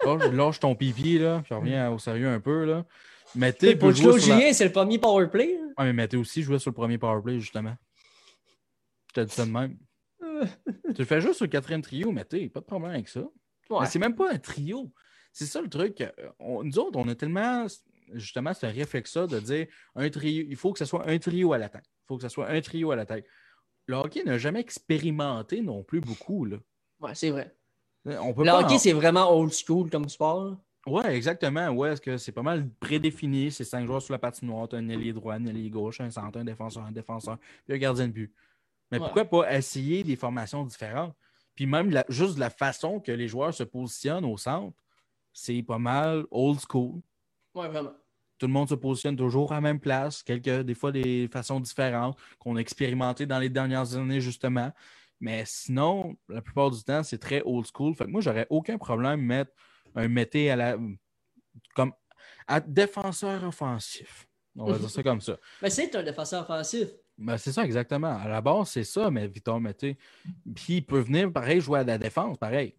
Lâche, 0.05 0.31
lâche 0.31 0.59
ton 0.59 0.75
pipi, 0.75 1.17
là, 1.19 1.41
puis 1.43 1.53
reviens 1.53 1.91
au 1.91 1.99
sérieux 1.99 2.27
un 2.27 2.39
peu, 2.39 2.65
là. 2.65 2.85
Mettez 3.35 3.75
Pour 3.75 3.91
jouer 3.91 4.19
sur 4.19 4.35
la... 4.37 4.53
C'est 4.53 4.65
le 4.65 4.71
premier 4.71 4.97
power 4.99 5.27
play. 5.27 5.55
là. 5.59 5.65
Ouais, 5.77 5.85
mais 5.85 5.93
Mettez 5.93 6.17
aussi 6.17 6.41
jouer 6.43 6.59
sur 6.59 6.69
le 6.71 6.75
premier 6.75 6.97
powerplay, 6.97 7.39
justement. 7.39 7.75
Je 9.09 9.21
te 9.21 9.25
dis 9.27 9.33
ça 9.33 9.45
de 9.45 9.51
même. 9.51 9.77
tu 10.95 10.99
le 10.99 11.05
fais 11.05 11.21
juste 11.21 11.35
sur 11.35 11.45
le 11.45 11.49
quatrième 11.49 11.81
trio, 11.81 12.11
Mettez, 12.11 12.49
pas 12.49 12.59
de 12.61 12.65
problème 12.65 12.91
avec 12.91 13.07
ça. 13.09 13.23
Ouais. 13.69 13.85
C'est 13.87 13.99
même 13.99 14.15
pas 14.15 14.31
un 14.31 14.37
trio. 14.37 14.91
C'est 15.33 15.45
ça 15.45 15.61
le 15.61 15.69
truc. 15.69 15.99
euh, 16.01 16.11
on- 16.39 16.63
nous 16.63 16.79
autres, 16.79 16.97
on 16.97 17.07
a 17.09 17.15
tellement 17.15 17.65
justement 18.13 18.53
ce 18.53 18.67
réflexe-là 18.67 19.27
de 19.27 19.39
dire 19.39 19.67
un 19.95 20.09
trio, 20.09 20.45
il 20.47 20.55
faut 20.55 20.71
que 20.71 20.79
ce 20.79 20.85
soit 20.85 21.09
un 21.09 21.17
trio 21.17 21.51
à 21.53 21.57
l'attaque. 21.57 21.85
Il 21.87 22.07
faut 22.07 22.17
que 22.17 22.23
ce 22.23 22.29
soit 22.29 22.49
un 22.49 22.61
trio 22.61 22.91
à 22.91 22.95
l'attaque. 22.95 23.25
Le 23.87 23.95
hockey 23.95 24.23
n'a 24.23 24.37
jamais 24.37 24.59
expérimenté 24.61 25.61
non 25.61 25.83
plus 25.83 25.99
beaucoup. 26.01 26.45
Là. 26.45 26.57
Ouais, 26.99 27.15
c'est 27.15 27.31
vrai. 27.31 27.53
On 28.05 28.33
peut 28.33 28.43
Le 28.43 28.51
pas 28.51 28.59
hockey, 28.61 28.75
en- 28.75 28.79
c'est 28.79 28.93
vraiment 28.93 29.31
old 29.35 29.51
school 29.51 29.89
comme 29.89 30.07
sport. 30.09 30.57
Ouais, 30.85 31.15
exactement. 31.15 31.69
Ouais, 31.69 31.93
est-ce 31.93 32.01
que 32.01 32.17
c'est 32.17 32.31
pas 32.31 32.43
mal 32.43 32.69
prédéfini? 32.79 33.51
C'est 33.51 33.63
cinq 33.63 33.87
joueurs 33.87 34.01
sur 34.03 34.11
la 34.11 34.19
patinoire, 34.19 34.67
t'as 34.67 34.77
un 34.77 34.87
ailier 34.89 35.13
droit, 35.13 35.33
un 35.33 35.45
ailier 35.47 35.69
gauche, 35.71 35.99
un 35.99 36.11
centre, 36.11 36.37
un 36.37 36.43
défenseur, 36.45 36.83
un 36.83 36.91
défenseur, 36.91 37.39
puis 37.65 37.75
un 37.75 37.79
gardien 37.79 38.07
de 38.07 38.13
but. 38.13 38.31
Mais 38.91 38.99
Ouais. 38.99 39.03
pourquoi 39.05 39.25
pas 39.25 39.51
essayer 39.57 40.03
des 40.03 40.15
formations 40.15 40.63
différentes? 40.63 41.15
Puis 41.55 41.65
même 41.65 41.89
la- 41.89 42.05
juste 42.09 42.37
la 42.37 42.51
façon 42.51 42.99
que 42.99 43.11
les 43.11 43.27
joueurs 43.27 43.53
se 43.53 43.63
positionnent 43.63 44.25
au 44.25 44.37
centre, 44.37 44.77
c'est 45.33 45.63
pas 45.63 45.79
mal 45.79 46.25
old 46.29 46.59
school. 46.69 47.01
Ouais, 47.55 47.67
vraiment. 47.67 47.93
Tout 48.37 48.45
le 48.47 48.53
monde 48.53 48.69
se 48.69 48.75
positionne 48.75 49.15
toujours 49.15 49.53
à 49.53 49.55
la 49.55 49.61
même 49.61 49.79
place, 49.79 50.21
quelques, 50.21 50.61
des 50.61 50.75
fois 50.75 50.91
des 50.91 51.27
façons 51.31 51.59
différentes 51.59 52.17
qu'on 52.37 52.57
a 52.57 52.59
expérimentées 52.59 53.25
dans 53.25 53.39
les 53.39 53.49
dernières 53.49 53.95
années, 53.95 54.21
justement. 54.21 54.71
Mais 55.19 55.43
sinon, 55.45 56.15
la 56.29 56.41
plupart 56.41 56.71
du 56.71 56.83
temps, 56.83 57.03
c'est 57.03 57.17
très 57.17 57.41
old 57.45 57.65
school. 57.73 57.95
Fait 57.95 58.05
que 58.05 58.11
moi, 58.11 58.21
j'aurais 58.21 58.47
aucun 58.49 58.77
problème 58.77 59.11
à 59.11 59.15
mettre 59.17 59.51
un 59.95 60.07
mété 60.07 60.51
à 60.51 60.55
la. 60.55 60.77
comme 61.75 61.93
à 62.47 62.59
défenseur 62.59 63.43
offensif. 63.43 64.27
On 64.57 64.71
va 64.71 64.77
dire 64.77 64.89
ça 64.89 65.03
comme 65.03 65.21
ça. 65.21 65.37
Mais 65.61 65.69
c'est 65.71 65.95
un 65.95 66.03
défenseur 66.03 66.43
offensif. 66.43 66.89
Ben, 67.17 67.37
c'est 67.37 67.51
ça, 67.51 67.63
exactement. 67.63 68.17
À 68.17 68.27
la 68.27 68.41
base, 68.41 68.69
c'est 68.69 68.83
ça, 68.83 69.09
mais 69.09 69.27
Victor 69.27 69.59
Mété. 69.59 69.97
Puis 70.53 70.77
il 70.77 70.85
peut 70.85 70.99
venir, 70.99 71.31
pareil, 71.31 71.61
jouer 71.61 71.79
à 71.79 71.83
la 71.83 71.97
défense, 71.97 72.37
pareil. 72.37 72.75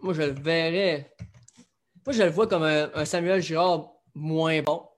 Moi, 0.00 0.14
je 0.14 0.22
le 0.22 0.30
verrais. 0.30 1.12
Moi, 2.06 2.14
je 2.14 2.22
le 2.22 2.30
vois 2.30 2.46
comme 2.46 2.62
un, 2.62 2.90
un 2.94 3.04
Samuel 3.04 3.42
Girard 3.42 3.90
moins 4.14 4.62
bon. 4.62 4.88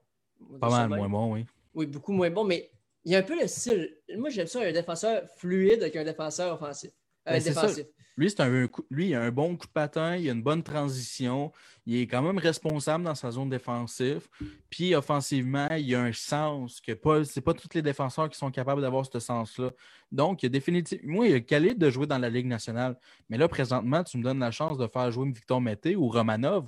Pas 0.59 0.69
mal 0.69 0.89
moins 0.89 1.09
bon, 1.09 1.33
oui. 1.33 1.45
Oui, 1.73 1.85
beaucoup 1.87 2.11
moins 2.11 2.29
bon, 2.29 2.43
mais 2.43 2.70
il 3.05 3.11
y 3.11 3.15
a 3.15 3.19
un 3.19 3.23
peu 3.23 3.39
le 3.39 3.47
style. 3.47 3.97
Moi, 4.17 4.29
j'aime 4.29 4.47
ça 4.47 4.61
un 4.61 4.71
défenseur 4.71 5.23
fluide 5.37 5.81
avec 5.81 5.95
un 5.95 6.03
défenseur 6.03 6.53
offensif. 6.53 6.91
Euh, 7.27 7.33
Ben, 7.33 7.43
défensif. 7.43 7.85
Lui, 8.17 8.29
c'est 8.29 8.41
un, 8.41 8.67
coup- 8.67 8.85
lui, 8.91 9.09
il 9.09 9.15
a 9.15 9.21
un 9.21 9.31
bon 9.31 9.55
coup 9.55 9.65
de 9.67 9.71
patin, 9.71 10.17
il 10.17 10.27
a 10.29 10.33
une 10.33 10.43
bonne 10.43 10.61
transition, 10.63 11.51
il 11.85 11.95
est 12.01 12.07
quand 12.07 12.21
même 12.21 12.37
responsable 12.37 13.05
dans 13.05 13.15
sa 13.15 13.31
zone 13.31 13.49
défensive. 13.49 14.27
Puis 14.69 14.93
offensivement, 14.93 15.69
il 15.75 15.95
a 15.95 16.01
un 16.03 16.11
sens 16.11 16.81
que 16.81 16.91
pas, 16.91 17.23
c'est 17.23 17.41
pas 17.41 17.53
tous 17.53 17.69
les 17.73 17.81
défenseurs 17.81 18.29
qui 18.29 18.37
sont 18.37 18.51
capables 18.51 18.81
d'avoir 18.81 19.05
ce 19.05 19.19
sens-là. 19.19 19.71
Donc, 20.11 20.43
il 20.43 20.47
a 20.47 20.49
définitivement, 20.49 21.13
moi, 21.13 21.27
il 21.27 21.31
a 21.31 21.35
le 21.35 21.39
calibre 21.39 21.79
de 21.79 21.89
jouer 21.89 22.05
dans 22.05 22.17
la 22.17 22.29
Ligue 22.29 22.47
nationale. 22.47 22.99
Mais 23.29 23.37
là, 23.37 23.47
présentement, 23.47 24.03
tu 24.03 24.17
me 24.17 24.23
donnes 24.23 24.39
la 24.39 24.51
chance 24.51 24.77
de 24.77 24.87
faire 24.87 25.09
jouer 25.11 25.31
Victor 25.31 25.61
Mété 25.61 25.95
ou 25.95 26.09
Romanov. 26.09 26.67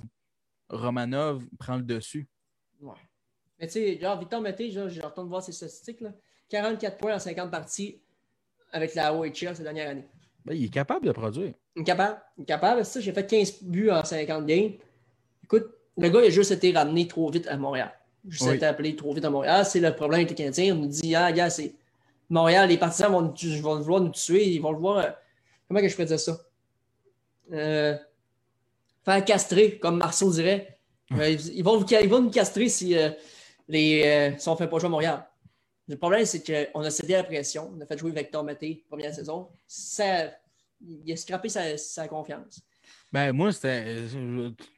Romanov 0.70 1.44
prend 1.58 1.76
le 1.76 1.82
dessus. 1.82 2.26
Ouais. 2.80 2.94
Mais 3.60 3.66
tu 3.66 3.72
sais, 3.74 3.98
genre, 4.00 4.18
Victor 4.18 4.40
Mété, 4.40 4.70
genre, 4.70 4.88
j'ai 4.88 5.00
retourné 5.00 5.28
voir 5.28 5.42
ses 5.42 5.52
statistiques. 5.52 6.00
Là. 6.00 6.10
44 6.48 6.98
points 6.98 7.14
en 7.14 7.18
50 7.18 7.50
parties 7.50 8.00
avec 8.72 8.94
la 8.94 9.14
OHL 9.14 9.32
cette 9.34 9.62
dernière 9.62 9.90
année. 9.90 10.04
Ben, 10.44 10.54
il 10.54 10.64
est 10.64 10.68
capable 10.68 11.06
de 11.06 11.12
produire. 11.12 11.52
Incapable. 11.76 12.20
Incapable. 12.40 12.84
Ça, 12.84 13.00
j'ai 13.00 13.12
fait 13.12 13.26
15 13.26 13.62
buts 13.62 13.90
en 13.90 14.04
50 14.04 14.44
games. 14.46 14.72
Écoute, 15.44 15.66
le 15.96 16.08
gars, 16.08 16.20
il 16.22 16.26
a 16.26 16.30
juste 16.30 16.50
été 16.50 16.72
ramené 16.72 17.06
trop 17.08 17.30
vite 17.30 17.46
à 17.46 17.56
Montréal. 17.56 17.92
Juste 18.26 18.46
Oui. 18.48 18.56
été 18.56 18.66
appelé 18.66 18.96
trop 18.96 19.12
vite 19.14 19.24
à 19.24 19.30
Montréal. 19.30 19.64
C'est 19.64 19.80
le 19.80 19.94
problème 19.94 20.20
avec 20.20 20.30
les 20.30 20.34
Canadiens. 20.36 20.74
On 20.74 20.78
nous 20.80 20.86
dit, 20.88 21.14
ah, 21.14 21.30
gars, 21.32 21.50
c'est 21.50 21.74
Montréal, 22.30 22.68
les 22.68 22.78
partisans 22.78 23.12
vont, 23.12 23.22
nous 23.22 23.60
vont 23.62 23.80
vouloir 23.80 24.00
nous 24.00 24.10
tuer. 24.10 24.48
Ils 24.48 24.60
vont 24.60 24.72
le 24.72 24.78
voir. 24.78 24.98
euh, 24.98 25.10
Comment 25.68 25.80
que 25.80 25.88
je 25.88 25.96
peux 25.96 26.04
dire 26.04 26.20
ça? 26.20 26.38
Euh, 27.52 27.96
faire 29.04 29.24
castrer, 29.24 29.78
comme 29.78 29.98
Marceau 29.98 30.30
dirait. 30.30 30.70
Euh, 31.18 31.28
ils, 31.28 31.62
vont, 31.62 31.84
ils 31.84 32.08
vont 32.08 32.22
nous 32.22 32.30
castrer 32.30 32.68
si, 32.70 32.96
euh, 32.96 33.10
les, 33.68 34.02
euh, 34.04 34.30
si 34.38 34.48
on 34.48 34.52
ne 34.52 34.56
fait 34.56 34.68
pas 34.68 34.78
jouer 34.78 34.86
à 34.86 34.90
Montréal. 34.90 35.26
Le 35.88 35.96
problème, 35.96 36.24
c'est 36.24 36.42
qu'on 36.72 36.80
a 36.80 36.90
cédé 36.90 37.14
à 37.14 37.18
la 37.18 37.24
pression. 37.24 37.70
On 37.76 37.80
a 37.80 37.86
fait 37.86 37.98
jouer 37.98 38.10
Victor 38.10 38.42
Maté 38.44 38.82
première 38.88 39.14
saison. 39.14 39.48
Ça, 39.66 40.30
il 40.80 41.12
a 41.12 41.16
scrappé 41.16 41.48
sa, 41.48 41.76
sa 41.76 42.08
confiance. 42.08 42.60
Ben, 43.12 43.32
moi. 43.32 43.50
Tu 43.52 43.66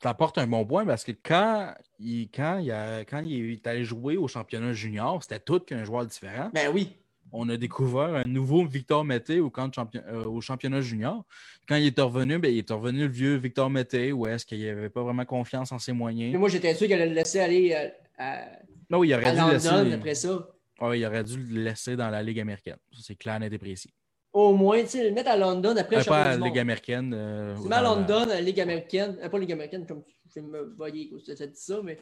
apportes 0.02 0.38
un 0.38 0.46
bon 0.46 0.64
point 0.66 0.84
parce 0.84 1.04
que 1.04 1.12
quand 1.12 1.72
il, 1.98 2.28
quand 2.34 2.58
il, 2.58 2.70
a- 2.72 3.00
quand 3.04 3.22
il 3.24 3.52
est 3.52 3.66
allé 3.66 3.84
jouer 3.84 4.16
au 4.16 4.28
championnat 4.28 4.72
junior, 4.72 5.22
c'était 5.22 5.38
tout 5.40 5.60
qu'un 5.60 5.84
joueur 5.84 6.04
différent. 6.06 6.50
Ben 6.52 6.70
oui. 6.72 6.96
On 7.32 7.48
a 7.48 7.56
découvert 7.56 8.14
un 8.16 8.24
nouveau 8.24 8.64
Victor 8.64 9.04
Mété 9.04 9.40
au, 9.40 9.50
camp 9.50 9.68
de 9.68 9.74
champion- 9.74 10.02
euh, 10.08 10.24
au 10.24 10.40
championnat 10.40 10.80
junior. 10.80 11.24
Quand 11.68 11.74
il 11.76 11.86
est 11.86 12.00
revenu, 12.00 12.38
ben, 12.38 12.52
il 12.52 12.58
est 12.58 12.70
revenu 12.70 13.00
le 13.00 13.08
vieux 13.08 13.34
Victor 13.36 13.68
Mété, 13.70 14.12
où 14.12 14.26
est-ce 14.26 14.46
qu'il 14.46 14.64
n'avait 14.64 14.90
pas 14.90 15.02
vraiment 15.02 15.24
confiance 15.24 15.72
en 15.72 15.78
ses 15.78 15.92
Mais 15.92 15.98
moyens. 15.98 16.36
moi, 16.38 16.48
j'étais 16.48 16.74
sûr 16.74 16.86
qu'elle 16.88 17.00
allait 17.02 17.10
le 17.10 17.16
laisser 17.16 17.40
aller 17.40 17.72
euh, 17.74 17.88
à, 18.18 18.44
Non, 18.90 19.02
il 19.04 19.12
aurait 19.14 19.24
à 19.26 19.30
dû 19.32 19.36
le 19.36 19.42
London 19.44 19.82
laisser. 19.84 19.92
après 19.94 20.14
ça. 20.14 20.48
Ouais, 20.80 20.98
il 21.00 21.06
aurait 21.06 21.24
dû 21.24 21.36
le 21.38 21.62
laisser 21.62 21.96
dans 21.96 22.10
la 22.10 22.22
Ligue 22.22 22.40
américaine. 22.40 22.76
Ça, 22.92 23.00
c'est 23.02 23.16
clair, 23.16 23.38
net 23.40 23.52
et 23.52 23.58
précis. 23.58 23.92
Au 24.32 24.52
moins, 24.54 24.80
tu 24.82 24.88
sais, 24.88 25.08
le 25.08 25.14
mettre 25.14 25.30
à 25.30 25.36
London 25.36 25.74
après 25.76 25.96
Euh, 25.96 25.98
le 26.00 26.04
pas 26.04 26.20
à 26.20 26.24
championnat 26.24 26.38
la 26.38 26.46
Ligue 26.46 26.58
américaine. 26.58 27.14
euh, 27.14 27.54
Tu 27.60 27.68
mets 27.68 27.76
à 27.76 27.82
London, 27.82 28.22
à 28.22 28.26
la 28.26 28.40
Ligue 28.42 28.60
américaine, 28.60 29.18
euh, 29.22 29.28
pas 29.30 29.38
Ligue 29.38 29.52
américaine, 29.52 29.86
comme 29.86 30.02
vais 30.34 30.42
me 30.42 30.74
voyer, 30.76 31.08
que 31.08 31.16
tu 31.16 31.42
as 31.42 31.46
dit 31.46 31.58
ça, 31.60 31.80
mais 31.82 31.98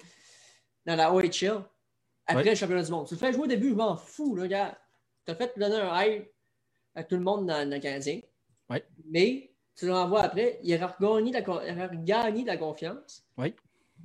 dans 0.85 0.97
la 0.97 1.12
OHL, 1.14 1.62
après 2.26 2.43
Ouais. 2.43 2.51
le 2.51 2.55
championnat 2.57 2.82
du 2.82 2.91
monde. 2.91 3.07
Tu 3.07 3.14
le 3.14 3.20
fais 3.20 3.32
jouer 3.32 3.43
au 3.43 3.47
début, 3.47 3.68
je 3.70 3.74
m'en 3.74 3.97
fous, 3.97 4.35
là, 4.35 4.49
gars. 4.49 4.78
Tu 5.24 5.30
as 5.32 5.37
fait 5.37 5.53
donner 5.57 5.76
un 5.76 6.03
hype 6.03 6.28
à 6.97 7.05
tout 7.05 7.14
le 7.16 7.22
monde 7.22 7.47
dans, 7.47 7.68
dans 7.68 7.76
le 7.76 7.80
Canadien. 7.80 8.20
Ouais. 8.68 8.85
Mais 9.09 9.53
tu 9.76 9.87
l'envoies 9.87 10.22
après, 10.22 10.59
il 10.64 10.74
aura 10.74 10.89
regagné 10.89 11.30
de 11.30 11.37
la, 11.37 11.68
il 11.68 11.70
regagné 11.89 12.45
la 12.45 12.57
confiance. 12.57 13.24
Oui. 13.39 13.55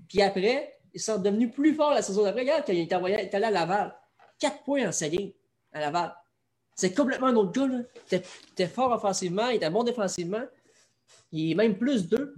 Puis 0.07 0.21
après, 0.21 0.78
ils 0.93 1.01
sont 1.01 1.17
devenus 1.17 1.51
plus 1.51 1.73
forts 1.73 1.93
la 1.93 2.01
saison 2.01 2.23
d'après. 2.23 2.41
Regarde, 2.41 2.63
quand 2.67 2.73
il 2.73 2.79
est, 3.13 3.33
allé 3.33 3.45
à 3.45 3.51
Laval, 3.51 3.95
4 4.39 4.63
points 4.63 4.87
en 4.87 4.91
série 4.91 5.35
à 5.73 5.79
Laval. 5.79 6.15
C'est 6.75 6.93
complètement 6.93 7.27
un 7.27 7.35
autre 7.35 7.51
gars. 7.51 7.67
Là. 7.67 7.81
Il 8.11 8.21
était- 8.51 8.67
fort 8.67 8.91
offensivement, 8.91 9.49
il 9.49 9.57
était 9.57 9.69
bon 9.69 9.83
défensivement. 9.83 10.43
Il 11.31 11.51
est 11.51 11.55
même 11.55 11.77
plus 11.77 12.07
2. 12.07 12.33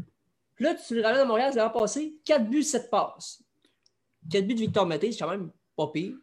Puis 0.56 0.66
là, 0.66 0.76
tu 0.76 0.96
le 0.96 1.02
ramènes 1.02 1.22
à 1.22 1.26
Montréal, 1.26 1.54
ça 1.54 1.64
va 1.64 1.70
passer 1.70 2.16
4 2.26 2.50
buts, 2.50 2.64
7 2.64 2.90
passes. 2.90 3.42
4 4.30 4.46
buts 4.46 4.56
de 4.56 4.60
Victor 4.62 4.86
Maté, 4.86 5.12
c'est 5.12 5.20
quand 5.20 5.30
même 5.32 5.52
pas 5.76 5.88
pire. 5.88 6.16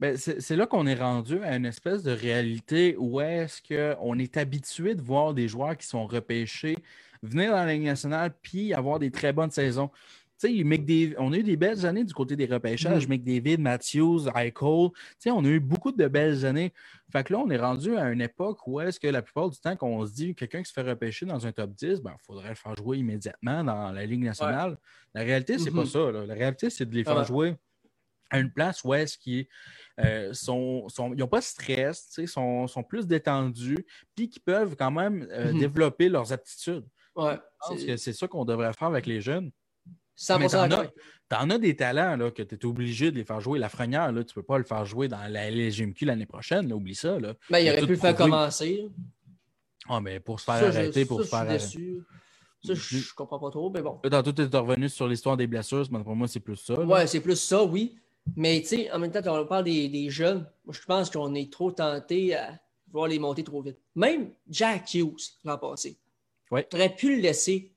Ben, 0.00 0.16
c'est 0.16 0.40
c'est 0.40 0.54
là 0.54 0.66
qu'on 0.66 0.86
est 0.86 0.94
rendu 0.94 1.42
à 1.42 1.56
une 1.56 1.66
espèce 1.66 2.04
de 2.04 2.12
réalité 2.12 2.94
où 2.98 3.20
est-ce 3.20 3.60
qu'on 3.62 4.16
est 4.18 4.36
habitué 4.36 4.94
de 4.94 5.02
voir 5.02 5.34
des 5.34 5.48
joueurs 5.48 5.76
qui 5.76 5.86
sont 5.86 6.06
repêchés 6.06 6.76
venir 7.22 7.50
dans 7.50 7.64
la 7.64 7.72
Ligue 7.72 7.84
nationale 7.84 8.32
puis 8.42 8.72
avoir 8.72 8.98
des 9.00 9.10
très 9.10 9.32
bonnes 9.32 9.50
saisons. 9.50 9.90
McDavid- 10.44 11.14
on 11.18 11.32
a 11.32 11.36
eu 11.36 11.42
des 11.42 11.56
belles 11.56 11.84
années 11.84 12.04
du 12.04 12.14
côté 12.14 12.36
des 12.36 12.46
repêchages. 12.46 13.08
McDavid, 13.08 13.58
Matthews, 13.58 14.28
Eichel. 14.34 14.90
On 15.26 15.44
a 15.44 15.48
eu 15.48 15.60
beaucoup 15.60 15.92
de 15.92 16.06
belles 16.06 16.44
années. 16.46 16.72
Fait 17.10 17.24
que 17.24 17.32
là, 17.32 17.40
on 17.40 17.50
est 17.50 17.56
rendu 17.56 17.96
à 17.96 18.10
une 18.12 18.20
époque 18.20 18.66
où 18.66 18.80
est-ce 18.80 19.00
que 19.00 19.08
la 19.08 19.22
plupart 19.22 19.50
du 19.50 19.58
temps, 19.58 19.74
qu'on 19.76 20.04
se 20.06 20.12
dit 20.12 20.34
quelqu'un 20.34 20.62
qui 20.62 20.68
se 20.68 20.72
fait 20.72 20.82
repêcher 20.88 21.26
dans 21.26 21.46
un 21.46 21.52
top 21.52 21.72
10, 21.74 22.00
ben, 22.00 22.14
il 22.20 22.24
faudrait 22.24 22.50
le 22.50 22.54
faire 22.54 22.76
jouer 22.76 22.98
immédiatement 22.98 23.64
dans 23.64 23.90
la 23.90 24.06
Ligue 24.06 24.22
nationale. 24.22 24.76
La 25.14 25.22
réalité, 25.22 25.58
c'est 25.58 25.70
Mhm. 25.70 25.76
pas 25.76 25.86
ça. 25.86 26.12
là. 26.12 26.26
La 26.26 26.34
réalité, 26.34 26.70
c'est 26.70 26.86
de 26.86 26.94
les 26.94 27.02
faire 27.04 27.18
Ah 27.18 27.24
jouer 27.24 27.56
à 28.30 28.38
une 28.38 28.52
place 28.52 28.84
où 28.84 28.92
est-ce 28.94 29.16
qu'ils 29.16 29.46
euh, 30.00 30.32
sont, 30.34 30.88
sont- 30.88 31.12
ils 31.14 31.18
n'ont 31.18 31.26
pas 31.26 31.40
de 31.40 31.44
stress, 31.44 32.20
sont, 32.26 32.66
sont 32.68 32.82
plus 32.84 33.06
détendus, 33.06 33.84
puis 34.14 34.28
qui 34.28 34.38
peuvent 34.38 34.76
quand 34.76 34.90
même 34.92 35.26
euh, 35.32 35.52
Mhm. 35.52 35.58
développer 35.58 36.08
leurs 36.08 36.32
aptitudes. 36.32 36.84
Ouais. 37.16 37.34
Je 37.34 37.68
pense 37.68 37.84
que 37.84 37.96
c'est 37.96 38.12
ça 38.12 38.28
qu'on 38.28 38.44
devrait 38.44 38.72
faire 38.74 38.86
avec 38.88 39.06
les 39.06 39.20
jeunes. 39.20 39.50
100% 40.18 40.38
Mais 40.38 40.48
t'en 40.48 40.70
as, 40.70 40.86
t'en 41.28 41.50
as 41.50 41.58
des 41.58 41.76
talents 41.76 42.16
là, 42.16 42.30
que 42.30 42.42
tu 42.42 42.54
es 42.54 42.66
obligé 42.66 43.10
de 43.10 43.16
les 43.16 43.24
faire 43.24 43.40
jouer. 43.40 43.58
Lafrenière, 43.58 44.12
là, 44.12 44.24
tu 44.24 44.32
ne 44.32 44.34
peux 44.34 44.42
pas 44.42 44.58
le 44.58 44.64
faire 44.64 44.84
jouer 44.84 45.08
dans 45.08 45.26
la 45.30 45.50
LGMQ 45.50 46.04
l'année 46.06 46.26
prochaine. 46.26 46.68
là, 46.68 46.74
oublie 46.74 46.94
ça. 46.94 47.18
Là. 47.18 47.34
Ben, 47.50 47.58
il 47.58 47.70
aurait 47.70 47.80
tout 47.80 47.86
pu 47.86 47.92
le 47.92 47.98
faire 47.98 48.16
commencer. 48.16 48.88
Ah, 49.88 50.00
mais 50.00 50.20
pour 50.20 50.40
se 50.40 50.44
faire 50.44 50.58
Ça, 50.58 50.66
arrêter, 50.66 51.04
pour 51.04 51.20
ça, 51.20 51.24
se 51.24 51.30
faire 51.30 51.58
je 51.58 51.66
suis 51.66 51.78
déçu. 51.78 52.02
Ça, 52.64 52.74
je, 52.74 52.98
je 52.98 53.14
comprends 53.14 53.38
pas 53.38 53.50
trop, 53.50 53.70
mais 53.70 53.80
bon. 53.80 54.00
Là, 54.02 54.10
tantôt, 54.10 54.32
tu 54.32 54.42
es 54.42 54.56
revenu 54.56 54.88
sur 54.88 55.06
l'histoire 55.06 55.36
des 55.36 55.46
blessures. 55.46 55.86
mais 55.92 56.02
pour 56.02 56.16
moi, 56.16 56.26
c'est 56.26 56.40
plus 56.40 56.56
ça. 56.56 56.74
là. 56.74 56.84
Ouais, 56.84 57.06
c'est 57.06 57.20
plus 57.20 57.36
ça, 57.36 57.62
oui. 57.62 57.96
Mais 58.36 58.60
tu 58.60 58.68
sais, 58.68 58.90
en 58.90 58.98
même 58.98 59.10
temps, 59.10 59.22
quand 59.22 59.40
on 59.40 59.46
parle 59.46 59.64
des, 59.64 59.88
des 59.88 60.10
jeunes, 60.10 60.46
moi, 60.64 60.74
je 60.78 60.84
pense 60.84 61.08
qu'on 61.08 61.34
est 61.34 61.50
trop 61.50 61.70
tenté 61.70 62.34
à, 62.34 62.58
vouloir 62.90 63.08
les 63.08 63.18
monter 63.18 63.44
trop 63.44 63.62
vite. 63.62 63.78
Même 63.94 64.30
Jack 64.48 64.94
Hughes 64.94 65.36
l'an 65.44 65.58
passé. 65.58 65.96
Ouais. 66.50 66.66
Tu 66.68 66.76
aurais 66.76 66.94
pu 66.94 67.16
le 67.16 67.22
laisser 67.22 67.72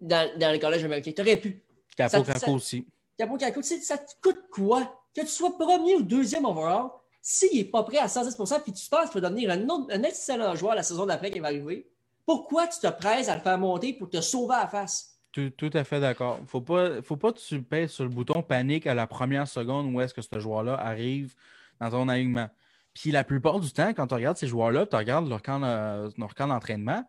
dans, 0.00 0.28
dans 0.38 0.52
le 0.52 0.58
collège 0.58 0.84
américain. 0.84 1.12
Tu 1.14 1.22
aurais 1.22 1.36
pu. 1.36 1.62
Capo 1.96 2.22
Caco 2.22 2.52
aussi. 2.52 2.86
Capo 3.18 3.36
Caco, 3.36 3.62
ça 3.62 3.98
te 3.98 4.12
coûte 4.22 4.42
quoi? 4.50 5.00
Que 5.14 5.22
tu 5.22 5.26
sois 5.28 5.56
premier 5.58 5.94
ou 5.96 6.02
deuxième 6.02 6.44
overall, 6.44 6.90
s'il 7.22 7.56
n'est 7.56 7.64
pas 7.64 7.82
prêt 7.82 7.98
à 7.98 8.06
110% 8.06 8.60
puis 8.62 8.72
tu 8.72 8.88
penses 8.88 9.10
qu'il 9.10 9.20
va 9.20 9.28
devenir 9.30 9.50
un, 9.50 9.68
autre- 9.68 9.86
un 9.92 10.02
excellent 10.02 10.54
joueur 10.54 10.74
la 10.74 10.82
saison 10.82 11.06
d'après 11.06 11.30
qui 11.30 11.40
va 11.40 11.48
arriver, 11.48 11.88
pourquoi 12.24 12.66
tu 12.66 12.78
te 12.80 12.86
presses 12.88 13.28
à 13.28 13.34
le 13.36 13.40
faire 13.40 13.58
monter 13.58 13.92
pour 13.94 14.10
te 14.10 14.20
sauver 14.20 14.54
à 14.56 14.62
la 14.64 14.68
face? 14.68 15.12
Tout, 15.32 15.50
tout 15.50 15.70
à 15.74 15.84
fait 15.84 16.00
d'accord. 16.00 16.38
Faut 16.46 16.60
pas, 16.60 17.02
faut 17.02 17.16
pas 17.16 17.32
que 17.32 17.38
tu 17.38 17.60
pèses 17.62 17.90
sur 17.92 18.04
le 18.04 18.10
bouton 18.10 18.42
panique 18.42 18.86
à 18.86 18.94
la 18.94 19.06
première 19.06 19.46
seconde 19.48 19.94
où 19.94 20.00
est-ce 20.00 20.14
que 20.14 20.22
ce 20.22 20.38
joueur-là 20.38 20.74
arrive 20.74 21.34
dans 21.80 21.90
ton 21.90 22.08
alignement. 22.08 22.48
Puis 22.94 23.10
la 23.10 23.24
plupart 23.24 23.60
du 23.60 23.70
temps, 23.72 23.92
quand 23.92 24.06
tu 24.06 24.14
regardes 24.14 24.38
ces 24.38 24.46
joueurs-là, 24.46 24.86
tu 24.86 24.96
regardes 24.96 25.28
leur 25.28 25.42
camp, 25.42 25.60
de- 25.60 26.12
leur 26.18 26.34
camp 26.34 26.46
d'entraînement, 26.46 27.04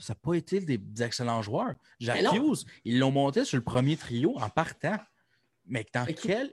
ça 0.00 0.12
n'a 0.14 0.18
pas 0.22 0.34
été 0.34 0.60
des, 0.60 0.78
des 0.78 1.02
excellents 1.02 1.42
joueurs. 1.42 1.74
Jack. 2.00 2.22
Hughes, 2.34 2.64
ils 2.84 2.98
l'ont 2.98 3.10
monté 3.10 3.44
sur 3.44 3.56
le 3.56 3.64
premier 3.64 3.96
trio 3.96 4.34
en 4.38 4.48
partant. 4.48 4.96
Mais 5.66 5.84
dans 5.92 6.04
quel. 6.06 6.52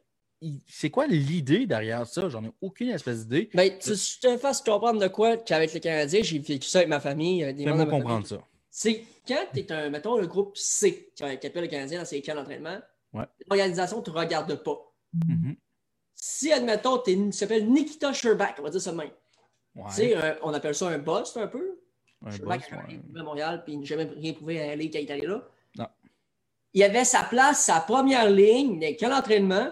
C'est 0.67 0.89
quoi 0.89 1.07
l'idée 1.07 1.65
derrière 1.65 2.05
ça? 2.05 2.27
J'en 2.27 2.43
ai 2.43 2.51
aucune 2.59 2.89
espèce 2.89 3.21
d'idée. 3.27 3.49
Ben, 3.53 3.77
tu, 3.79 3.95
je 3.95 4.19
te 4.19 4.37
fasse 4.37 4.61
comprendre 4.61 4.99
de 4.99 5.07
quoi 5.07 5.37
qu'avec 5.37 5.71
les 5.73 5.79
Canadiens, 5.79 6.21
j'ai 6.21 6.39
vécu 6.39 6.67
ça 6.67 6.79
avec 6.79 6.89
ma 6.89 6.99
famille. 6.99 7.41
Fais-moi 7.43 7.85
comprendre 7.85 8.27
famille. 8.27 8.27
ça. 8.27 8.47
C'est 8.69 9.05
quand 9.27 9.45
tu 9.53 9.59
es 9.61 9.71
un, 9.71 9.89
mettons, 9.89 10.17
le 10.17 10.27
groupe 10.27 10.57
C 10.57 11.11
qui 11.15 11.23
appelle 11.23 11.61
le 11.63 11.67
Canadien 11.67 11.99
dans 11.99 12.05
ses 12.05 12.21
camps 12.21 12.35
d'entraînement, 12.35 12.77
Ouais. 13.13 13.25
l'organisation 13.47 13.99
ne 13.99 14.03
te 14.03 14.09
regarde 14.09 14.55
pas. 14.63 14.77
Mhm. 15.27 15.55
Si, 16.15 16.51
admettons, 16.51 16.97
tu 16.97 17.31
s'appelles 17.31 17.69
Nikita 17.69 18.11
Sherbak, 18.11 18.55
on 18.59 18.63
va 18.63 18.69
dire 18.71 18.81
ça 18.81 18.91
de 18.91 18.97
même. 18.97 19.11
Ouais. 19.75 19.83
Tu 19.89 19.95
sais, 19.95 20.15
un- 20.15 20.37
on 20.41 20.53
appelle 20.53 20.73
ça 20.75 20.89
un 20.89 20.97
boss 20.97 21.37
un 21.37 21.47
peu. 21.47 21.79
Sherbak 22.31 22.61
boss, 22.61 22.71
a 22.71 22.75
ouais. 22.77 22.83
rien 22.87 22.99
prouvé 22.99 23.19
à 23.19 23.23
Montréal, 23.23 23.63
puis 23.63 23.73
il 23.73 23.79
n'a 23.79 23.85
jamais 23.85 24.03
rien 24.05 24.33
prouvé 24.33 24.61
à 24.61 24.71
aller 24.71 24.89
quand 24.89 24.99
il 24.99 25.09
est 25.09 25.11
allé 25.11 25.27
là. 25.27 25.43
Non. 25.77 25.87
Il 26.73 26.83
avait 26.83 27.05
sa 27.05 27.23
place, 27.23 27.65
sa 27.65 27.79
première 27.81 28.29
ligne, 28.29 28.77
mais 28.79 28.95
quel 28.95 29.13
entraînement. 29.13 29.69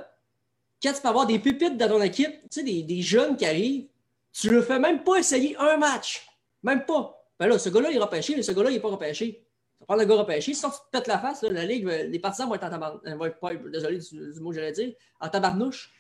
Quand 0.84 0.94
tu 0.94 1.02
peux 1.02 1.08
avoir 1.08 1.28
des 1.28 1.38
pépites 1.40 1.78
dans 1.78 1.88
ton 1.88 2.02
équipe, 2.02 2.32
tu 2.44 2.48
sais, 2.50 2.64
des, 2.64 2.82
des 2.84 3.02
jeunes 3.02 3.36
qui 3.38 3.46
arrivent, 3.46 3.88
tu 4.34 4.48
ne 4.48 4.54
le 4.54 4.62
fais 4.64 4.80
même 4.80 5.04
pas 5.04 5.18
essayer 5.18 5.56
un 5.58 5.78
match. 5.78 6.28
Même 6.64 6.86
pas. 6.86 7.24
Ben 7.40 7.48
là, 7.48 7.60
ce 7.60 7.70
gars-là, 7.70 7.92
il 7.92 7.98
est 7.98 8.00
repêché, 8.00 8.36
mais 8.36 8.42
ce 8.44 8.52
gars-là, 8.52 8.70
il 8.72 8.74
n'est 8.74 8.80
pas 8.80 8.90
repêché. 8.90 9.34
Tu 9.44 9.80
vas 9.80 9.86
prendre 9.86 10.02
le 10.02 10.08
gars 10.08 10.16
repêché, 10.16 10.54
si 10.54 10.62
tu 10.62 10.70
te 10.70 10.76
pètes 10.92 11.08
la 11.08 11.20
face, 11.20 11.42
là, 11.44 11.50
la 11.50 11.66
ligue, 11.66 11.86
va- 11.86 12.04
les 12.04 12.20
partisans 12.20 12.48
vont 12.50 12.56
être 12.56 12.64
en 12.64 12.70
tabarnouche. 12.70 13.40
pas- 13.40 13.54
désolé 13.56 13.98
du, 14.00 14.34
du 14.34 14.40
mot 14.40 14.50
que 14.50 14.56
j'allais 14.56 14.72
dire, 14.72 14.94
en 15.20 15.30
tabarnouche. 15.30 15.92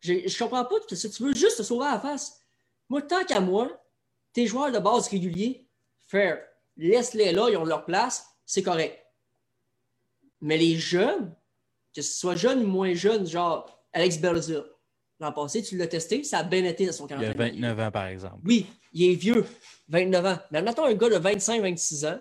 Je 0.00 0.38
comprends 0.38 0.64
pas 0.64 0.76
que 0.88 0.94
si 0.94 1.10
tu 1.10 1.22
veux 1.24 1.34
juste 1.34 1.58
te 1.58 1.62
sauver 1.62 1.86
à 1.86 1.92
la 1.94 2.00
face. 2.00 2.40
Moi, 2.88 3.02
tant 3.02 3.24
qu'à 3.24 3.40
moi, 3.40 3.68
tes 4.36 4.46
joueurs 4.46 4.70
de 4.70 4.78
base 4.78 5.08
réguliers, 5.08 5.66
fair. 6.06 6.38
Laisse-les 6.76 7.32
là, 7.32 7.48
ils 7.48 7.56
ont 7.56 7.64
leur 7.64 7.86
place, 7.86 8.26
c'est 8.44 8.62
correct. 8.62 9.02
Mais 10.42 10.58
les 10.58 10.76
jeunes, 10.76 11.34
que 11.94 12.02
ce 12.02 12.18
soit 12.18 12.36
jeune 12.36 12.62
ou 12.62 12.66
moins 12.66 12.92
jeune, 12.92 13.26
genre 13.26 13.82
Alex 13.94 14.18
Belzil, 14.18 14.62
l'an 15.20 15.32
passé, 15.32 15.62
tu 15.62 15.78
l'as 15.78 15.86
testé, 15.86 16.22
ça 16.22 16.40
a 16.40 16.42
bien 16.42 16.62
été 16.64 16.84
dans 16.84 16.92
son 16.92 17.06
Il 17.06 17.14
a 17.14 17.16
calendrier. 17.16 17.52
29 17.52 17.80
ans, 17.80 17.90
par 17.90 18.08
exemple. 18.08 18.36
Oui, 18.44 18.66
il 18.92 19.10
est 19.10 19.14
vieux, 19.14 19.46
29 19.88 20.26
ans. 20.26 20.38
Mais 20.50 20.58
admettons 20.58 20.84
un 20.84 20.92
gars 20.92 21.08
de 21.08 21.16
25-26 21.18 22.06
ans. 22.06 22.20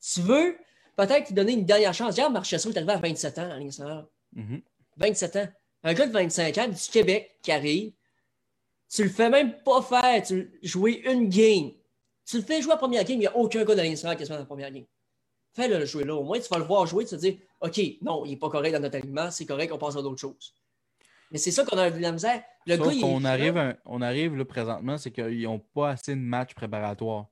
Tu 0.00 0.22
veux 0.22 0.56
peut-être 0.96 1.28
lui 1.28 1.34
donner 1.34 1.52
une 1.52 1.66
dernière 1.66 1.92
chance. 1.92 2.14
Regarde, 2.14 2.32
Marchessault 2.32 2.70
est 2.70 2.78
arrivé 2.78 2.92
à 2.92 2.98
27 2.98 3.38
ans. 3.40 4.06
Mhm. 4.32 4.62
27 4.96 5.36
ans. 5.36 5.48
Un 5.82 5.92
gars 5.92 6.06
de 6.06 6.12
25 6.12 6.56
ans 6.56 6.68
du 6.68 6.90
Québec 6.90 7.38
qui 7.42 7.52
arrive, 7.52 7.92
tu 8.94 9.02
le 9.02 9.08
fais 9.10 9.28
même 9.30 9.54
pas 9.64 9.82
faire 9.82 10.22
tu, 10.22 10.50
jouer 10.62 11.02
une 11.10 11.28
game. 11.28 11.70
Tu 12.26 12.36
le 12.38 12.42
fais 12.42 12.62
jouer 12.62 12.70
la 12.70 12.76
première 12.76 13.04
game, 13.04 13.16
il 13.16 13.20
n'y 13.20 13.26
a 13.26 13.36
aucun 13.36 13.64
gars 13.64 13.74
Ligue 13.74 13.90
nationale 13.90 14.16
qui 14.16 14.24
se 14.24 14.30
dans 14.32 14.38
la 14.38 14.44
première 14.44 14.70
game. 14.70 14.84
Fais-le 15.54 15.84
jouer 15.84 16.04
là. 16.04 16.14
Au 16.14 16.22
moins, 16.24 16.38
tu 16.38 16.48
vas 16.48 16.58
le 16.58 16.64
voir 16.64 16.86
jouer, 16.86 17.04
tu 17.04 17.10
vas 17.14 17.20
te 17.20 17.26
dire 17.26 17.36
OK, 17.60 17.80
non, 18.02 18.24
il 18.24 18.30
n'est 18.30 18.36
pas 18.36 18.48
correct 18.50 18.72
dans 18.72 18.80
notre 18.80 18.96
alignement, 18.96 19.30
c'est 19.30 19.46
correct, 19.46 19.72
on 19.72 19.78
passe 19.78 19.96
à 19.96 20.02
d'autres 20.02 20.20
choses. 20.20 20.54
Mais 21.30 21.38
c'est 21.38 21.50
ça 21.50 21.64
qu'on 21.64 21.76
a 21.78 21.90
de 21.90 21.98
la 22.00 22.12
misère. 22.12 22.42
Le 22.66 22.76
Sauf 22.76 22.86
gars, 22.86 22.92
il 22.92 22.98
est 22.98 23.00
qu'on 23.02 23.24
arrive, 23.24 23.56
un- 23.56 23.76
on 23.84 24.00
arrive 24.02 24.36
là, 24.36 24.44
présentement, 24.44 24.96
c'est 24.98 25.10
qu'ils 25.10 25.42
n'ont 25.42 25.58
pas 25.58 25.90
assez 25.90 26.14
de 26.14 26.20
matchs 26.20 26.54
préparatoires 26.54 27.26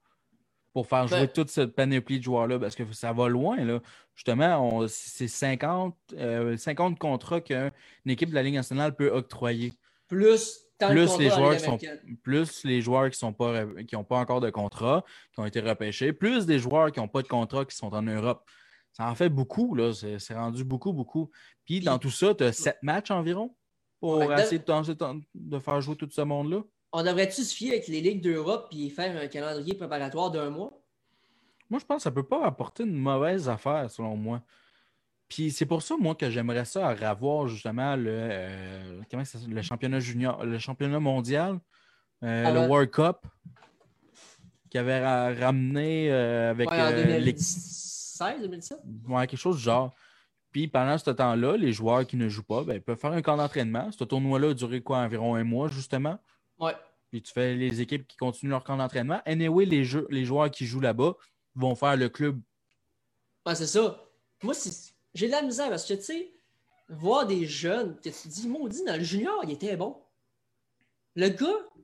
pour 0.72 0.86
faire 0.86 1.06
jouer 1.06 1.20
Ben- 1.20 1.28
toute 1.28 1.50
cette 1.50 1.74
panoplie 1.74 2.18
de 2.18 2.24
joueurs-là, 2.24 2.58
parce 2.58 2.74
que 2.74 2.82
ça 2.92 3.12
va 3.12 3.28
loin. 3.28 3.56
Là. 3.64 3.80
Justement, 4.14 4.58
on- 4.78 4.88
c'est 4.88 5.28
50, 5.28 5.96
euh, 6.14 6.56
50 6.56 6.98
contrats 6.98 7.40
qu'une 7.40 7.70
équipe 8.06 8.30
de 8.30 8.34
la 8.34 8.42
Ligue 8.42 8.54
nationale 8.54 8.94
peut 8.96 9.10
octroyer. 9.10 9.72
plus 10.08 10.61
Plus 10.88 11.18
les, 11.18 11.30
joueurs 11.30 11.56
qui 11.56 11.64
sont, 11.64 11.78
plus 12.22 12.64
les 12.64 12.80
joueurs 12.80 13.10
qui 13.10 13.24
n'ont 13.24 13.32
pas, 13.32 13.64
qui 13.86 13.96
ont 13.96 14.04
pas 14.04 14.18
encore 14.18 14.40
de 14.40 14.50
contrat, 14.50 15.04
qui 15.34 15.40
ont 15.40 15.46
été 15.46 15.60
repêchés, 15.60 16.12
plus 16.12 16.46
des 16.46 16.58
joueurs 16.58 16.92
qui 16.92 17.00
n'ont 17.00 17.08
pas 17.08 17.22
de 17.22 17.28
contrat 17.28 17.64
qui 17.64 17.76
sont 17.76 17.92
en 17.94 18.02
Europe. 18.02 18.48
Ça 18.92 19.08
en 19.08 19.14
fait 19.14 19.28
beaucoup, 19.28 19.74
là. 19.74 19.92
C'est 19.92 20.34
rendu 20.34 20.64
beaucoup, 20.64 20.92
beaucoup. 20.92 21.30
Puis 21.64 21.80
dans 21.80 21.98
tout 21.98 22.10
ça, 22.10 22.34
tu 22.34 22.44
as 22.44 22.52
sept 22.52 22.78
matchs 22.82 23.10
environ 23.10 23.54
pour 24.00 24.18
Ouais, 24.18 24.42
essayer 24.42 24.58
de, 24.58 25.20
de 25.34 25.58
faire 25.58 25.80
jouer 25.80 25.96
tout 25.96 26.08
ce 26.10 26.20
monde-là? 26.22 26.62
On 26.92 27.02
devrait-tu 27.02 27.42
se 27.42 27.54
fier 27.54 27.70
avec 27.70 27.88
les 27.88 28.00
ligues 28.00 28.22
d'Europe 28.22 28.68
et 28.72 28.90
faire 28.90 29.16
un 29.18 29.26
calendrier 29.26 29.74
préparatoire 29.74 30.30
d'un 30.30 30.50
mois? 30.50 30.78
Moi, 31.70 31.80
je 31.80 31.86
pense 31.86 31.98
que 31.98 32.02
ça 32.02 32.10
ne 32.10 32.14
peut 32.14 32.26
pas 32.26 32.44
apporter 32.44 32.82
une 32.82 32.92
mauvaise 32.92 33.48
affaire, 33.48 33.90
selon 33.90 34.14
moi. 34.14 34.42
Puis 35.32 35.50
c'est 35.50 35.64
pour 35.64 35.80
ça, 35.80 35.96
moi, 35.98 36.14
que 36.14 36.28
j'aimerais 36.28 36.66
ça 36.66 36.92
revoir 36.94 37.48
justement 37.48 37.96
le, 37.96 38.10
euh, 38.10 39.00
comment 39.10 39.24
ça 39.24 39.38
le 39.48 39.62
championnat 39.62 39.98
junior, 39.98 40.44
le 40.44 40.58
championnat 40.58 41.00
mondial, 41.00 41.58
euh, 42.22 42.44
Ah 42.46 42.52
le. 42.52 42.68
World 42.68 42.90
Cup, 42.90 43.16
qui 44.68 44.76
avait 44.76 45.02
ra- 45.02 45.32
ramené 45.32 46.12
euh, 46.12 46.50
avec 46.50 46.70
Ouais, 46.70 46.76
en 46.78 46.92
euh, 46.92 47.04
les- 47.18 47.32
2016, 47.32 48.42
2017? 48.42 48.78
ouais, 49.08 49.26
quelque 49.26 49.38
chose 49.40 49.56
du 49.56 49.62
genre. 49.62 49.94
Puis 50.50 50.68
pendant 50.68 50.98
ce 50.98 51.10
temps-là, 51.10 51.56
les 51.56 51.72
joueurs 51.72 52.06
qui 52.06 52.16
ne 52.18 52.28
jouent 52.28 52.42
pas, 52.42 52.62
ben, 52.62 52.74
ils 52.74 52.82
peuvent 52.82 52.98
faire 52.98 53.12
un 53.12 53.22
camp 53.22 53.38
d'entraînement. 53.38 53.90
Ce 53.90 54.04
tournoi-là 54.04 54.50
a 54.50 54.54
duré 54.54 54.82
quoi, 54.82 54.98
environ 54.98 55.34
un 55.34 55.44
mois, 55.44 55.68
justement? 55.68 56.18
Ouais. 56.58 56.74
Puis 57.10 57.22
tu 57.22 57.32
fais 57.32 57.54
les 57.54 57.80
équipes 57.80 58.06
qui 58.06 58.18
continuent 58.18 58.50
leur 58.50 58.64
camp 58.64 58.76
d'entraînement. 58.76 59.22
Anyway, 59.24 59.64
les, 59.64 59.82
jeux, 59.82 60.06
les 60.10 60.26
joueurs 60.26 60.50
qui 60.50 60.66
jouent 60.66 60.80
là-bas 60.80 61.14
vont 61.54 61.74
faire 61.74 61.96
le 61.96 62.10
club. 62.10 62.38
Ouais, 63.46 63.54
c'est 63.54 63.66
ça. 63.66 63.98
Moi, 64.42 64.52
c'est- 64.52 64.91
j'ai 65.14 65.26
de 65.26 65.32
la 65.32 65.42
misère 65.42 65.68
parce 65.68 65.86
que, 65.86 65.94
tu 65.94 66.02
sais, 66.02 66.30
voir 66.88 67.26
des 67.26 67.46
jeunes, 67.46 67.96
que 67.96 68.08
tu 68.08 68.10
te 68.14 68.28
dis, 68.28 68.48
maudit, 68.48 68.84
dans 68.84 68.96
le 68.96 69.02
junior, 69.04 69.40
il 69.44 69.50
était 69.52 69.76
bon. 69.76 69.96
Le 71.14 71.28
gars, 71.28 71.46
tu 71.76 71.82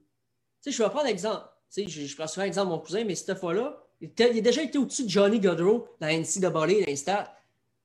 sais, 0.60 0.70
je 0.70 0.82
vais 0.82 0.88
prendre 0.90 1.06
l'exemple. 1.06 1.44
Tu 1.72 1.84
sais, 1.84 1.88
je, 1.88 2.06
je 2.06 2.16
prends 2.16 2.26
souvent 2.26 2.44
l'exemple 2.44 2.68
de 2.68 2.72
mon 2.74 2.78
cousin, 2.80 3.04
mais 3.04 3.14
cette 3.14 3.38
fois-là, 3.38 3.76
il, 4.00 4.10
il 4.18 4.22
a 4.38 4.40
déjà 4.40 4.62
été 4.62 4.78
au-dessus 4.78 5.04
de 5.04 5.10
Johnny 5.10 5.38
Godrow 5.40 5.86
dans 6.00 6.06
NCAA, 6.06 6.50
dans 6.50 6.96
stats, 6.96 7.34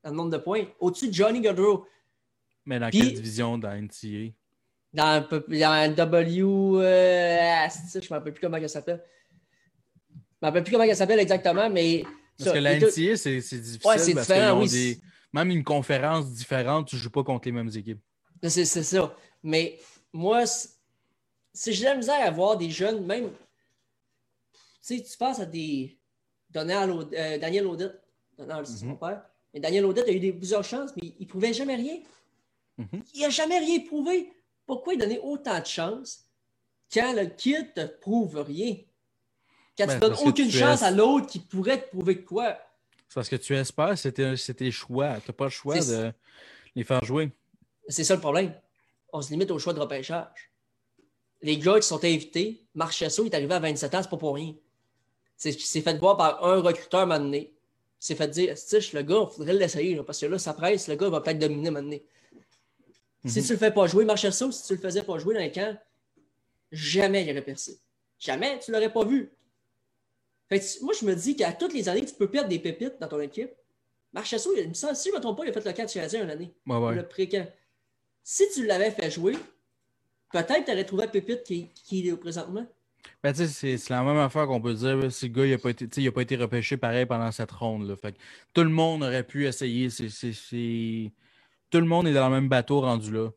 dans 0.04 0.12
le 0.12 0.16
nombre 0.16 0.32
de 0.32 0.38
points. 0.38 0.66
Au-dessus 0.80 1.10
de 1.10 1.14
Johnny 1.14 1.42
Godrow. 1.42 1.86
Mais 2.66 2.80
dans 2.80 2.90
Puis- 2.90 3.00
quelle 3.00 3.14
division 3.14 3.58
dans 3.58 3.72
NCA? 3.74 4.32
Dans, 4.94 5.28
dans 5.28 5.96
W. 5.96 6.42
Euh, 6.44 7.68
ça, 7.70 8.00
je 8.00 8.00
ne 8.00 8.04
me 8.04 8.10
rappelle 8.10 8.34
plus 8.34 8.42
comment 8.42 8.58
elle 8.58 8.70
s'appelle. 8.70 9.04
Je 10.12 10.14
ne 10.16 10.20
me 10.42 10.48
rappelle 10.48 10.64
plus 10.64 10.72
comment 10.72 10.84
elle 10.84 10.96
s'appelle 10.96 11.20
exactement, 11.20 11.70
mais. 11.70 12.04
Parce 12.38 12.50
ça, 12.50 12.54
que 12.56 12.60
la 12.60 12.76
NCA, 12.78 13.18
c'est 13.18 13.36
difficile. 13.40 13.80
Ouais, 13.86 13.96
parce 13.96 14.06
différent, 14.06 14.26
qu'ils 14.28 14.52
ont 14.52 14.60
oui, 14.62 14.70
des- 14.70 15.00
Même 15.34 15.50
une 15.50 15.64
conférence 15.64 16.32
différente, 16.32 16.88
tu 16.88 16.96
ne 16.96 17.02
joues 17.02 17.10
pas 17.10 17.24
contre 17.24 17.48
les 17.48 17.52
mêmes 17.52 17.72
équipes. 17.76 18.00
C'est 18.48 18.66
ça. 18.66 19.16
Mais 19.42 19.80
moi, 20.12 20.44
si 20.46 21.74
j'ai 21.74 21.86
la 21.86 21.96
misère 21.96 22.22
à 22.22 22.30
voir 22.32 22.58
des 22.58 22.70
jeunes, 22.70 23.04
même. 23.06 23.32
Tu 24.52 24.98
sais, 24.98 25.04
tu 25.04 25.18
penses 25.18 25.40
à 25.40 25.46
des. 25.46 25.98
Daniel 26.50 26.92
Aud- 26.92 27.14
euh, 27.14 27.38
Daniel. 27.40 27.66
Daniel, 28.38 28.66
c'est 28.68 28.84
Mhm. 28.84 28.90
mon 28.92 28.96
père. 28.98 29.24
Mais 29.54 29.60
Daniel 29.60 29.86
Audette 29.86 30.08
a 30.08 30.12
eu 30.12 30.20
des, 30.20 30.34
plusieurs 30.34 30.64
chances, 30.64 30.92
mais 30.96 31.14
il 31.20 31.26
ne 31.26 31.30
prouvait 31.30 31.54
jamais 31.54 31.76
rien. 31.76 32.00
Mhm. 32.78 33.04
Il 33.14 33.22
n'a 33.22 33.30
jamais 33.30 33.60
rien 33.60 33.80
prouvé. 33.86 34.32
Pourquoi 34.66 34.94
il 34.94 35.00
donnait 35.00 35.20
autant 35.20 35.60
de 35.60 35.66
chances 35.66 36.26
quand 36.92 37.14
le 37.14 37.26
kid 37.28 37.72
ne 37.76 37.84
te 37.84 38.00
prouve 38.00 38.40
rien? 38.42 38.76
Quand 39.78 39.88
Ben, 39.88 39.94
tu 39.96 40.00
donnes 40.00 40.10
parce 40.12 40.24
que 40.24 40.30
aucune 40.30 40.52
chance 40.52 40.84
à 40.84 40.92
l'autre 40.92 41.28
qui 41.28 41.40
pourrait 41.40 41.82
te 41.82 41.90
prouver 41.90 42.16
de 42.16 42.22
quoi? 42.22 42.58
C'est 43.14 43.20
parce 43.20 43.30
que 43.30 43.36
tu 43.36 43.56
espères, 43.56 43.96
c'était 43.96 44.36
c'est 44.36 44.56
tes 44.56 44.72
choix. 44.72 45.18
Tu 45.24 45.30
n'as 45.30 45.34
pas 45.36 45.44
le 45.44 45.50
choix 45.52 45.80
C'est- 45.80 45.96
de 46.08 46.12
les 46.76 46.84
faire 46.84 47.06
jouer. 47.06 47.30
C'est 47.88 48.04
ça 48.04 48.16
le 48.16 48.20
problème. 48.20 48.56
On 49.12 49.22
se 49.22 49.30
limite 49.30 49.52
au 49.52 49.60
choix 49.60 49.72
de 49.72 49.80
repêchage. 49.80 50.50
Les 51.44 51.60
gars 51.60 51.80
qui 51.80 51.86
sont 51.88 52.04
invités, 52.04 52.66
Marchesso 52.74 53.24
est 53.26 53.36
arrivé 53.36 53.54
à 53.54 53.60
27 53.60 53.94
ans, 53.94 54.02
c'est 54.02 54.10
pas 54.10 54.18
pour 54.18 54.34
rien. 54.34 54.56
C'est 55.38 55.52
il 55.52 55.60
s'est 55.60 55.82
fait 55.82 55.96
voir 56.00 56.18
par 56.18 56.44
un 56.44 56.60
recruteur. 56.60 57.08
Il 57.24 57.50
s'est 58.00 58.16
fait 58.16 58.28
dire 58.30 58.58
Stitch, 58.58 58.94
le 58.94 59.04
gars, 59.04 59.28
il 59.30 59.36
faudrait 59.36 59.54
l'essayer, 59.54 59.96
parce 60.02 60.20
que 60.20 60.26
là, 60.26 60.40
ça 60.40 60.56
presse, 60.56 60.88
le 60.88 60.96
gars 60.96 61.10
va 61.10 61.22
peut-être 61.22 61.38
dominer 61.38 61.68
un 61.68 61.72
moment 61.72 61.84
donné. 61.84 62.04
Si 63.28 63.42
Mhm. 63.42 63.46
tu 63.46 63.52
le 63.54 63.60
fais 63.60 63.72
pas 63.72 63.86
jouer, 63.86 64.06
Marchesso, 64.06 64.52
si 64.52 64.66
tu 64.66 64.74
le 64.74 64.80
faisais 64.82 65.04
pas 65.04 65.20
jouer 65.20 65.36
dans 65.36 65.40
les 65.42 65.52
camps, 65.52 65.78
jamais 66.72 67.24
il 67.24 67.30
aurait 67.30 67.44
percé. 67.44 67.78
Jamais, 68.18 68.58
tu 68.58 68.72
l'aurais 68.72 68.92
pas 68.92 69.06
vu. 69.06 69.32
Fait 70.54 70.60
que, 70.60 70.84
moi, 70.84 70.94
je 71.00 71.04
me 71.04 71.16
dis 71.16 71.36
qu'à 71.36 71.52
toutes 71.52 71.74
les 71.74 71.90
années, 71.90 72.06
tu 72.06 72.14
peux 72.14 72.28
perdre 72.28 72.48
des 72.48 72.60
pépites 72.60 72.94
dans 73.02 73.08
ton 73.08 73.20
équipe. 73.20 73.50
Marchesso, 74.14 74.52
il 74.56 74.70
me 74.70 74.74
semble, 74.76 74.96
si 74.96 75.10
je 75.10 75.14
ne 75.14 75.18
me 75.18 75.22
trompe 75.22 75.38
pas, 75.38 75.46
il 75.46 75.50
a 75.50 75.54
fait 75.54 75.66
le 75.66 75.74
camp 75.74 75.86
de 75.86 75.92
Canadien 75.92 76.24
une 76.24 76.30
année 76.30 76.54
Ouais, 76.68 76.78
ouais. 76.78 76.94
le 76.96 77.08
pré-camp. 77.08 77.48
Si 78.24 78.44
tu 78.54 78.64
l'avais 78.68 78.92
fait 78.92 79.10
jouer, 79.10 79.34
peut-être 80.32 80.66
tu 80.66 80.72
aurais 80.72 80.84
trouvé 80.84 81.06
la 81.06 81.08
pépite 81.12 81.44
qui, 81.44 81.70
qui 81.74 82.08
est 82.08 82.16
présentement. 82.16 82.68
Ben, 83.24 83.34
c'est 83.34 83.90
la 83.90 84.04
même 84.04 84.18
affaire 84.18 84.46
qu'on 84.46 84.62
peut 84.62 84.76
dire. 84.76 85.12
Si 85.12 85.28
le 85.28 85.34
gars 85.34 85.48
n'a 85.48 85.58
pas, 85.58 85.72
été, 85.72 85.88
il 86.00 86.08
a 86.08 86.12
pas 86.12 86.22
été 86.22 86.36
repêché 86.36 86.78
pareil 86.78 87.08
pendant 87.08 87.32
cette 87.32 87.52
ronde. 87.52 87.88
Là. 87.90 87.96
Fait 87.96 88.16
tout 88.54 88.62
le 88.62 88.70
monde 88.70 89.02
aurait 89.02 89.24
pu 89.24 89.48
essayer. 89.48 89.90
Tout 89.90 91.80
le 91.80 91.86
monde 91.86 92.08
est 92.08 92.14
dans 92.14 92.30
le 92.30 92.36
même 92.36 92.48
bateau 92.48 92.82
rendu 92.82 93.12
là. 93.12 93.32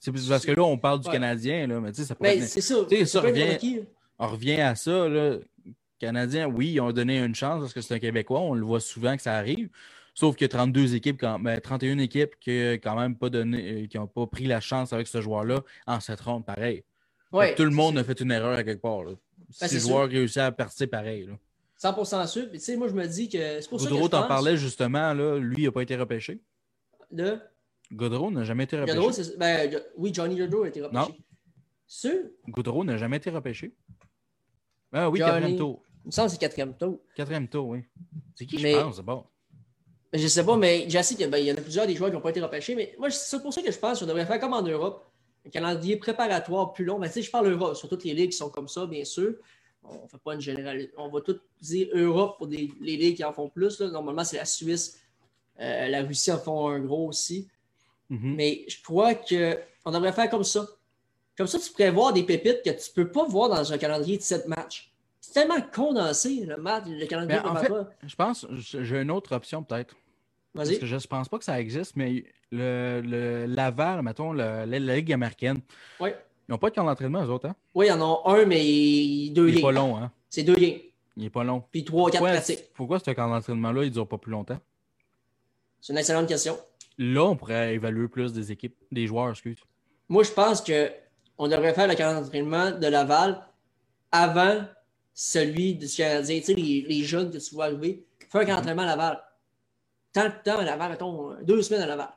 C'est 0.00 0.10
parce 0.10 0.46
que 0.46 0.52
là, 0.52 0.62
on 0.62 0.78
parle 0.78 1.00
du 1.00 1.10
Canadien, 1.10 1.66
là, 1.66 1.80
mais 1.80 1.92
ça 1.92 2.14
peut 2.14 2.26
C'est 2.40 2.62
ça. 2.62 2.76
ça 3.04 3.20
revient, 3.20 3.82
on 4.18 4.28
revient 4.28 4.60
à 4.62 4.74
ça. 4.74 5.06
Là. 5.06 5.36
Canadiens, 5.98 6.46
oui, 6.46 6.72
ils 6.72 6.80
ont 6.80 6.92
donné 6.92 7.18
une 7.18 7.34
chance 7.34 7.60
parce 7.60 7.72
que 7.72 7.80
c'est 7.80 7.94
un 7.94 7.98
Québécois. 7.98 8.40
On 8.40 8.54
le 8.54 8.64
voit 8.64 8.80
souvent 8.80 9.16
que 9.16 9.22
ça 9.22 9.34
arrive. 9.34 9.68
Sauf 10.14 10.34
qu'il 10.34 10.46
y 10.46 10.46
a 10.46 10.48
32 10.48 10.96
équipes, 10.96 11.20
quand, 11.20 11.40
31 11.62 11.94
ben, 11.94 12.00
équipes 12.00 12.34
qui 12.40 12.50
n'ont 12.50 12.72
quand 12.74 12.96
même 12.96 13.14
pas 13.14 13.30
donné, 13.30 13.84
euh, 13.84 13.86
qui 13.86 13.98
n'ont 13.98 14.08
pas 14.08 14.26
pris 14.26 14.46
la 14.46 14.60
chance 14.60 14.92
avec 14.92 15.06
ce 15.06 15.20
joueur-là 15.20 15.62
en 15.86 16.00
cette 16.00 16.20
ronde, 16.20 16.44
pareil. 16.44 16.82
tout 17.30 17.64
le 17.64 17.70
monde 17.70 17.98
a 17.98 18.04
fait 18.04 18.20
une 18.20 18.32
erreur 18.32 18.56
à 18.58 18.64
quelque 18.64 18.82
part. 18.82 19.04
Là. 19.04 19.12
Ben, 19.60 19.68
si 19.68 19.74
le 19.74 19.80
joueur 19.80 20.08
réussit 20.08 20.38
à 20.38 20.50
percer 20.50 20.88
pareil. 20.88 21.26
Là. 21.26 21.34
100% 21.80 22.26
sûr. 22.26 22.50
Tu 22.50 22.58
sais, 22.58 22.76
moi, 22.76 22.88
je 22.88 22.94
me 22.94 23.06
dis 23.06 23.28
que 23.28 23.60
c'est 23.60 23.68
pour 23.68 23.80
ça 23.80 23.88
que. 23.88 24.08
t'en 24.08 24.26
parlait 24.26 24.56
justement, 24.56 25.14
là, 25.14 25.38
lui, 25.38 25.62
il 25.62 25.64
n'a 25.66 25.72
pas 25.72 25.82
été 25.82 25.94
repêché. 25.94 26.40
Gaudreau 27.92 28.30
n'a 28.30 28.44
jamais 28.44 28.64
été 28.64 28.78
repêché. 28.78 29.36
Ben, 29.38 29.80
oui, 29.96 30.12
Johnny 30.12 30.36
Gaudreau 30.36 30.64
a 30.64 30.68
été 30.68 30.82
repêché. 30.82 31.00
Non. 31.00 31.14
Sûr? 31.86 32.18
Gaudreau 32.48 32.84
n'a 32.84 32.96
jamais 32.96 33.16
été 33.16 33.30
repêché. 33.30 33.72
Ah 34.92 35.08
oui, 35.08 35.20
quatrième 35.20 35.56
tour. 35.56 35.82
Il 36.08 36.10
me 36.10 36.12
semble 36.14 36.28
que 36.28 36.32
c'est 36.32 36.38
quatrième 36.38 36.74
tour. 36.74 37.00
Quatrième 37.14 37.46
tour, 37.48 37.68
oui. 37.68 37.84
C'est 38.34 38.46
qui, 38.46 38.58
je 38.58 38.80
pense, 38.80 38.98
bon. 39.00 39.24
Je 40.10 40.26
sais 40.26 40.42
pas, 40.42 40.56
mais 40.56 40.88
j'ai 40.88 41.02
qu'il 41.02 41.28
ben, 41.28 41.36
y 41.36 41.52
en 41.52 41.54
a 41.54 41.60
plusieurs 41.60 41.86
des 41.86 41.94
joueurs 41.94 42.08
qui 42.08 42.16
n'ont 42.16 42.22
pas 42.22 42.30
été 42.30 42.40
repêchés. 42.40 42.74
Mais 42.74 42.94
moi, 42.98 43.10
c'est 43.10 43.42
pour 43.42 43.52
ça 43.52 43.60
que 43.60 43.70
je 43.70 43.78
pense 43.78 44.00
qu'on 44.00 44.06
devrait 44.06 44.24
faire 44.24 44.40
comme 44.40 44.54
en 44.54 44.62
Europe, 44.62 45.04
un 45.46 45.50
calendrier 45.50 45.98
préparatoire 45.98 46.72
plus 46.72 46.86
long. 46.86 46.98
Sais, 47.10 47.20
je 47.20 47.30
parle 47.30 47.52
Europe, 47.52 47.76
sur 47.76 47.90
toutes 47.90 48.04
les 48.04 48.14
ligues 48.14 48.30
qui 48.30 48.38
sont 48.38 48.48
comme 48.48 48.68
ça, 48.68 48.86
bien 48.86 49.04
sûr. 49.04 49.34
On 49.82 50.04
ne 50.04 50.08
fait 50.08 50.16
pas 50.24 50.32
une 50.32 50.40
généralité. 50.40 50.94
On 50.96 51.10
va 51.10 51.20
tout 51.20 51.38
dire 51.60 51.88
Europe 51.92 52.38
pour 52.38 52.46
les 52.46 52.70
ligues 52.80 53.16
qui 53.16 53.24
en 53.24 53.34
font 53.34 53.50
plus. 53.50 53.78
Normalement, 53.82 54.24
c'est 54.24 54.38
la 54.38 54.46
Suisse. 54.46 54.98
Euh, 55.60 55.88
la 55.88 56.04
Russie 56.04 56.32
en 56.32 56.38
font 56.38 56.68
un 56.70 56.80
gros 56.80 57.06
aussi. 57.06 57.48
Mm-hmm. 58.10 58.34
Mais 58.34 58.64
je 58.66 58.82
crois 58.82 59.14
qu'on 59.14 59.90
devrait 59.92 60.14
faire 60.14 60.30
comme 60.30 60.44
ça. 60.44 60.66
Comme 61.36 61.46
ça, 61.46 61.58
tu 61.58 61.70
pourrais 61.70 61.90
voir 61.90 62.14
des 62.14 62.22
pépites 62.22 62.62
que 62.64 62.70
tu 62.70 62.90
ne 62.96 63.04
peux 63.04 63.12
pas 63.12 63.26
voir 63.26 63.50
dans 63.50 63.70
un 63.70 63.76
calendrier 63.76 64.16
de 64.16 64.22
7 64.22 64.48
matchs. 64.48 64.90
C'est 65.20 65.32
tellement 65.32 65.60
condensé, 65.60 66.44
le 66.46 66.56
match, 66.56 66.84
le 66.86 67.06
calendrier 67.06 67.40
en 67.40 67.56
fait, 67.56 67.72
Je 68.06 68.14
pense, 68.14 68.46
j'ai 68.50 69.00
une 69.00 69.10
autre 69.10 69.34
option 69.34 69.62
peut-être. 69.62 69.94
Parce 70.54 70.70
que 70.70 70.86
je 70.86 70.94
ne 70.94 71.00
pense 71.00 71.28
pas 71.28 71.38
que 71.38 71.44
ça 71.44 71.60
existe, 71.60 71.94
mais 71.96 72.24
le, 72.50 73.00
le 73.04 73.46
Laval, 73.46 74.02
mettons, 74.02 74.32
la 74.32 74.66
Ligue 74.66 75.12
américaine, 75.12 75.58
oui. 76.00 76.10
ils 76.48 76.52
n'ont 76.52 76.58
pas 76.58 76.70
de 76.70 76.74
camp 76.74 76.84
d'entraînement, 76.84 77.24
eux 77.24 77.30
autres, 77.30 77.48
hein? 77.48 77.54
Oui, 77.74 77.86
ils 77.86 77.92
en 77.92 78.00
ont 78.00 78.26
un, 78.26 78.44
mais 78.46 79.28
deux 79.30 79.48
Il 79.48 79.56
n'est 79.56 79.60
pas 79.60 79.72
long, 79.72 79.96
hein? 79.96 80.10
C'est 80.30 80.42
deux 80.42 80.56
lignes. 80.56 80.80
Il 81.16 81.24
n'est 81.24 81.30
pas 81.30 81.44
long. 81.44 81.62
Puis 81.70 81.84
trois, 81.84 82.10
quatre 82.10 82.24
pratiques. 82.24 82.72
Pourquoi 82.74 82.98
ce 82.98 83.10
camp 83.10 83.28
d'entraînement-là, 83.28 83.82
il 83.82 83.88
ne 83.88 83.92
dure 83.92 84.08
pas 84.08 84.18
plus 84.18 84.32
longtemps? 84.32 84.58
C'est 85.80 85.92
une 85.92 85.98
excellente 85.98 86.26
question. 86.28 86.56
Là, 86.96 87.24
on 87.24 87.36
pourrait 87.36 87.74
évaluer 87.74 88.08
plus 88.08 88.32
des 88.32 88.50
équipes, 88.50 88.74
des 88.90 89.06
joueurs, 89.06 89.30
excuse. 89.30 89.58
Moi, 90.08 90.22
je 90.24 90.30
pense 90.30 90.62
qu'on 90.62 91.48
devrait 91.48 91.74
faire 91.74 91.86
le 91.86 91.94
camp 91.94 92.14
d'entraînement 92.14 92.70
de 92.72 92.86
Laval 92.86 93.44
avant 94.10 94.64
celui 95.20 95.74
du 95.74 95.88
Canadien. 95.88 96.38
Tu 96.38 96.44
sais, 96.44 96.54
les, 96.54 97.02
jeunes 97.02 97.32
que 97.32 97.38
tu 97.38 97.52
vois 97.52 97.64
arriver. 97.64 98.04
Fais 98.30 98.38
un 98.38 98.44
camp 98.44 98.54
d'entraînement 98.54 98.82
à 98.82 98.86
Laval. 98.86 99.20
Tant 100.12 100.26
de 100.26 100.32
temps 100.44 100.58
à 100.60 100.64
Laval, 100.64 100.92
mettons, 100.92 101.34
deux 101.42 101.60
semaines 101.60 101.82
à 101.82 101.86
Laval. 101.86 102.10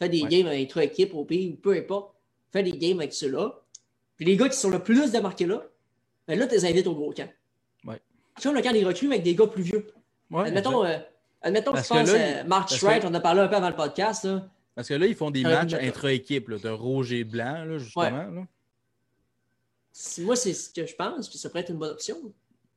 Fais 0.00 0.08
des 0.08 0.22
games 0.22 0.48
avec 0.48 0.68
trois 0.68 0.82
équipes 0.82 1.14
au 1.14 1.24
pays, 1.24 1.52
peu 1.52 1.76
importe. 1.76 2.12
Fais 2.52 2.64
des 2.64 2.72
games 2.72 2.98
avec 2.98 3.14
ceux-là. 3.14 3.60
Puis 4.16 4.26
les 4.26 4.36
gars 4.36 4.48
qui 4.48 4.58
sont 4.58 4.70
le 4.70 4.80
plus 4.80 5.12
démarqués 5.12 5.46
là, 5.46 5.62
ben 6.26 6.36
là, 6.36 6.48
tu 6.48 6.54
les 6.54 6.64
invites 6.64 6.88
au 6.88 6.96
gros 6.96 7.12
camp. 7.12 7.30
Ouais. 7.84 8.00
C'est 8.36 8.48
comme 8.48 8.56
le 8.56 8.62
camp 8.62 8.72
des 8.72 8.84
recrues 8.84 9.06
avec 9.06 9.22
des 9.22 9.36
gars 9.36 9.46
plus 9.46 9.62
vieux. 9.62 9.86
Ouais, 10.32 10.48
Admettons, 10.48 10.84
Admettons 11.40 11.72
que 11.72 11.82
je 11.82 11.88
pense 11.88 12.10
à 12.10 12.42
Mark 12.44 12.68
Streit, 12.68 13.02
on 13.04 13.14
a 13.14 13.20
parlé 13.20 13.42
un 13.42 13.48
peu 13.48 13.54
avant 13.54 13.68
le 13.68 13.76
podcast. 13.76 14.26
Parce 14.74 14.88
que 14.88 14.94
là, 14.94 15.06
ils 15.06 15.14
font 15.14 15.30
des 15.30 15.42
matchs 15.44 15.74
intra-équipes 15.74 16.50
de 16.50 16.68
rouge 16.68 17.12
et 17.12 17.22
blanc, 17.22 17.64
là, 17.64 17.78
justement. 17.78 18.46
Moi, 20.18 20.36
c'est 20.36 20.54
ce 20.54 20.70
que 20.70 20.86
je 20.86 20.94
pense, 20.94 21.28
puis 21.28 21.38
ça 21.38 21.48
pourrait 21.48 21.62
être 21.62 21.70
une 21.70 21.78
bonne 21.78 21.92
option. 21.92 22.16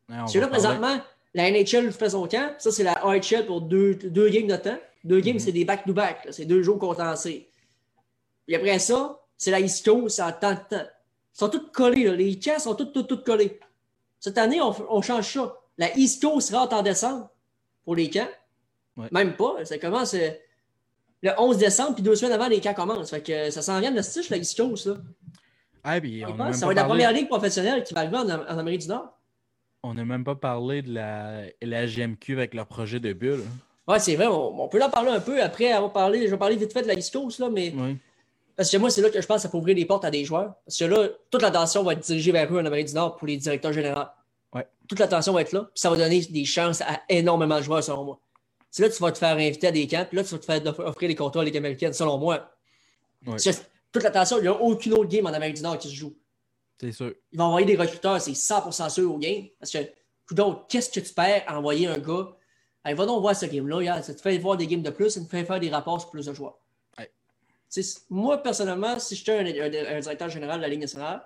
Parce 0.07 0.33
que 0.33 0.39
là, 0.39 0.47
présentement, 0.47 0.99
la 1.33 1.51
NHL 1.51 1.91
fait 1.91 2.11
son 2.11 2.27
camp. 2.27 2.53
Ça, 2.59 2.71
c'est 2.71 2.83
la 2.83 2.93
RHL 2.93 3.45
pour 3.45 3.61
deux, 3.61 3.95
deux 3.95 4.29
games 4.29 4.47
de 4.47 4.55
temps. 4.55 4.77
Deux 5.03 5.19
games, 5.19 5.37
mm-hmm. 5.37 5.39
c'est 5.39 5.51
des 5.51 5.65
back-to-back. 5.65 6.27
C'est 6.31 6.45
deux 6.45 6.63
jours 6.63 6.79
condensés. 6.79 7.49
Et 8.47 8.55
après 8.55 8.79
ça, 8.79 9.19
c'est 9.37 9.51
la 9.51 9.59
East 9.59 9.85
Coast, 9.85 10.15
c'est 10.15 10.21
en 10.21 10.31
temps 10.31 10.53
de 10.53 10.77
temps. 10.77 10.85
Ils 10.85 11.37
sont 11.37 11.49
tous 11.49 11.71
collés. 11.71 12.15
Les 12.15 12.39
camps 12.39 12.59
sont 12.59 12.75
tous, 12.75 12.85
tous, 12.85 13.03
tous 13.03 13.23
collés. 13.23 13.59
Cette 14.19 14.37
année, 14.37 14.61
on, 14.61 14.75
on 14.89 15.01
change 15.01 15.33
ça. 15.33 15.59
La 15.77 15.95
East 15.97 16.21
Coast 16.21 16.51
rentre 16.51 16.75
en 16.75 16.81
décembre 16.81 17.29
pour 17.83 17.95
les 17.95 18.09
camps. 18.09 18.29
Même 19.11 19.35
pas. 19.35 19.63
Ça 19.65 19.77
commence 19.77 20.13
euh, 20.15 20.29
le 21.21 21.31
11 21.37 21.57
décembre, 21.57 21.95
puis 21.95 22.03
deux 22.03 22.15
semaines 22.15 22.33
avant, 22.33 22.47
les 22.47 22.61
camps 22.61 22.73
commencent. 22.73 23.11
Fait 23.11 23.21
que 23.21 23.51
ça 23.51 23.61
s'en 23.61 23.79
vient 23.79 23.91
de 23.91 24.01
stitch, 24.01 24.29
la 24.29 24.37
East 24.37 24.57
Coast. 24.57 24.87
Là. 24.87 24.95
Ah, 25.89 26.01
puis 26.01 26.21
on 26.25 26.51
ça 26.51 26.65
va 26.65 26.73
être 26.73 26.77
la 26.79 26.83
première 26.83 27.13
ligue 27.13 27.29
professionnelle 27.29 27.81
qui 27.81 27.93
va 27.93 28.01
arriver 28.01 28.17
en, 28.17 28.57
Amérique 28.57 28.81
du 28.81 28.89
Nord. 28.89 29.17
On 29.83 29.93
n'a 29.93 30.03
même 30.03 30.25
pas 30.25 30.35
parlé 30.35 30.81
de 30.81 30.93
la, 30.93 31.43
la 31.61 31.85
GMQ 31.85 32.33
avec 32.33 32.53
leur 32.53 32.67
projet 32.67 32.99
de 32.99 33.13
bulle. 33.13 33.43
Oui, 33.87 33.95
c'est 33.99 34.17
vrai. 34.17 34.27
On, 34.27 34.67
peut 34.67 34.83
en 34.83 34.89
parler 34.89 35.11
un 35.11 35.21
peu 35.21 35.41
après 35.41 35.71
avoir 35.71 35.93
parlé. 35.93 36.25
Je 36.25 36.31
vais 36.31 36.37
parler 36.37 36.57
vite 36.57 36.73
fait 36.73 36.81
de 36.81 36.87
la 36.87 36.93
East 36.93 37.13
Coast, 37.13 37.39
là, 37.39 37.49
mais. 37.49 37.73
Parce 38.57 38.69
que 38.69 38.75
moi, 38.75 38.89
c'est 38.89 39.01
là 39.01 39.09
que 39.09 39.21
je 39.21 39.25
pense 39.25 39.37
que 39.37 39.41
ça 39.43 39.49
peut 39.49 39.57
ouvrir 39.57 39.77
les 39.77 39.85
portes 39.85 40.03
à 40.03 40.11
des 40.11 40.25
joueurs. 40.25 40.55
Parce 40.65 40.77
que 40.77 40.83
là, 40.83 41.07
toute 41.29 41.41
l'attention 41.41 41.83
va 41.83 41.93
être 41.93 41.99
dirigée 41.99 42.33
vers 42.33 42.51
eux 42.53 42.59
en 42.59 42.65
Amérique 42.65 42.87
du 42.87 42.95
Nord 42.95 43.15
pour 43.15 43.27
les 43.27 43.37
directeurs 43.37 43.71
généraux. 43.71 44.07
Ouais. 44.53 44.67
Toute 44.89 44.99
l'attention 44.99 45.31
va 45.31 45.41
être 45.41 45.53
là. 45.53 45.61
Puis 45.61 45.79
ça 45.79 45.89
va 45.89 45.95
donner 45.95 46.19
des 46.19 46.43
chances 46.43 46.81
à 46.81 47.01
énormément 47.07 47.59
de 47.59 47.63
joueurs, 47.63 47.83
selon 47.83 48.03
moi. 48.03 48.19
C'est 48.71 48.83
là 48.83 48.89
que 48.89 48.95
tu 48.95 49.01
vas 49.01 49.11
te 49.11 49.19
faire 49.19 49.37
inviter 49.37 49.67
à 49.67 49.71
des 49.71 49.87
camps, 49.87 50.05
puis 50.05 50.17
là, 50.17 50.23
tu 50.23 50.31
vas 50.31 50.39
te 50.39 50.45
faire 50.45 50.79
offrir 50.79 51.07
des 51.07 51.15
contrats 51.15 51.41
à 51.41 51.45
Ligue 51.45 51.55
américaine, 51.55 51.93
selon 51.93 52.17
moi. 52.17 52.51
Toute 53.97 54.03
l'attention, 54.03 54.37
il 54.37 54.43
n'y 54.43 54.47
a 54.47 54.53
aucune 54.53 54.93
autre 54.93 55.09
game 55.09 55.25
en 55.25 55.33
Amérique 55.33 55.55
du 55.55 55.63
Nord 55.63 55.79
qui 55.79 55.89
se 55.89 55.95
joue. 55.95 56.15
C'est 56.79 56.91
sûr. 56.91 57.15
Ils 57.31 57.39
vont 57.39 57.45
envoyer 57.45 57.65
des 57.65 57.75
recruteurs, 57.75 58.21
c'est 58.21 58.31
100% 58.31 58.91
sûr 58.91 59.11
au 59.11 59.17
game. 59.17 59.45
Parce 59.59 59.71
que, 59.71 59.79
d'autres, 60.35 60.67
qu'est-ce 60.69 60.91
que 60.91 60.99
tu 60.99 61.11
perds 61.15 61.43
à 61.47 61.57
envoyer 61.57 61.87
un 61.87 61.97
gars? 61.97 62.27
Allez, 62.83 62.93
va 62.93 63.07
donc 63.07 63.21
voir 63.21 63.35
ce 63.35 63.47
game-là. 63.47 64.03
Ça 64.03 64.13
te 64.13 64.21
fait 64.21 64.37
voir 64.37 64.55
des 64.55 64.67
games 64.67 64.83
de 64.83 64.91
plus, 64.91 65.09
ça 65.09 65.19
te 65.19 65.25
fait 65.25 65.43
faire 65.45 65.59
des 65.59 65.71
rapports 65.71 65.99
sur 65.99 66.11
plus 66.11 66.27
de 66.27 66.33
joueurs. 66.33 66.59
Moi, 68.11 68.37
personnellement, 68.37 68.99
si 68.99 69.15
j'étais 69.15 69.31
un, 69.31 69.95
un, 69.95 69.99
directeur 69.99 70.29
général 70.29 70.57
de 70.57 70.61
la 70.61 70.69
Ligue 70.69 70.81
nationale, 70.81 71.23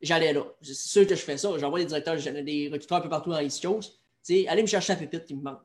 j'allais 0.00 0.32
là. 0.32 0.44
C'est 0.62 0.74
sûr 0.74 1.06
que 1.06 1.14
je 1.14 1.22
fais 1.22 1.38
ça. 1.38 1.56
J'envoie 1.58 1.78
des 1.78 1.86
directeurs, 1.86 2.16
des 2.16 2.70
recruteurs 2.72 2.98
un 2.98 3.02
peu 3.02 3.08
partout 3.08 3.30
dans 3.30 3.38
l'East 3.38 3.64
Coast. 3.64 4.00
allez 4.28 4.62
me 4.62 4.66
chercher 4.66 4.94
la 4.94 4.98
pépite 4.98 5.26
qui 5.26 5.36
me 5.36 5.42
manque. 5.42 5.62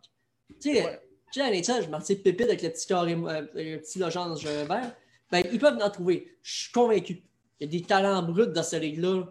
Tu 0.61 0.75
sais, 0.75 1.01
tu 1.33 1.41
sais, 1.41 1.71
à 1.71 1.81
je 1.81 1.89
marquais 1.89 2.15
pépite 2.15 2.47
avec 2.47 2.61
le 2.61 2.69
petit 2.69 2.85
carré, 2.85 3.13
euh, 3.13 3.47
le 3.55 3.77
petit 3.77 3.97
logange 3.97 4.45
vert. 4.45 4.95
Ben, 5.35 5.49
ils 5.51 5.59
peuvent 5.59 5.77
en 5.81 5.89
trouver. 5.89 6.37
Je 6.41 6.61
suis 6.63 6.71
convaincu. 6.71 7.23
Il 7.59 7.65
y 7.65 7.67
a 7.67 7.79
des 7.79 7.85
talents 7.85 8.23
bruts 8.23 8.51
dans 8.53 8.63
cette 8.63 8.81
ligue-là. 8.81 9.23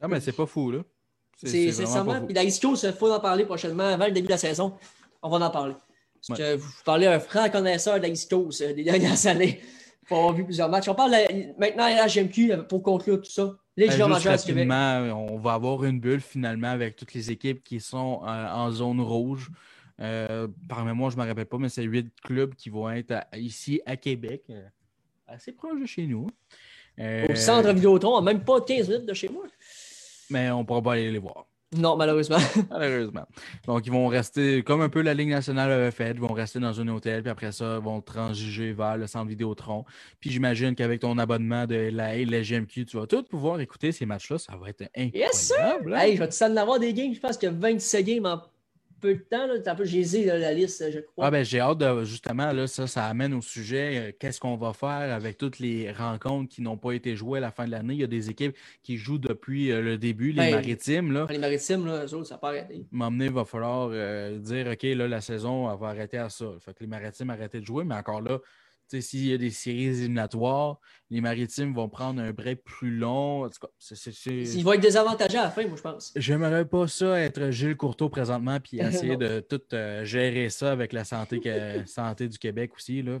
Ah, 0.00 0.08
mais 0.08 0.20
c'est 0.20 0.32
pas 0.32 0.46
fou, 0.46 0.70
là. 0.70 0.78
C'est 1.36 1.72
sincèrement. 1.72 2.24
Puis 2.24 2.34
la 2.34 2.44
Coast, 2.44 2.84
il 2.84 2.92
faut 2.92 3.10
en 3.10 3.20
parler 3.20 3.44
prochainement. 3.44 3.84
Avant 3.84 4.06
le 4.06 4.12
début 4.12 4.26
de 4.26 4.32
la 4.32 4.38
saison, 4.38 4.74
on 5.22 5.28
va 5.30 5.46
en 5.46 5.50
parler. 5.50 5.74
Parce 6.26 6.38
que 6.38 6.56
vous 6.56 6.70
parlez 6.84 7.06
à 7.06 7.14
un 7.14 7.20
franc 7.20 7.48
connaisseur 7.48 7.98
de 7.98 8.06
la 8.06 8.08
Coast 8.08 8.60
euh, 8.62 8.74
des 8.74 8.84
dernières 8.84 9.26
années 9.26 9.60
pour 10.06 10.18
avoir 10.18 10.34
vu 10.34 10.44
plusieurs 10.44 10.68
matchs. 10.68 10.88
On 10.88 10.94
parle 10.94 11.14
maintenant 11.58 11.84
à 11.84 11.94
la 11.94 12.06
GMQ 12.06 12.52
euh, 12.52 12.62
pour 12.62 12.82
conclure 12.82 13.20
tout 13.20 13.30
ça. 13.30 13.56
Les 13.76 13.88
ben, 13.88 14.12
rapidement, 14.12 15.26
On 15.28 15.38
va 15.38 15.54
avoir 15.54 15.84
une 15.84 16.00
bulle 16.00 16.20
finalement 16.20 16.68
avec 16.68 16.96
toutes 16.96 17.14
les 17.14 17.30
équipes 17.30 17.62
qui 17.64 17.80
sont 17.80 18.20
en 18.24 18.70
zone 18.70 19.00
rouge. 19.00 19.50
Euh, 20.00 20.48
par 20.68 20.84
mémoire, 20.84 21.10
je 21.10 21.16
ne 21.16 21.22
me 21.22 21.28
rappelle 21.28 21.46
pas, 21.46 21.58
mais 21.58 21.68
c'est 21.68 21.82
huit 21.82 22.08
clubs 22.22 22.54
qui 22.54 22.70
vont 22.70 22.90
être 22.90 23.14
ici 23.36 23.82
à 23.84 23.96
Québec, 23.96 24.44
euh, 24.50 24.62
assez 25.30 25.52
proche 25.52 25.80
de 25.80 25.86
chez 25.86 26.06
nous. 26.06 26.26
Euh, 26.98 27.26
Au 27.30 27.34
centre 27.34 27.72
Vidéotron, 27.72 28.20
même 28.20 28.44
pas 28.44 28.60
15 28.60 28.88
minutes 28.88 29.06
de 29.06 29.14
chez 29.14 29.28
moi. 29.28 29.44
Mais 30.28 30.50
on 30.50 30.60
ne 30.60 30.64
pourra 30.64 30.82
pas 30.82 30.92
aller 30.92 31.10
les 31.10 31.18
voir. 31.18 31.46
Non, 31.76 31.96
malheureusement. 31.96 32.38
malheureusement. 32.70 33.26
Donc, 33.64 33.86
ils 33.86 33.92
vont 33.92 34.08
rester, 34.08 34.64
comme 34.64 34.80
un 34.80 34.88
peu 34.88 35.02
la 35.02 35.14
Ligue 35.14 35.28
nationale 35.28 35.70
avait 35.70 35.92
fait, 35.92 36.10
ils 36.10 36.20
vont 36.20 36.32
rester 36.32 36.58
dans 36.58 36.80
un 36.80 36.88
hôtel, 36.88 37.22
puis 37.22 37.30
après 37.30 37.52
ça, 37.52 37.76
ils 37.78 37.84
vont 37.84 38.00
transiger 38.00 38.72
vers 38.72 38.96
le 38.96 39.06
centre 39.06 39.28
Vidéotron. 39.28 39.84
Puis 40.18 40.30
j'imagine 40.30 40.74
qu'avec 40.74 41.00
ton 41.00 41.16
abonnement 41.18 41.66
de 41.66 41.90
la 41.92 42.16
LGMQ, 42.16 42.86
tu 42.86 42.96
vas 42.96 43.06
tout 43.06 43.22
pouvoir 43.22 43.60
écouter 43.60 43.92
ces 43.92 44.04
matchs-là. 44.04 44.38
Ça 44.38 44.56
va 44.56 44.68
être 44.70 44.82
incroyable. 44.96 45.16
Yes, 45.16 45.32
sir! 45.32 45.56
Hein? 45.60 45.96
Hey, 45.96 46.16
je 46.16 46.22
vais 46.22 46.28
te 46.28 46.58
avoir 46.58 46.80
des 46.80 46.92
games. 46.92 47.14
Je 47.14 47.20
pense 47.20 47.36
qu'il 47.36 47.48
y 47.48 47.52
a 47.52 47.54
27 47.54 48.04
games 48.04 48.26
en 48.26 48.42
peu 49.00 49.14
de 49.14 49.20
temps. 49.20 49.46
Là, 49.46 49.54
un 49.64 49.74
peu, 49.74 49.84
j'ai 49.84 50.24
la 50.24 50.52
liste, 50.52 50.84
je 50.90 51.00
crois. 51.00 51.26
Ah, 51.26 51.30
ben, 51.30 51.44
j'ai 51.44 51.60
hâte 51.60 51.78
de, 51.78 52.04
justement, 52.04 52.52
là, 52.52 52.66
ça, 52.66 52.86
ça 52.86 53.06
amène 53.06 53.34
au 53.34 53.40
sujet 53.40 54.10
euh, 54.10 54.12
qu'est-ce 54.18 54.40
qu'on 54.40 54.56
va 54.56 54.72
faire 54.72 55.12
avec 55.12 55.38
toutes 55.38 55.58
les 55.58 55.90
rencontres 55.90 56.48
qui 56.48 56.62
n'ont 56.62 56.76
pas 56.76 56.92
été 56.92 57.16
jouées 57.16 57.38
à 57.38 57.40
la 57.40 57.50
fin 57.50 57.66
de 57.66 57.70
l'année. 57.70 57.94
Il 57.94 58.00
y 58.00 58.04
a 58.04 58.08
des 58.08 58.30
équipes 58.30 58.56
qui 58.82 58.96
jouent 58.96 59.18
depuis 59.18 59.72
euh, 59.72 59.80
le 59.80 59.98
début, 59.98 60.32
les 60.32 60.42
ben, 60.42 60.50
maritimes. 60.52 61.12
Là. 61.12 61.26
Les 61.30 61.38
maritimes, 61.38 61.86
là, 61.86 62.04
eux 62.04 62.14
autres, 62.14 62.26
ça 62.26 62.34
n'a 62.34 62.38
pas 62.38 62.48
arrêté. 62.48 62.86
M'emmener, 62.92 63.26
il 63.26 63.32
va 63.32 63.44
falloir 63.44 63.90
euh, 63.92 64.38
dire 64.38 64.66
OK, 64.72 64.82
là, 64.82 65.08
la 65.08 65.20
saison, 65.20 65.72
elle 65.72 65.78
va 65.78 65.88
arrêter 65.88 66.18
à 66.18 66.28
ça. 66.28 66.46
Fait 66.60 66.74
que 66.74 66.80
les 66.80 66.86
maritimes 66.86 67.30
arrêtent 67.30 67.56
de 67.56 67.64
jouer, 67.64 67.84
mais 67.84 67.94
encore 67.94 68.20
là, 68.20 68.38
s'il 68.98 69.26
y 69.26 69.32
a 69.32 69.38
des 69.38 69.50
séries 69.50 69.86
éliminatoires, 69.86 70.80
les 71.10 71.20
Maritimes 71.20 71.72
vont 71.74 71.88
prendre 71.88 72.20
un 72.20 72.32
break 72.32 72.62
plus 72.64 72.90
long. 72.90 73.48
Ils 74.26 74.64
vont 74.64 74.72
être 74.72 74.80
désavantagés 74.80 75.38
à 75.38 75.44
la 75.44 75.50
fin, 75.50 75.66
moi, 75.66 75.76
je 75.76 75.82
pense. 75.82 76.12
J'aimerais 76.16 76.64
pas 76.64 76.88
ça 76.88 77.20
être 77.20 77.50
Gilles 77.50 77.76
Courteau 77.76 78.08
présentement 78.08 78.58
puis 78.60 78.78
essayer 78.80 79.16
de 79.16 79.40
tout 79.40 79.62
euh, 79.72 80.04
gérer 80.04 80.50
ça 80.50 80.72
avec 80.72 80.92
la 80.92 81.04
santé, 81.04 81.40
santé 81.86 82.28
du 82.28 82.38
Québec 82.38 82.72
aussi. 82.76 83.02
Là, 83.02 83.18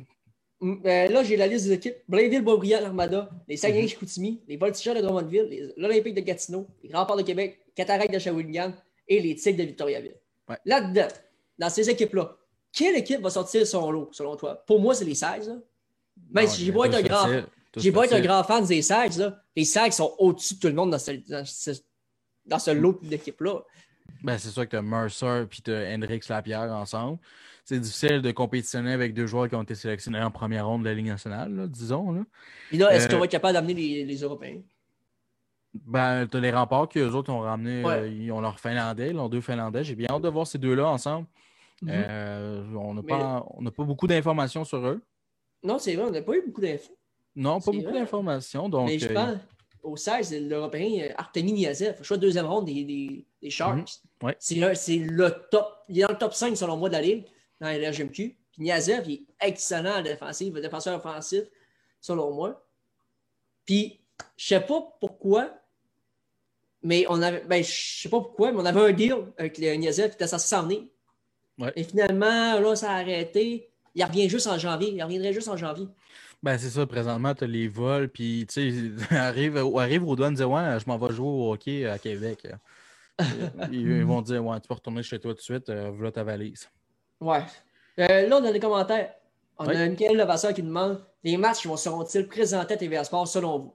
mm, 0.60 0.82
ben, 0.82 1.12
là 1.12 1.22
j'ai 1.22 1.36
la 1.36 1.46
liste 1.46 1.66
des 1.66 1.72
équipes. 1.72 1.96
Blainville, 2.08 2.42
Beaubriand, 2.42 2.80
l'Armada, 2.80 3.30
les 3.46 3.56
Saguenay-Chicoutimi, 3.56 4.32
mm-hmm. 4.32 4.48
les 4.48 4.56
Voltigeurs 4.56 4.94
de 4.94 5.00
Drummondville, 5.00 5.72
l'Olympique 5.76 6.14
de 6.14 6.20
Gatineau, 6.20 6.66
les 6.82 6.94
Remparts 6.94 7.16
de 7.16 7.22
Québec, 7.22 7.60
Cataract 7.74 8.12
de 8.12 8.18
Shawinigan 8.18 8.72
et 9.06 9.20
les 9.20 9.34
Tigres 9.34 9.58
de 9.58 9.64
Victoriaville. 9.64 10.16
Là-dedans, 10.64 11.08
dans 11.58 11.70
ces 11.70 11.88
équipes-là, 11.88 12.36
quelle 12.72 12.96
équipe 12.96 13.20
va 13.20 13.30
sortir 13.30 13.66
son 13.66 13.90
lot, 13.90 14.08
selon 14.12 14.36
toi? 14.36 14.62
Pour 14.66 14.80
moi, 14.80 14.94
c'est 14.94 15.04
les 15.04 15.14
16. 15.14 15.60
Même 16.30 16.46
si 16.46 16.64
j'ai 16.64 16.72
beau 16.72 16.84
être 16.84 16.94
un 16.94 17.02
grand. 17.02 17.26
J'ai 17.76 17.90
beau 17.90 18.02
être 18.02 18.14
un 18.14 18.20
grand 18.20 18.42
fan 18.42 18.64
des 18.66 18.82
Sags, 18.82 19.32
les 19.54 19.64
Sags 19.64 19.92
sont 19.92 20.14
au-dessus 20.18 20.54
de 20.54 20.60
tout 20.60 20.66
le 20.66 20.74
monde 20.74 20.90
dans 20.90 20.98
ce, 20.98 21.12
dans 22.46 22.58
ce, 22.58 22.70
lot 22.72 22.98
d'équipes-là. 23.02 23.60
Ben, 24.22 24.36
c'est 24.38 24.50
sûr 24.50 24.64
que 24.64 24.70
tu 24.70 24.76
as 24.76 24.82
Mercer 24.82 25.44
et 25.44 25.62
tu 25.62 25.72
as 25.72 25.94
Hendrix 25.94 26.20
Lapierre 26.28 26.72
ensemble. 26.72 27.18
C'est 27.64 27.78
difficile 27.78 28.22
de 28.22 28.32
compétitionner 28.32 28.92
avec 28.92 29.14
deux 29.14 29.26
joueurs 29.26 29.48
qui 29.48 29.54
ont 29.54 29.62
été 29.62 29.76
sélectionnés 29.76 30.20
en 30.20 30.32
première 30.32 30.66
ronde 30.66 30.82
de 30.82 30.88
la 30.88 30.94
Ligue 30.94 31.06
nationale, 31.06 31.68
disons. 31.68 32.10
Là. 32.10 32.92
est-ce 32.92 33.08
qu'on 33.08 33.18
va 33.18 33.26
être 33.26 33.30
capable 33.30 33.54
d'amener 33.54 33.74
les, 33.74 34.04
les, 34.04 34.16
Européens? 34.16 34.60
Ben, 35.72 36.26
tu 36.26 36.36
as 36.36 36.40
les 36.40 36.50
remparts 36.50 36.88
qui, 36.88 36.98
eux 36.98 37.14
autres, 37.14 37.32
ont 37.32 37.40
ramené, 37.40 37.84
euh, 37.84 38.08
ils 38.08 38.32
ont 38.32 38.40
leur 38.40 38.58
Finlandais, 38.58 39.12
leurs 39.12 39.28
deux 39.28 39.40
Finlandais. 39.40 39.84
J'ai 39.84 39.94
bien 39.94 40.08
hâte 40.10 40.22
de 40.22 40.28
voir 40.28 40.48
ces 40.48 40.58
deux-là 40.58 40.88
ensemble. 40.88 41.28
Mhm. 41.82 41.90
Euh, 41.92 42.64
on 42.74 42.94
n'a 42.94 43.02
pas, 43.02 43.46
pas, 43.76 43.84
beaucoup 43.84 44.06
d'informations 44.06 44.64
sur 44.64 44.86
eux. 44.86 45.00
Non, 45.62 45.78
c'est 45.78 45.94
vrai, 45.94 46.04
on 46.08 46.10
n'a 46.10 46.22
pas 46.22 46.34
eu 46.34 46.42
beaucoup 46.46 46.60
d'infos. 46.60 46.96
Non, 47.36 47.60
pas 47.60 47.72
beaucoup 47.72 47.92
d'informations. 47.92 48.68
Donc, 48.68 48.88
Mais 48.88 48.98
je 48.98 49.08
euh, 49.08 49.14
pense, 49.14 49.38
au 49.82 49.96
16, 49.96 50.48
l'Européen 50.48 51.04
euh, 51.04 51.12
Artemi 51.16 51.52
Niazev, 51.52 52.02
choix 52.02 52.16
de 52.16 52.22
deuxième 52.22 52.46
ronde 52.46 52.66
des, 52.66 52.84
des, 52.84 53.26
des 53.40 53.50
Sharks. 53.50 54.00
Mhm. 54.22 54.34
C'est 54.38 54.96
le 54.96 55.30
top. 55.50 55.84
Il 55.88 55.98
est 55.98 56.02
dans 56.02 56.12
le 56.12 56.18
top 56.18 56.34
5 56.34 56.56
selon 56.56 56.76
moi 56.76 56.88
de 56.88 56.94
la 56.94 57.02
Ligue, 57.02 57.24
dans 57.60 57.68
l'RGMQ. 57.68 58.36
Puis 58.52 58.62
Niazev, 58.62 59.08
il 59.08 59.12
est 59.12 59.48
excellent 59.48 59.98
en 59.98 60.02
défensive, 60.02 60.54
défenseur 60.60 60.98
offensif, 60.98 61.44
selon 62.00 62.34
moi. 62.34 62.66
Puis, 63.64 64.00
je 64.36 64.48
sais 64.48 64.60
pas 64.60 64.82
pourquoi, 65.00 65.50
mais 66.82 67.06
on 67.08 67.22
avait. 67.22 67.44
Ben, 67.44 67.62
je 67.62 68.02
sais 68.02 68.08
pas 68.08 68.20
pourquoi, 68.20 68.52
mais 68.52 68.60
on 68.60 68.66
avait 68.66 68.80
un 68.80 68.92
deal 68.92 69.32
avec 69.38 69.58
Niazev 69.58 70.08
qui 70.08 70.14
était 70.14 70.26
censé 70.26 70.48
s'en 70.48 70.64
venir. 70.64 70.82
Et 71.76 71.84
finalement, 71.84 72.58
là, 72.58 72.74
ça 72.74 72.92
a 72.92 73.00
arrêté. 73.00 73.70
Il 73.94 74.04
revient 74.04 74.28
juste 74.28 74.46
en 74.46 74.58
janvier. 74.58 74.92
Il 74.92 75.02
reviendrait 75.02 75.32
juste 75.32 75.48
en 75.48 75.56
janvier. 75.56 75.88
Ben, 76.42 76.56
c'est 76.56 76.70
ça, 76.70 76.86
présentement, 76.86 77.34
tu 77.34 77.44
as 77.44 77.46
les 77.46 77.68
vols, 77.68 78.08
puis 78.08 78.46
tu 78.48 78.72
sais, 78.72 79.14
arrive, 79.16 79.58
arrive 79.76 80.08
aux 80.08 80.16
douanes, 80.16 80.34
dire 80.34 80.50
Ouais, 80.50 80.78
je 80.80 80.86
m'en 80.86 80.96
vais 80.96 81.12
jouer 81.12 81.28
au 81.28 81.52
hockey 81.52 81.86
à 81.86 81.98
Québec. 81.98 82.48
Ils 83.70 84.04
vont 84.04 84.22
dire 84.22 84.44
Ouais, 84.44 84.58
tu 84.60 84.68
peux 84.68 84.74
retourner 84.74 85.02
chez 85.02 85.18
toi 85.18 85.32
tout 85.32 85.38
de 85.38 85.42
suite, 85.42 85.68
euh, 85.68 85.90
voilà 85.90 86.12
ta 86.12 86.24
valise. 86.24 86.68
Ouais. 87.20 87.42
Euh, 87.98 88.26
là, 88.26 88.40
dans 88.40 88.50
les 88.50 88.60
commentaires, 88.60 89.12
on 89.58 89.68
a 89.68 89.88
Michael 89.88 90.16
Levasseur 90.16 90.54
qui 90.54 90.62
demande 90.62 91.04
Les 91.22 91.36
matchs 91.36 91.68
seront-ils 91.76 92.26
présentés 92.26 92.74
à 92.74 92.76
TVA 92.78 93.04
Sport 93.04 93.28
selon 93.28 93.58
vous? 93.58 93.74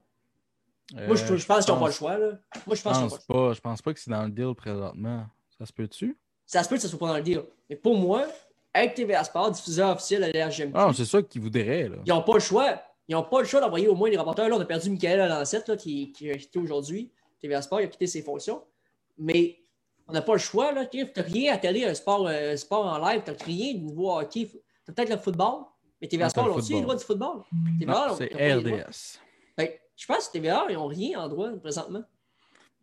Moi, 0.94 1.16
je, 1.16 1.36
je 1.36 1.45
pense 1.45 1.66
qu'ils 1.66 1.74
n'ont 1.74 1.80
pas 1.80 1.88
le 1.88 1.94
choix. 1.94 2.18
Là. 2.18 2.32
Moi, 2.66 2.76
je 2.76 2.82
pense, 2.82 2.99
pense 2.99 3.26
pas, 3.26 3.53
Je 3.53 3.60
pense 3.62 3.82
pas 3.82 3.94
que 3.94 3.99
c'est 3.99 4.12
dans 4.12 4.24
le 4.24 4.30
deal 4.30 4.53
présentement. 4.56 5.26
Ça 5.57 5.66
se 5.66 5.74
peut-tu? 5.74 6.18
Ça 6.46 6.64
se 6.64 6.70
peut 6.70 6.76
que 6.76 6.82
ça 6.82 6.88
soit 6.88 7.00
pas 7.00 7.08
dans 7.08 7.18
le 7.18 7.24
deal. 7.24 7.44
Mais 7.70 7.76
pour 7.76 7.96
moi, 7.98 8.26
avec 8.74 8.94
TVA 8.94 9.24
Sport, 9.24 9.52
diffuseur 9.52 9.92
officiel 9.92 10.22
de 10.22 10.38
l'RGMQ. 10.38 10.74
Ah, 10.76 10.92
c'est 10.96 11.06
ça 11.06 11.22
qu'ils 11.22 11.42
voudraient. 11.42 11.90
Là. 11.90 11.98
Ils 12.06 12.10
n'ont 12.10 12.22
pas 12.22 12.34
le 12.34 12.40
choix. 12.40 12.82
Ils 13.08 13.16
n'ont 13.16 13.24
pas 13.24 13.40
le 13.40 13.48
choix 13.48 13.62
d'envoyer 13.62 13.88
au 13.88 13.96
moins 13.96 14.10
les 14.10 14.18
rapporteurs. 14.18 14.50
Là, 14.50 14.56
on 14.56 14.60
a 14.60 14.66
perdu 14.66 14.90
Michael 14.90 15.30
Lancette 15.30 15.68
là, 15.70 15.78
qui, 15.78 16.12
qui 16.12 16.30
a 16.30 16.36
quitté 16.36 16.60
aujourd'hui. 16.60 17.12
TVA 17.40 17.62
Sport, 17.62 17.82
il 17.82 17.86
a 17.86 17.88
quitté 17.88 18.08
ses 18.08 18.22
fonctions. 18.22 18.64
Mais 19.18 19.60
on 20.08 20.14
n'a 20.14 20.22
pas 20.22 20.34
le 20.34 20.40
choix. 20.40 20.74
Tu 20.86 21.04
n'as 21.04 21.24
rien 21.24 21.54
à 21.54 21.58
télé, 21.58 21.86
un 21.86 21.94
sport, 21.94 22.28
un 22.28 22.58
sport 22.58 22.86
en 22.86 22.98
live. 22.98 23.22
Tu 23.24 23.32
n'as 23.32 23.38
rien 23.44 23.74
de 23.74 23.80
nouveau 23.80 24.18
hockey. 24.18 24.50
Tu 24.52 24.60
as 24.90 24.94
peut-être 24.94 25.10
le 25.10 25.18
football. 25.18 25.64
Mais 26.02 26.08
TVA 26.08 26.30
Sport, 26.30 26.52
ont 26.52 26.56
aussi 26.56 26.74
le 26.74 26.82
droit 26.82 26.96
du 26.96 27.04
football. 27.04 27.44
c'est 28.18 28.54
RDS. 28.54 29.20
Ben, 29.58 29.70
je 29.96 30.06
pense 30.06 30.28
que 30.28 30.34
TVA, 30.34 30.66
ils 30.70 30.76
n'ont 30.76 30.88
rien 30.88 31.22
en 31.22 31.30
droit 31.30 31.50
présentement. 31.62 32.04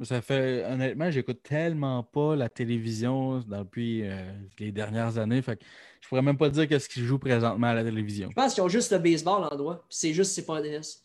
Ça 0.03 0.21
fait, 0.21 0.65
honnêtement, 0.65 1.11
j'écoute 1.11 1.43
tellement 1.43 2.03
pas 2.03 2.35
la 2.35 2.49
télévision 2.49 3.39
depuis 3.41 4.03
euh, 4.03 4.33
les 4.59 4.73
dernières 4.73 5.17
années. 5.19 5.41
Fait 5.43 5.57
que 5.57 5.65
je 6.01 6.09
pourrais 6.09 6.23
même 6.23 6.37
pas 6.37 6.49
dire 6.49 6.67
qu'est-ce 6.67 6.89
qu'ils 6.89 7.05
jouent 7.05 7.21
présentement 7.21 7.69
à 7.69 7.75
la 7.75 7.85
télévision. 7.85 8.29
Je 8.31 8.35
pense 8.35 8.55
qu'ils 8.55 8.65
ont 8.65 8.69
juste 8.69 8.91
le 8.91 8.99
baseball 8.99 9.45
en 9.51 9.57
droit. 9.57 9.85
C'est 9.89 10.13
juste, 10.13 10.33
c'est 10.33 10.45
pas 10.45 10.61
DS. 10.61 11.03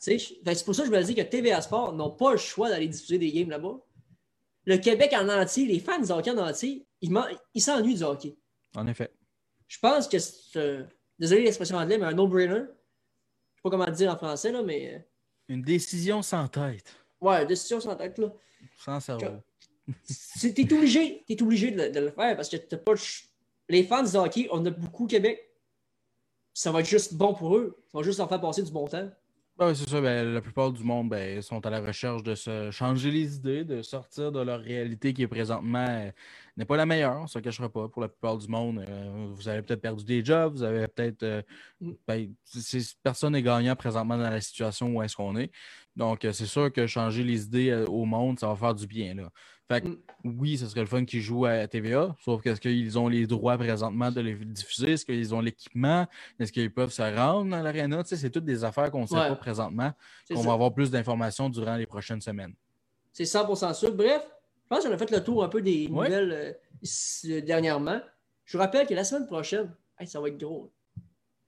C'est 0.00 0.64
pour 0.64 0.74
ça 0.74 0.82
que 0.82 0.88
je 0.88 0.92
me 0.92 1.02
dis 1.02 1.14
que 1.14 1.22
TVA 1.22 1.60
Sport 1.60 1.94
n'ont 1.94 2.10
pas 2.10 2.32
le 2.32 2.38
choix 2.38 2.68
d'aller 2.68 2.88
diffuser 2.88 3.18
des 3.18 3.32
games 3.32 3.50
là-bas. 3.50 3.78
Le 4.66 4.76
Québec 4.76 5.14
en 5.14 5.28
entier, 5.28 5.66
les 5.66 5.80
fans 5.80 6.00
du 6.00 6.10
hockey 6.10 6.30
en 6.30 6.38
entier, 6.38 6.86
ils 7.00 7.62
s'ennuient 7.62 7.94
du 7.94 8.02
hockey. 8.02 8.36
En 8.76 8.86
effet. 8.86 9.10
Je 9.66 9.78
pense 9.78 10.08
que 10.08 10.18
c'est. 10.18 10.86
désolé 11.18 11.42
l'expression 11.44 11.76
anglaise, 11.76 11.98
mais 11.98 12.06
un 12.06 12.12
no-brainer. 12.12 12.54
Je 12.54 12.60
sais 12.60 13.62
pas 13.62 13.70
comment 13.70 13.86
le 13.86 13.92
dire 13.92 14.12
en 14.12 14.16
français, 14.16 14.52
là, 14.52 14.62
mais. 14.62 14.94
Euh, 14.94 14.98
Une 15.48 15.62
décision 15.62 16.22
sans 16.22 16.48
tête. 16.48 16.94
Ouais, 17.20 17.46
décision 17.46 17.80
sans 17.80 17.96
tête, 17.96 18.18
là. 18.18 18.32
Sans 18.76 19.00
cerveau. 19.00 19.40
T'es 20.40 20.72
obligé, 20.72 21.24
es 21.28 21.42
obligé 21.42 21.70
de, 21.70 22.00
le 22.00 22.10
faire 22.10 22.36
parce 22.36 22.48
que 22.48 22.56
t'as 22.56 22.76
pas 22.76 22.92
les 23.68 23.84
fans 23.84 24.02
de 24.02 24.16
hockey, 24.16 24.48
on 24.50 24.64
a 24.66 24.70
beaucoup 24.70 25.04
au 25.04 25.08
Québec. 25.08 25.44
Ça 26.52 26.72
va 26.72 26.80
être 26.80 26.88
juste 26.88 27.14
bon 27.14 27.34
pour 27.34 27.56
eux. 27.56 27.82
Ça 27.90 27.98
va 27.98 28.04
juste 28.04 28.18
leur 28.18 28.28
faire 28.28 28.40
passer 28.40 28.62
du 28.62 28.72
bon 28.72 28.86
temps. 28.86 29.10
Ben 29.58 29.66
oui, 29.66 29.74
c'est 29.74 29.88
ça. 29.88 30.00
Ben, 30.00 30.34
la 30.34 30.40
plupart 30.40 30.70
du 30.70 30.84
monde 30.84 31.08
ben, 31.08 31.42
sont 31.42 31.66
à 31.66 31.70
la 31.70 31.80
recherche 31.80 32.22
de 32.22 32.36
se 32.36 32.70
changer 32.70 33.10
les 33.10 33.34
idées, 33.34 33.64
de 33.64 33.82
sortir 33.82 34.30
de 34.30 34.38
leur 34.38 34.60
réalité 34.60 35.12
qui 35.12 35.22
est 35.22 35.26
présentement 35.26 35.84
euh, 35.88 36.12
n'est 36.56 36.64
pas 36.64 36.76
la 36.76 36.86
meilleure, 36.86 37.16
on 37.18 37.22
ne 37.22 37.26
se 37.26 37.40
cachera 37.40 37.68
pas. 37.68 37.88
Pour 37.88 38.00
la 38.00 38.06
plupart 38.08 38.38
du 38.38 38.46
monde, 38.46 38.84
euh, 38.88 39.26
vous 39.34 39.48
avez 39.48 39.62
peut-être 39.62 39.80
perdu 39.80 40.04
des 40.04 40.24
jobs, 40.24 40.52
vous 40.54 40.62
avez 40.62 40.86
peut-être. 40.86 41.24
Euh, 41.24 41.42
mm. 41.80 41.92
ben, 42.06 42.32
personne 43.02 43.32
n'est 43.32 43.42
gagnant 43.42 43.74
présentement 43.74 44.16
dans 44.16 44.30
la 44.30 44.40
situation 44.40 44.94
où 44.94 45.02
est-ce 45.02 45.16
qu'on 45.16 45.36
est. 45.36 45.50
Donc, 45.96 46.20
c'est 46.22 46.46
sûr 46.46 46.72
que 46.72 46.86
changer 46.86 47.24
les 47.24 47.42
idées 47.46 47.84
au 47.88 48.04
monde, 48.04 48.38
ça 48.38 48.46
va 48.46 48.54
faire 48.54 48.74
du 48.76 48.86
bien. 48.86 49.14
Là. 49.14 49.28
Fait 49.68 49.82
que, 49.82 49.88
oui, 50.24 50.56
ce 50.56 50.66
serait 50.66 50.80
le 50.80 50.86
fun 50.86 51.04
qu'ils 51.04 51.20
jouent 51.20 51.44
à 51.44 51.66
TVA, 51.68 52.16
sauf 52.24 52.42
qu'est-ce 52.42 52.60
qu'ils 52.60 52.98
ont 52.98 53.06
les 53.06 53.26
droits 53.26 53.58
présentement 53.58 54.10
de 54.10 54.22
les 54.22 54.34
diffuser? 54.34 54.92
Est-ce 54.92 55.04
qu'ils 55.04 55.34
ont 55.34 55.42
l'équipement? 55.42 56.06
Est-ce 56.40 56.52
qu'ils 56.52 56.72
peuvent 56.72 56.90
se 56.90 57.02
rendre 57.02 57.50
dans 57.50 57.60
l'aréna? 57.60 58.02
c'est 58.04 58.30
toutes 58.30 58.46
des 58.46 58.64
affaires 58.64 58.90
qu'on 58.90 59.02
ne 59.02 59.06
sait 59.06 59.14
pas 59.14 59.36
présentement, 59.36 59.92
qu'on 60.32 60.40
va 60.40 60.54
avoir 60.54 60.72
plus 60.72 60.90
d'informations 60.90 61.50
durant 61.50 61.76
les 61.76 61.86
prochaines 61.86 62.22
semaines. 62.22 62.54
C'est 63.12 63.24
100% 63.24 63.74
sûr. 63.74 63.94
Bref, 63.94 64.22
je 64.64 64.68
pense 64.68 64.84
qu'on 64.84 64.92
a 64.92 64.96
fait 64.96 65.10
le 65.10 65.22
tour 65.22 65.44
un 65.44 65.48
peu 65.48 65.60
des 65.60 65.86
nouvelles 65.88 66.56
euh, 67.26 67.40
dernièrement. 67.42 68.00
Je 68.46 68.56
vous 68.56 68.62
rappelle 68.62 68.86
que 68.86 68.94
la 68.94 69.04
semaine 69.04 69.26
prochaine, 69.26 69.70
ça 70.06 70.18
va 70.18 70.28
être 70.28 70.38
gros. 70.38 70.72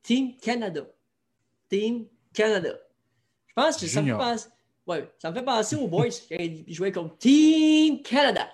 Team 0.03 0.37
Canada. 0.37 0.83
Team 1.71 2.07
Canada. 2.35 2.75
Je 3.47 3.55
pense 3.55 3.79
que 3.79 3.87
ça 3.87 4.03
me 4.03 4.17
passe 4.19 4.51
Ouais, 4.87 5.13
ça 5.19 5.31
me 5.31 5.37
fait 5.37 5.45
penser 5.45 5.77
aux 5.77 5.87
boys 5.87 6.09
qui 6.09 6.73
jouaient 6.73 6.93
comme 6.93 7.17
Team 7.19 8.03
Canada. 8.03 8.49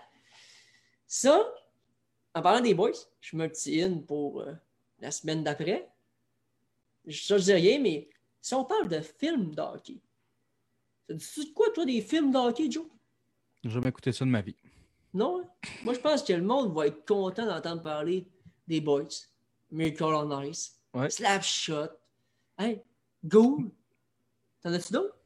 Ça, 1.07 1.53
en 2.35 2.43
parlant 2.43 2.61
des 2.61 2.75
boys, 2.75 2.93
je 3.21 3.37
me 3.37 3.49
petit 3.49 3.83
in 3.83 3.99
pour 3.99 4.41
euh, 4.41 4.53
la 4.99 5.11
semaine 5.11 5.43
d'après. 5.43 5.89
Ça, 7.09 7.39
je 7.39 7.45
dis 7.45 7.53
rien, 7.53 7.79
mais 7.81 8.09
si 8.41 8.55
on 8.55 8.65
parle 8.65 8.89
de 8.89 9.01
films 9.01 9.55
d'hockey, 9.55 10.01
ça 11.09 11.15
dit 11.15 11.53
quoi, 11.55 11.71
toi, 11.71 11.85
des 11.87 12.03
films 12.03 12.33
d'hockey, 12.33 12.71
Joe? 12.71 12.87
J'ai 13.63 13.71
jamais 13.71 13.89
écouté 13.89 14.13
ça 14.13 14.25
de 14.25 14.31
ma 14.31 14.43
vie. 14.43 14.57
Non? 15.15 15.41
Hein? 15.41 15.69
Moi, 15.85 15.95
je 15.95 16.01
pense 16.01 16.23
que 16.23 16.33
le 16.33 16.43
monde 16.43 16.75
va 16.75 16.89
être 16.89 17.07
content 17.07 17.47
d'entendre 17.47 17.83
parler 17.83 18.29
des 18.67 18.81
boys. 18.81 19.09
Miracle 19.71 20.05
on 20.05 20.43
Ice. 20.43 20.81
Ouais. 20.93 21.09
Slapshot. 21.11 21.89
Hey, 22.59 22.83
Go! 23.25 23.61
T'en 24.63 24.73
as-tu 24.73 24.93
d'autres? 24.93 25.17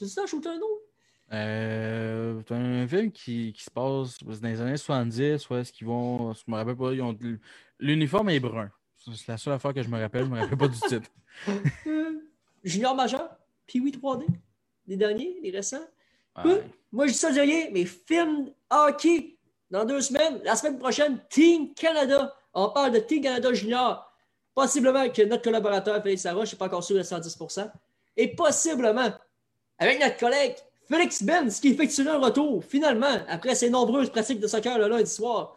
C'est 0.00 0.06
ça, 0.06 0.24
Shooter 0.24 0.48
un 0.48 0.56
autre? 0.56 0.82
Euh, 1.30 2.40
c'est 2.48 2.54
un 2.54 2.88
film 2.88 3.12
qui, 3.12 3.52
qui, 3.52 3.62
se 3.62 3.70
passe 3.70 4.16
dans 4.22 4.48
les 4.48 4.60
années 4.62 4.78
70, 4.78 5.50
où 5.50 5.56
est-ce 5.56 5.70
qu'ils 5.70 5.86
vont. 5.86 6.32
Je 6.32 6.40
me 6.46 6.56
rappelle 6.56 6.74
pas. 6.74 6.92
L'uniforme 7.78 8.30
est 8.30 8.40
brun. 8.40 8.70
C'est 8.96 9.28
la 9.28 9.36
seule 9.36 9.52
affaire 9.52 9.74
que 9.74 9.82
je 9.82 9.90
me 9.90 10.00
rappelle. 10.00 10.24
Je 10.24 10.30
me 10.30 10.40
rappelle 10.40 10.56
pas 10.56 10.68
du 10.68 10.80
titre. 10.80 11.10
Junior 12.64 12.94
majeur, 12.94 13.28
puis 13.66 13.78
oui 13.80 13.92
3D. 13.92 14.24
Les 14.86 14.96
derniers, 14.96 15.38
les 15.42 15.50
récents. 15.50 15.86
moi, 16.90 17.06
je 17.06 17.12
dis 17.12 17.18
ça, 17.18 17.28
rien, 17.28 17.68
mais 17.70 17.84
film 17.84 18.50
hockey 18.70 19.36
dans 19.70 19.84
deux 19.84 20.00
semaines. 20.00 20.40
La 20.44 20.56
semaine 20.56 20.78
prochaine, 20.78 21.20
Team 21.28 21.74
Canada. 21.74 22.34
On 22.54 22.70
parle 22.70 22.92
de 22.92 23.00
Team 23.00 23.22
Canada 23.22 23.52
Junior. 23.52 24.10
Possiblement 24.54 25.10
que 25.10 25.22
notre 25.26 25.42
collaborateur 25.42 26.02
Félix 26.02 26.22
Sarah, 26.22 26.36
je 26.36 26.40
ne 26.40 26.46
suis 26.46 26.56
pas 26.56 26.66
encore 26.66 26.84
sûr 26.84 26.96
de 26.96 27.02
110% 27.02 27.70
et 28.16 28.28
possiblement 28.34 29.10
avec 29.80 29.98
notre 29.98 30.18
collègue 30.18 30.54
Félix 30.88 31.22
Benz 31.22 31.58
qui 31.58 31.68
effectuerait 31.68 32.10
un 32.10 32.18
retour, 32.18 32.64
finalement, 32.64 33.18
après 33.28 33.54
ses 33.54 33.70
nombreuses 33.70 34.10
pratiques 34.10 34.40
de 34.40 34.46
soccer 34.46 34.78
le 34.78 34.88
lundi 34.88 35.10
soir, 35.10 35.56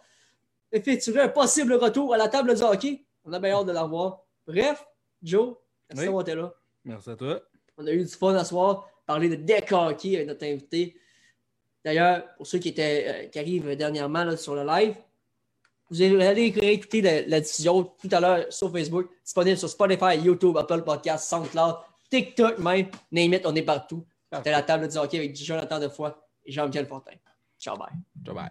effectuerait 0.72 1.22
un 1.22 1.30
possible 1.30 1.74
retour 1.74 2.14
à 2.14 2.18
la 2.18 2.30
table 2.30 2.56
du 2.56 2.62
hockey. 2.62 3.04
On 3.26 3.34
a 3.34 3.40
bien 3.40 3.54
hâte 3.54 3.68
de 3.68 3.72
la 3.72 3.84
revoir. 3.84 4.22
Bref, 4.48 4.86
Joe, 5.22 5.56
Merci 5.90 6.06
d'avoir 6.06 6.22
été 6.22 6.36
là. 6.36 6.54
Merci 6.86 7.10
à 7.10 7.16
toi. 7.16 7.42
On 7.78 7.88
a 7.88 7.92
eu 7.92 8.04
du 8.04 8.10
fun 8.10 8.38
ce 8.40 8.46
soir, 8.46 8.88
parler 9.06 9.30
de 9.30 9.36
deck 9.36 9.72
hockey 9.72 10.16
avec 10.16 10.28
notre 10.28 10.46
invité. 10.46 10.96
D'ailleurs, 11.84 12.24
pour 12.38 12.48
ceux 12.48 12.60
qui, 12.60 12.70
étaient, 12.70 13.06
euh, 13.08 13.28
qui 13.28 13.40
arrivent 13.40 13.76
dernièrement 13.76 14.24
là, 14.24 14.38
sur 14.38 14.56
le 14.56 14.64
live, 14.66 14.96
vous 15.90 16.02
allez 16.02 16.54
écouter 16.62 17.02
la, 17.02 17.22
la 17.24 17.42
diffusion 17.42 17.84
tout 17.84 18.10
à 18.12 18.20
l'heure 18.20 18.46
sur 18.54 18.72
Facebook, 18.72 19.10
disponible 19.24 19.58
sur 19.58 19.70
Spotify, 19.70 20.18
YouTube, 20.18 20.58
Apple 20.58 20.84
Podcasts, 20.84 21.30
SoundCloud, 21.30 21.76
TikTok 22.10 22.60
même. 22.60 22.88
Name 23.12 23.34
it, 23.34 23.46
on 23.46 23.56
est 23.56 23.64
partout. 23.64 24.06
C'était 24.38 24.52
la 24.52 24.64
table 24.64 24.88
de 24.88 24.98
hockey 24.98 25.18
avec 25.18 25.36
Jonathan 25.36 25.80
Defoy 25.80 26.12
et 26.46 26.52
Jean-Michel 26.52 26.86
Fortin. 26.86 27.14
Ciao, 27.60 27.78
bye. 27.78 27.88
Ciao, 28.26 28.36
bye. 28.36 28.50